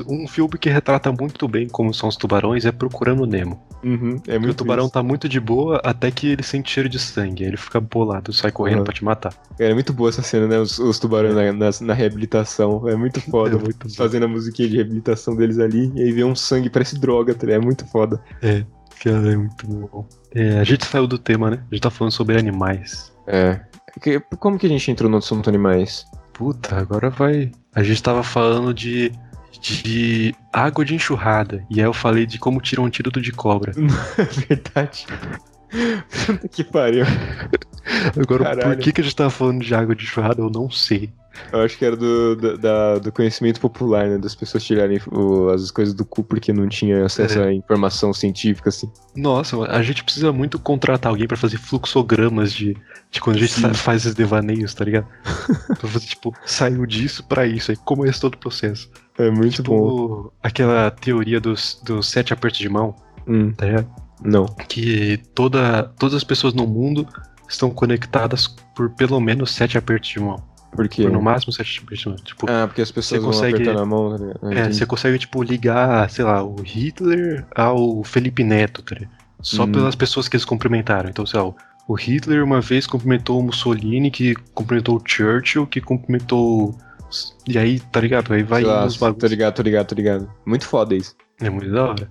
Um 0.08 0.26
filme 0.26 0.58
que 0.58 0.68
retrata 0.70 1.10
muito 1.12 1.46
bem 1.48 1.68
como 1.68 1.92
são 1.92 2.08
os 2.08 2.16
tubarões 2.16 2.64
é 2.64 2.72
Procurando 2.72 3.26
Nemo. 3.26 3.60
Uhum, 3.84 4.16
é 4.28 4.36
o 4.36 4.54
tubarão 4.54 4.84
isso. 4.84 4.92
tá 4.92 5.02
muito 5.02 5.28
de 5.28 5.38
boa 5.40 5.80
até 5.84 6.10
que 6.10 6.28
ele 6.28 6.42
sente 6.42 6.70
cheiro 6.70 6.88
de 6.88 6.98
sangue. 6.98 7.44
Aí 7.44 7.50
ele 7.50 7.56
fica 7.56 7.80
bolado, 7.80 8.32
sai 8.32 8.50
correndo 8.52 8.78
Uhum. 8.78 8.84
pra 8.84 8.92
te 8.94 9.04
matar. 9.04 9.32
Cara, 9.58 9.70
é 9.70 9.74
muito 9.74 9.92
boa 9.92 10.08
essa 10.10 10.22
cena, 10.22 10.46
né? 10.46 10.58
Os, 10.58 10.78
os 10.78 10.98
tubarões 10.98 11.34
na, 11.34 11.52
na, 11.52 11.70
na 11.80 11.94
reabilitação. 11.94 12.86
É 12.88 12.96
muito 12.96 13.20
foda. 13.30 13.56
É 13.56 13.58
muito 13.58 13.86
bom. 13.88 13.94
Fazendo 13.94 14.24
a 14.24 14.28
musiquinha 14.28 14.68
de 14.68 14.76
reabilitação 14.76 15.34
deles 15.36 15.58
ali. 15.58 15.90
E 15.94 16.02
aí 16.02 16.12
vê 16.12 16.24
um 16.24 16.34
sangue, 16.34 16.68
parece 16.70 16.98
droga, 16.98 17.34
tá 17.34 17.46
ligado? 17.46 17.62
É 17.62 17.64
muito 17.64 17.86
foda. 17.86 18.20
Cara, 19.02 19.32
é 19.32 19.36
muito 19.36 19.66
bom. 19.66 20.06
É, 20.34 20.58
a 20.58 20.64
gente 20.64 20.84
saiu 20.84 21.06
do 21.06 21.18
tema, 21.18 21.50
né? 21.50 21.62
A 21.70 21.74
gente 21.74 21.82
tá 21.82 21.90
falando 21.90 22.12
sobre 22.12 22.38
animais. 22.38 23.12
É. 23.26 23.60
Que- 24.02 24.20
Como 24.38 24.58
que 24.58 24.66
a 24.66 24.68
gente 24.68 24.90
entrou 24.90 25.10
no 25.10 25.16
assunto 25.16 25.48
animais? 25.48 26.04
Puta, 26.32 26.76
agora 26.76 27.10
vai. 27.10 27.50
A 27.74 27.82
gente 27.82 28.02
tava 28.02 28.22
falando 28.22 28.72
de. 28.74 29.12
De 29.60 30.34
água 30.52 30.84
de 30.84 30.94
enxurrada. 30.94 31.62
E 31.68 31.80
aí 31.80 31.86
eu 31.86 31.92
falei 31.92 32.24
de 32.24 32.38
como 32.38 32.60
tirar 32.60 32.82
um 32.82 32.86
antídoto 32.86 33.20
de 33.20 33.32
cobra. 33.32 33.72
É 34.16 34.24
verdade. 34.48 35.06
Puta 36.26 36.48
que 36.48 36.64
pariu. 36.64 37.04
Agora, 38.20 38.44
Caralho. 38.44 38.76
por 38.76 38.82
que, 38.82 38.92
que 38.92 39.00
a 39.00 39.04
gente 39.04 39.16
tava 39.16 39.28
falando 39.30 39.62
de 39.62 39.74
água 39.74 39.94
de 39.94 40.04
enxurrada, 40.04 40.40
eu 40.40 40.48
não 40.50 40.70
sei. 40.70 41.12
Eu 41.52 41.60
acho 41.60 41.78
que 41.78 41.84
era 41.84 41.96
do, 41.96 42.34
do, 42.36 42.58
da- 42.58 42.98
do 42.98 43.12
conhecimento 43.12 43.60
popular, 43.60 44.08
né? 44.08 44.18
Das 44.18 44.34
pessoas 44.34 44.64
tirarem 44.64 45.00
o- 45.12 45.48
as 45.50 45.70
coisas 45.70 45.94
do 45.94 46.04
cu 46.04 46.22
porque 46.24 46.52
não 46.52 46.68
tinha 46.68 47.04
acesso 47.04 47.38
É. 47.38 47.48
à 47.48 47.52
informação 47.52 48.12
científica, 48.12 48.68
assim. 48.68 48.90
Nossa, 49.14 49.56
a 49.66 49.82
gente 49.82 50.02
precisa 50.04 50.32
muito 50.32 50.58
contratar 50.58 51.10
alguém 51.10 51.26
pra 51.28 51.36
fazer 51.36 51.56
fluxogramas 51.58 52.52
de, 52.52 52.76
de 53.10 53.20
quando 53.20 53.36
a 53.36 53.40
gente 53.40 53.52
Sim. 53.52 53.72
faz 53.74 54.02
esses 54.02 54.14
devaneios, 54.14 54.74
tá 54.74 54.84
ligado? 54.84 55.06
pra 55.78 55.88
fazer, 55.88 56.06
tipo, 56.06 56.34
saiu 56.44 56.84
disso 56.86 57.24
pra 57.24 57.46
isso, 57.46 57.70
aí 57.70 57.76
como 57.76 58.04
é 58.04 58.08
esse 58.08 58.20
todo 58.20 58.34
o 58.34 58.38
processo. 58.38 58.90
É 59.18 59.30
muito 59.30 59.62
bom. 59.62 59.76
Tipo, 59.90 60.32
aquela 60.42 60.90
teoria 60.90 61.40
dos, 61.40 61.80
dos 61.84 62.08
sete 62.08 62.32
apertos 62.32 62.58
de 62.60 62.68
mão, 62.68 62.94
Hum, 63.26 63.52
tá 63.52 63.66
ligado? 63.66 63.88
não. 64.24 64.46
Que 64.46 65.18
toda, 65.34 65.84
todas 65.98 66.14
as 66.16 66.24
pessoas 66.24 66.54
no 66.54 66.66
mundo 66.66 67.06
estão 67.48 67.70
conectadas 67.70 68.46
por 68.74 68.90
pelo 68.90 69.20
menos 69.20 69.50
sete 69.50 69.76
apertos 69.76 70.08
de 70.10 70.20
mão. 70.20 70.36
Por 70.72 70.88
quê? 70.88 71.02
Por 71.02 71.12
no 71.12 71.20
máximo 71.20 71.52
mão. 71.52 72.14
Tipo, 72.16 72.46
Ah, 72.48 72.66
porque 72.66 72.80
as 72.82 72.90
pessoas 72.90 73.20
Você 73.20 73.24
vão 73.24 73.32
consegue- 73.32 73.54
apertando 73.54 73.80
a 73.80 73.86
mão, 73.86 74.10
tá 74.16 74.24
ligado? 74.24 74.38
Ah, 74.42 74.54
é, 74.54 74.72
você 74.72 74.86
consegue, 74.86 75.18
tipo, 75.18 75.42
ligar, 75.42 76.08
sei 76.10 76.24
lá, 76.24 76.42
o 76.42 76.56
Hitler 76.62 77.44
ao 77.54 78.02
Felipe 78.04 78.44
Neto, 78.44 78.82
tá 78.82 78.94
ligado? 78.94 79.10
Só 79.42 79.64
Hum. 79.64 79.72
pelas 79.72 79.94
pessoas 79.94 80.28
que 80.28 80.36
eles 80.36 80.44
cumprimentaram. 80.44 81.08
Então, 81.10 81.24
sei 81.26 81.40
lá, 81.40 81.52
o 81.88 81.94
Hitler 81.94 82.44
uma 82.44 82.60
vez 82.60 82.86
cumprimentou 82.86 83.40
o 83.40 83.42
Mussolini, 83.42 84.10
que 84.10 84.34
cumprimentou 84.54 84.96
o 84.96 85.02
Churchill, 85.04 85.66
que 85.66 85.80
cumprimentou. 85.80 86.76
E 87.48 87.58
aí, 87.58 87.80
tá 87.80 88.00
ligado? 88.00 88.32
Aí 88.32 88.42
vai 88.44 88.62
lá, 88.62 88.84
nos 88.84 88.96
tô 88.96 89.06
bagulhos. 89.06 89.30
ligado, 89.30 89.54
tô 89.54 89.62
ligado, 89.62 89.86
tô 89.88 89.94
ligado. 89.96 90.30
Muito 90.46 90.66
foda 90.66 90.94
isso. 90.94 91.16
É 91.40 91.50
muito 91.50 91.70
da 91.72 91.84
hora. 91.86 92.08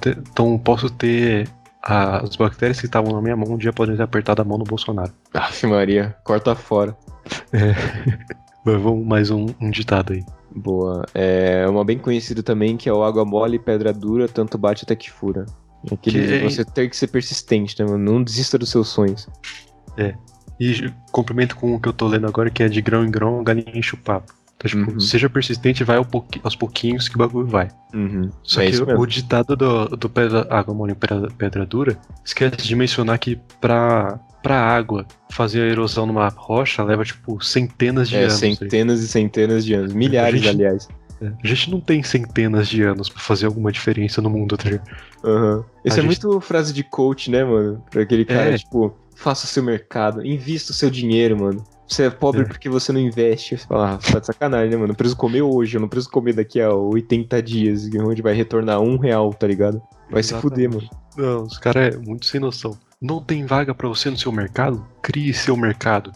Ter- 0.00 0.18
então, 0.18 0.58
posso 0.58 0.90
ter. 0.90 1.48
a- 1.88 2.18
as 2.24 2.34
bactérias 2.34 2.80
que 2.80 2.86
estavam 2.86 3.12
na 3.12 3.22
minha 3.22 3.36
mão 3.36 3.52
um 3.52 3.56
dia 3.56 3.72
podem 3.72 3.96
ter 3.96 4.02
apertado 4.02 4.42
a 4.42 4.44
mão 4.44 4.58
no 4.58 4.64
Bolsonaro. 4.64 5.12
Aff, 5.32 5.64
Maria, 5.68 6.16
corta 6.24 6.52
fora. 6.56 6.96
Mas 8.64 8.82
vamos 8.82 9.06
mais 9.06 9.30
um, 9.30 9.46
um 9.60 9.70
ditado 9.70 10.12
aí. 10.12 10.24
Boa. 10.54 11.04
É 11.14 11.66
uma 11.68 11.84
bem 11.84 11.98
conhecida 11.98 12.42
também 12.42 12.76
que 12.76 12.88
é 12.88 12.92
o 12.92 13.02
água 13.04 13.24
mole 13.24 13.58
pedra 13.58 13.92
dura, 13.92 14.26
tanto 14.26 14.58
bate 14.58 14.84
até 14.84 14.96
que 14.96 15.10
fura. 15.10 15.46
É 15.90 15.94
Aquele 15.94 16.26
Que- 16.26 16.44
você 16.44 16.64
ter 16.64 16.88
que 16.88 16.96
ser 16.96 17.06
persistente, 17.08 17.78
né, 17.78 17.88
mano? 17.88 18.12
Não 18.12 18.22
desista 18.22 18.58
dos 18.58 18.70
seus 18.70 18.88
sonhos. 18.88 19.28
E 20.58 20.90
complemento 21.12 21.54
com 21.56 21.74
o 21.74 21.80
que 21.80 21.88
eu 21.88 21.92
tô 21.92 22.08
lendo 22.08 22.26
agora, 22.26 22.50
que 22.50 22.62
é 22.62 22.68
de 22.68 22.80
grão 22.80 23.04
em 23.04 23.10
grão, 23.10 23.44
galinha 23.44 23.70
enche 23.74 23.94
o 23.94 23.98
papo. 23.98 24.32
Então, 24.56 24.70
tipo, 24.70 24.90
Uhum. 24.92 24.98
seja 25.00 25.28
persistente, 25.28 25.84
vai 25.84 25.98
aos 26.42 26.56
pouquinhos 26.56 27.08
que 27.10 27.14
o 27.14 27.18
bagulho 27.18 27.46
vai. 27.46 27.68
Uhum. 27.94 28.30
Só 28.42 28.62
é 28.62 28.70
que 28.70 28.82
o, 28.82 29.06
ditado 29.06 29.54
do, 29.54 29.84
do 29.90 30.08
pedra, 30.08 30.46
água 30.50 30.74
mole 30.74 30.92
e 30.92 30.94
pedra, 30.94 31.28
pedra 31.36 31.66
dura 31.66 31.98
esquece 32.24 32.56
de 32.66 32.74
mencionar 32.74 33.18
que 33.18 33.36
pra, 33.60 34.18
pra 34.46 34.60
água 34.60 35.06
fazer 35.30 35.62
a 35.62 35.66
erosão 35.66 36.06
numa 36.06 36.28
rocha 36.28 36.82
leva, 36.84 37.04
tipo, 37.04 37.42
centenas 37.44 38.08
de 38.08 38.16
É, 38.16 38.22
anos. 38.24 38.40
ligado? 38.40 38.58
centenas 38.58 39.00
e 39.02 39.08
centenas 39.08 39.64
de 39.64 39.74
anos. 39.74 39.92
Milhares, 39.92 40.40
gente- 40.40 40.48
aliás. 40.54 40.88
É. 41.20 41.28
A 41.42 41.46
gente 41.46 41.70
não 41.70 41.80
tem 41.80 42.02
centenas 42.02 42.68
de 42.68 42.82
anos 42.82 43.08
pra 43.08 43.20
fazer 43.20 43.46
alguma 43.46 43.72
diferença 43.72 44.20
no 44.20 44.28
mundo, 44.28 44.56
tá 44.56 44.68
ligado? 44.68 44.86
Aham. 45.24 45.64
Isso 45.84 45.96
A 45.96 46.00
é 46.00 46.02
gente- 46.02 46.06
muito 46.26 46.40
frase 46.40 46.72
de 46.74 46.82
coach, 46.84 47.30
né, 47.30 47.42
mano? 47.44 47.82
Pra 47.90 48.02
aquele 48.02 48.24
cara, 48.24 48.50
É. 48.54 48.58
tipo, 48.58 48.94
faça 49.14 49.46
o 49.46 49.48
seu 49.48 49.62
mercado, 49.62 50.24
invista 50.24 50.72
o 50.72 50.74
seu 50.74 50.90
dinheiro, 50.90 51.38
mano. 51.40 51.64
Você 51.88 52.02
é 52.04 52.10
pobre 52.10 52.42
É. 52.42 52.44
porque 52.44 52.68
você 52.68 52.92
não 52.92 53.00
investe. 53.00 53.56
Você 53.56 53.66
fala, 53.66 53.94
ah, 53.94 54.12
tá 54.12 54.18
de 54.18 54.26
sacanagem, 54.26 54.70
né, 54.70 54.76
mano? 54.76 54.92
Eu 54.92 54.96
preciso 54.96 55.16
comer 55.16 55.40
hoje, 55.42 55.76
eu 55.76 55.80
não 55.80 55.88
preciso 55.88 56.10
comer 56.10 56.34
daqui 56.34 56.60
a 56.60 56.70
80 56.74 57.40
dias, 57.42 57.88
onde 58.00 58.20
vai 58.20 58.34
retornar 58.34 58.80
um 58.80 58.98
real, 58.98 59.32
tá 59.32 59.46
ligado? 59.46 59.80
Vai 60.10 60.22
se 60.22 60.34
fuder, 60.34 60.68
mano. 60.68 60.88
Não, 61.16 61.44
os 61.44 61.56
caras 61.58 61.94
é 61.94 61.98
muito 61.98 62.26
sem 62.26 62.38
noção. 62.40 62.76
Não 63.00 63.22
tem 63.22 63.44
vaga 63.44 63.74
pra 63.74 63.88
você 63.88 64.10
no 64.10 64.16
seu 64.16 64.32
mercado? 64.32 64.86
Crie 65.02 65.32
seu 65.34 65.56
mercado. 65.56 66.12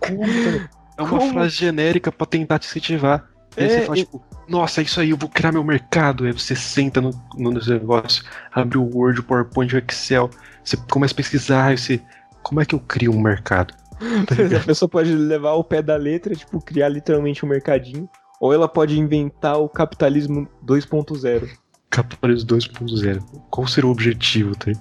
Como, 0.00 0.18
cara? 0.44 0.70
É 0.96 1.02
uma 1.02 1.18
Como? 1.18 1.32
frase 1.32 1.56
genérica 1.56 2.12
pra 2.12 2.26
tentar 2.26 2.58
te 2.60 2.68
incentivar. 2.68 3.28
Aí 3.56 3.64
É, 3.64 3.68
você 3.68 3.80
fala, 3.82 3.98
e- 3.98 4.04
tipo, 4.04 4.22
nossa, 4.48 4.80
é 4.80 4.84
isso 4.84 5.00
aí, 5.00 5.10
eu 5.10 5.16
vou 5.16 5.28
criar 5.28 5.50
meu 5.52 5.64
mercado. 5.64 6.24
Aí 6.24 6.32
você 6.32 6.54
senta 6.54 7.00
no, 7.00 7.10
no 7.36 7.50
negócio, 7.52 8.24
abre 8.52 8.78
o 8.78 8.84
Word, 8.96 9.20
o 9.20 9.22
PowerPoint, 9.24 9.74
o 9.74 9.78
Excel, 9.78 10.30
você 10.62 10.76
começa 10.90 11.12
a 11.12 11.16
pesquisar, 11.16 11.66
aí 11.66 11.78
você. 11.78 12.00
Como 12.42 12.60
é 12.60 12.64
que 12.66 12.74
eu 12.74 12.80
crio 12.80 13.12
um 13.12 13.20
mercado? 13.20 13.74
Tá 14.26 14.56
A 14.58 14.64
pessoa 14.64 14.88
pode 14.88 15.14
levar 15.14 15.52
o 15.54 15.64
pé 15.64 15.80
da 15.80 15.96
letra, 15.96 16.34
tipo, 16.34 16.60
criar 16.60 16.88
literalmente 16.88 17.44
um 17.44 17.48
mercadinho. 17.48 18.08
Ou 18.40 18.52
ela 18.52 18.68
pode 18.68 18.98
inventar 18.98 19.58
o 19.58 19.68
capitalismo 19.68 20.46
2.0. 20.64 21.48
Capitalismo 21.88 22.48
2.0. 22.48 23.22
Qual 23.50 23.66
seria 23.66 23.88
o 23.88 23.92
objetivo, 23.92 24.54
tá? 24.56 24.72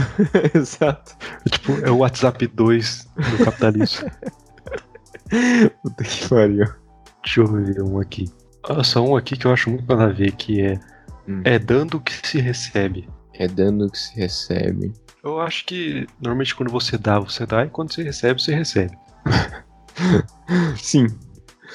Exato. 0.54 1.16
É 1.44 1.48
tipo, 1.48 1.72
é 1.84 1.90
o 1.90 1.98
WhatsApp 1.98 2.46
2 2.46 3.08
do 3.16 3.44
capitalismo. 3.44 4.10
Puta 5.82 6.04
que 6.04 6.28
pariu. 6.28 6.66
Deixa 7.22 7.40
eu 7.40 7.46
ver 7.46 7.82
um 7.82 7.98
aqui. 7.98 8.30
Nossa, 8.68 9.00
um 9.00 9.16
aqui 9.16 9.36
que 9.36 9.46
eu 9.46 9.52
acho 9.52 9.70
muito 9.70 9.86
nada 9.88 10.10
a 10.10 10.12
ver, 10.12 10.32
que 10.32 10.60
é. 10.60 10.80
Hum. 11.28 11.42
É 11.44 11.58
dando 11.58 12.00
que 12.00 12.12
se 12.26 12.38
recebe. 12.40 13.08
É 13.34 13.48
dando 13.48 13.90
que 13.90 13.98
se 13.98 14.14
recebe. 14.14 14.92
Eu 15.22 15.40
acho 15.40 15.64
que 15.66 16.06
normalmente 16.20 16.54
quando 16.54 16.70
você 16.70 16.96
dá, 16.96 17.18
você 17.18 17.44
dá, 17.44 17.64
e 17.64 17.68
quando 17.68 17.92
você 17.92 18.02
recebe, 18.02 18.40
você 18.40 18.54
recebe. 18.54 18.96
Sim. 20.78 21.06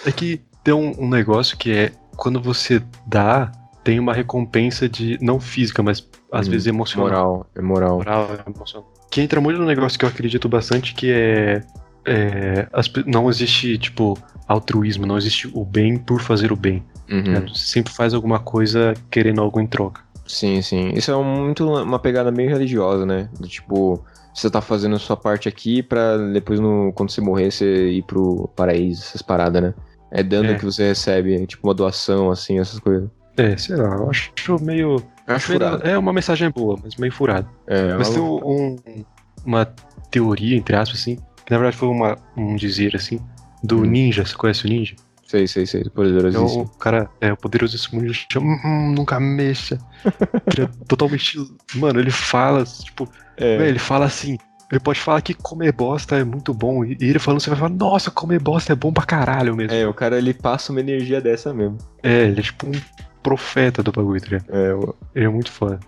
É 0.06 0.12
que 0.12 0.42
tem 0.64 0.74
um, 0.74 1.04
um 1.04 1.10
negócio 1.10 1.58
que 1.58 1.72
é 1.72 1.92
quando 2.16 2.42
você 2.42 2.82
dá, 3.06 3.52
tem 3.84 4.00
uma 4.00 4.14
recompensa 4.14 4.88
de. 4.88 5.18
não 5.22 5.40
física, 5.40 5.82
mas 5.82 6.08
às 6.32 6.48
Hum, 6.48 6.52
vezes 6.52 6.68
emocional. 6.68 7.08
Moral, 7.10 7.48
é 7.56 7.62
moral. 7.62 7.98
Moral, 7.98 8.30
é 8.46 8.50
emocional. 8.50 8.92
Que 9.10 9.22
entra 9.22 9.42
muito 9.42 9.60
no 9.60 9.66
negócio 9.66 9.98
que 10.00 10.06
eu 10.06 10.10
acredito 10.10 10.48
bastante, 10.48 10.94
que 10.96 11.12
é. 11.12 11.62
é, 12.06 12.68
as 12.72 12.92
não 13.06 13.30
existe, 13.30 13.78
tipo, 13.78 14.18
altruísmo, 14.48 15.06
não 15.06 15.18
existe 15.18 15.50
o 15.54 15.64
bem 15.66 15.98
por 15.98 16.22
fazer 16.22 16.52
o 16.52 16.56
bem. 16.56 16.84
Uhum. 17.10 17.22
né? 17.24 17.42
Você 17.42 17.66
sempre 17.66 17.92
faz 17.94 18.14
alguma 18.14 18.40
coisa 18.40 18.94
querendo 19.10 19.42
algo 19.42 19.60
em 19.60 19.68
troca. 19.68 20.02
Sim, 20.26 20.62
sim. 20.62 20.92
Isso 20.96 21.12
é 21.12 21.24
muito 21.24 21.68
uma 21.70 22.00
pegada 22.00 22.32
meio 22.32 22.50
religiosa, 22.50 23.06
né? 23.06 23.28
Do 23.38 23.48
tipo, 23.50 24.02
você 24.34 24.50
tá 24.50 24.62
fazendo 24.62 24.96
a 24.96 25.00
sua 25.00 25.18
parte 25.18 25.50
aqui 25.50 25.84
pra 25.84 26.16
depois, 26.18 26.58
no, 26.60 26.94
quando 26.94 27.10
você 27.12 27.20
morrer, 27.20 27.52
você 27.52 27.90
ir 27.92 28.04
pro 28.04 28.48
paraíso, 28.56 29.02
essas 29.04 29.22
paradas, 29.22 29.62
né? 29.62 29.74
É 30.10 30.24
dando 30.24 30.52
É. 30.52 30.56
que 30.56 30.64
você 30.64 30.88
recebe, 30.88 31.36
é 31.36 31.46
tipo 31.46 31.68
uma 31.68 31.74
doação, 31.74 32.32
assim, 32.32 32.60
essas 32.60 32.80
coisas. 32.80 33.10
É, 33.42 33.58
sei 33.58 33.76
lá, 33.76 33.96
eu 33.96 34.10
acho 34.10 34.32
meio. 34.62 34.96
Acho 35.28 35.50
meio- 35.50 35.62
furado. 35.62 35.88
é 35.88 35.98
uma 35.98 36.14
mensagem 36.14 36.50
boa, 36.50 36.78
mas 36.84 36.96
meio 36.98 37.12
furada. 37.12 37.48
É, 37.68 37.94
Mas 37.96 38.10
tem 38.10 38.22
um, 38.22 38.78
uma 39.46 39.66
teoria, 40.10 40.58
entre 40.58 40.76
aspas, 40.76 41.00
assim, 41.00 41.16
que 41.46 41.52
na 41.52 41.58
verdade 41.58 41.78
foi 41.78 41.88
uma, 41.90 42.18
um 42.38 42.56
dizer, 42.56 42.96
assim, 42.96 43.20
do 43.64 43.80
Hum. 43.80 43.86
ninja. 43.86 44.26
Você 44.26 44.36
conhece 44.36 44.66
o 44.66 44.70
ninja? 44.70 44.96
Sei, 45.26 45.48
sei, 45.48 45.66
sei. 45.66 45.82
É 45.82 45.90
Poderosíssimo. 45.90 46.64
o 46.64 46.68
cara, 46.78 47.10
é 47.22 47.32
o 47.32 47.38
poderosíssimo 47.38 48.02
ninja 48.02 48.26
chama, 48.32 48.60
hum, 48.66 48.94
nunca 48.96 49.18
mexa. 49.20 49.80
Ele 50.48 50.66
é 50.66 50.70
totalmente. 50.88 51.38
Mano, 51.76 52.00
ele 52.00 52.12
fala, 52.12 52.64
tipo, 52.66 53.08
É, 53.38 53.58
Véi, 53.58 53.70
ele 53.70 53.80
fala 53.80 54.06
assim. 54.06 54.38
Ele 54.70 54.80
pode 54.80 55.00
falar 55.02 55.22
que 55.22 55.34
comer 55.34 55.74
bosta 55.74 56.16
é 56.18 56.24
muito 56.24 56.54
bom. 56.54 56.84
E 56.86 56.98
ele 57.02 57.20
falando, 57.20 57.42
você 57.42 57.50
vai 57.50 57.60
falar, 57.60 57.72
nossa, 57.74 58.10
comer 58.10 58.40
bosta 58.40 58.72
é 58.72 58.76
bom 58.76 58.92
pra 58.94 59.06
caralho 59.06 59.54
mesmo. 59.56 59.74
é, 59.76 59.86
o 59.88 59.94
cara 59.94 60.18
ele 60.18 60.34
passa 60.34 60.72
uma 60.72 60.80
energia 60.80 61.20
dessa 61.22 61.54
mesmo. 61.54 61.78
É, 62.02 62.24
ele 62.24 62.40
é 62.40 62.44
tipo 62.44 62.68
um 62.68 62.72
profeta 63.24 63.82
do 63.84 63.92
bagulho, 63.92 64.20
tá 64.22 64.28
ligado? 64.28 64.50
É, 64.56 64.74
o- 64.74 64.96
Ele 65.16 65.26
é 65.26 65.30
muito 65.30 65.52
foda. 65.52 65.80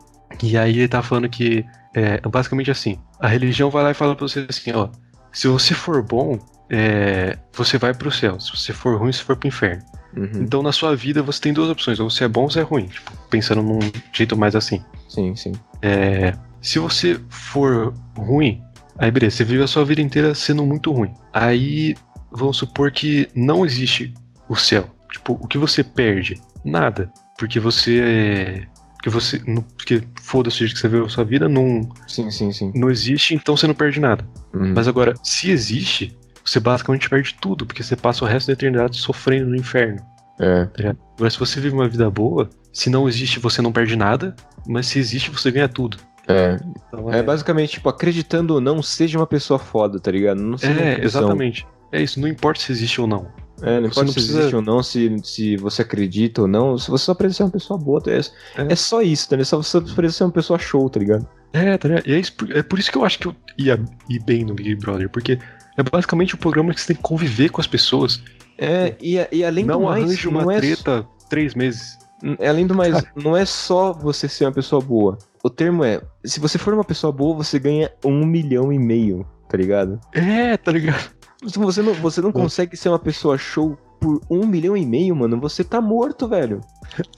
E 0.42 0.58
aí 0.58 0.80
ele 0.80 0.88
tá 0.88 1.02
falando 1.04 1.30
que 1.30 1.66
é 1.94 2.20
basicamente 2.28 2.72
assim: 2.72 2.98
a 3.20 3.28
religião 3.28 3.70
vai 3.70 3.84
lá 3.84 3.92
e 3.92 3.94
fala 3.94 4.16
pra 4.16 4.28
você 4.28 4.46
assim, 4.50 4.72
ó, 4.74 4.90
se 5.32 5.48
você 5.48 5.74
for 5.74 6.02
bom, 6.04 6.40
é, 6.70 7.38
você 7.54 7.78
vai 7.78 7.94
pro 7.94 8.12
céu. 8.12 8.40
Se 8.40 8.52
você 8.56 8.74
for 8.74 8.98
ruim, 9.00 9.12
você 9.12 9.24
for 9.24 9.36
pro 9.36 9.48
inferno. 9.48 9.84
uhum, 10.18 10.30
Então 10.42 10.64
na 10.64 10.72
sua 10.72 10.96
vida 10.96 11.22
você 11.22 11.40
tem 11.42 11.54
duas 11.54 11.70
opções: 11.70 12.00
ou 12.00 12.10
você 12.10 12.24
é 12.24 12.28
bom 12.28 12.44
ou 12.44 12.50
você 12.50 12.60
é 12.62 12.64
ruim. 12.64 12.86
Tipo, 12.88 13.12
pensando 13.30 13.62
num 13.62 13.80
jeito 14.12 14.36
mais 14.36 14.56
assim. 14.56 14.84
Sim, 15.08 15.36
sim. 15.36 15.52
É, 15.82 16.34
se 16.62 16.80
você 16.80 17.20
for 17.30 17.94
ruim, 18.18 18.62
aí 18.98 19.12
beleza, 19.12 19.38
você 19.38 19.44
vive 19.44 19.64
a 19.64 19.68
sua 19.68 19.86
vida 19.86 20.02
inteira 20.02 20.34
sendo 20.34 20.66
muito 20.66 20.92
ruim. 20.92 21.14
Aí 21.32 21.96
vamos 22.32 22.58
supor 22.58 22.92
que 22.92 23.28
não 23.36 23.64
existe 23.64 24.12
o 24.50 24.56
céu. 24.56 24.88
Tipo, 25.12 25.34
o 25.34 25.48
que 25.48 25.60
você 25.60 25.84
perde? 25.84 26.42
Nada. 26.66 27.12
Porque 27.44 27.60
você 27.60 28.00
é. 28.00 28.64
Porque 28.96 29.10
você. 29.10 29.42
não- 29.46 29.62
Porque 29.62 30.02
foda-se 30.22 30.66
que 30.70 30.80
você 30.80 30.88
viveu 30.88 31.06
a 31.08 31.10
sua 31.10 31.26
vida, 31.26 31.50
não, 31.50 31.90
Sim, 32.08 32.32
sim, 32.32 32.54
sim. 32.54 32.72
não 32.74 32.90
existe, 32.90 33.36
então 33.36 33.58
você 33.58 33.68
não 33.68 33.74
perde 33.74 34.00
nada. 34.00 34.26
Uhum. 34.54 34.72
Mas 34.74 34.88
agora, 34.88 35.14
se 35.22 35.52
existe, 35.52 36.18
você 36.44 36.58
basicamente 36.58 37.10
perde 37.10 37.36
tudo, 37.42 37.66
porque 37.66 37.84
você 37.84 37.98
passa 37.98 38.24
o 38.24 38.28
resto 38.28 38.48
da 38.48 38.54
eternidade 38.54 38.96
sofrendo 38.98 39.50
no 39.50 39.58
inferno. 39.58 40.00
É, 40.40 40.66
tá? 40.68 40.96
Agora, 41.18 41.30
se 41.30 41.38
você 41.38 41.60
vive 41.60 41.76
uma 41.76 41.88
vida 41.90 42.10
boa, 42.10 42.50
se 42.72 42.90
não 42.90 43.06
existe, 43.10 43.40
você 43.40 43.62
não 43.62 43.74
perde 43.74 43.98
nada, 43.98 44.34
mas 44.66 44.88
se 44.88 44.98
existe, 45.00 45.30
você 45.30 45.52
ganha 45.52 45.68
tudo. 45.68 45.98
é. 46.30 46.58
Então, 46.88 47.12
É 47.14 47.22
basicamente, 47.22 47.72
tipo, 47.74 47.90
acreditando 47.90 48.54
ou 48.54 48.62
não, 48.62 48.82
seja 48.82 49.20
uma 49.20 49.28
pessoa 49.28 49.60
foda, 49.60 50.00
tá 50.00 50.10
ligado? 50.10 50.42
Não 50.42 50.58
seja 50.58 50.80
É, 50.80 51.04
exatamente. 51.04 51.68
É 51.92 52.02
isso, 52.02 52.22
não 52.22 52.28
importa 52.30 52.62
se 52.62 52.72
existe 52.72 53.02
ou 53.02 53.06
não. 53.06 53.28
É, 53.64 53.76
não 53.80 53.82
não 53.84 53.92
se 53.92 54.04
precisa- 54.14 54.40
existe 54.40 54.56
ou 54.56 54.62
não, 54.62 54.84
se, 54.84 55.16
se 55.24 55.58
você 55.58 55.82
acredita 55.82 56.42
ou 56.42 56.48
não, 56.48 56.78
se 56.78 56.92
você 56.92 57.06
só 57.06 57.14
precisa 57.14 57.38
ser 57.38 57.44
uma 57.44 57.52
pessoa 57.52 57.80
boa, 57.80 58.02
é, 58.08 58.18
É. 58.62 58.74
é 58.74 58.76
só 58.76 59.02
isso, 59.02 59.30
tá 59.30 59.36
ligado? 59.36 59.48
Só 59.48 59.58
você 59.64 59.80
precisa 59.96 60.18
ser 60.20 60.24
uma 60.26 60.32
pessoa 60.32 60.60
show, 60.60 60.90
tá 60.90 61.00
ligado? 61.00 61.28
É, 61.54 61.78
tá 61.78 61.88
ligado? 61.88 62.08
E 62.08 62.14
é, 62.14 62.20
isso, 62.20 62.34
por- 62.34 62.52
é 62.52 62.62
por 62.62 62.78
isso 62.80 62.92
que 62.92 62.98
eu 62.98 63.06
acho 63.06 63.20
que 63.20 63.28
eu 63.28 63.36
ia 63.58 63.80
ir 64.10 64.20
bem 64.24 64.44
no 64.44 64.54
Big 64.54 64.76
Brother, 64.76 65.10
porque 65.10 65.40
é 65.78 65.84
basicamente 65.84 66.36
um 66.36 66.40
programa 66.40 66.74
que 66.74 66.82
você 66.82 66.88
tem 66.88 66.96
que 66.96 67.02
conviver 67.02 67.50
com 67.50 67.62
as 67.62 67.68
pessoas. 67.68 68.22
É, 68.58 68.96
e, 69.02 69.16
e 69.32 69.44
além 69.46 69.64
não 69.66 69.80
do 69.80 69.86
mais, 69.86 70.04
arranje 70.04 70.28
uma 70.28 70.42
não 70.44 70.52
é, 70.52 70.58
treta 70.60 71.08
três 71.30 71.56
meses. 71.56 71.98
é, 72.40 72.48
além 72.50 72.68
do 72.68 72.76
mais, 72.76 73.04
não 73.16 73.36
é 73.38 73.46
só 73.46 73.94
você 73.94 74.28
ser 74.28 74.46
uma 74.46 74.52
pessoa 74.52 74.82
boa. 74.82 75.18
O 75.44 75.50
termo 75.50 75.84
é, 75.84 76.02
se 76.24 76.40
você 76.40 76.58
for 76.58 76.74
uma 76.74 76.84
pessoa 76.84 77.12
boa, 77.12 77.36
você 77.36 77.60
ganha 77.60 77.90
um 78.06 78.26
milhão 78.26 78.72
e 78.72 78.80
meio, 78.80 79.26
tá 79.50 79.58
ligado? 79.58 80.00
É, 80.14 80.56
tá 80.58 80.72
ligado? 80.72 81.12
Você 81.44 81.82
não, 81.82 81.94
você 81.94 82.22
não 82.22 82.32
consegue 82.32 82.76
ser 82.78 82.90
uma 82.90 83.00
pessoa 83.00 83.38
show 83.38 83.78
por 84.00 84.22
um 84.30 84.46
milhão 84.46 84.76
e 84.76 84.86
meio, 84.86 85.16
mano, 85.16 85.40
você 85.40 85.64
tá 85.64 85.80
morto, 85.82 86.28
velho. 86.28 86.60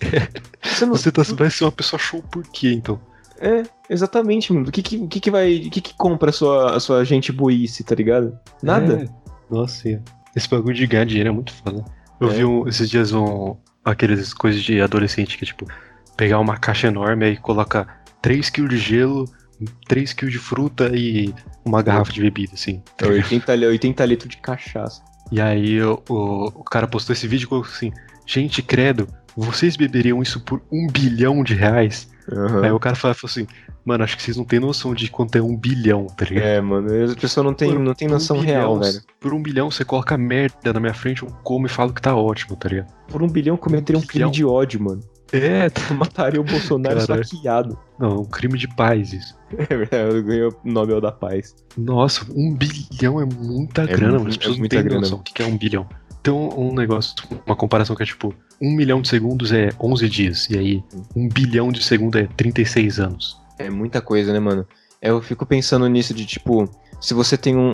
Você 0.62 0.86
não, 0.86 0.94
Você 0.96 1.12
tá, 1.12 1.24
vai 1.36 1.50
ser 1.50 1.64
uma 1.66 1.72
pessoa 1.72 2.00
show 2.00 2.22
por 2.24 2.44
quê, 2.44 2.72
então? 2.74 3.00
É, 3.40 3.64
exatamente, 3.90 4.52
mano. 4.54 4.68
O 4.68 4.72
que 4.72 4.82
que, 4.82 5.08
que, 5.08 5.20
que 5.20 5.32
vai. 5.32 5.56
O 5.58 5.70
que, 5.70 5.82
que 5.82 5.94
compra 5.96 6.30
a 6.30 6.34
sua, 6.34 6.76
a 6.76 6.80
sua 6.80 7.04
gente 7.04 7.32
boice, 7.32 7.84
tá 7.84 7.94
ligado? 7.96 8.38
Nada. 8.64 9.04
É. 9.04 9.54
Nossa, 9.54 10.02
esse 10.36 10.50
bagulho 10.50 10.74
de 10.76 10.88
ganhar 10.88 11.06
dinheiro 11.06 11.30
é 11.30 11.32
muito 11.32 11.54
foda. 11.54 11.84
Eu 12.20 12.30
É. 12.30 12.34
vi 12.34 12.46
um- 12.46 12.68
esses 12.68 12.90
dias 12.90 13.12
um, 13.14 13.56
aqueles 13.84 14.34
coisas 14.34 14.62
de 14.62 14.80
adolescente 14.82 15.38
que 15.38 15.44
é 15.44 15.48
tipo, 15.48 15.66
pegar 16.16 16.40
uma 16.40 16.58
caixa 16.58 16.88
enorme 16.88 17.26
aí 17.26 17.38
coloca 17.38 17.88
3kg 18.24 18.68
de 18.70 18.78
gelo, 18.78 19.26
3kg 19.90 20.30
de 20.30 20.38
fruta 20.40 20.92
e 20.96 21.34
uma 21.64 21.82
garrafa 21.82 22.12
de 22.12 22.22
bebida, 22.22 22.54
assim. 22.54 22.82
É 23.02 23.08
80, 23.08 23.56
li- 23.56 23.66
80 23.66 24.06
litros 24.06 24.30
de 24.30 24.38
cachaça. 24.38 25.02
E 25.32 25.42
aí 25.42 25.82
o, 25.82 26.02
o, 26.10 26.46
o 26.48 26.64
cara 26.64 26.88
postou 26.88 27.14
esse 27.14 27.28
vídeo 27.28 27.46
e 27.46 27.48
colocou 27.48 27.72
assim: 27.72 27.92
Gente, 28.26 28.62
credo, 28.62 29.08
vocês 29.36 29.76
beberiam 29.76 30.22
isso 30.22 30.40
por 30.42 30.62
um 30.72 30.88
bilhão 30.88 31.44
de 31.44 31.54
reais? 31.56 32.10
Aham. 32.32 32.64
Aí 32.66 32.72
o 32.72 32.80
cara 32.80 32.96
falou 32.96 33.16
falou 33.16 33.32
assim: 33.32 33.48
Mano, 33.84 34.04
acho 34.04 34.18
que 34.18 34.24
vocês 34.24 34.36
não 34.36 34.44
têm 34.46 34.60
noção 34.60 34.94
de 34.96 35.10
quanto 35.10 35.36
é 35.38 35.42
um 35.42 35.56
bilhão, 35.56 36.08
tá 36.08 36.26
ligado? 36.26 36.44
É, 36.46 36.60
mano, 36.62 36.88
a 37.12 37.16
pessoa 37.16 37.44
não 37.44 37.54
tem, 37.54 37.70
Por- 37.72 37.80
não 37.80 37.94
tem 37.94 38.08
um 38.08 38.12
noção 38.12 38.40
bilhão, 38.40 38.54
real, 38.56 38.80
velho. 38.80 39.00
Por 39.20 39.34
um 39.34 39.42
bilhão 39.42 39.70
você 39.70 39.86
coloca 39.86 40.18
merda 40.18 40.74
na 40.74 40.80
minha 40.80 40.94
frente, 40.94 41.22
eu 41.24 41.30
como 41.44 41.68
e 41.68 41.70
falo 41.70 41.94
que 41.94 42.02
tá 42.02 42.16
ótimo, 42.16 42.56
tá 42.56 42.68
ligado? 42.70 42.92
Por 43.08 43.22
um 43.22 43.28
bilhão 43.30 43.56
cometeria 43.58 44.00
um 44.00 44.04
Um 44.04 44.08
crime 44.08 44.32
de 44.32 44.44
ódio, 44.44 44.82
mano. 44.82 45.02
É, 45.32 45.68
Mataria 45.94 46.40
o 46.40 46.44
Bolsonaro 46.44 47.00
Caralho. 47.00 47.22
esfaqueado. 47.22 47.78
não, 48.00 48.10
é 48.12 48.20
um 48.20 48.26
crime 48.26 48.58
de 48.58 48.68
paz 48.68 49.14
isso. 49.14 49.36
É 49.58 49.76
verdade, 49.78 50.22
ganhou 50.22 50.52
o 50.64 50.70
Nobel 50.70 51.00
da 51.00 51.12
Paz. 51.12 51.56
Nossa, 51.78 52.26
um 52.36 52.54
bilhão 52.54 53.22
é 53.22 53.26
muita 53.26 53.84
É 53.84 53.88
grana, 53.88 54.14
mu- 54.14 54.20
mano. 54.20 54.30
As 54.30 54.36
é 54.36 54.38
pessoas 54.38 54.56
não 54.56 54.60
muita 54.60 54.76
têm 54.76 54.84
grana. 54.86 55.02
noção 55.02 55.18
do 55.20 55.24
que 55.24 55.42
é 55.42 55.46
um 55.46 55.58
bilhão. 55.58 55.88
Tem 56.22 56.34
um, 56.34 56.70
um 56.70 56.74
negócio, 56.74 57.14
uma 57.46 57.56
comparação 57.56 57.96
que 57.96 58.04
é 58.04 58.06
tipo, 58.06 58.34
um 58.62 58.72
milhão 58.72 59.02
de 59.02 59.08
segundos 59.08 59.52
é 59.52 59.70
11 59.80 60.10
dias, 60.10 60.50
e 60.50 60.58
aí 60.58 60.84
um 61.16 61.28
bilhão 61.30 61.72
de 61.72 61.84
segundos 61.84 62.20
é 62.22 62.28
36 62.36 63.00
anos. 63.00 63.38
É 63.60 63.70
muita 63.70 64.02
coisa, 64.02 64.34
né, 64.34 64.40
mano? 64.40 64.66
Eu 65.02 65.22
fico 65.22 65.46
pensando 65.46 65.88
nisso 65.88 66.14
de 66.14 66.26
tipo, 66.26 66.70
se 67.00 67.14
você 67.14 67.38
tem 67.38 67.56
um. 67.56 67.72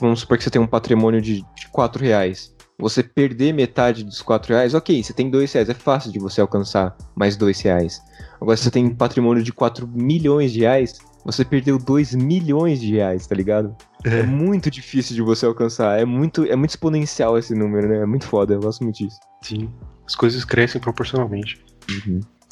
Vamos 0.00 0.20
supor 0.20 0.36
que 0.38 0.42
você 0.42 0.50
tem 0.50 0.60
um 0.60 0.66
patrimônio 0.66 1.20
de, 1.20 1.42
de 1.54 1.68
4 1.70 2.02
reais. 2.02 2.51
Você 2.82 3.00
perder 3.00 3.54
metade 3.54 4.02
dos 4.02 4.20
4 4.20 4.54
reais, 4.54 4.74
ok, 4.74 5.02
você 5.02 5.12
tem 5.12 5.30
2 5.30 5.52
reais, 5.52 5.68
é 5.68 5.74
fácil 5.74 6.10
de 6.10 6.18
você 6.18 6.40
alcançar 6.40 6.96
mais 7.14 7.36
2 7.36 7.60
reais. 7.60 8.02
Agora, 8.40 8.56
se 8.56 8.64
você 8.64 8.72
tem 8.72 8.84
um 8.86 8.94
patrimônio 8.94 9.40
de 9.40 9.52
4 9.52 9.86
milhões 9.86 10.52
de 10.52 10.60
reais, 10.60 10.98
você 11.24 11.44
perdeu 11.44 11.78
2 11.78 12.12
milhões 12.12 12.80
de 12.80 12.96
reais, 12.96 13.24
tá 13.24 13.36
ligado? 13.36 13.76
É, 14.04 14.18
É, 14.18 14.22
muito 14.24 14.68
difícil 14.68 15.14
de 15.14 15.22
você 15.22 15.46
alcançar. 15.46 16.00
É 16.00 16.04
muito, 16.04 16.44
é 16.44 16.56
muito 16.56 16.70
exponencial 16.70 17.38
esse 17.38 17.54
número, 17.54 17.88
né? 17.88 17.98
É 17.98 18.06
muito 18.06 18.26
foda, 18.26 18.54
eu 18.54 18.60
gosto 18.60 18.82
muito 18.82 18.96
disso. 18.96 19.20
sim. 19.42 19.70
As 20.04 20.16
coisas 20.16 20.44
crescem 20.44 20.80
proporcionalmente. 20.80 21.64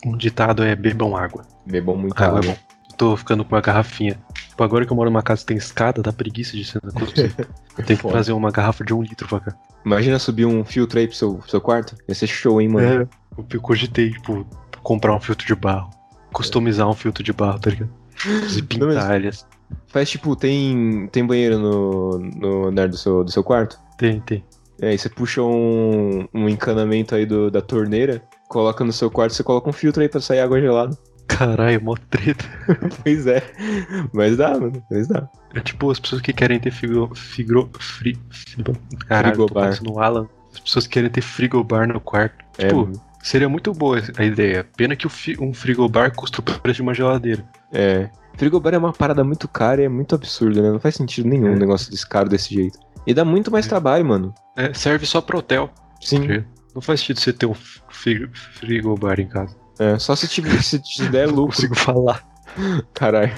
Um 0.06 0.16
ditado 0.16 0.62
é 0.62 0.76
bebam 0.76 1.16
água. 1.16 1.42
Bebam 1.66 1.96
muita 1.96 2.24
Água 2.24 2.38
é 2.38 2.42
água. 2.44 2.52
bom. 2.54 2.79
Tô 3.00 3.16
ficando 3.16 3.42
com 3.46 3.54
uma 3.54 3.62
garrafinha. 3.62 4.18
Tipo, 4.34 4.62
agora 4.62 4.84
que 4.84 4.92
eu 4.92 4.94
moro 4.94 5.08
numa 5.08 5.22
casa 5.22 5.40
que 5.40 5.46
tem 5.46 5.56
escada, 5.56 6.02
dá 6.02 6.12
preguiça 6.12 6.54
de 6.54 6.66
ser 6.66 6.82
na 6.84 6.92
coisa. 6.92 7.14
Eu 7.78 7.84
tenho 7.86 7.96
que 7.96 8.02
Foda. 8.02 8.12
trazer 8.12 8.32
uma 8.32 8.50
garrafa 8.50 8.84
de 8.84 8.92
um 8.92 9.00
litro 9.00 9.26
pra 9.26 9.40
cá. 9.40 9.56
Imagina 9.86 10.18
subir 10.18 10.44
um 10.44 10.62
filtro 10.62 10.98
aí 10.98 11.06
pro 11.06 11.16
seu, 11.16 11.34
pro 11.36 11.50
seu 11.50 11.62
quarto. 11.62 11.96
Ia 12.06 12.14
ser 12.14 12.26
show, 12.26 12.60
hein, 12.60 12.68
mano? 12.68 13.08
É, 13.38 13.44
eu 13.54 13.60
cogitei, 13.62 14.10
tipo, 14.10 14.46
comprar 14.82 15.16
um 15.16 15.18
filtro 15.18 15.46
de 15.46 15.54
barro. 15.54 15.88
Customizar 16.30 16.86
um 16.90 16.92
filtro 16.92 17.24
de 17.24 17.32
barro, 17.32 17.58
tá 17.58 17.70
ligado? 17.70 17.90
E 18.54 18.60
pintar 18.60 19.16
eles. 19.16 19.46
Faz 19.86 20.10
tipo, 20.10 20.36
tem, 20.36 21.08
tem 21.10 21.26
banheiro 21.26 21.58
no, 21.58 22.18
no 22.18 22.66
andar 22.66 22.90
do 22.90 22.98
seu, 22.98 23.24
do 23.24 23.30
seu 23.30 23.42
quarto? 23.42 23.80
Tem, 23.96 24.20
tem. 24.20 24.44
É, 24.78 24.88
aí 24.88 24.98
você 24.98 25.08
puxa 25.08 25.40
um, 25.40 26.28
um 26.34 26.50
encanamento 26.50 27.14
aí 27.14 27.24
do, 27.24 27.50
da 27.50 27.62
torneira, 27.62 28.22
coloca 28.46 28.84
no 28.84 28.92
seu 28.92 29.10
quarto, 29.10 29.32
você 29.32 29.42
coloca 29.42 29.70
um 29.70 29.72
filtro 29.72 30.02
aí 30.02 30.08
pra 30.08 30.20
sair 30.20 30.40
água 30.40 30.60
gelada. 30.60 30.94
Caralho, 31.38 31.82
mó 31.82 31.94
treta. 32.10 32.44
pois 33.02 33.26
é. 33.26 33.42
Mas 34.12 34.36
dá, 34.36 34.58
mano. 34.58 34.82
Mas 34.90 35.06
dá. 35.08 35.28
É 35.54 35.60
tipo 35.60 35.90
as 35.90 35.98
pessoas 36.00 36.20
que 36.20 36.32
querem 36.32 36.58
ter 36.58 36.70
frigo. 36.70 37.14
Figro, 37.14 37.70
fri, 37.78 38.18
fri- 38.30 38.64
caralho, 39.08 39.34
Frigobar. 39.36 39.82
no 39.82 40.00
Alan. 40.00 40.28
As 40.52 40.60
pessoas 40.60 40.86
que 40.86 40.94
querem 40.94 41.10
ter 41.10 41.20
frigobar 41.20 41.86
no 41.88 42.00
quarto. 42.00 42.34
É, 42.58 42.66
Tipo, 42.66 42.82
mano. 42.86 43.00
seria 43.22 43.48
muito 43.48 43.72
boa 43.72 44.00
a 44.18 44.24
ideia. 44.24 44.66
Pena 44.76 44.96
que 44.96 45.06
um 45.40 45.54
frigobar 45.54 46.12
custa 46.14 46.40
o 46.40 46.42
preço 46.42 46.76
de 46.76 46.82
uma 46.82 46.94
geladeira. 46.94 47.44
É. 47.72 48.10
Frigobar 48.36 48.74
é 48.74 48.78
uma 48.78 48.92
parada 48.92 49.22
muito 49.22 49.46
cara 49.48 49.82
e 49.82 49.84
é 49.84 49.88
muito 49.88 50.14
absurdo, 50.14 50.60
né? 50.62 50.70
Não 50.70 50.80
faz 50.80 50.94
sentido 50.96 51.28
nenhum 51.28 51.48
É. 51.48 51.50
um 51.50 51.56
negócio 51.56 51.90
desse 51.90 52.06
caro 52.08 52.28
desse 52.28 52.52
jeito. 52.54 52.78
E 53.06 53.14
dá 53.14 53.24
muito 53.24 53.50
mais 53.50 53.66
É. 53.66 53.68
trabalho, 53.68 54.04
mano. 54.04 54.34
É, 54.56 54.72
serve 54.74 55.06
só 55.06 55.20
pro 55.20 55.38
hotel. 55.38 55.70
Sim. 56.00 56.26
Não 56.74 56.80
faz 56.82 57.00
sentido 57.00 57.20
você 57.20 57.32
ter 57.32 57.46
um 57.46 57.54
fri- 57.54 58.28
frigobar 58.32 59.20
em 59.20 59.26
casa. 59.28 59.56
É, 59.80 59.98
só 59.98 60.14
se, 60.14 60.28
tiver, 60.28 60.62
se 60.62 60.78
te 60.78 61.08
der 61.08 61.26
Não 61.28 61.34
lucro. 61.34 61.56
consigo 61.56 61.74
falar. 61.74 62.22
Caralho. 62.94 63.32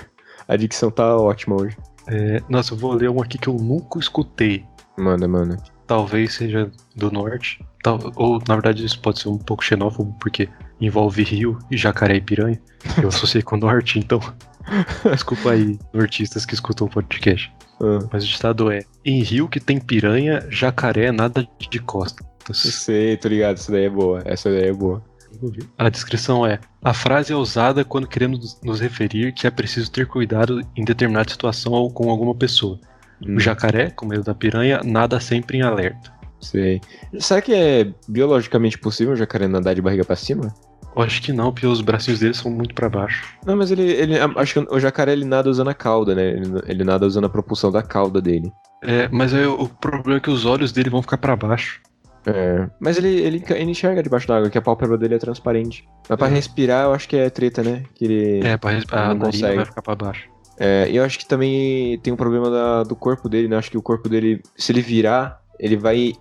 A 0.49 0.57
dicção 0.57 0.91
tá 0.91 1.17
ótima 1.17 1.57
hoje. 1.57 1.77
É, 2.09 2.43
nossa, 2.49 2.75
eu 2.75 2.79
vou 2.79 2.93
ler 2.93 3.09
um 3.09 3.23
aqui 3.23 3.39
que 3.39 3.49
eu 3.49 3.55
nunca 3.55 3.99
escutei. 3.99 4.65
Manda, 4.99 5.29
mano. 5.29 5.57
Talvez 5.87 6.35
seja 6.35 6.71
do 6.97 7.11
norte. 7.11 7.65
Tal- 7.83 7.99
ou, 8.17 8.39
na 8.49 8.55
verdade, 8.55 8.85
isso 8.85 8.99
pode 9.01 9.21
ser 9.21 9.29
um 9.29 9.39
pouco 9.39 9.63
xenófobo, 9.65 10.15
porque 10.21 10.49
envolve 10.81 11.23
rio 11.23 11.59
e 11.71 11.77
jacaré 11.77 12.17
e 12.17 12.21
piranha. 12.21 12.61
Eu 13.01 13.09
associei 13.09 13.43
com 13.43 13.57
o 13.57 13.59
norte, 13.61 13.99
então. 13.99 14.21
Desculpa 15.13 15.51
aí, 15.53 15.79
nortistas 15.93 16.45
que 16.45 16.55
escutam 16.55 16.87
o 16.87 16.91
podcast. 16.91 17.53
Ah, 17.81 18.07
Mas 18.13 18.25
o 18.25 18.27
ditado 18.27 18.71
é: 18.71 18.81
em 19.05 19.23
rio 19.23 19.49
que 19.49 19.61
tem 19.61 19.79
piranha, 19.81 20.45
jacaré 20.51 21.11
nada 21.13 21.47
de 21.71 21.79
eu 21.79 21.85
costas. 21.85 22.25
sei, 22.53 23.17
tô 23.17 23.29
ligado, 23.29 23.55
essa 23.55 23.71
daí 23.73 23.85
é 23.85 23.91
boa. 23.91 24.23
Essa 24.25 24.51
daí 24.51 24.69
é 24.69 24.73
boa. 24.73 25.03
A 25.79 25.89
descrição 25.89 26.47
é: 26.47 26.59
a 26.83 26.93
frase 26.95 27.33
é 27.33 27.37
usada 27.37 27.85
quando 27.85 28.07
queremos 28.07 28.61
nos 28.63 28.81
referir 28.81 29.33
que 29.33 29.47
é 29.47 29.51
preciso 29.51 29.91
ter 29.91 30.07
cuidado 30.07 30.61
em 30.77 30.85
determinada 30.85 31.31
situação 31.31 31.73
ou 31.73 31.91
com 31.91 32.11
alguma 32.11 32.35
pessoa. 32.35 32.79
Hum, 33.25 33.37
O 33.37 33.41
jacaré, 33.41 33.91
com 33.91 34.07
medo 34.07 34.23
da 34.25 34.35
piranha, 34.35 34.81
nada 34.85 35.21
sempre 35.21 35.59
em 35.59 35.63
alerta. 35.63 36.13
Sei. 36.41 36.81
Será 37.19 37.41
que 37.41 37.55
é 37.55 37.93
biologicamente 38.09 38.77
possível 38.77 39.13
o 39.15 39.17
jacaré 39.17 39.47
nadar 39.47 39.75
de 39.75 39.81
barriga 39.81 40.05
pra 40.05 40.17
cima? 40.17 40.53
Eu 40.95 41.03
acho 41.03 41.23
que 41.23 41.33
não, 41.33 41.53
porque 41.53 41.67
os 41.67 41.81
bracinhos 41.81 42.21
dele 42.21 42.35
são 42.35 42.51
muito 42.51 42.75
pra 42.75 42.89
baixo. 42.89 43.25
Não, 43.47 43.57
mas 43.57 43.71
ele, 43.71 43.83
ele. 43.83 44.15
Acho 44.37 44.61
que 44.61 44.75
o 44.75 44.79
jacaré 44.81 45.13
ele 45.13 45.25
nada 45.25 45.49
usando 45.49 45.69
a 45.71 45.75
cauda, 45.75 46.15
né? 46.15 46.31
Ele, 46.31 46.53
ele 46.67 46.85
nada 46.85 47.07
usando 47.07 47.25
a 47.25 47.31
propulsão 47.31 47.71
da 47.71 47.83
cauda 47.83 48.21
dele. 48.21 48.53
É, 48.83 49.09
mas 49.09 49.33
aí 49.33 49.47
o 49.47 49.69
problema 49.69 50.19
é 50.19 50.21
que 50.21 50.31
os 50.31 50.45
olhos 50.45 50.73
dele 50.73 50.91
vão 50.91 51.01
ficar 51.01 51.17
pra 51.17 51.37
baixo. 51.37 51.81
É. 52.27 52.69
Mas 52.81 52.99
ele, 52.99 53.09
ele, 53.09 53.45
ele 53.51 53.71
enxerga 53.71 54.03
debaixo 54.03 54.29
d'água, 54.29 54.49
que 54.51 54.59
a 54.59 54.63
pálpebra 54.63 54.97
dele 54.97 55.15
é 55.15 55.19
transparente. 55.19 55.85
Mas 56.09 56.19
pra 56.19 56.29
É. 56.29 56.31
respirar, 56.31 56.85
eu 56.85 56.93
acho 56.95 57.09
que 57.09 57.17
é 57.17 57.29
treta, 57.31 57.63
né? 57.63 57.83
Que 57.95 58.05
ele. 58.05 58.47
É, 58.47 58.57
pra 58.57 58.71
respirar, 58.71 59.09
não 59.15 59.19
consegue. 59.27 59.57
vai 59.57 59.65
ficar 59.65 59.83
pra 59.83 59.95
baixo. 59.97 60.29
É, 60.59 60.89
e 60.91 60.97
eu 60.97 61.05
acho 61.05 61.19
que 61.19 61.27
também 61.27 61.99
tem 62.01 62.13
um 62.13 62.17
problema 62.17 62.49
da- 62.51 62.83
do 62.85 62.95
corpo 62.95 63.29
dele, 63.29 63.49
né? 63.49 63.57
Acho 63.57 63.71
que 63.71 63.79
o 63.79 63.83
corpo 63.83 64.09
dele, 64.09 64.41
se 64.57 64.71
ele 64.71 64.81
virar, 64.83 65.41
ele 65.59 65.77
vai 65.77 66.13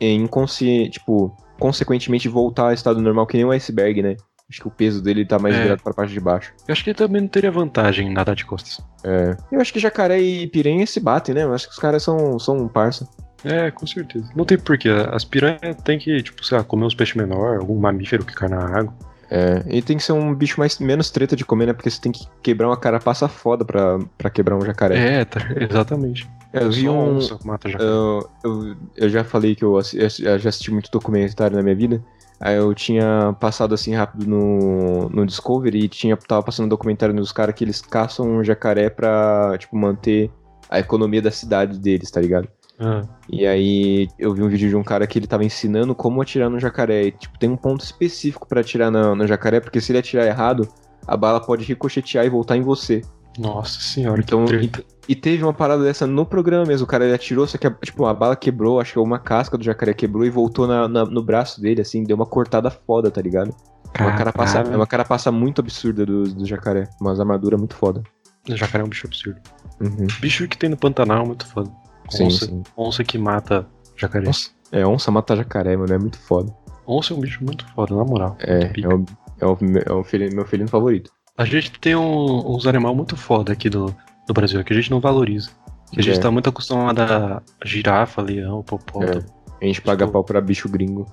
é, 0.00 0.10
inconsci... 0.10 0.88
tipo, 0.90 1.36
consequentemente 1.58 2.28
voltar 2.28 2.64
ao 2.64 2.72
estado 2.72 3.00
normal, 3.00 3.26
que 3.26 3.36
nem 3.36 3.46
um 3.46 3.50
iceberg, 3.52 4.02
né? 4.02 4.16
Acho 4.50 4.60
que 4.60 4.68
o 4.68 4.70
peso 4.70 5.02
dele 5.02 5.24
tá 5.24 5.38
mais 5.38 5.54
É. 5.54 5.62
virado 5.62 5.82
pra 5.82 5.94
parte 5.94 6.12
de 6.12 6.20
baixo. 6.20 6.52
Eu 6.68 6.72
acho 6.72 6.84
que 6.84 6.90
ele 6.90 6.96
também 6.98 7.22
não 7.22 7.28
teria 7.28 7.50
vantagem 7.50 8.08
em 8.08 8.12
nadar 8.12 8.34
de 8.34 8.44
costas. 8.44 8.78
É. 9.02 9.36
Eu 9.50 9.60
acho 9.60 9.72
que 9.72 9.78
jacaré 9.78 10.20
e 10.20 10.46
piranha 10.48 10.86
se 10.86 11.00
batem, 11.00 11.34
né? 11.34 11.44
Eu 11.44 11.54
acho 11.54 11.66
que 11.66 11.72
os 11.72 11.78
caras 11.78 12.02
são, 12.02 12.38
são 12.38 12.56
um 12.56 12.68
parça. 12.68 13.08
É, 13.44 13.70
com 13.70 13.86
certeza. 13.86 14.28
Não 14.34 14.44
tem 14.44 14.58
porquê. 14.58 14.88
As 14.88 15.24
piranhas 15.24 15.76
têm 15.84 15.98
que, 15.98 16.22
tipo, 16.22 16.44
sei 16.44 16.58
lá, 16.58 16.64
comer 16.64 16.84
uns 16.86 16.94
peixes 16.94 17.14
menores, 17.14 17.60
algum 17.60 17.78
mamífero 17.78 18.24
que 18.24 18.34
cai 18.34 18.48
na 18.48 18.64
água. 18.78 18.94
É. 19.30 19.62
E 19.68 19.82
tem 19.82 19.96
que 19.96 20.02
ser 20.02 20.12
um 20.12 20.34
bicho 20.34 20.60
mais, 20.60 20.78
menos 20.78 21.10
treta 21.10 21.34
de 21.34 21.44
comer, 21.44 21.66
né? 21.66 21.72
Porque 21.72 21.90
você 21.90 22.00
tem 22.00 22.12
que 22.12 22.26
quebrar 22.42 22.68
uma 22.68 22.76
carapaça 22.76 23.26
foda 23.28 23.64
pra, 23.64 23.98
pra 24.16 24.30
quebrar 24.30 24.56
um 24.56 24.60
jacaré. 24.64 25.20
É, 25.20 25.24
tá, 25.24 25.40
exatamente. 25.58 26.28
É, 26.52 26.62
eu 26.62 26.70
vi 26.70 26.88
um. 26.88 27.16
onça 27.16 27.38
mata 27.44 27.68
jacaré. 27.68 27.90
Eu, 27.90 28.28
eu, 28.44 28.76
eu 28.96 29.08
já 29.08 29.24
falei 29.24 29.54
que 29.54 29.64
eu, 29.64 29.76
assi- 29.76 29.98
eu 29.98 30.38
já 30.38 30.48
assisti 30.48 30.70
muito 30.70 30.90
documentário 30.90 31.56
na 31.56 31.62
minha 31.62 31.74
vida. 31.74 32.02
Aí 32.40 32.56
eu 32.56 32.72
tinha 32.74 33.34
passado 33.40 33.74
assim 33.74 33.94
rápido 33.94 34.26
no, 34.26 35.08
no 35.08 35.24
Discovery 35.26 35.84
e 35.84 35.88
tinha, 35.88 36.16
tava 36.16 36.42
passando 36.42 36.66
um 36.66 36.68
documentário 36.68 37.14
dos 37.14 37.32
caras 37.32 37.54
que 37.54 37.64
eles 37.64 37.80
caçam 37.80 38.28
um 38.28 38.44
jacaré 38.44 38.90
pra, 38.90 39.56
tipo, 39.58 39.74
manter 39.76 40.30
a 40.68 40.78
economia 40.78 41.22
da 41.22 41.30
cidade 41.30 41.78
deles, 41.78 42.10
tá 42.10 42.20
ligado? 42.20 42.48
Ah, 42.78 43.02
E 43.30 43.46
aí 43.46 44.08
eu 44.18 44.34
vi 44.34 44.42
um 44.42 44.48
vídeo 44.48 44.68
de 44.68 44.76
um 44.76 44.82
cara 44.82 45.06
que 45.06 45.18
ele 45.18 45.26
tava 45.26 45.44
ensinando 45.44 45.94
como 45.94 46.20
atirar 46.20 46.50
no 46.50 46.58
jacaré. 46.58 47.04
E, 47.04 47.10
tipo, 47.12 47.38
tem 47.38 47.48
um 47.48 47.56
ponto 47.56 47.84
específico 47.84 48.46
pra 48.48 48.60
atirar 48.60 48.90
no, 48.90 49.14
no 49.14 49.26
jacaré, 49.26 49.60
porque 49.60 49.80
se 49.80 49.92
ele 49.92 49.98
atirar 50.00 50.26
errado, 50.26 50.68
a 51.06 51.16
bala 51.16 51.40
pode 51.40 51.64
ricochetear 51.64 52.24
e 52.26 52.28
voltar 52.30 52.56
em 52.56 52.62
você. 52.62 53.02
nossa 53.38 53.78
senhora, 53.80 54.20
Então, 54.20 54.44
que 54.44 54.54
e, 54.56 54.68
treta. 54.68 54.84
e 55.08 55.14
teve 55.14 55.42
uma 55.44 55.52
parada 55.54 55.82
dessa 55.84 56.06
no 56.06 56.26
programa 56.26 56.64
mesmo. 56.66 56.84
O 56.84 56.88
cara 56.88 57.04
ele 57.04 57.14
atirou, 57.14 57.46
só 57.46 57.56
que 57.58 57.66
a, 57.66 57.70
tipo, 57.70 58.04
a 58.06 58.14
bala 58.14 58.34
quebrou, 58.36 58.80
acho 58.80 58.94
que 58.94 58.98
uma 58.98 59.18
casca 59.18 59.56
do 59.56 59.62
jacaré 59.64 59.94
quebrou 59.94 60.24
e 60.24 60.30
voltou 60.30 60.66
na, 60.66 60.88
na- 60.88 61.04
no 61.04 61.22
braço 61.22 61.60
dele, 61.60 61.80
assim, 61.80 62.02
deu 62.04 62.16
uma 62.16 62.26
cortada 62.26 62.70
foda, 62.70 63.10
tá 63.10 63.20
ligado? 63.22 63.54
É 63.96 64.02
uma 64.02 64.16
carapaça, 64.16 64.54
Caralho. 64.54 64.74
é 64.74 64.76
uma 64.76 64.86
carapaça 64.86 65.30
muito 65.30 65.60
absurda 65.60 66.04
do, 66.04 66.24
do 66.24 66.44
jacaré. 66.44 66.88
Umas 67.00 67.20
armaduras 67.20 67.58
muito 67.60 67.76
foda. 67.76 68.02
Jacaré 68.48 68.82
é 68.82 68.84
um 68.86 68.88
bicho 68.88 69.06
absurdo. 69.06 69.40
Uhum. 69.80 70.06
Bicho 70.20 70.48
que 70.48 70.58
tem 70.58 70.68
no 70.68 70.76
Pantanal 70.76 71.22
é 71.22 71.26
muito 71.26 71.46
foda. 71.46 71.70
Sim, 72.10 72.24
onça, 72.26 72.46
sim. 72.46 72.62
onça 72.76 73.04
que 73.04 73.18
mata 73.18 73.66
jacaré. 73.96 74.26
Nossa, 74.26 74.50
é, 74.72 74.86
onça 74.86 75.10
mata 75.10 75.36
jacaré, 75.36 75.76
mano, 75.76 75.92
é 75.92 75.98
muito 75.98 76.18
foda. 76.18 76.54
Onça 76.86 77.14
é 77.14 77.16
um 77.16 77.20
bicho 77.20 77.42
muito 77.42 77.66
foda, 77.74 77.94
na 77.94 78.04
moral. 78.04 78.36
É, 78.40 78.70
é 78.82 78.88
o, 78.88 79.04
é 79.40 79.46
o, 79.46 79.58
meu- 79.60 79.82
é 79.86 79.92
o 79.92 80.04
felino- 80.04 80.36
meu 80.36 80.44
felino 80.46 80.68
favorito. 80.68 81.10
A 81.36 81.44
gente 81.44 81.72
tem 81.80 81.96
um- 81.96 82.54
uns 82.54 82.66
animais 82.66 82.94
muito 82.94 83.16
foda 83.16 83.52
aqui 83.52 83.68
do, 83.70 83.94
do 84.26 84.34
Brasil, 84.34 84.62
que 84.62 84.72
a 84.72 84.76
gente 84.76 84.90
não 84.90 85.00
valoriza. 85.00 85.50
A 85.96 86.02
gente 86.02 86.18
É. 86.18 86.20
tá 86.20 86.30
muito 86.30 86.48
acostumado 86.48 87.00
a 87.00 87.42
girafa, 87.64 88.20
leão, 88.22 88.62
popota. 88.62 89.24
A 89.60 89.64
gente 89.64 89.80
paga 89.80 90.04
Tipo- 90.04 90.12
pau 90.12 90.24
pra 90.24 90.40
bicho 90.40 90.68
gringo. 90.68 91.06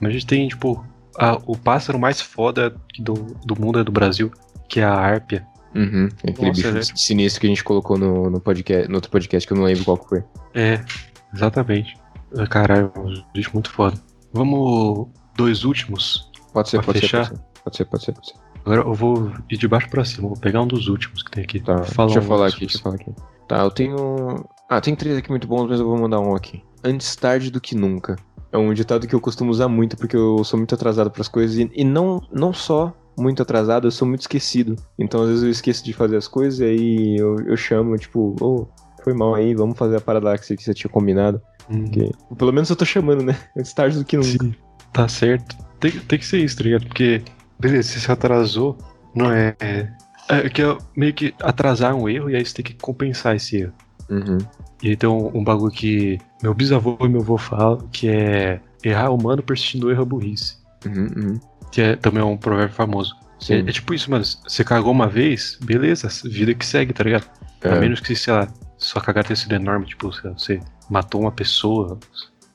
Mas 0.00 0.08
a 0.10 0.12
gente 0.12 0.26
tem, 0.26 0.48
tipo, 0.48 0.84
a- 1.18 1.38
o 1.46 1.56
pássaro 1.56 1.98
mais 1.98 2.20
foda 2.20 2.74
do, 2.98 3.14
do 3.44 3.60
mundo 3.60 3.78
é 3.78 3.84
do 3.84 3.92
Brasil, 3.92 4.30
que 4.68 4.80
é 4.80 4.84
a 4.84 4.92
árpia. 4.94 5.46
Uhum. 5.74 6.08
Aquele 6.26 6.48
Nossa, 6.48 6.72
bicho 6.72 6.92
é. 6.92 6.96
sinistro 6.96 7.40
que 7.40 7.46
a 7.46 7.50
gente 7.50 7.64
colocou 7.64 7.96
no, 7.96 8.28
no, 8.30 8.40
podcast, 8.40 8.88
no 8.88 8.96
outro 8.96 9.10
podcast 9.10 9.46
que 9.46 9.52
eu 9.52 9.56
não 9.56 9.64
lembro 9.64 9.84
qual 9.84 9.98
que 9.98 10.08
foi. 10.08 10.24
É, 10.54 10.84
exatamente. 11.32 11.96
Ah, 12.36 12.46
Caralho, 12.46 12.92
um 12.96 13.22
bicho 13.32 13.50
muito 13.52 13.70
foda. 13.70 13.96
Vamos. 14.32 15.08
Dois 15.36 15.64
últimos. 15.64 16.30
Pode 16.52 16.68
ser, 16.68 16.82
pode 16.82 16.98
ser, 16.98 17.06
fechar? 17.06 17.28
pode 17.28 17.36
ser. 17.36 17.50
Pode 17.62 17.76
ser, 17.76 17.84
pode 17.84 18.04
ser, 18.04 18.12
pode 18.12 18.26
ser. 18.28 18.34
Agora 18.64 18.80
eu 18.82 18.94
vou 18.94 19.32
ir 19.50 19.56
de 19.56 19.66
baixo 19.66 19.88
pra 19.88 20.04
cima, 20.04 20.28
vou 20.28 20.36
pegar 20.36 20.60
um 20.60 20.66
dos 20.66 20.88
últimos 20.88 21.22
que 21.22 21.30
tem 21.30 21.44
aqui. 21.44 21.60
Tá, 21.60 21.82
Fala 21.84 22.08
deixa 22.08 22.20
eu 22.20 22.24
um 22.24 22.28
falar 22.28 22.46
dos 22.46 22.54
aqui, 22.54 22.66
deixa 22.66 22.78
eu 22.78 22.82
falar 22.82 22.96
aqui. 22.96 23.14
Tá, 23.48 23.58
eu 23.60 23.70
tenho. 23.70 24.44
Ah, 24.68 24.80
tem 24.80 24.94
três 24.94 25.16
aqui 25.16 25.30
muito 25.30 25.46
bons, 25.46 25.68
mas 25.68 25.80
eu 25.80 25.86
vou 25.86 25.98
mandar 25.98 26.20
um 26.20 26.34
aqui. 26.34 26.62
Antes 26.84 27.14
tarde 27.16 27.50
do 27.50 27.60
que 27.60 27.74
nunca. 27.74 28.16
É 28.52 28.58
um 28.58 28.72
ditado 28.74 29.06
que 29.06 29.14
eu 29.14 29.20
costumo 29.20 29.50
usar 29.50 29.68
muito, 29.68 29.96
porque 29.96 30.16
eu 30.16 30.42
sou 30.44 30.58
muito 30.58 30.74
atrasado 30.74 31.10
pras 31.10 31.28
coisas. 31.28 31.56
E, 31.56 31.70
e 31.72 31.84
não, 31.84 32.20
não 32.32 32.52
só 32.52 32.92
muito 33.18 33.42
atrasado, 33.42 33.86
eu 33.86 33.90
sou 33.90 34.06
muito 34.06 34.22
esquecido. 34.22 34.76
Então 34.98 35.22
às 35.22 35.28
vezes 35.28 35.44
eu 35.44 35.50
esqueço 35.50 35.84
de 35.84 35.92
fazer 35.92 36.16
as 36.16 36.28
coisas 36.28 36.60
e 36.60 36.64
aí 36.64 37.16
eu, 37.16 37.36
eu 37.46 37.56
chamo, 37.56 37.96
tipo, 37.96 38.34
ô, 38.40 38.66
foi 39.02 39.14
mal 39.14 39.34
aí, 39.34 39.54
vamos 39.54 39.78
fazer 39.78 39.96
a 39.96 40.00
parada 40.00 40.36
que 40.38 40.46
você, 40.46 40.56
que 40.56 40.62
você 40.62 40.74
tinha 40.74 40.90
combinado. 40.90 41.40
Hum, 41.70 41.84
Porque, 41.84 42.10
pelo 42.36 42.52
menos 42.52 42.70
eu 42.70 42.76
tô 42.76 42.84
chamando, 42.84 43.22
né? 43.22 43.36
Antes 43.56 43.72
tarde 43.72 43.98
do 43.98 44.04
que 44.04 44.16
nunca. 44.16 44.28
Sim, 44.28 44.54
tá 44.92 45.08
certo. 45.08 45.56
Tem, 45.78 45.90
tem 45.92 46.18
que 46.18 46.26
ser 46.26 46.38
isso, 46.38 46.56
tá 46.58 46.64
ligado? 46.64 46.86
Porque, 46.86 47.22
beleza, 47.58 47.88
se 47.88 48.00
você 48.00 48.12
atrasou, 48.12 48.76
não 49.14 49.32
é. 49.32 49.54
É, 49.60 49.88
é 50.28 50.48
que 50.48 50.62
é 50.62 50.76
meio 50.96 51.14
que 51.14 51.34
atrasar 51.40 51.94
um 51.94 52.08
erro 52.08 52.30
e 52.30 52.36
aí 52.36 52.44
você 52.44 52.54
tem 52.54 52.64
que 52.64 52.74
compensar 52.74 53.36
esse 53.36 53.56
erro. 53.56 53.72
Uhum. 54.10 54.38
E 54.82 54.90
aí 54.90 54.96
tem 54.96 55.08
um, 55.08 55.38
um 55.38 55.44
bagulho 55.44 55.72
que 55.72 56.18
meu 56.42 56.54
bisavô 56.54 56.96
e 57.00 57.08
meu 57.08 57.20
avô 57.20 57.36
falam, 57.36 57.88
que 57.92 58.08
é 58.08 58.60
errar 58.82 59.10
humano 59.10 59.42
persistindo 59.42 59.86
o 59.86 59.90
erro 59.90 60.02
é 60.02 60.06
burrice. 60.06 60.56
Uhum, 60.86 61.08
uhum. 61.16 61.40
Que 61.70 61.80
é, 61.82 61.96
também 61.96 62.20
é 62.22 62.24
um 62.24 62.36
provérbio 62.36 62.74
famoso. 62.74 63.14
É, 63.48 63.58
é 63.58 63.72
tipo 63.72 63.94
isso, 63.94 64.10
mano. 64.10 64.24
Você 64.24 64.62
cagou 64.64 64.92
uma 64.92 65.08
vez, 65.08 65.58
beleza, 65.62 66.08
vida 66.24 66.52
que 66.54 66.64
segue, 66.66 66.92
tá 66.92 67.04
ligado? 67.04 67.28
A 67.64 67.68
É. 67.68 67.80
menos 67.80 68.00
que, 68.00 68.14
sei 68.14 68.32
lá, 68.34 68.48
sua 68.76 69.00
cagada 69.00 69.28
tenha 69.28 69.36
sido 69.36 69.54
enorme, 69.54 69.86
tipo, 69.86 70.08
lá, 70.08 70.32
você 70.36 70.60
matou 70.90 71.20
uma 71.22 71.32
pessoa, 71.32 71.98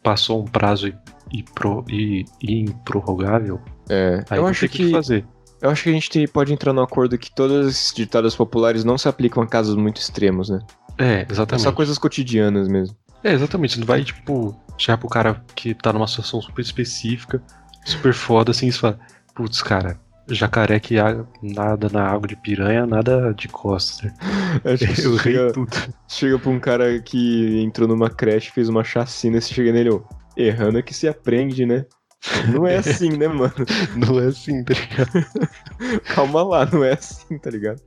passou 0.04 0.42
um 0.42 0.46
prazo 0.46 0.92
pro, 1.56 1.84
improrrogável, 2.42 3.60
É, 3.90 4.24
aí 4.30 4.38
eu 4.40 4.48
acho 4.48 4.66
o 4.66 4.70
que, 4.70 4.92
fazer. 4.92 5.26
eu 5.62 5.70
acho 5.70 5.84
que 5.84 5.90
a 5.90 5.94
gente 5.94 6.28
pode 6.28 6.52
entrar 6.54 6.74
no 6.74 6.82
acordo 6.82 7.18
que 7.18 7.34
todos 7.34 7.68
esses 7.68 7.94
ditados 7.94 8.36
populares 8.36 8.84
não 8.84 8.98
se 8.98 9.08
aplicam 9.08 9.44
a 9.44 9.48
casos 9.48 9.76
muito 9.76 9.98
extremos, 10.00 10.50
né? 10.50 10.60
É, 10.98 11.22
É 11.22 11.28
exatamente. 11.30 11.64
só 11.64 11.72
coisas 11.72 11.98
cotidianas 11.98 12.68
mesmo. 12.68 12.96
É, 13.24 13.34
exatamente. 13.34 13.74
Você 13.74 13.80
não 13.80 13.88
vai, 13.88 14.04
tipo, 14.04 14.56
chegar 14.78 14.98
pro 14.98 15.10
cara 15.10 15.44
que 15.56 15.74
tá 15.74 15.92
numa 15.92 16.08
situação 16.08 16.42
super 16.42 16.62
específica, 16.62 17.42
super 17.86 18.14
foda, 18.14 18.52
assim, 18.52 18.70
você 18.70 18.80
fala, 18.80 19.00
putz, 19.34 19.62
cara, 19.62 19.98
jacaré 20.28 20.80
que 20.80 20.96
nada 21.42 21.88
na 21.92 22.04
água 22.04 22.28
de 22.28 22.36
piranha, 22.36 22.86
nada 22.86 23.34
de 23.34 23.48
costas. 23.48 24.12
né? 24.64 24.78
Que 24.78 25.02
Eu 25.02 25.20
chega, 25.20 25.54
tudo. 25.54 25.72
chega 26.08 26.40
pra 26.40 26.50
um 26.50 26.60
cara 26.60 27.00
que 27.00 27.62
entrou 27.62 27.88
numa 27.88 28.10
creche, 28.10 28.52
fez 28.52 28.68
uma 28.68 28.84
chacina, 28.84 29.40
você 29.40 29.54
chega 29.54 29.72
nele, 29.72 29.92
ô, 29.92 30.04
errando 30.36 30.80
é 30.80 30.82
que 30.82 30.94
se 30.94 31.08
aprende, 31.08 31.66
né? 31.66 31.86
Não 32.52 32.66
é 32.66 32.78
assim, 32.78 33.10
né, 33.10 33.28
mano? 33.28 33.54
Não 33.96 34.20
é 34.20 34.26
assim, 34.26 34.64
tá 34.64 34.74
ligado? 34.74 36.02
Calma 36.16 36.42
lá, 36.44 36.66
não 36.66 36.84
é 36.84 36.94
assim, 36.94 37.38
tá 37.38 37.52
ligado? 37.52 37.80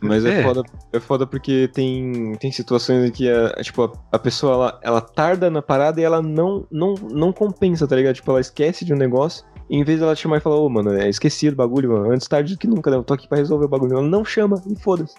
Mas 0.00 0.24
é, 0.24 0.40
É. 0.40 0.42
foda, 0.42 0.62
é 0.92 1.00
foda 1.00 1.26
porque 1.26 1.68
tem, 1.74 2.34
tem 2.36 2.52
situações 2.52 3.08
em 3.08 3.10
que 3.10 3.28
a, 3.30 3.50
tipo, 3.62 3.84
a, 3.84 3.92
a 4.12 4.18
pessoa 4.18 4.52
ela, 4.54 4.80
ela 4.82 5.00
tarda 5.00 5.50
na 5.50 5.60
parada 5.60 6.00
e 6.00 6.04
ela 6.04 6.22
não, 6.22 6.66
não, 6.70 6.94
não 7.10 7.32
compensa, 7.32 7.86
tá 7.86 7.96
ligado? 7.96 8.14
Tipo, 8.14 8.30
ela 8.30 8.40
esquece 8.40 8.84
de 8.84 8.92
um 8.94 8.96
negócio 8.96 9.44
e 9.68 9.76
em 9.76 9.84
vez 9.84 10.00
dela 10.00 10.14
te 10.14 10.22
chamar 10.22 10.36
e 10.38 10.40
falar, 10.40 10.56
ô, 10.56 10.68
mano, 10.68 10.92
é 10.94 11.08
esqueci 11.08 11.50
do 11.50 11.56
bagulho, 11.56 11.92
mano, 11.92 12.12
antes 12.12 12.26
tarde 12.28 12.54
do 12.54 12.58
que 12.58 12.66
nunca, 12.66 12.90
né? 12.90 12.96
Eu 12.96 13.02
tô 13.04 13.14
aqui 13.14 13.28
pra 13.28 13.38
resolver 13.38 13.64
o 13.66 13.68
bagulho. 13.68 13.94
Ela 13.94 14.02
não 14.02 14.24
chama 14.24 14.62
e 14.70 14.76
foda-se. 14.80 15.14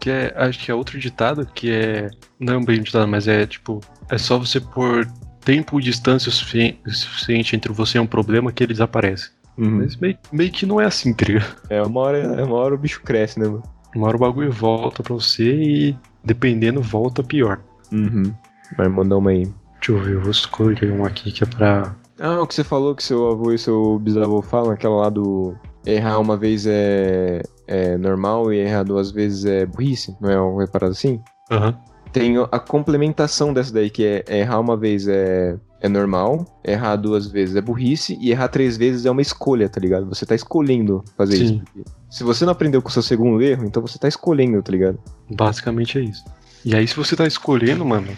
Que 0.00 0.10
é, 0.10 0.34
acho 0.36 0.58
que 0.62 0.70
é 0.70 0.74
outro 0.74 0.98
ditado 0.98 1.46
que 1.46 1.70
é. 1.72 2.10
Não 2.38 2.60
é 2.60 2.64
bem 2.64 2.80
um 2.80 2.82
ditado, 2.82 3.08
mas 3.08 3.26
é 3.26 3.46
tipo. 3.46 3.80
É 4.10 4.18
só 4.18 4.38
você 4.38 4.60
pôr 4.60 5.06
tempo 5.40 5.80
e 5.80 5.82
distância 5.82 6.28
o 6.28 6.32
sufici- 6.32 6.78
suficiente 6.86 7.56
entre 7.56 7.72
você 7.72 7.96
e 7.96 8.00
um 8.00 8.06
problema 8.06 8.52
que 8.52 8.62
ele 8.64 8.72
desaparece. 8.74 9.30
Mas 9.56 9.96
meio, 9.96 10.18
meio 10.32 10.50
que 10.50 10.66
não 10.66 10.80
é 10.80 10.84
assim, 10.84 11.14
tá 11.14 11.24
ligado? 11.26 11.56
É, 11.70 11.80
uma 11.80 12.00
hora, 12.00 12.18
é 12.18 12.42
uma 12.42 12.56
hora 12.56 12.74
o 12.74 12.78
bicho 12.78 13.00
cresce, 13.02 13.38
né, 13.38 13.46
mano? 13.46 13.62
Uma 13.94 14.08
hora 14.08 14.16
o 14.16 14.20
bagulho 14.20 14.52
volta 14.52 15.02
pra 15.02 15.14
você 15.14 15.54
e 15.54 15.98
dependendo 16.24 16.80
volta 16.80 17.22
pior. 17.22 17.60
Uhum. 17.92 18.32
Vai 18.76 18.88
mandar 18.88 19.18
uma 19.18 19.30
aí. 19.30 19.44
Deixa 19.78 19.92
eu 19.92 19.98
ver, 19.98 20.14
eu 20.14 20.20
vou 20.20 20.30
escolher 20.30 20.90
um 20.92 21.04
aqui 21.04 21.30
que 21.30 21.44
é 21.44 21.46
pra 21.46 21.94
Ah, 22.18 22.40
o 22.40 22.46
que 22.46 22.54
você 22.54 22.64
falou 22.64 22.94
que 22.94 23.02
seu 23.04 23.30
avô 23.30 23.52
e 23.52 23.58
seu 23.58 23.98
bisavô 23.98 24.40
falam, 24.40 24.70
aquela 24.70 24.96
lá 24.96 25.10
do 25.10 25.54
errar 25.86 26.18
uma 26.18 26.36
vez 26.36 26.66
é, 26.66 27.42
é 27.66 27.96
normal 27.98 28.52
e 28.52 28.58
errar 28.58 28.84
duas 28.84 29.10
vezes 29.10 29.44
é 29.44 29.66
burrice, 29.66 30.16
não 30.20 30.30
é 30.30 30.40
uma 30.40 30.66
parada 30.66 30.92
assim? 30.92 31.20
Aham. 31.50 31.76
Tem 32.12 32.36
a 32.38 32.58
complementação 32.60 33.52
dessa 33.52 33.74
daí, 33.74 33.90
que 33.90 34.04
é 34.04 34.38
errar 34.38 34.60
uma 34.60 34.76
vez 34.76 35.08
é, 35.08 35.56
é 35.84 35.88
normal, 35.88 36.46
errar 36.64 36.96
duas 36.96 37.26
vezes 37.26 37.54
é 37.56 37.60
burrice 37.60 38.16
e 38.18 38.30
errar 38.30 38.48
três 38.48 38.74
vezes 38.78 39.04
é 39.04 39.10
uma 39.10 39.20
escolha, 39.20 39.68
tá 39.68 39.78
ligado? 39.78 40.06
Você 40.08 40.24
tá 40.24 40.34
escolhendo 40.34 41.04
fazer 41.14 41.36
Sim. 41.36 41.62
isso. 41.76 41.84
Se 42.10 42.24
você 42.24 42.46
não 42.46 42.52
aprendeu 42.52 42.80
com 42.80 42.88
o 42.88 42.90
seu 42.92 43.02
segundo 43.02 43.42
erro, 43.42 43.66
então 43.66 43.82
você 43.82 43.98
tá 43.98 44.08
escolhendo, 44.08 44.62
tá 44.62 44.72
ligado? 44.72 44.98
Basicamente 45.30 45.98
é 45.98 46.00
isso. 46.00 46.24
E 46.64 46.74
aí, 46.74 46.88
se 46.88 46.96
você 46.96 47.14
tá 47.14 47.26
escolhendo, 47.26 47.84
mano, 47.84 48.08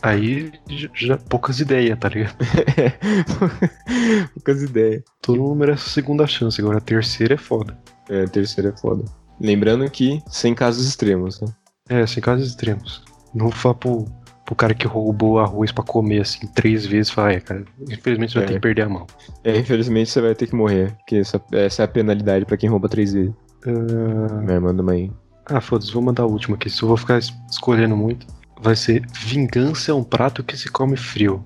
aí 0.00 0.52
já, 0.68 0.88
já- 0.94 1.16
poucas 1.18 1.58
ideias, 1.58 1.98
tá 1.98 2.08
ligado? 2.08 2.36
Poucas 4.34 4.62
ideias. 4.62 5.02
Todo 5.20 5.40
mundo 5.42 5.56
merece 5.56 5.82
a 5.88 5.90
segunda 5.90 6.24
chance, 6.26 6.60
agora 6.60 6.78
a 6.78 6.80
terceira 6.80 7.34
é 7.34 7.38
foda. 7.38 7.76
É, 8.08 8.22
a 8.22 8.28
terceira 8.28 8.70
é 8.70 8.80
foda. 8.80 9.04
Lembrando 9.40 9.90
que 9.90 10.22
sem 10.28 10.54
casos 10.54 10.86
extremos, 10.86 11.40
né? 11.40 11.48
É, 11.88 12.06
sem 12.06 12.22
casos 12.22 12.46
extremos. 12.48 13.02
Não 13.34 13.48
vá 13.48 13.74
pro, 13.74 14.06
pro 14.44 14.54
cara 14.54 14.74
que 14.74 14.86
roubou 14.86 15.38
arroz 15.38 15.70
pra 15.72 15.84
comer, 15.84 16.20
assim, 16.22 16.46
três 16.48 16.84
vezes 16.84 17.08
e 17.10 17.14
falar, 17.14 17.32
é, 17.32 17.40
cara, 17.40 17.64
infelizmente 17.90 18.32
você 18.32 18.38
vai 18.38 18.44
É. 18.44 18.48
ter 18.48 18.54
que 18.54 18.60
perder 18.60 18.82
a 18.82 18.88
mão. 18.88 19.06
É, 19.44 19.56
infelizmente 19.58 20.10
você 20.10 20.20
vai 20.20 20.34
ter 20.34 20.46
que 20.46 20.54
morrer, 20.54 20.92
porque 20.98 21.16
essa, 21.16 21.40
essa 21.52 21.82
é 21.82 21.84
a 21.84 21.88
penalidade 21.88 22.44
pra 22.44 22.56
quem 22.56 22.68
rouba 22.68 22.88
três 22.88 23.12
vezes. 23.12 23.32
Ah, 23.66 24.42
Vai, 24.44 24.58
manda 24.58 24.82
uma 24.82 24.92
aí. 24.92 25.10
Ah, 25.46 25.60
foda-se, 25.60 25.92
vou 25.92 26.02
mandar 26.02 26.24
a 26.24 26.26
última 26.26 26.56
aqui. 26.56 26.68
Se 26.70 26.82
eu 26.82 26.88
vou 26.88 26.96
ficar 26.96 27.18
es- 27.18 27.32
escolhendo 27.50 27.96
muito, 27.96 28.26
vai 28.60 28.74
ser 28.76 29.04
Vingança 29.12 29.90
é 29.90 29.94
um 29.94 30.04
prato 30.04 30.42
que 30.42 30.56
se 30.56 30.68
come 30.70 30.96
frio. 30.96 31.44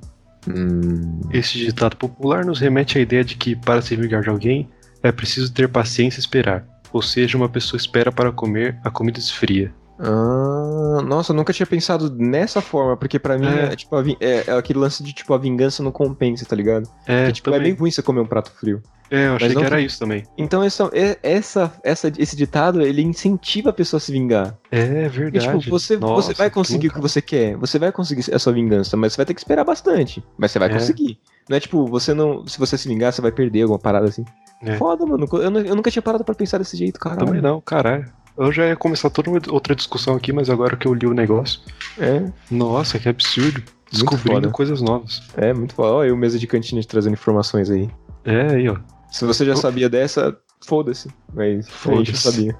Hum, 0.49 1.21
Esse 1.33 1.59
ditado 1.59 1.97
popular 1.97 2.45
nos 2.45 2.61
remete 2.61 2.99
à 2.99 3.01
ideia 3.01 3.25
de 3.25 3.37
que, 3.37 3.57
para 3.57 3.83
se 3.83 3.97
vingar 3.97 4.23
de 4.23 4.29
alguém, 4.29 4.69
é 5.03 5.11
preciso 5.11 5.53
ter 5.53 5.69
paciência 5.69 6.19
e 6.19 6.21
esperar. 6.21 6.65
Ou 6.93 7.03
seja, 7.03 7.37
uma 7.37 7.49
pessoa 7.49 7.77
espera 7.79 8.13
para 8.13 8.31
comer 8.33 8.79
a 8.85 8.91
comida 8.91 9.19
esfria. 9.19 9.73
Ah, 9.99 11.01
nossa, 11.05 11.33
eu 11.33 11.37
nunca 11.37 11.53
tinha 11.53 11.67
pensado 11.67 12.15
nessa 12.15 12.61
forma, 12.61 12.97
porque 12.97 13.19
pra 13.19 13.39
mim 13.39 13.47
É. 13.47 13.73
é, 13.73 13.77
tipo 13.77 13.97
é, 14.21 14.45
é 14.47 14.53
aquele 14.53 14.79
lance 14.79 15.03
de 15.03 15.13
tipo 15.13 15.33
a 15.35 15.39
vingança 15.39 15.83
não 15.83 15.91
compensa, 15.93 16.45
tá 16.45 16.55
ligado? 16.57 16.89
É, 17.07 17.23
Porque, 17.25 17.33
tipo, 17.35 17.51
é 17.51 17.53
também. 17.55 17.73
bem 17.73 17.79
ruim 17.81 17.91
você 17.91 18.03
comer 18.03 18.21
um 18.21 18.27
prato 18.27 18.51
frio. 18.53 18.83
é 19.11 19.29
eu 19.29 19.37
achei 19.37 19.49
não 19.51 19.61
que 19.61 19.67
era 19.67 19.81
isso 19.81 19.99
também. 19.99 20.25
Então 20.37 20.63
essa, 20.63 20.91
é- 20.93 21.19
essa, 21.23 21.73
essa, 21.85 22.13
esse 22.19 22.35
ditado, 22.37 22.83
ele 22.83 23.03
incentiva 23.03 23.71
a 23.71 23.73
pessoa 23.73 23.99
a 23.99 24.01
se 24.01 24.11
vingar. 24.13 24.57
É 24.71 25.05
Porque, 25.05 25.19
verdade. 25.21 25.59
tipo, 25.61 25.71
você, 25.79 25.97
Nossa, 25.97 26.29
você 26.29 26.35
vai 26.35 26.51
conseguir 26.51 26.89
o 26.89 26.93
que 26.93 27.01
você 27.01 27.23
quer, 27.23 27.57
você 27.57 27.79
vai 27.79 27.93
conseguir 27.93 28.35
a 28.35 28.39
sua 28.39 28.53
vingança, 28.53 28.97
mas 28.97 29.13
você 29.13 29.17
vai 29.19 29.27
ter 29.27 29.35
que 29.35 29.41
esperar 29.41 29.65
bastante. 29.65 30.23
Mas 30.37 30.51
você 30.53 30.59
vai 30.59 30.69
É. 30.69 30.73
conseguir. 30.73 31.19
Não 31.49 31.57
é 31.57 31.61
tipo, 31.61 31.87
você 31.87 32.13
não. 32.13 32.47
Se 32.47 32.59
você 32.59 32.77
se 32.77 32.89
vingar, 32.89 33.13
você 33.13 33.23
vai 33.23 33.31
perder 33.31 33.63
alguma 33.63 33.79
parada 33.79 34.09
assim. 34.09 34.25
É. 34.63 34.77
Foda, 34.77 35.07
mano. 35.07 35.29
Eu, 35.33 35.43
eu 35.65 35.77
nunca 35.77 35.91
tinha 35.91 36.03
parado 36.03 36.25
pra 36.25 36.35
pensar 36.35 36.59
desse 36.59 36.77
jeito, 36.77 36.99
cara. 36.99 37.17
Também 37.17 37.41
não, 37.41 37.61
caralho. 37.61 38.11
Eu 38.39 38.53
já 38.53 38.67
ia 38.67 38.77
começar 38.77 39.09
toda 39.11 39.31
outra 39.51 39.75
discussão 39.75 40.15
aqui, 40.15 40.33
mas 40.33 40.51
agora 40.51 40.77
que 40.77 40.87
eu 40.87 40.93
li 40.95 41.07
o 41.07 41.15
negócio. 41.15 41.61
É, 41.99 42.23
Nossa, 42.51 42.99
que 42.99 43.09
absurdo. 43.09 43.63
Descobrindo 43.91 44.41
foda. 44.43 44.51
coisas 44.51 44.81
novas. 44.83 45.23
é 45.37 45.55
muito 45.55 45.75
foda. 45.75 45.89
Ó, 45.93 46.05
eu 46.05 46.17
mesa 46.17 46.39
de 46.39 46.47
cantina 46.47 46.81
te 46.81 46.89
trazendo 46.89 47.15
informações 47.15 47.71
aí. 47.71 47.89
É, 48.25 48.55
aí, 48.57 48.69
ó. 48.69 48.77
Se 49.11 49.25
você 49.25 49.45
já 49.45 49.55
sabia 49.57 49.89
dessa, 49.89 50.37
foda-se. 50.67 51.09
Mas 51.33 51.67
a 51.87 51.95
gente 51.95 52.13
Foda-se. 52.13 52.17
sabia. 52.17 52.57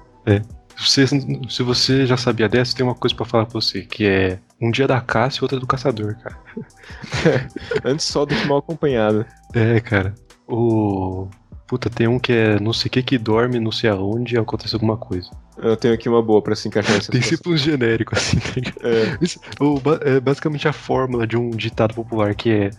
Se 0.77 1.05
você, 1.05 1.07
se 1.49 1.63
você 1.63 2.05
já 2.05 2.15
sabia 2.17 2.47
dessa, 2.47 2.75
tem 2.75 2.85
uma 2.85 2.95
coisa 2.95 3.15
pra 3.15 3.25
falar 3.25 3.45
pra 3.45 3.53
você, 3.53 3.81
que 3.81 4.05
é 4.05 4.39
um 4.61 4.71
dia 4.71 4.87
da 4.87 5.01
caça 5.01 5.37
e 5.39 5.41
outra 5.43 5.59
do 5.59 5.67
caçador, 5.67 6.15
cara. 6.17 6.37
Antes 7.83 8.05
só 8.05 8.25
do 8.25 8.35
que 8.35 8.45
mal 8.47 8.59
acompanhado. 8.59 9.25
É, 9.53 9.79
cara. 9.79 10.13
O. 10.47 11.27
Puta, 11.67 11.89
tem 11.89 12.07
um 12.07 12.17
que 12.19 12.31
é 12.31 12.59
não 12.59 12.71
sei 12.71 12.87
o 12.87 12.91
que 12.91 13.03
que 13.03 13.17
dorme, 13.17 13.59
não 13.59 13.71
sei 13.71 13.89
aonde 13.89 14.35
e 14.35 14.37
acontece 14.37 14.73
alguma 14.75 14.95
coisa. 14.97 15.29
Eu 15.57 15.75
tenho 15.75 15.93
aqui 15.93 16.07
uma 16.07 16.21
boa 16.21 16.41
pra 16.41 16.55
se 16.55 16.67
encaixar 16.67 16.93
nessa 16.95 17.11
Tem 17.11 17.21
situação. 17.21 17.37
sempre 17.37 17.51
um 17.53 17.57
genérico, 17.57 18.13
assim, 18.17 18.37
tá 18.39 18.51
ligado? 18.55 18.79
É, 18.87 19.17
Isso- 19.21 19.39
o 19.59 19.81
é 20.01 20.19
basicamente 20.19 20.67
a 20.67 20.73
fórmula 20.73 21.25
de 21.25 21.35
um 21.37 21.49
ditado 21.49 21.93
popular, 21.93 22.33
que 22.35 22.49
é, 22.51 22.69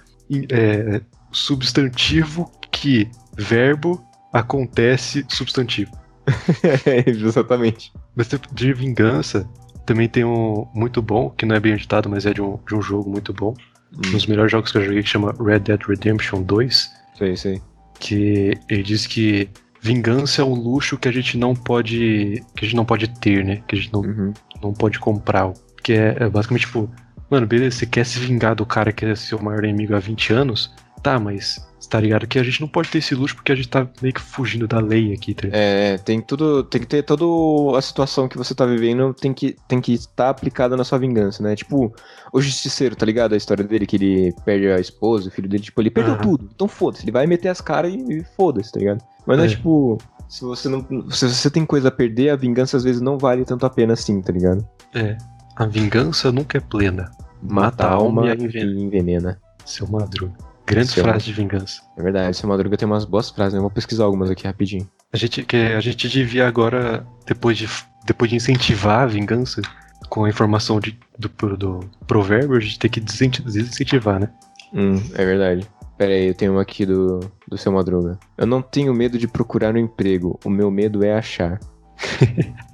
é 0.50 1.00
substantivo 1.32 2.50
que 2.70 3.08
verbo 3.36 4.02
acontece 4.32 5.24
substantivo. 5.28 5.90
é, 6.86 7.08
exatamente. 7.08 7.92
Mas 8.14 8.28
tipo, 8.28 8.52
de 8.54 8.72
vingança, 8.72 9.48
também 9.86 10.08
tem 10.08 10.24
um 10.24 10.66
muito 10.74 11.00
bom, 11.02 11.30
que 11.30 11.46
não 11.46 11.56
é 11.56 11.60
bem 11.60 11.74
ditado, 11.76 12.08
mas 12.08 12.26
é 12.26 12.32
de 12.34 12.42
um, 12.42 12.58
de 12.68 12.74
um 12.74 12.82
jogo 12.82 13.10
muito 13.10 13.32
bom. 13.32 13.54
Um 13.96 14.10
dos 14.12 14.26
melhores 14.26 14.52
jogos 14.52 14.70
que 14.70 14.78
eu 14.78 14.84
joguei, 14.84 15.02
que 15.02 15.08
chama 15.08 15.34
Red 15.42 15.60
Dead 15.60 15.80
Redemption 15.82 16.42
2. 16.42 16.74
Isso 17.14 17.24
aí, 17.24 17.32
isso 17.32 17.48
aí. 17.48 17.62
que 17.98 18.52
ele 18.68 18.82
diz 18.82 19.06
que 19.06 19.48
vingança 19.80 20.42
é 20.42 20.44
um 20.44 20.54
luxo 20.54 20.98
que 20.98 21.08
a 21.08 21.12
gente 21.12 21.36
não 21.38 21.54
pode 21.54 22.42
que 22.56 22.64
a 22.64 22.68
gente 22.68 22.76
não 22.76 22.84
pode 22.84 23.08
ter, 23.20 23.44
né? 23.44 23.62
Que 23.66 23.76
a 23.76 23.78
gente 23.78 23.92
não, 23.92 24.00
Uhum. 24.00 24.32
não 24.62 24.72
pode 24.72 24.98
comprar. 24.98 25.52
Que 25.82 25.92
é, 25.92 26.16
é 26.20 26.28
basicamente 26.28 26.62
tipo, 26.66 26.90
mano, 27.30 27.46
beleza, 27.46 27.76
você 27.78 27.86
quer 27.86 28.04
se 28.04 28.18
vingar 28.18 28.54
do 28.54 28.66
cara 28.66 28.92
que 28.92 29.04
é 29.04 29.14
seu 29.14 29.40
maior 29.40 29.64
inimigo 29.64 29.94
há 29.94 29.98
20 29.98 30.32
anos? 30.32 30.74
Tá, 31.02 31.18
mas 31.18 31.66
tá 31.88 31.98
ligado 32.00 32.26
que 32.26 32.38
a 32.38 32.42
gente 32.42 32.60
não 32.60 32.68
pode 32.68 32.90
ter 32.90 32.98
esse 32.98 33.14
luxo 33.14 33.34
porque 33.34 33.50
a 33.50 33.54
gente 33.54 33.68
tá 33.68 33.88
meio 34.02 34.12
que 34.12 34.20
fugindo 34.20 34.66
da 34.68 34.78
lei 34.78 35.12
aqui, 35.14 35.32
tá? 35.32 35.48
É, 35.50 35.96
tem 35.96 36.20
tudo, 36.20 36.62
tem 36.64 36.80
que 36.82 36.86
ter 36.86 37.02
toda 37.02 37.78
a 37.78 37.80
situação 37.80 38.28
que 38.28 38.36
você 38.36 38.54
tá 38.54 38.66
vivendo, 38.66 39.14
tem 39.14 39.32
que 39.32 39.56
tem 39.66 39.80
que 39.80 39.94
estar 39.94 40.28
aplicada 40.28 40.76
na 40.76 40.84
sua 40.84 40.98
vingança, 40.98 41.42
né? 41.42 41.56
Tipo, 41.56 41.90
o 42.32 42.40
justiceiro, 42.42 42.94
tá 42.94 43.06
ligado? 43.06 43.32
A 43.32 43.36
história 43.36 43.64
dele 43.64 43.86
que 43.86 43.96
ele 43.96 44.34
perde 44.44 44.68
a 44.68 44.78
esposa, 44.78 45.28
o 45.28 45.32
filho 45.32 45.48
dele, 45.48 45.62
tipo, 45.62 45.80
ele 45.80 45.88
perdeu 45.90 46.14
Aham. 46.14 46.22
tudo. 46.22 46.48
Então 46.54 46.68
foda-se, 46.68 47.04
ele 47.04 47.12
vai 47.12 47.26
meter 47.26 47.48
as 47.48 47.60
caras 47.60 47.92
e, 47.94 47.96
e 47.96 48.24
foda-se, 48.36 48.70
tá 48.72 48.80
ligado? 48.80 49.02
Mas 49.26 49.38
não 49.38 49.44
é 49.44 49.46
É. 49.46 49.50
tipo, 49.50 49.96
se 50.28 50.42
você 50.44 50.68
não, 50.68 50.84
se 51.10 51.26
você 51.26 51.48
tem 51.50 51.64
coisa 51.64 51.88
a 51.88 51.92
perder, 51.92 52.30
a 52.30 52.36
vingança 52.36 52.76
às 52.76 52.84
vezes 52.84 53.00
não 53.00 53.16
vale 53.16 53.46
tanto 53.46 53.64
a 53.64 53.70
pena 53.70 53.94
assim, 53.94 54.20
tá 54.20 54.32
ligado? 54.32 54.66
É. 54.94 55.16
A 55.56 55.64
vingança 55.64 56.30
nunca 56.30 56.58
é 56.58 56.60
plena. 56.60 57.10
Mata 57.40 57.86
a 57.86 57.92
alma 57.92 58.26
e 58.26 58.30
a 58.30 58.34
envenena. 58.34 58.72
e 58.72 58.82
envenena. 58.82 59.40
Seu 59.64 59.86
madruga. 59.88 60.34
Grande 60.68 60.88
Seu 60.88 61.02
frase 61.02 61.24
de 61.24 61.32
vingança. 61.32 61.80
É 61.96 62.02
verdade, 62.02 62.36
seu 62.36 62.48
Madruga 62.48 62.76
tem 62.76 62.86
umas 62.86 63.04
boas 63.04 63.30
frases, 63.30 63.54
né? 63.54 63.58
Eu 63.58 63.62
vou 63.62 63.70
pesquisar 63.70 64.04
algumas 64.04 64.30
aqui 64.30 64.46
rapidinho. 64.46 64.88
A 65.12 65.16
gente, 65.16 65.42
que 65.42 65.56
a 65.56 65.80
gente 65.80 66.08
devia 66.08 66.46
agora, 66.46 67.06
depois 67.26 67.56
de, 67.56 67.68
depois 68.06 68.30
de 68.30 68.36
incentivar 68.36 69.00
a 69.00 69.06
vingança 69.06 69.62
com 70.10 70.24
a 70.24 70.28
informação 70.28 70.78
de, 70.78 70.98
do, 71.18 71.28
do 71.56 71.80
provérbio, 72.06 72.56
a 72.56 72.60
gente 72.60 72.78
tem 72.78 72.90
que 72.90 73.00
desincenti- 73.00 73.42
desincentivar, 73.42 74.20
né? 74.20 74.28
Hum, 74.72 74.96
é 75.14 75.24
verdade. 75.24 75.66
Pera 75.96 76.12
aí, 76.12 76.28
eu 76.28 76.34
tenho 76.34 76.52
uma 76.52 76.62
aqui 76.62 76.84
do, 76.84 77.20
do 77.48 77.56
seu 77.58 77.72
Madruga. 77.72 78.18
Eu 78.36 78.46
não 78.46 78.60
tenho 78.62 78.92
medo 78.94 79.18
de 79.18 79.26
procurar 79.26 79.74
um 79.74 79.78
emprego, 79.78 80.38
o 80.44 80.50
meu 80.50 80.70
medo 80.70 81.04
é 81.04 81.14
achar. 81.14 81.58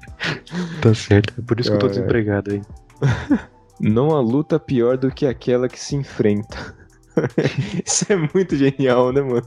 Tá 0.80 0.94
certo. 0.94 1.34
É 1.38 1.42
por 1.42 1.60
isso 1.60 1.68
que 1.70 1.76
eu 1.76 1.80
tô 1.80 1.88
desempregado 1.88 2.52
aí. 2.52 2.62
Não 3.80 4.14
há 4.14 4.20
luta 4.20 4.58
pior 4.58 4.96
do 4.96 5.10
que 5.10 5.26
aquela 5.26 5.68
que 5.68 5.78
se 5.78 5.96
enfrenta. 5.96 6.74
Isso 7.84 8.12
é 8.12 8.16
muito 8.16 8.56
genial, 8.56 9.12
né, 9.12 9.22
mano? 9.22 9.46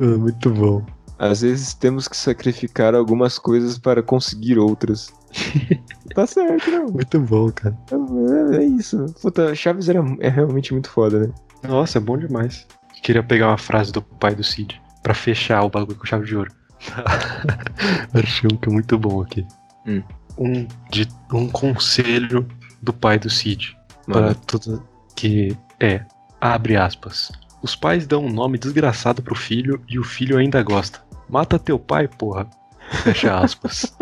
Ah, 0.00 0.18
muito 0.18 0.50
bom. 0.50 0.84
Às 1.18 1.42
vezes 1.42 1.74
temos 1.74 2.08
que 2.08 2.16
sacrificar 2.16 2.94
algumas 2.94 3.38
coisas 3.38 3.78
para 3.78 4.02
conseguir 4.02 4.58
outras. 4.58 5.12
tá 6.14 6.26
certo, 6.26 6.70
não. 6.70 6.86
Muito 6.86 7.20
bom, 7.20 7.50
cara. 7.52 7.78
É, 8.52 8.56
é 8.56 8.64
isso. 8.64 9.06
Puta, 9.22 9.54
Chaves 9.54 9.88
era, 9.88 10.00
é 10.20 10.28
realmente 10.28 10.72
muito 10.72 10.90
foda, 10.90 11.20
né? 11.20 11.32
Nossa, 11.62 11.98
é 11.98 12.00
bom 12.00 12.18
demais. 12.18 12.66
Queria 13.02 13.22
pegar 13.22 13.48
uma 13.48 13.58
frase 13.58 13.92
do 13.92 14.02
pai 14.02 14.34
do 14.34 14.42
Cid 14.42 14.80
pra 15.02 15.14
fechar 15.14 15.62
o 15.62 15.70
bagulho 15.70 15.96
com 15.96 16.04
chave 16.04 16.26
de 16.26 16.36
ouro. 16.36 16.52
Achei 18.14 18.50
um 18.52 18.56
que 18.56 18.68
é 18.68 18.72
muito 18.72 18.98
bom 18.98 19.22
aqui. 19.22 19.46
Hum. 19.86 20.02
Um, 20.38 20.66
de, 20.90 21.06
um 21.32 21.48
conselho 21.48 22.48
do 22.82 22.92
pai 22.92 23.18
do 23.18 23.30
Cid. 23.30 23.76
para 24.06 24.34
tudo 24.34 24.82
que 25.14 25.56
é, 25.78 26.04
abre 26.42 26.76
aspas. 26.76 27.30
Os 27.62 27.76
pais 27.76 28.06
dão 28.06 28.24
um 28.24 28.32
nome 28.32 28.58
desgraçado 28.58 29.22
pro 29.22 29.34
filho 29.36 29.80
e 29.88 29.98
o 29.98 30.02
filho 30.04 30.36
ainda 30.36 30.62
gosta. 30.62 31.00
Mata 31.28 31.58
teu 31.58 31.78
pai, 31.78 32.08
porra. 32.08 32.48
Fecha 33.04 33.38
aspas. 33.38 33.96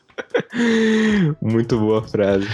muito 1.40 1.78
boa 1.78 2.02
frase. 2.02 2.48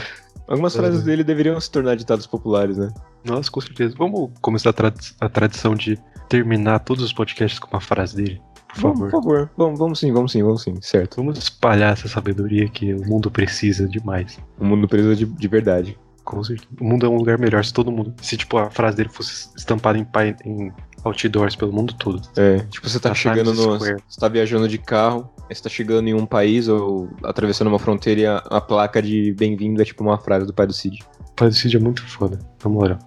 Algumas 0.49 0.74
É. 0.74 0.78
frases 0.78 1.03
dele 1.05 1.24
deveriam 1.24 1.61
se 1.61 1.70
tornar 1.70 1.97
ditados 1.97 2.27
populares, 2.27 2.77
né? 2.77 2.93
Nossa, 3.24 3.51
com 3.51 3.61
certeza. 3.61 3.95
Vamos 3.99 4.31
começar 4.41 4.70
a, 4.70 4.73
tradi- 4.73 5.15
a 5.20 5.28
tradição 5.28 5.74
de 5.74 5.99
terminar 6.28 6.81
todos 6.81 7.03
os 7.05 7.12
podcasts 7.12 7.59
com 7.59 7.69
uma 7.70 7.81
frase 7.81 8.16
dele, 8.16 8.41
por 8.69 8.81
Vamos, 8.82 8.99
favor. 8.99 9.11
por 9.11 9.23
favor. 9.23 9.51
Vamos, 9.57 9.78
vamos 9.78 9.99
sim, 9.99 10.12
vamos 10.12 10.32
sim, 10.32 10.43
vamos 10.43 10.62
sim. 10.62 10.74
Certo. 10.81 11.16
Vamos 11.16 11.39
espalhar 11.39 11.93
essa 11.93 12.09
sabedoria 12.09 12.69
que 12.69 12.93
o 12.95 13.05
mundo 13.07 13.31
precisa 13.31 13.89
demais. 13.89 14.39
O 14.59 14.65
mundo 14.65 14.86
precisa 14.86 15.16
de, 15.16 15.24
de 15.24 15.49
verdade. 15.49 15.99
Com 16.27 16.43
certeza. 16.44 16.69
O 16.81 16.85
mundo 16.85 17.07
é 17.07 17.09
um 17.09 17.16
lugar 17.16 17.39
melhor 17.39 17.65
se 17.65 17.73
todo 17.73 17.90
mundo. 17.90 18.12
Se 18.20 18.36
tipo 18.36 18.59
a 18.59 18.69
frase 18.70 18.97
dele 18.97 19.09
fosse 19.09 19.48
estampada 19.57 19.97
em, 19.97 20.05
pai- 20.05 20.36
em 20.44 20.73
outdoors 21.05 21.55
pelo 21.57 21.73
mundo 21.73 21.94
todo. 21.94 22.20
É, 22.36 22.59
tipo, 22.69 22.89
você 22.89 22.98
tá 23.01 23.11
Na 23.11 23.15
chegando 23.15 23.55
no. 23.55 23.77
Square. 23.77 24.03
Você 24.09 24.20
tá 24.20 24.28
viajando 24.28 24.69
de 24.69 24.77
carro, 24.77 25.31
aí 25.48 25.55
você 25.55 25.62
tá 25.62 25.69
chegando 25.69 26.09
em 26.09 26.15
um 26.15 26.27
país 26.27 26.66
ou 26.69 27.09
atravessando 27.24 27.69
uma 27.69 27.78
fronteira 27.78 28.20
e 28.20 28.27
a, 28.27 28.39
a 28.39 28.61
placa 28.61 29.01
de 29.01 29.32
bem-vindo 29.35 29.81
é 29.81 29.85
tipo 29.85 30.03
uma 30.03 30.19
frase 30.19 30.44
do 30.44 30.53
pai 30.53 30.66
do 30.66 30.73
Cid. 30.73 30.98
O 31.31 31.32
pai 31.36 31.48
do 31.48 31.55
Cid 31.55 31.77
é 31.77 31.81
muito 31.81 32.05
foda, 32.07 32.39
na 32.65 32.70
moral. 32.70 32.98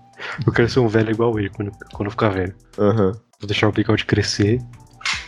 Eu 0.48 0.52
quero 0.54 0.70
ser 0.70 0.80
um 0.80 0.88
velho 0.88 1.12
igual 1.12 1.38
ele 1.38 1.50
quando, 1.50 1.72
quando 1.94 2.08
eu 2.08 2.12
ficar 2.12 2.30
velho. 2.30 2.56
Aham. 2.78 3.12
Vou 3.40 3.48
deixar 3.48 3.68
o 3.68 3.72
bigode 3.72 4.06
crescer 4.06 4.60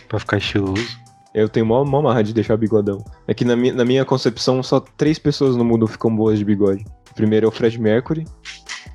pra 0.08 0.18
ficar 0.18 0.38
estiloso. 0.38 0.86
Eu 1.34 1.48
tenho 1.48 1.64
mó, 1.64 1.84
mó 1.84 2.02
marra 2.02 2.22
de 2.22 2.34
deixar 2.34 2.56
bigodão. 2.56 3.02
É 3.26 3.32
que 3.32 3.44
na 3.44 3.56
minha, 3.56 3.74
na 3.74 3.84
minha 3.84 4.04
concepção, 4.04 4.62
só 4.62 4.80
três 4.80 5.18
pessoas 5.18 5.56
no 5.56 5.64
mundo 5.64 5.86
ficam 5.86 6.14
boas 6.14 6.38
de 6.38 6.44
bigode. 6.44 6.84
O 7.10 7.14
primeiro 7.14 7.46
é 7.46 7.48
o 7.48 7.52
Fred 7.52 7.80
Mercury, 7.80 8.24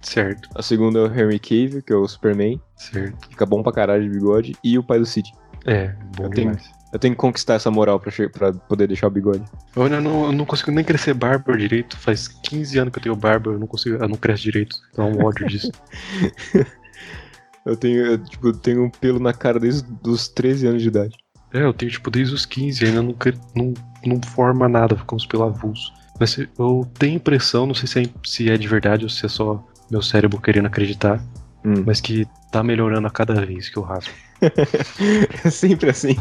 Certo, 0.01 0.49
a 0.55 0.61
segunda 0.61 0.99
é 0.99 1.01
o 1.03 1.13
Henry 1.13 1.37
Cavill, 1.37 1.81
que 1.81 1.91
é 1.91 1.95
o 1.95 2.07
Superman, 2.07 2.61
certo. 2.77 3.29
fica 3.29 3.45
bom 3.45 3.61
pra 3.61 3.73
caralho 3.73 4.03
de 4.03 4.09
bigode, 4.09 4.55
e 4.63 4.77
o 4.77 4.83
pai 4.83 4.99
do 4.99 5.05
Cid. 5.05 5.33
É, 5.65 5.93
bom 6.15 6.25
Eu 6.25 6.29
tenho-. 6.29 6.57
Eu 6.93 6.97
tenho 6.97 7.13
que 7.13 7.19
conquistar 7.19 7.55
essa 7.55 7.69
moral 7.69 7.99
pra, 7.99 8.11
pra 8.29 8.53
poder 8.53 8.87
deixar 8.87 9.07
o 9.07 9.11
bigode. 9.11 9.43
Eu 9.75 9.83
ainda 9.83 9.99
não, 9.99 10.27
eu 10.27 10.31
não 10.31 10.45
consigo 10.45 10.71
nem 10.71 10.85
crescer 10.85 11.13
barba 11.13 11.57
direito. 11.57 11.97
Faz 11.97 12.29
15 12.29 12.79
anos 12.79 12.93
que 12.93 12.99
eu 12.99 13.03
tenho 13.03 13.15
barba, 13.17 13.51
eu 13.51 13.59
não 13.59 13.67
consigo, 13.67 13.97
eu 13.97 14.07
não 14.07 14.15
cresce 14.15 14.43
direito. 14.43 14.77
Então 14.93 15.11
um 15.11 15.25
ódio 15.25 15.45
disso. 15.45 15.69
Eu 17.65 17.75
tenho, 17.75 18.05
eu, 18.05 18.17
tipo, 18.17 18.53
tenho 18.53 18.85
um 18.85 18.89
pelo 18.89 19.19
na 19.19 19.33
cara 19.33 19.59
desde 19.59 19.85
os 20.05 20.29
13 20.29 20.67
anos 20.67 20.81
de 20.81 20.87
idade. 20.87 21.17
É, 21.53 21.63
eu 21.63 21.73
tenho 21.73 21.91
tipo 21.91 22.11
desde 22.11 22.33
os 22.33 22.45
15 22.45 22.85
ainda 22.85 23.01
não, 23.01 23.15
não, 23.55 23.73
não 24.05 24.21
forma 24.21 24.67
nada, 24.67 24.95
fica 24.95 25.15
uns 25.15 25.25
pelo 25.25 25.43
avulso. 25.43 25.93
Mas 26.19 26.37
eu 26.37 26.87
tenho 26.97 27.15
impressão, 27.15 27.65
não 27.65 27.73
sei 27.75 27.87
se 27.87 28.01
é, 28.01 28.03
se 28.25 28.49
é 28.49 28.57
de 28.57 28.67
verdade 28.67 29.03
ou 29.03 29.09
se 29.09 29.25
é 29.25 29.29
só 29.29 29.63
meu 29.89 30.01
cérebro 30.01 30.41
querendo 30.41 30.65
acreditar, 30.65 31.21
Hum. 31.65 31.83
mas 31.85 31.99
que 31.99 32.25
tá 32.51 32.63
melhorando 32.63 33.07
a 33.07 33.09
cada 33.11 33.45
vez 33.45 33.69
que 33.69 33.77
eu 33.77 33.83
raspo. 33.83 34.13
É 35.43 35.49
sempre 35.49 35.89
assim. 35.89 36.15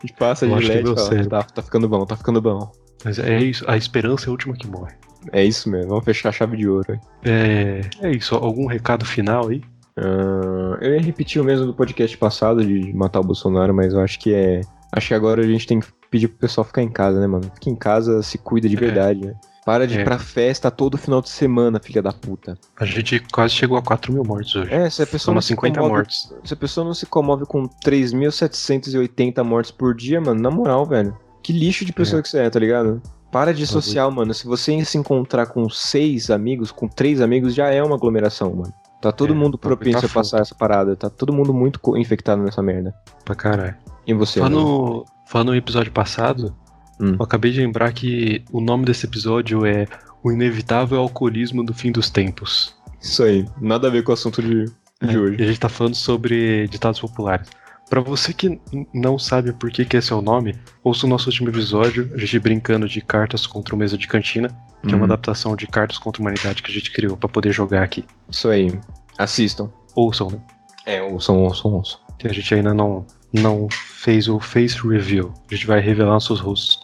Gente 0.00 0.14
passa 0.18 0.44
Eu 0.44 0.58
de 0.58 0.66
LED 0.66 0.90
e 0.90 0.94
fala, 0.94 1.26
tá, 1.26 1.42
tá 1.44 1.62
ficando 1.62 1.88
bom, 1.88 2.04
tá 2.04 2.16
ficando 2.16 2.42
bom. 2.42 2.70
Mas 3.04 3.18
é 3.18 3.38
isso, 3.40 3.64
a 3.68 3.76
esperança 3.76 4.26
é 4.26 4.28
a 4.28 4.32
última 4.32 4.54
que 4.54 4.66
morre. 4.66 4.94
É 5.32 5.44
isso 5.44 5.70
mesmo, 5.70 5.90
vamos 5.90 6.04
fechar 6.04 6.30
a 6.30 6.32
chave 6.32 6.56
de 6.56 6.68
ouro 6.68 6.92
aí. 6.92 7.00
É, 7.24 7.80
é 8.00 8.10
isso, 8.10 8.34
algum 8.34 8.66
recado 8.66 9.04
final 9.04 9.48
aí? 9.48 9.62
Ah, 9.96 10.78
eu 10.80 10.94
ia 10.94 11.00
repetir 11.00 11.40
o 11.40 11.44
mesmo 11.44 11.66
do 11.66 11.74
podcast 11.74 12.16
passado 12.16 12.64
de 12.64 12.92
matar 12.94 13.20
o 13.20 13.24
Bolsonaro, 13.24 13.74
mas 13.74 13.92
eu 13.92 14.00
acho 14.00 14.18
que 14.18 14.32
é. 14.34 14.60
Acho 14.92 15.08
que 15.08 15.14
agora 15.14 15.42
a 15.42 15.46
gente 15.46 15.66
tem 15.66 15.80
que 15.80 15.86
pedir 16.10 16.28
pro 16.28 16.38
pessoal 16.38 16.64
ficar 16.64 16.82
em 16.82 16.88
casa, 16.90 17.18
né, 17.20 17.26
mano? 17.26 17.44
Fica 17.54 17.70
em 17.70 17.76
casa, 17.76 18.22
se 18.22 18.36
cuida 18.38 18.68
de 18.68 18.76
É. 18.76 18.78
verdade, 18.80 19.26
né? 19.26 19.34
Para 19.64 19.86
de 19.86 19.96
É. 19.96 20.00
ir 20.00 20.04
pra 20.04 20.18
festa 20.18 20.70
todo 20.70 20.98
final 20.98 21.22
de 21.22 21.30
semana, 21.30 21.78
filha 21.80 22.02
da 22.02 22.12
puta. 22.12 22.58
A 22.78 22.84
gente 22.84 23.20
quase 23.32 23.54
chegou 23.54 23.78
a 23.78 23.82
4 23.82 24.12
mil 24.12 24.24
mortes 24.24 24.54
hoje. 24.56 24.72
É, 24.74 24.90
se 24.90 25.02
a 25.02 25.06
pessoa 25.06 25.32
não 25.34 25.40
se 25.40 25.48
50 25.48 25.78
comove, 25.78 25.94
mortes. 25.94 26.34
Se 26.44 26.52
a 26.52 26.56
pessoa 26.56 26.84
não 26.84 26.94
se 26.94 27.06
comove 27.06 27.46
com 27.46 27.68
3.780 27.84 29.42
mortes 29.44 29.70
por 29.70 29.94
dia, 29.94 30.20
mano, 30.20 30.40
na 30.40 30.50
moral, 30.50 30.84
velho. 30.84 31.16
Que 31.42 31.52
lixo 31.52 31.84
de 31.84 31.92
pessoa 31.92 32.20
É. 32.20 32.22
que 32.22 32.28
você 32.28 32.38
é, 32.40 32.50
tá 32.50 32.58
ligado? 32.58 33.00
Para 33.30 33.54
de 33.54 33.62
Mas 33.62 33.70
social, 33.70 34.10
mano. 34.10 34.34
Se 34.34 34.46
você 34.46 34.84
se 34.84 34.98
encontrar 34.98 35.46
com 35.46 35.68
seis 35.70 36.28
amigos, 36.30 36.70
com 36.70 36.86
três 36.88 37.20
amigos, 37.20 37.54
já 37.54 37.68
é 37.70 37.82
uma 37.82 37.94
aglomeração, 37.96 38.52
mano. 38.54 38.72
Tá 39.02 39.12
todo 39.12 39.32
É, 39.32 39.36
mundo 39.36 39.56
o 39.56 39.58
bagulho 39.58 39.76
propenso 39.76 40.00
tá 40.00 40.06
a 40.06 40.10
passar 40.10 40.40
essa 40.40 40.54
parada. 40.54 40.94
Tá 40.96 41.10
todo 41.10 41.32
mundo 41.32 41.52
muito 41.52 41.78
co- 41.80 41.96
infectado 41.96 42.40
nessa 42.42 42.62
merda. 42.62 42.94
Pra 43.24 43.34
caralho. 43.34 43.74
E 44.06 44.14
você, 44.14 44.38
Falando, 44.40 44.54
no- 44.60 45.04
falando 45.28 45.48
no 45.50 45.56
episódio 45.56 45.90
passado, 45.92 46.54
Hum. 47.00 47.16
eu 47.18 47.22
acabei 47.24 47.50
de 47.50 47.60
lembrar 47.60 47.92
que 47.92 48.44
o 48.52 48.60
nome 48.60 48.84
desse 48.84 49.04
episódio 49.06 49.66
é 49.66 49.86
O 50.24 50.30
Inevitável 50.30 51.00
Alcoolismo 51.00 51.64
do 51.64 51.74
Fim 51.74 51.90
dos 51.90 52.08
Tempos. 52.08 52.74
Isso 53.00 53.24
aí. 53.24 53.44
Nada 53.60 53.88
a 53.88 53.90
ver 53.90 54.04
com 54.04 54.12
o 54.12 54.14
assunto 54.14 54.40
de, 54.40 54.66
de 54.66 55.16
É, 55.16 55.18
hoje. 55.18 55.36
E 55.40 55.42
a 55.42 55.46
gente 55.48 55.58
tá 55.58 55.68
falando 55.68 55.96
sobre 55.96 56.68
ditados 56.68 57.00
populares. 57.00 57.48
Pra 57.92 58.00
você 58.00 58.32
que 58.32 58.58
não 58.94 59.18
sabe 59.18 59.52
por 59.52 59.70
que, 59.70 59.84
que 59.84 59.98
esse 59.98 60.14
é 60.14 60.16
o 60.16 60.22
nome, 60.22 60.58
ouça 60.82 61.04
o 61.04 61.08
nosso 61.10 61.26
último 61.26 61.50
episódio, 61.50 62.10
a 62.14 62.16
gente 62.16 62.38
brincando 62.38 62.88
de 62.88 63.02
cartas 63.02 63.46
contra 63.46 63.74
o 63.74 63.78
mesa 63.78 63.98
de 63.98 64.08
cantina, 64.08 64.48
que 64.80 64.86
é 64.86 64.96
uma 64.96 65.00
Uhum. 65.00 65.04
adaptação 65.04 65.54
de 65.54 65.66
cartas 65.66 65.98
contra 65.98 66.18
a 66.18 66.24
humanidade 66.24 66.62
que 66.62 66.70
a 66.70 66.74
gente 66.74 66.90
criou 66.90 67.18
pra 67.18 67.28
poder 67.28 67.52
jogar 67.52 67.82
aqui. 67.82 68.06
Isso 68.30 68.48
aí. 68.48 68.80
Assistam. 69.18 69.70
Ouçam, 69.94 70.30
né? 70.30 70.40
É, 70.86 71.02
ouçam, 71.02 71.36
ouçam, 71.42 71.70
ouçam. 71.70 72.00
Que 72.18 72.26
a 72.26 72.32
gente 72.32 72.54
ainda 72.54 72.72
não, 72.72 73.06
não 73.30 73.68
fez 73.70 74.26
o 74.26 74.40
face 74.40 74.78
reveal. 74.88 75.34
A 75.50 75.54
gente 75.54 75.66
vai 75.66 75.78
revelar 75.78 76.12
nossos 76.12 76.40
rostos 76.40 76.80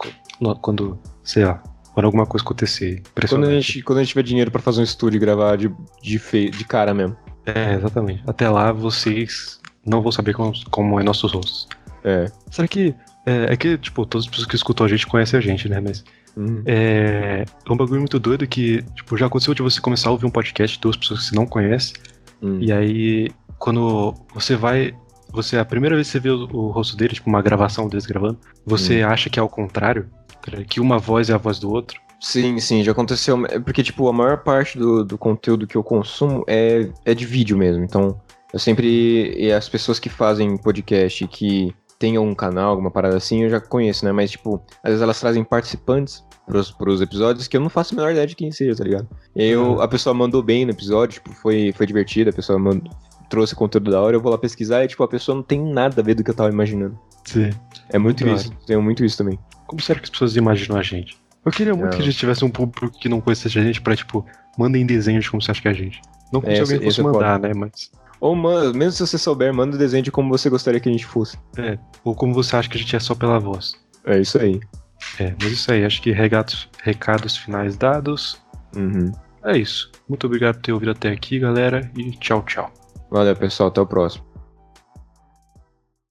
quando, 0.61 0.99
sei 1.25 1.47
lá, 1.47 1.63
quando 1.95 2.05
alguma 2.05 2.27
coisa 2.27 2.45
acontecer. 2.45 3.03
Quando 3.31 3.47
a, 3.47 3.59
gente, 3.59 3.81
quando 3.81 4.01
a 4.01 4.03
gente 4.03 4.11
tiver 4.11 4.25
dinheiro 4.25 4.51
pra 4.51 4.61
fazer 4.61 4.83
um 4.83 4.85
estúdio 4.85 5.17
e 5.17 5.21
gravar 5.21 5.57
de, 5.57 5.75
de, 6.03 6.51
de 6.51 6.65
cara 6.67 6.93
mesmo. 6.93 7.17
É, 7.47 7.77
exatamente. 7.77 8.23
Até 8.27 8.47
lá 8.51 8.73
vocês 8.73 9.58
não 9.89 10.03
vão 10.03 10.13
saber 10.13 10.35
como, 10.35 10.53
como 10.71 11.01
é 11.01 11.03
nossos 11.03 11.33
rostos. 11.33 11.69
É. 12.05 12.31
Será 12.51 12.69
que. 12.69 12.95
É, 13.27 13.53
é 13.53 13.57
que, 13.57 13.77
tipo, 13.77 14.07
todas 14.07 14.25
as 14.25 14.31
pessoas 14.31 14.47
que 14.47 14.57
escutam 14.57 14.87
a 14.87 14.89
gente 14.89 15.07
conhecem 15.07 15.39
a 15.39 15.43
gente, 15.43 15.69
né? 15.69 15.81
Mas 15.81 16.05
Uhum. 16.39 16.63
é, 16.65 17.45
é 17.69 17.73
um 17.73 17.77
bagulho 17.77 17.99
muito 17.99 18.17
doido 18.21 18.47
que, 18.47 18.83
tipo, 18.95 19.17
já 19.17 19.27
aconteceu 19.27 19.55
de 19.55 19.61
você 19.63 19.81
começar 19.81 20.09
a 20.09 20.13
ouvir 20.13 20.25
um 20.25 20.31
podcast 20.31 20.77
de 20.77 20.81
duas 20.81 20.97
pessoas 20.97 21.21
que 21.21 21.27
você 21.27 21.35
não 21.35 21.45
conhece. 21.45 21.95
Hum. 22.41 22.59
E 22.61 22.73
aí, 22.73 23.29
quando 23.59 24.15
você 24.33 24.55
vai. 24.55 24.95
Você, 25.33 25.59
a 25.59 25.65
primeira 25.65 25.97
vez 25.97 26.07
que 26.07 26.13
você 26.13 26.21
vê 26.21 26.31
o, 26.31 26.49
o 26.53 26.71
rosto 26.71 26.97
dele, 26.97 27.15
tipo, 27.15 27.29
uma 27.29 27.43
gravação 27.43 27.89
deles 27.89 28.07
gravando, 28.07 28.39
você 28.65 29.03
acha 29.03 29.29
que 29.29 29.39
é 29.39 29.43
ao 29.43 29.49
contrário, 29.49 30.09
tá 30.41 30.63
que 30.65 30.81
uma 30.81 30.99
voz 30.99 31.29
é 31.29 31.35
a 31.35 31.39
voz 31.39 31.59
do 31.59 31.71
outro. 31.71 32.01
Sim, 32.21 32.59
sim, 32.61 32.83
já 32.83 32.93
aconteceu. 32.93 33.45
É 33.47 33.59
Porque, 33.59 33.83
tipo, 33.83 34.09
a 34.09 34.13
maior 34.13 34.39
parte 34.39 34.79
do, 34.79 35.05
do 35.05 35.19
conteúdo 35.19 35.67
que 35.67 35.77
eu 35.77 35.83
consumo 35.83 36.45
é, 36.47 36.89
é 37.05 37.15
de 37.15 37.27
vídeo 37.27 37.59
mesmo. 37.59 37.85
Então, 37.85 38.19
eu 38.53 38.59
sempre. 38.59 39.35
E 39.37 39.53
as 39.53 39.69
pessoas 39.69 39.99
que 39.99 40.09
fazem 40.09 40.57
podcast 40.57 41.27
que 41.29 41.75
tenham 41.99 42.25
um 42.25 42.35
canal, 42.35 42.71
alguma 42.71 42.91
parada 42.91 43.17
assim, 43.17 43.43
eu 43.43 43.51
já 43.51 43.61
conheço, 43.61 44.05
né? 44.05 44.13
Mas, 44.13 44.31
tipo, 44.31 44.63
às 44.85 44.91
vezes 44.91 45.03
elas 45.03 45.19
trazem 45.19 45.43
participantes 45.43 46.25
pros, 46.47 46.71
pros 46.71 47.01
episódios 47.01 47.49
que 47.49 47.57
eu 47.57 47.61
não 47.61 47.69
faço 47.69 47.93
a 47.93 47.97
menor 47.97 48.13
ideia 48.13 48.27
de 48.27 48.37
quem 48.37 48.53
seja, 48.53 48.77
tá 48.77 48.85
ligado? 48.85 49.09
E 49.35 49.43
aí 49.43 49.49
eu, 49.51 49.73
Uhum. 49.73 49.81
a 49.81 49.89
pessoa 49.89 50.15
mandou 50.15 50.43
bem 50.43 50.65
no 50.65 50.71
episódio, 50.71 51.15
tipo, 51.15 51.33
foi, 51.33 51.73
foi 51.77 51.87
divertido, 51.87 52.31
a 52.31 52.33
pessoa 52.33 52.57
mandou, 52.59 52.89
trouxe 53.29 53.55
conteúdo 53.55 53.91
da 53.91 54.01
hora, 54.01 54.17
eu 54.17 54.21
vou 54.21 54.31
lá 54.31 54.39
pesquisar 54.39 54.85
e, 54.85 54.89
tipo, 54.89 55.03
a 55.03 55.09
pessoa 55.09 55.35
não 55.35 55.43
tem 55.43 55.61
nada 55.61 56.01
a 56.01 56.05
ver 56.05 56.15
do 56.15 56.23
que 56.25 56.31
eu 56.31 56.35
tava 56.35 56.49
imaginando. 56.51 56.97
Sim. 57.25 57.51
É 57.91 57.99
muito 57.99 58.23
Claro. 58.23 58.39
isso, 58.39 58.53
tenho 58.67 58.81
muito 58.81 59.05
isso 59.05 59.19
também. 59.19 59.39
Como 59.67 59.83
será 59.83 59.99
que 59.99 60.05
as 60.05 60.11
pessoas 60.11 60.37
imaginam 60.37 60.79
a 60.79 60.83
gente? 60.83 61.19
Eu 61.45 61.51
queria 61.53 61.75
muito 61.75 61.85
Não. 61.91 61.91
que 61.97 62.03
a 62.03 62.05
gente 62.05 62.17
tivesse 62.17 62.45
um 62.45 62.51
público 62.51 62.91
que 62.99 63.09
não 63.09 63.21
conhecesse 63.21 63.59
a 63.59 63.63
gente 63.63 63.81
pra, 63.83 63.95
tipo, 63.97 64.25
mandem 64.57 64.87
desenhos 64.87 65.25
de 65.25 65.31
como 65.31 65.43
você 65.43 65.51
acha 65.51 65.61
que 65.61 65.69
é 65.69 65.71
a 65.73 65.75
gente. 65.75 66.01
Não 66.33 66.41
como 66.41 66.53
É, 66.53 66.61
alguém 66.61 66.81
fosse 66.81 67.01
é 67.01 67.03
mandar, 67.03 67.39
né? 67.41 67.53
Mas. 67.55 67.91
Ou 68.21 68.35
manda, 68.35 68.73
mesmo 68.77 68.93
se 68.93 69.07
você 69.07 69.19
souber, 69.19 69.53
manda 69.55 69.77
o 69.77 69.79
desenho 69.79 70.03
de 70.03 70.11
como 70.11 70.29
você 70.29 70.51
gostaria 70.51 70.81
que 70.81 70.89
a 70.89 70.93
gente 70.93 71.07
fosse. 71.07 71.39
Ou 72.05 72.15
como 72.15 72.35
você 72.35 72.57
acha 72.57 72.69
que 72.69 72.77
a 72.77 72.81
gente 72.81 72.97
é 72.97 73.01
só 73.01 73.15
pela 73.15 73.39
voz. 73.39 73.75
É 74.05 74.19
isso 74.19 74.39
aí. 74.41 74.61
É, 75.21 75.35
mas 75.41 75.53
isso 75.53 75.73
aí, 75.73 75.85
acho 75.85 76.03
que 76.03 76.11
recados, 76.11 76.69
recados 76.83 77.37
finais 77.37 77.77
dados. 77.77 78.41
Uhum. 78.75 79.13
É 79.45 79.57
isso. 79.57 79.91
Muito 80.09 80.27
obrigado 80.27 80.57
por 80.57 80.63
ter 80.63 80.73
ouvido 80.73 80.91
até 80.91 81.11
aqui, 81.11 81.39
galera, 81.39 81.91
e 81.97 82.11
tchau, 82.13 82.43
tchau. 82.43 82.73
Valeu, 83.11 83.35
pessoal. 83.37 83.69
Até 83.69 83.81
o 83.81 83.87
próximo. 83.87 84.25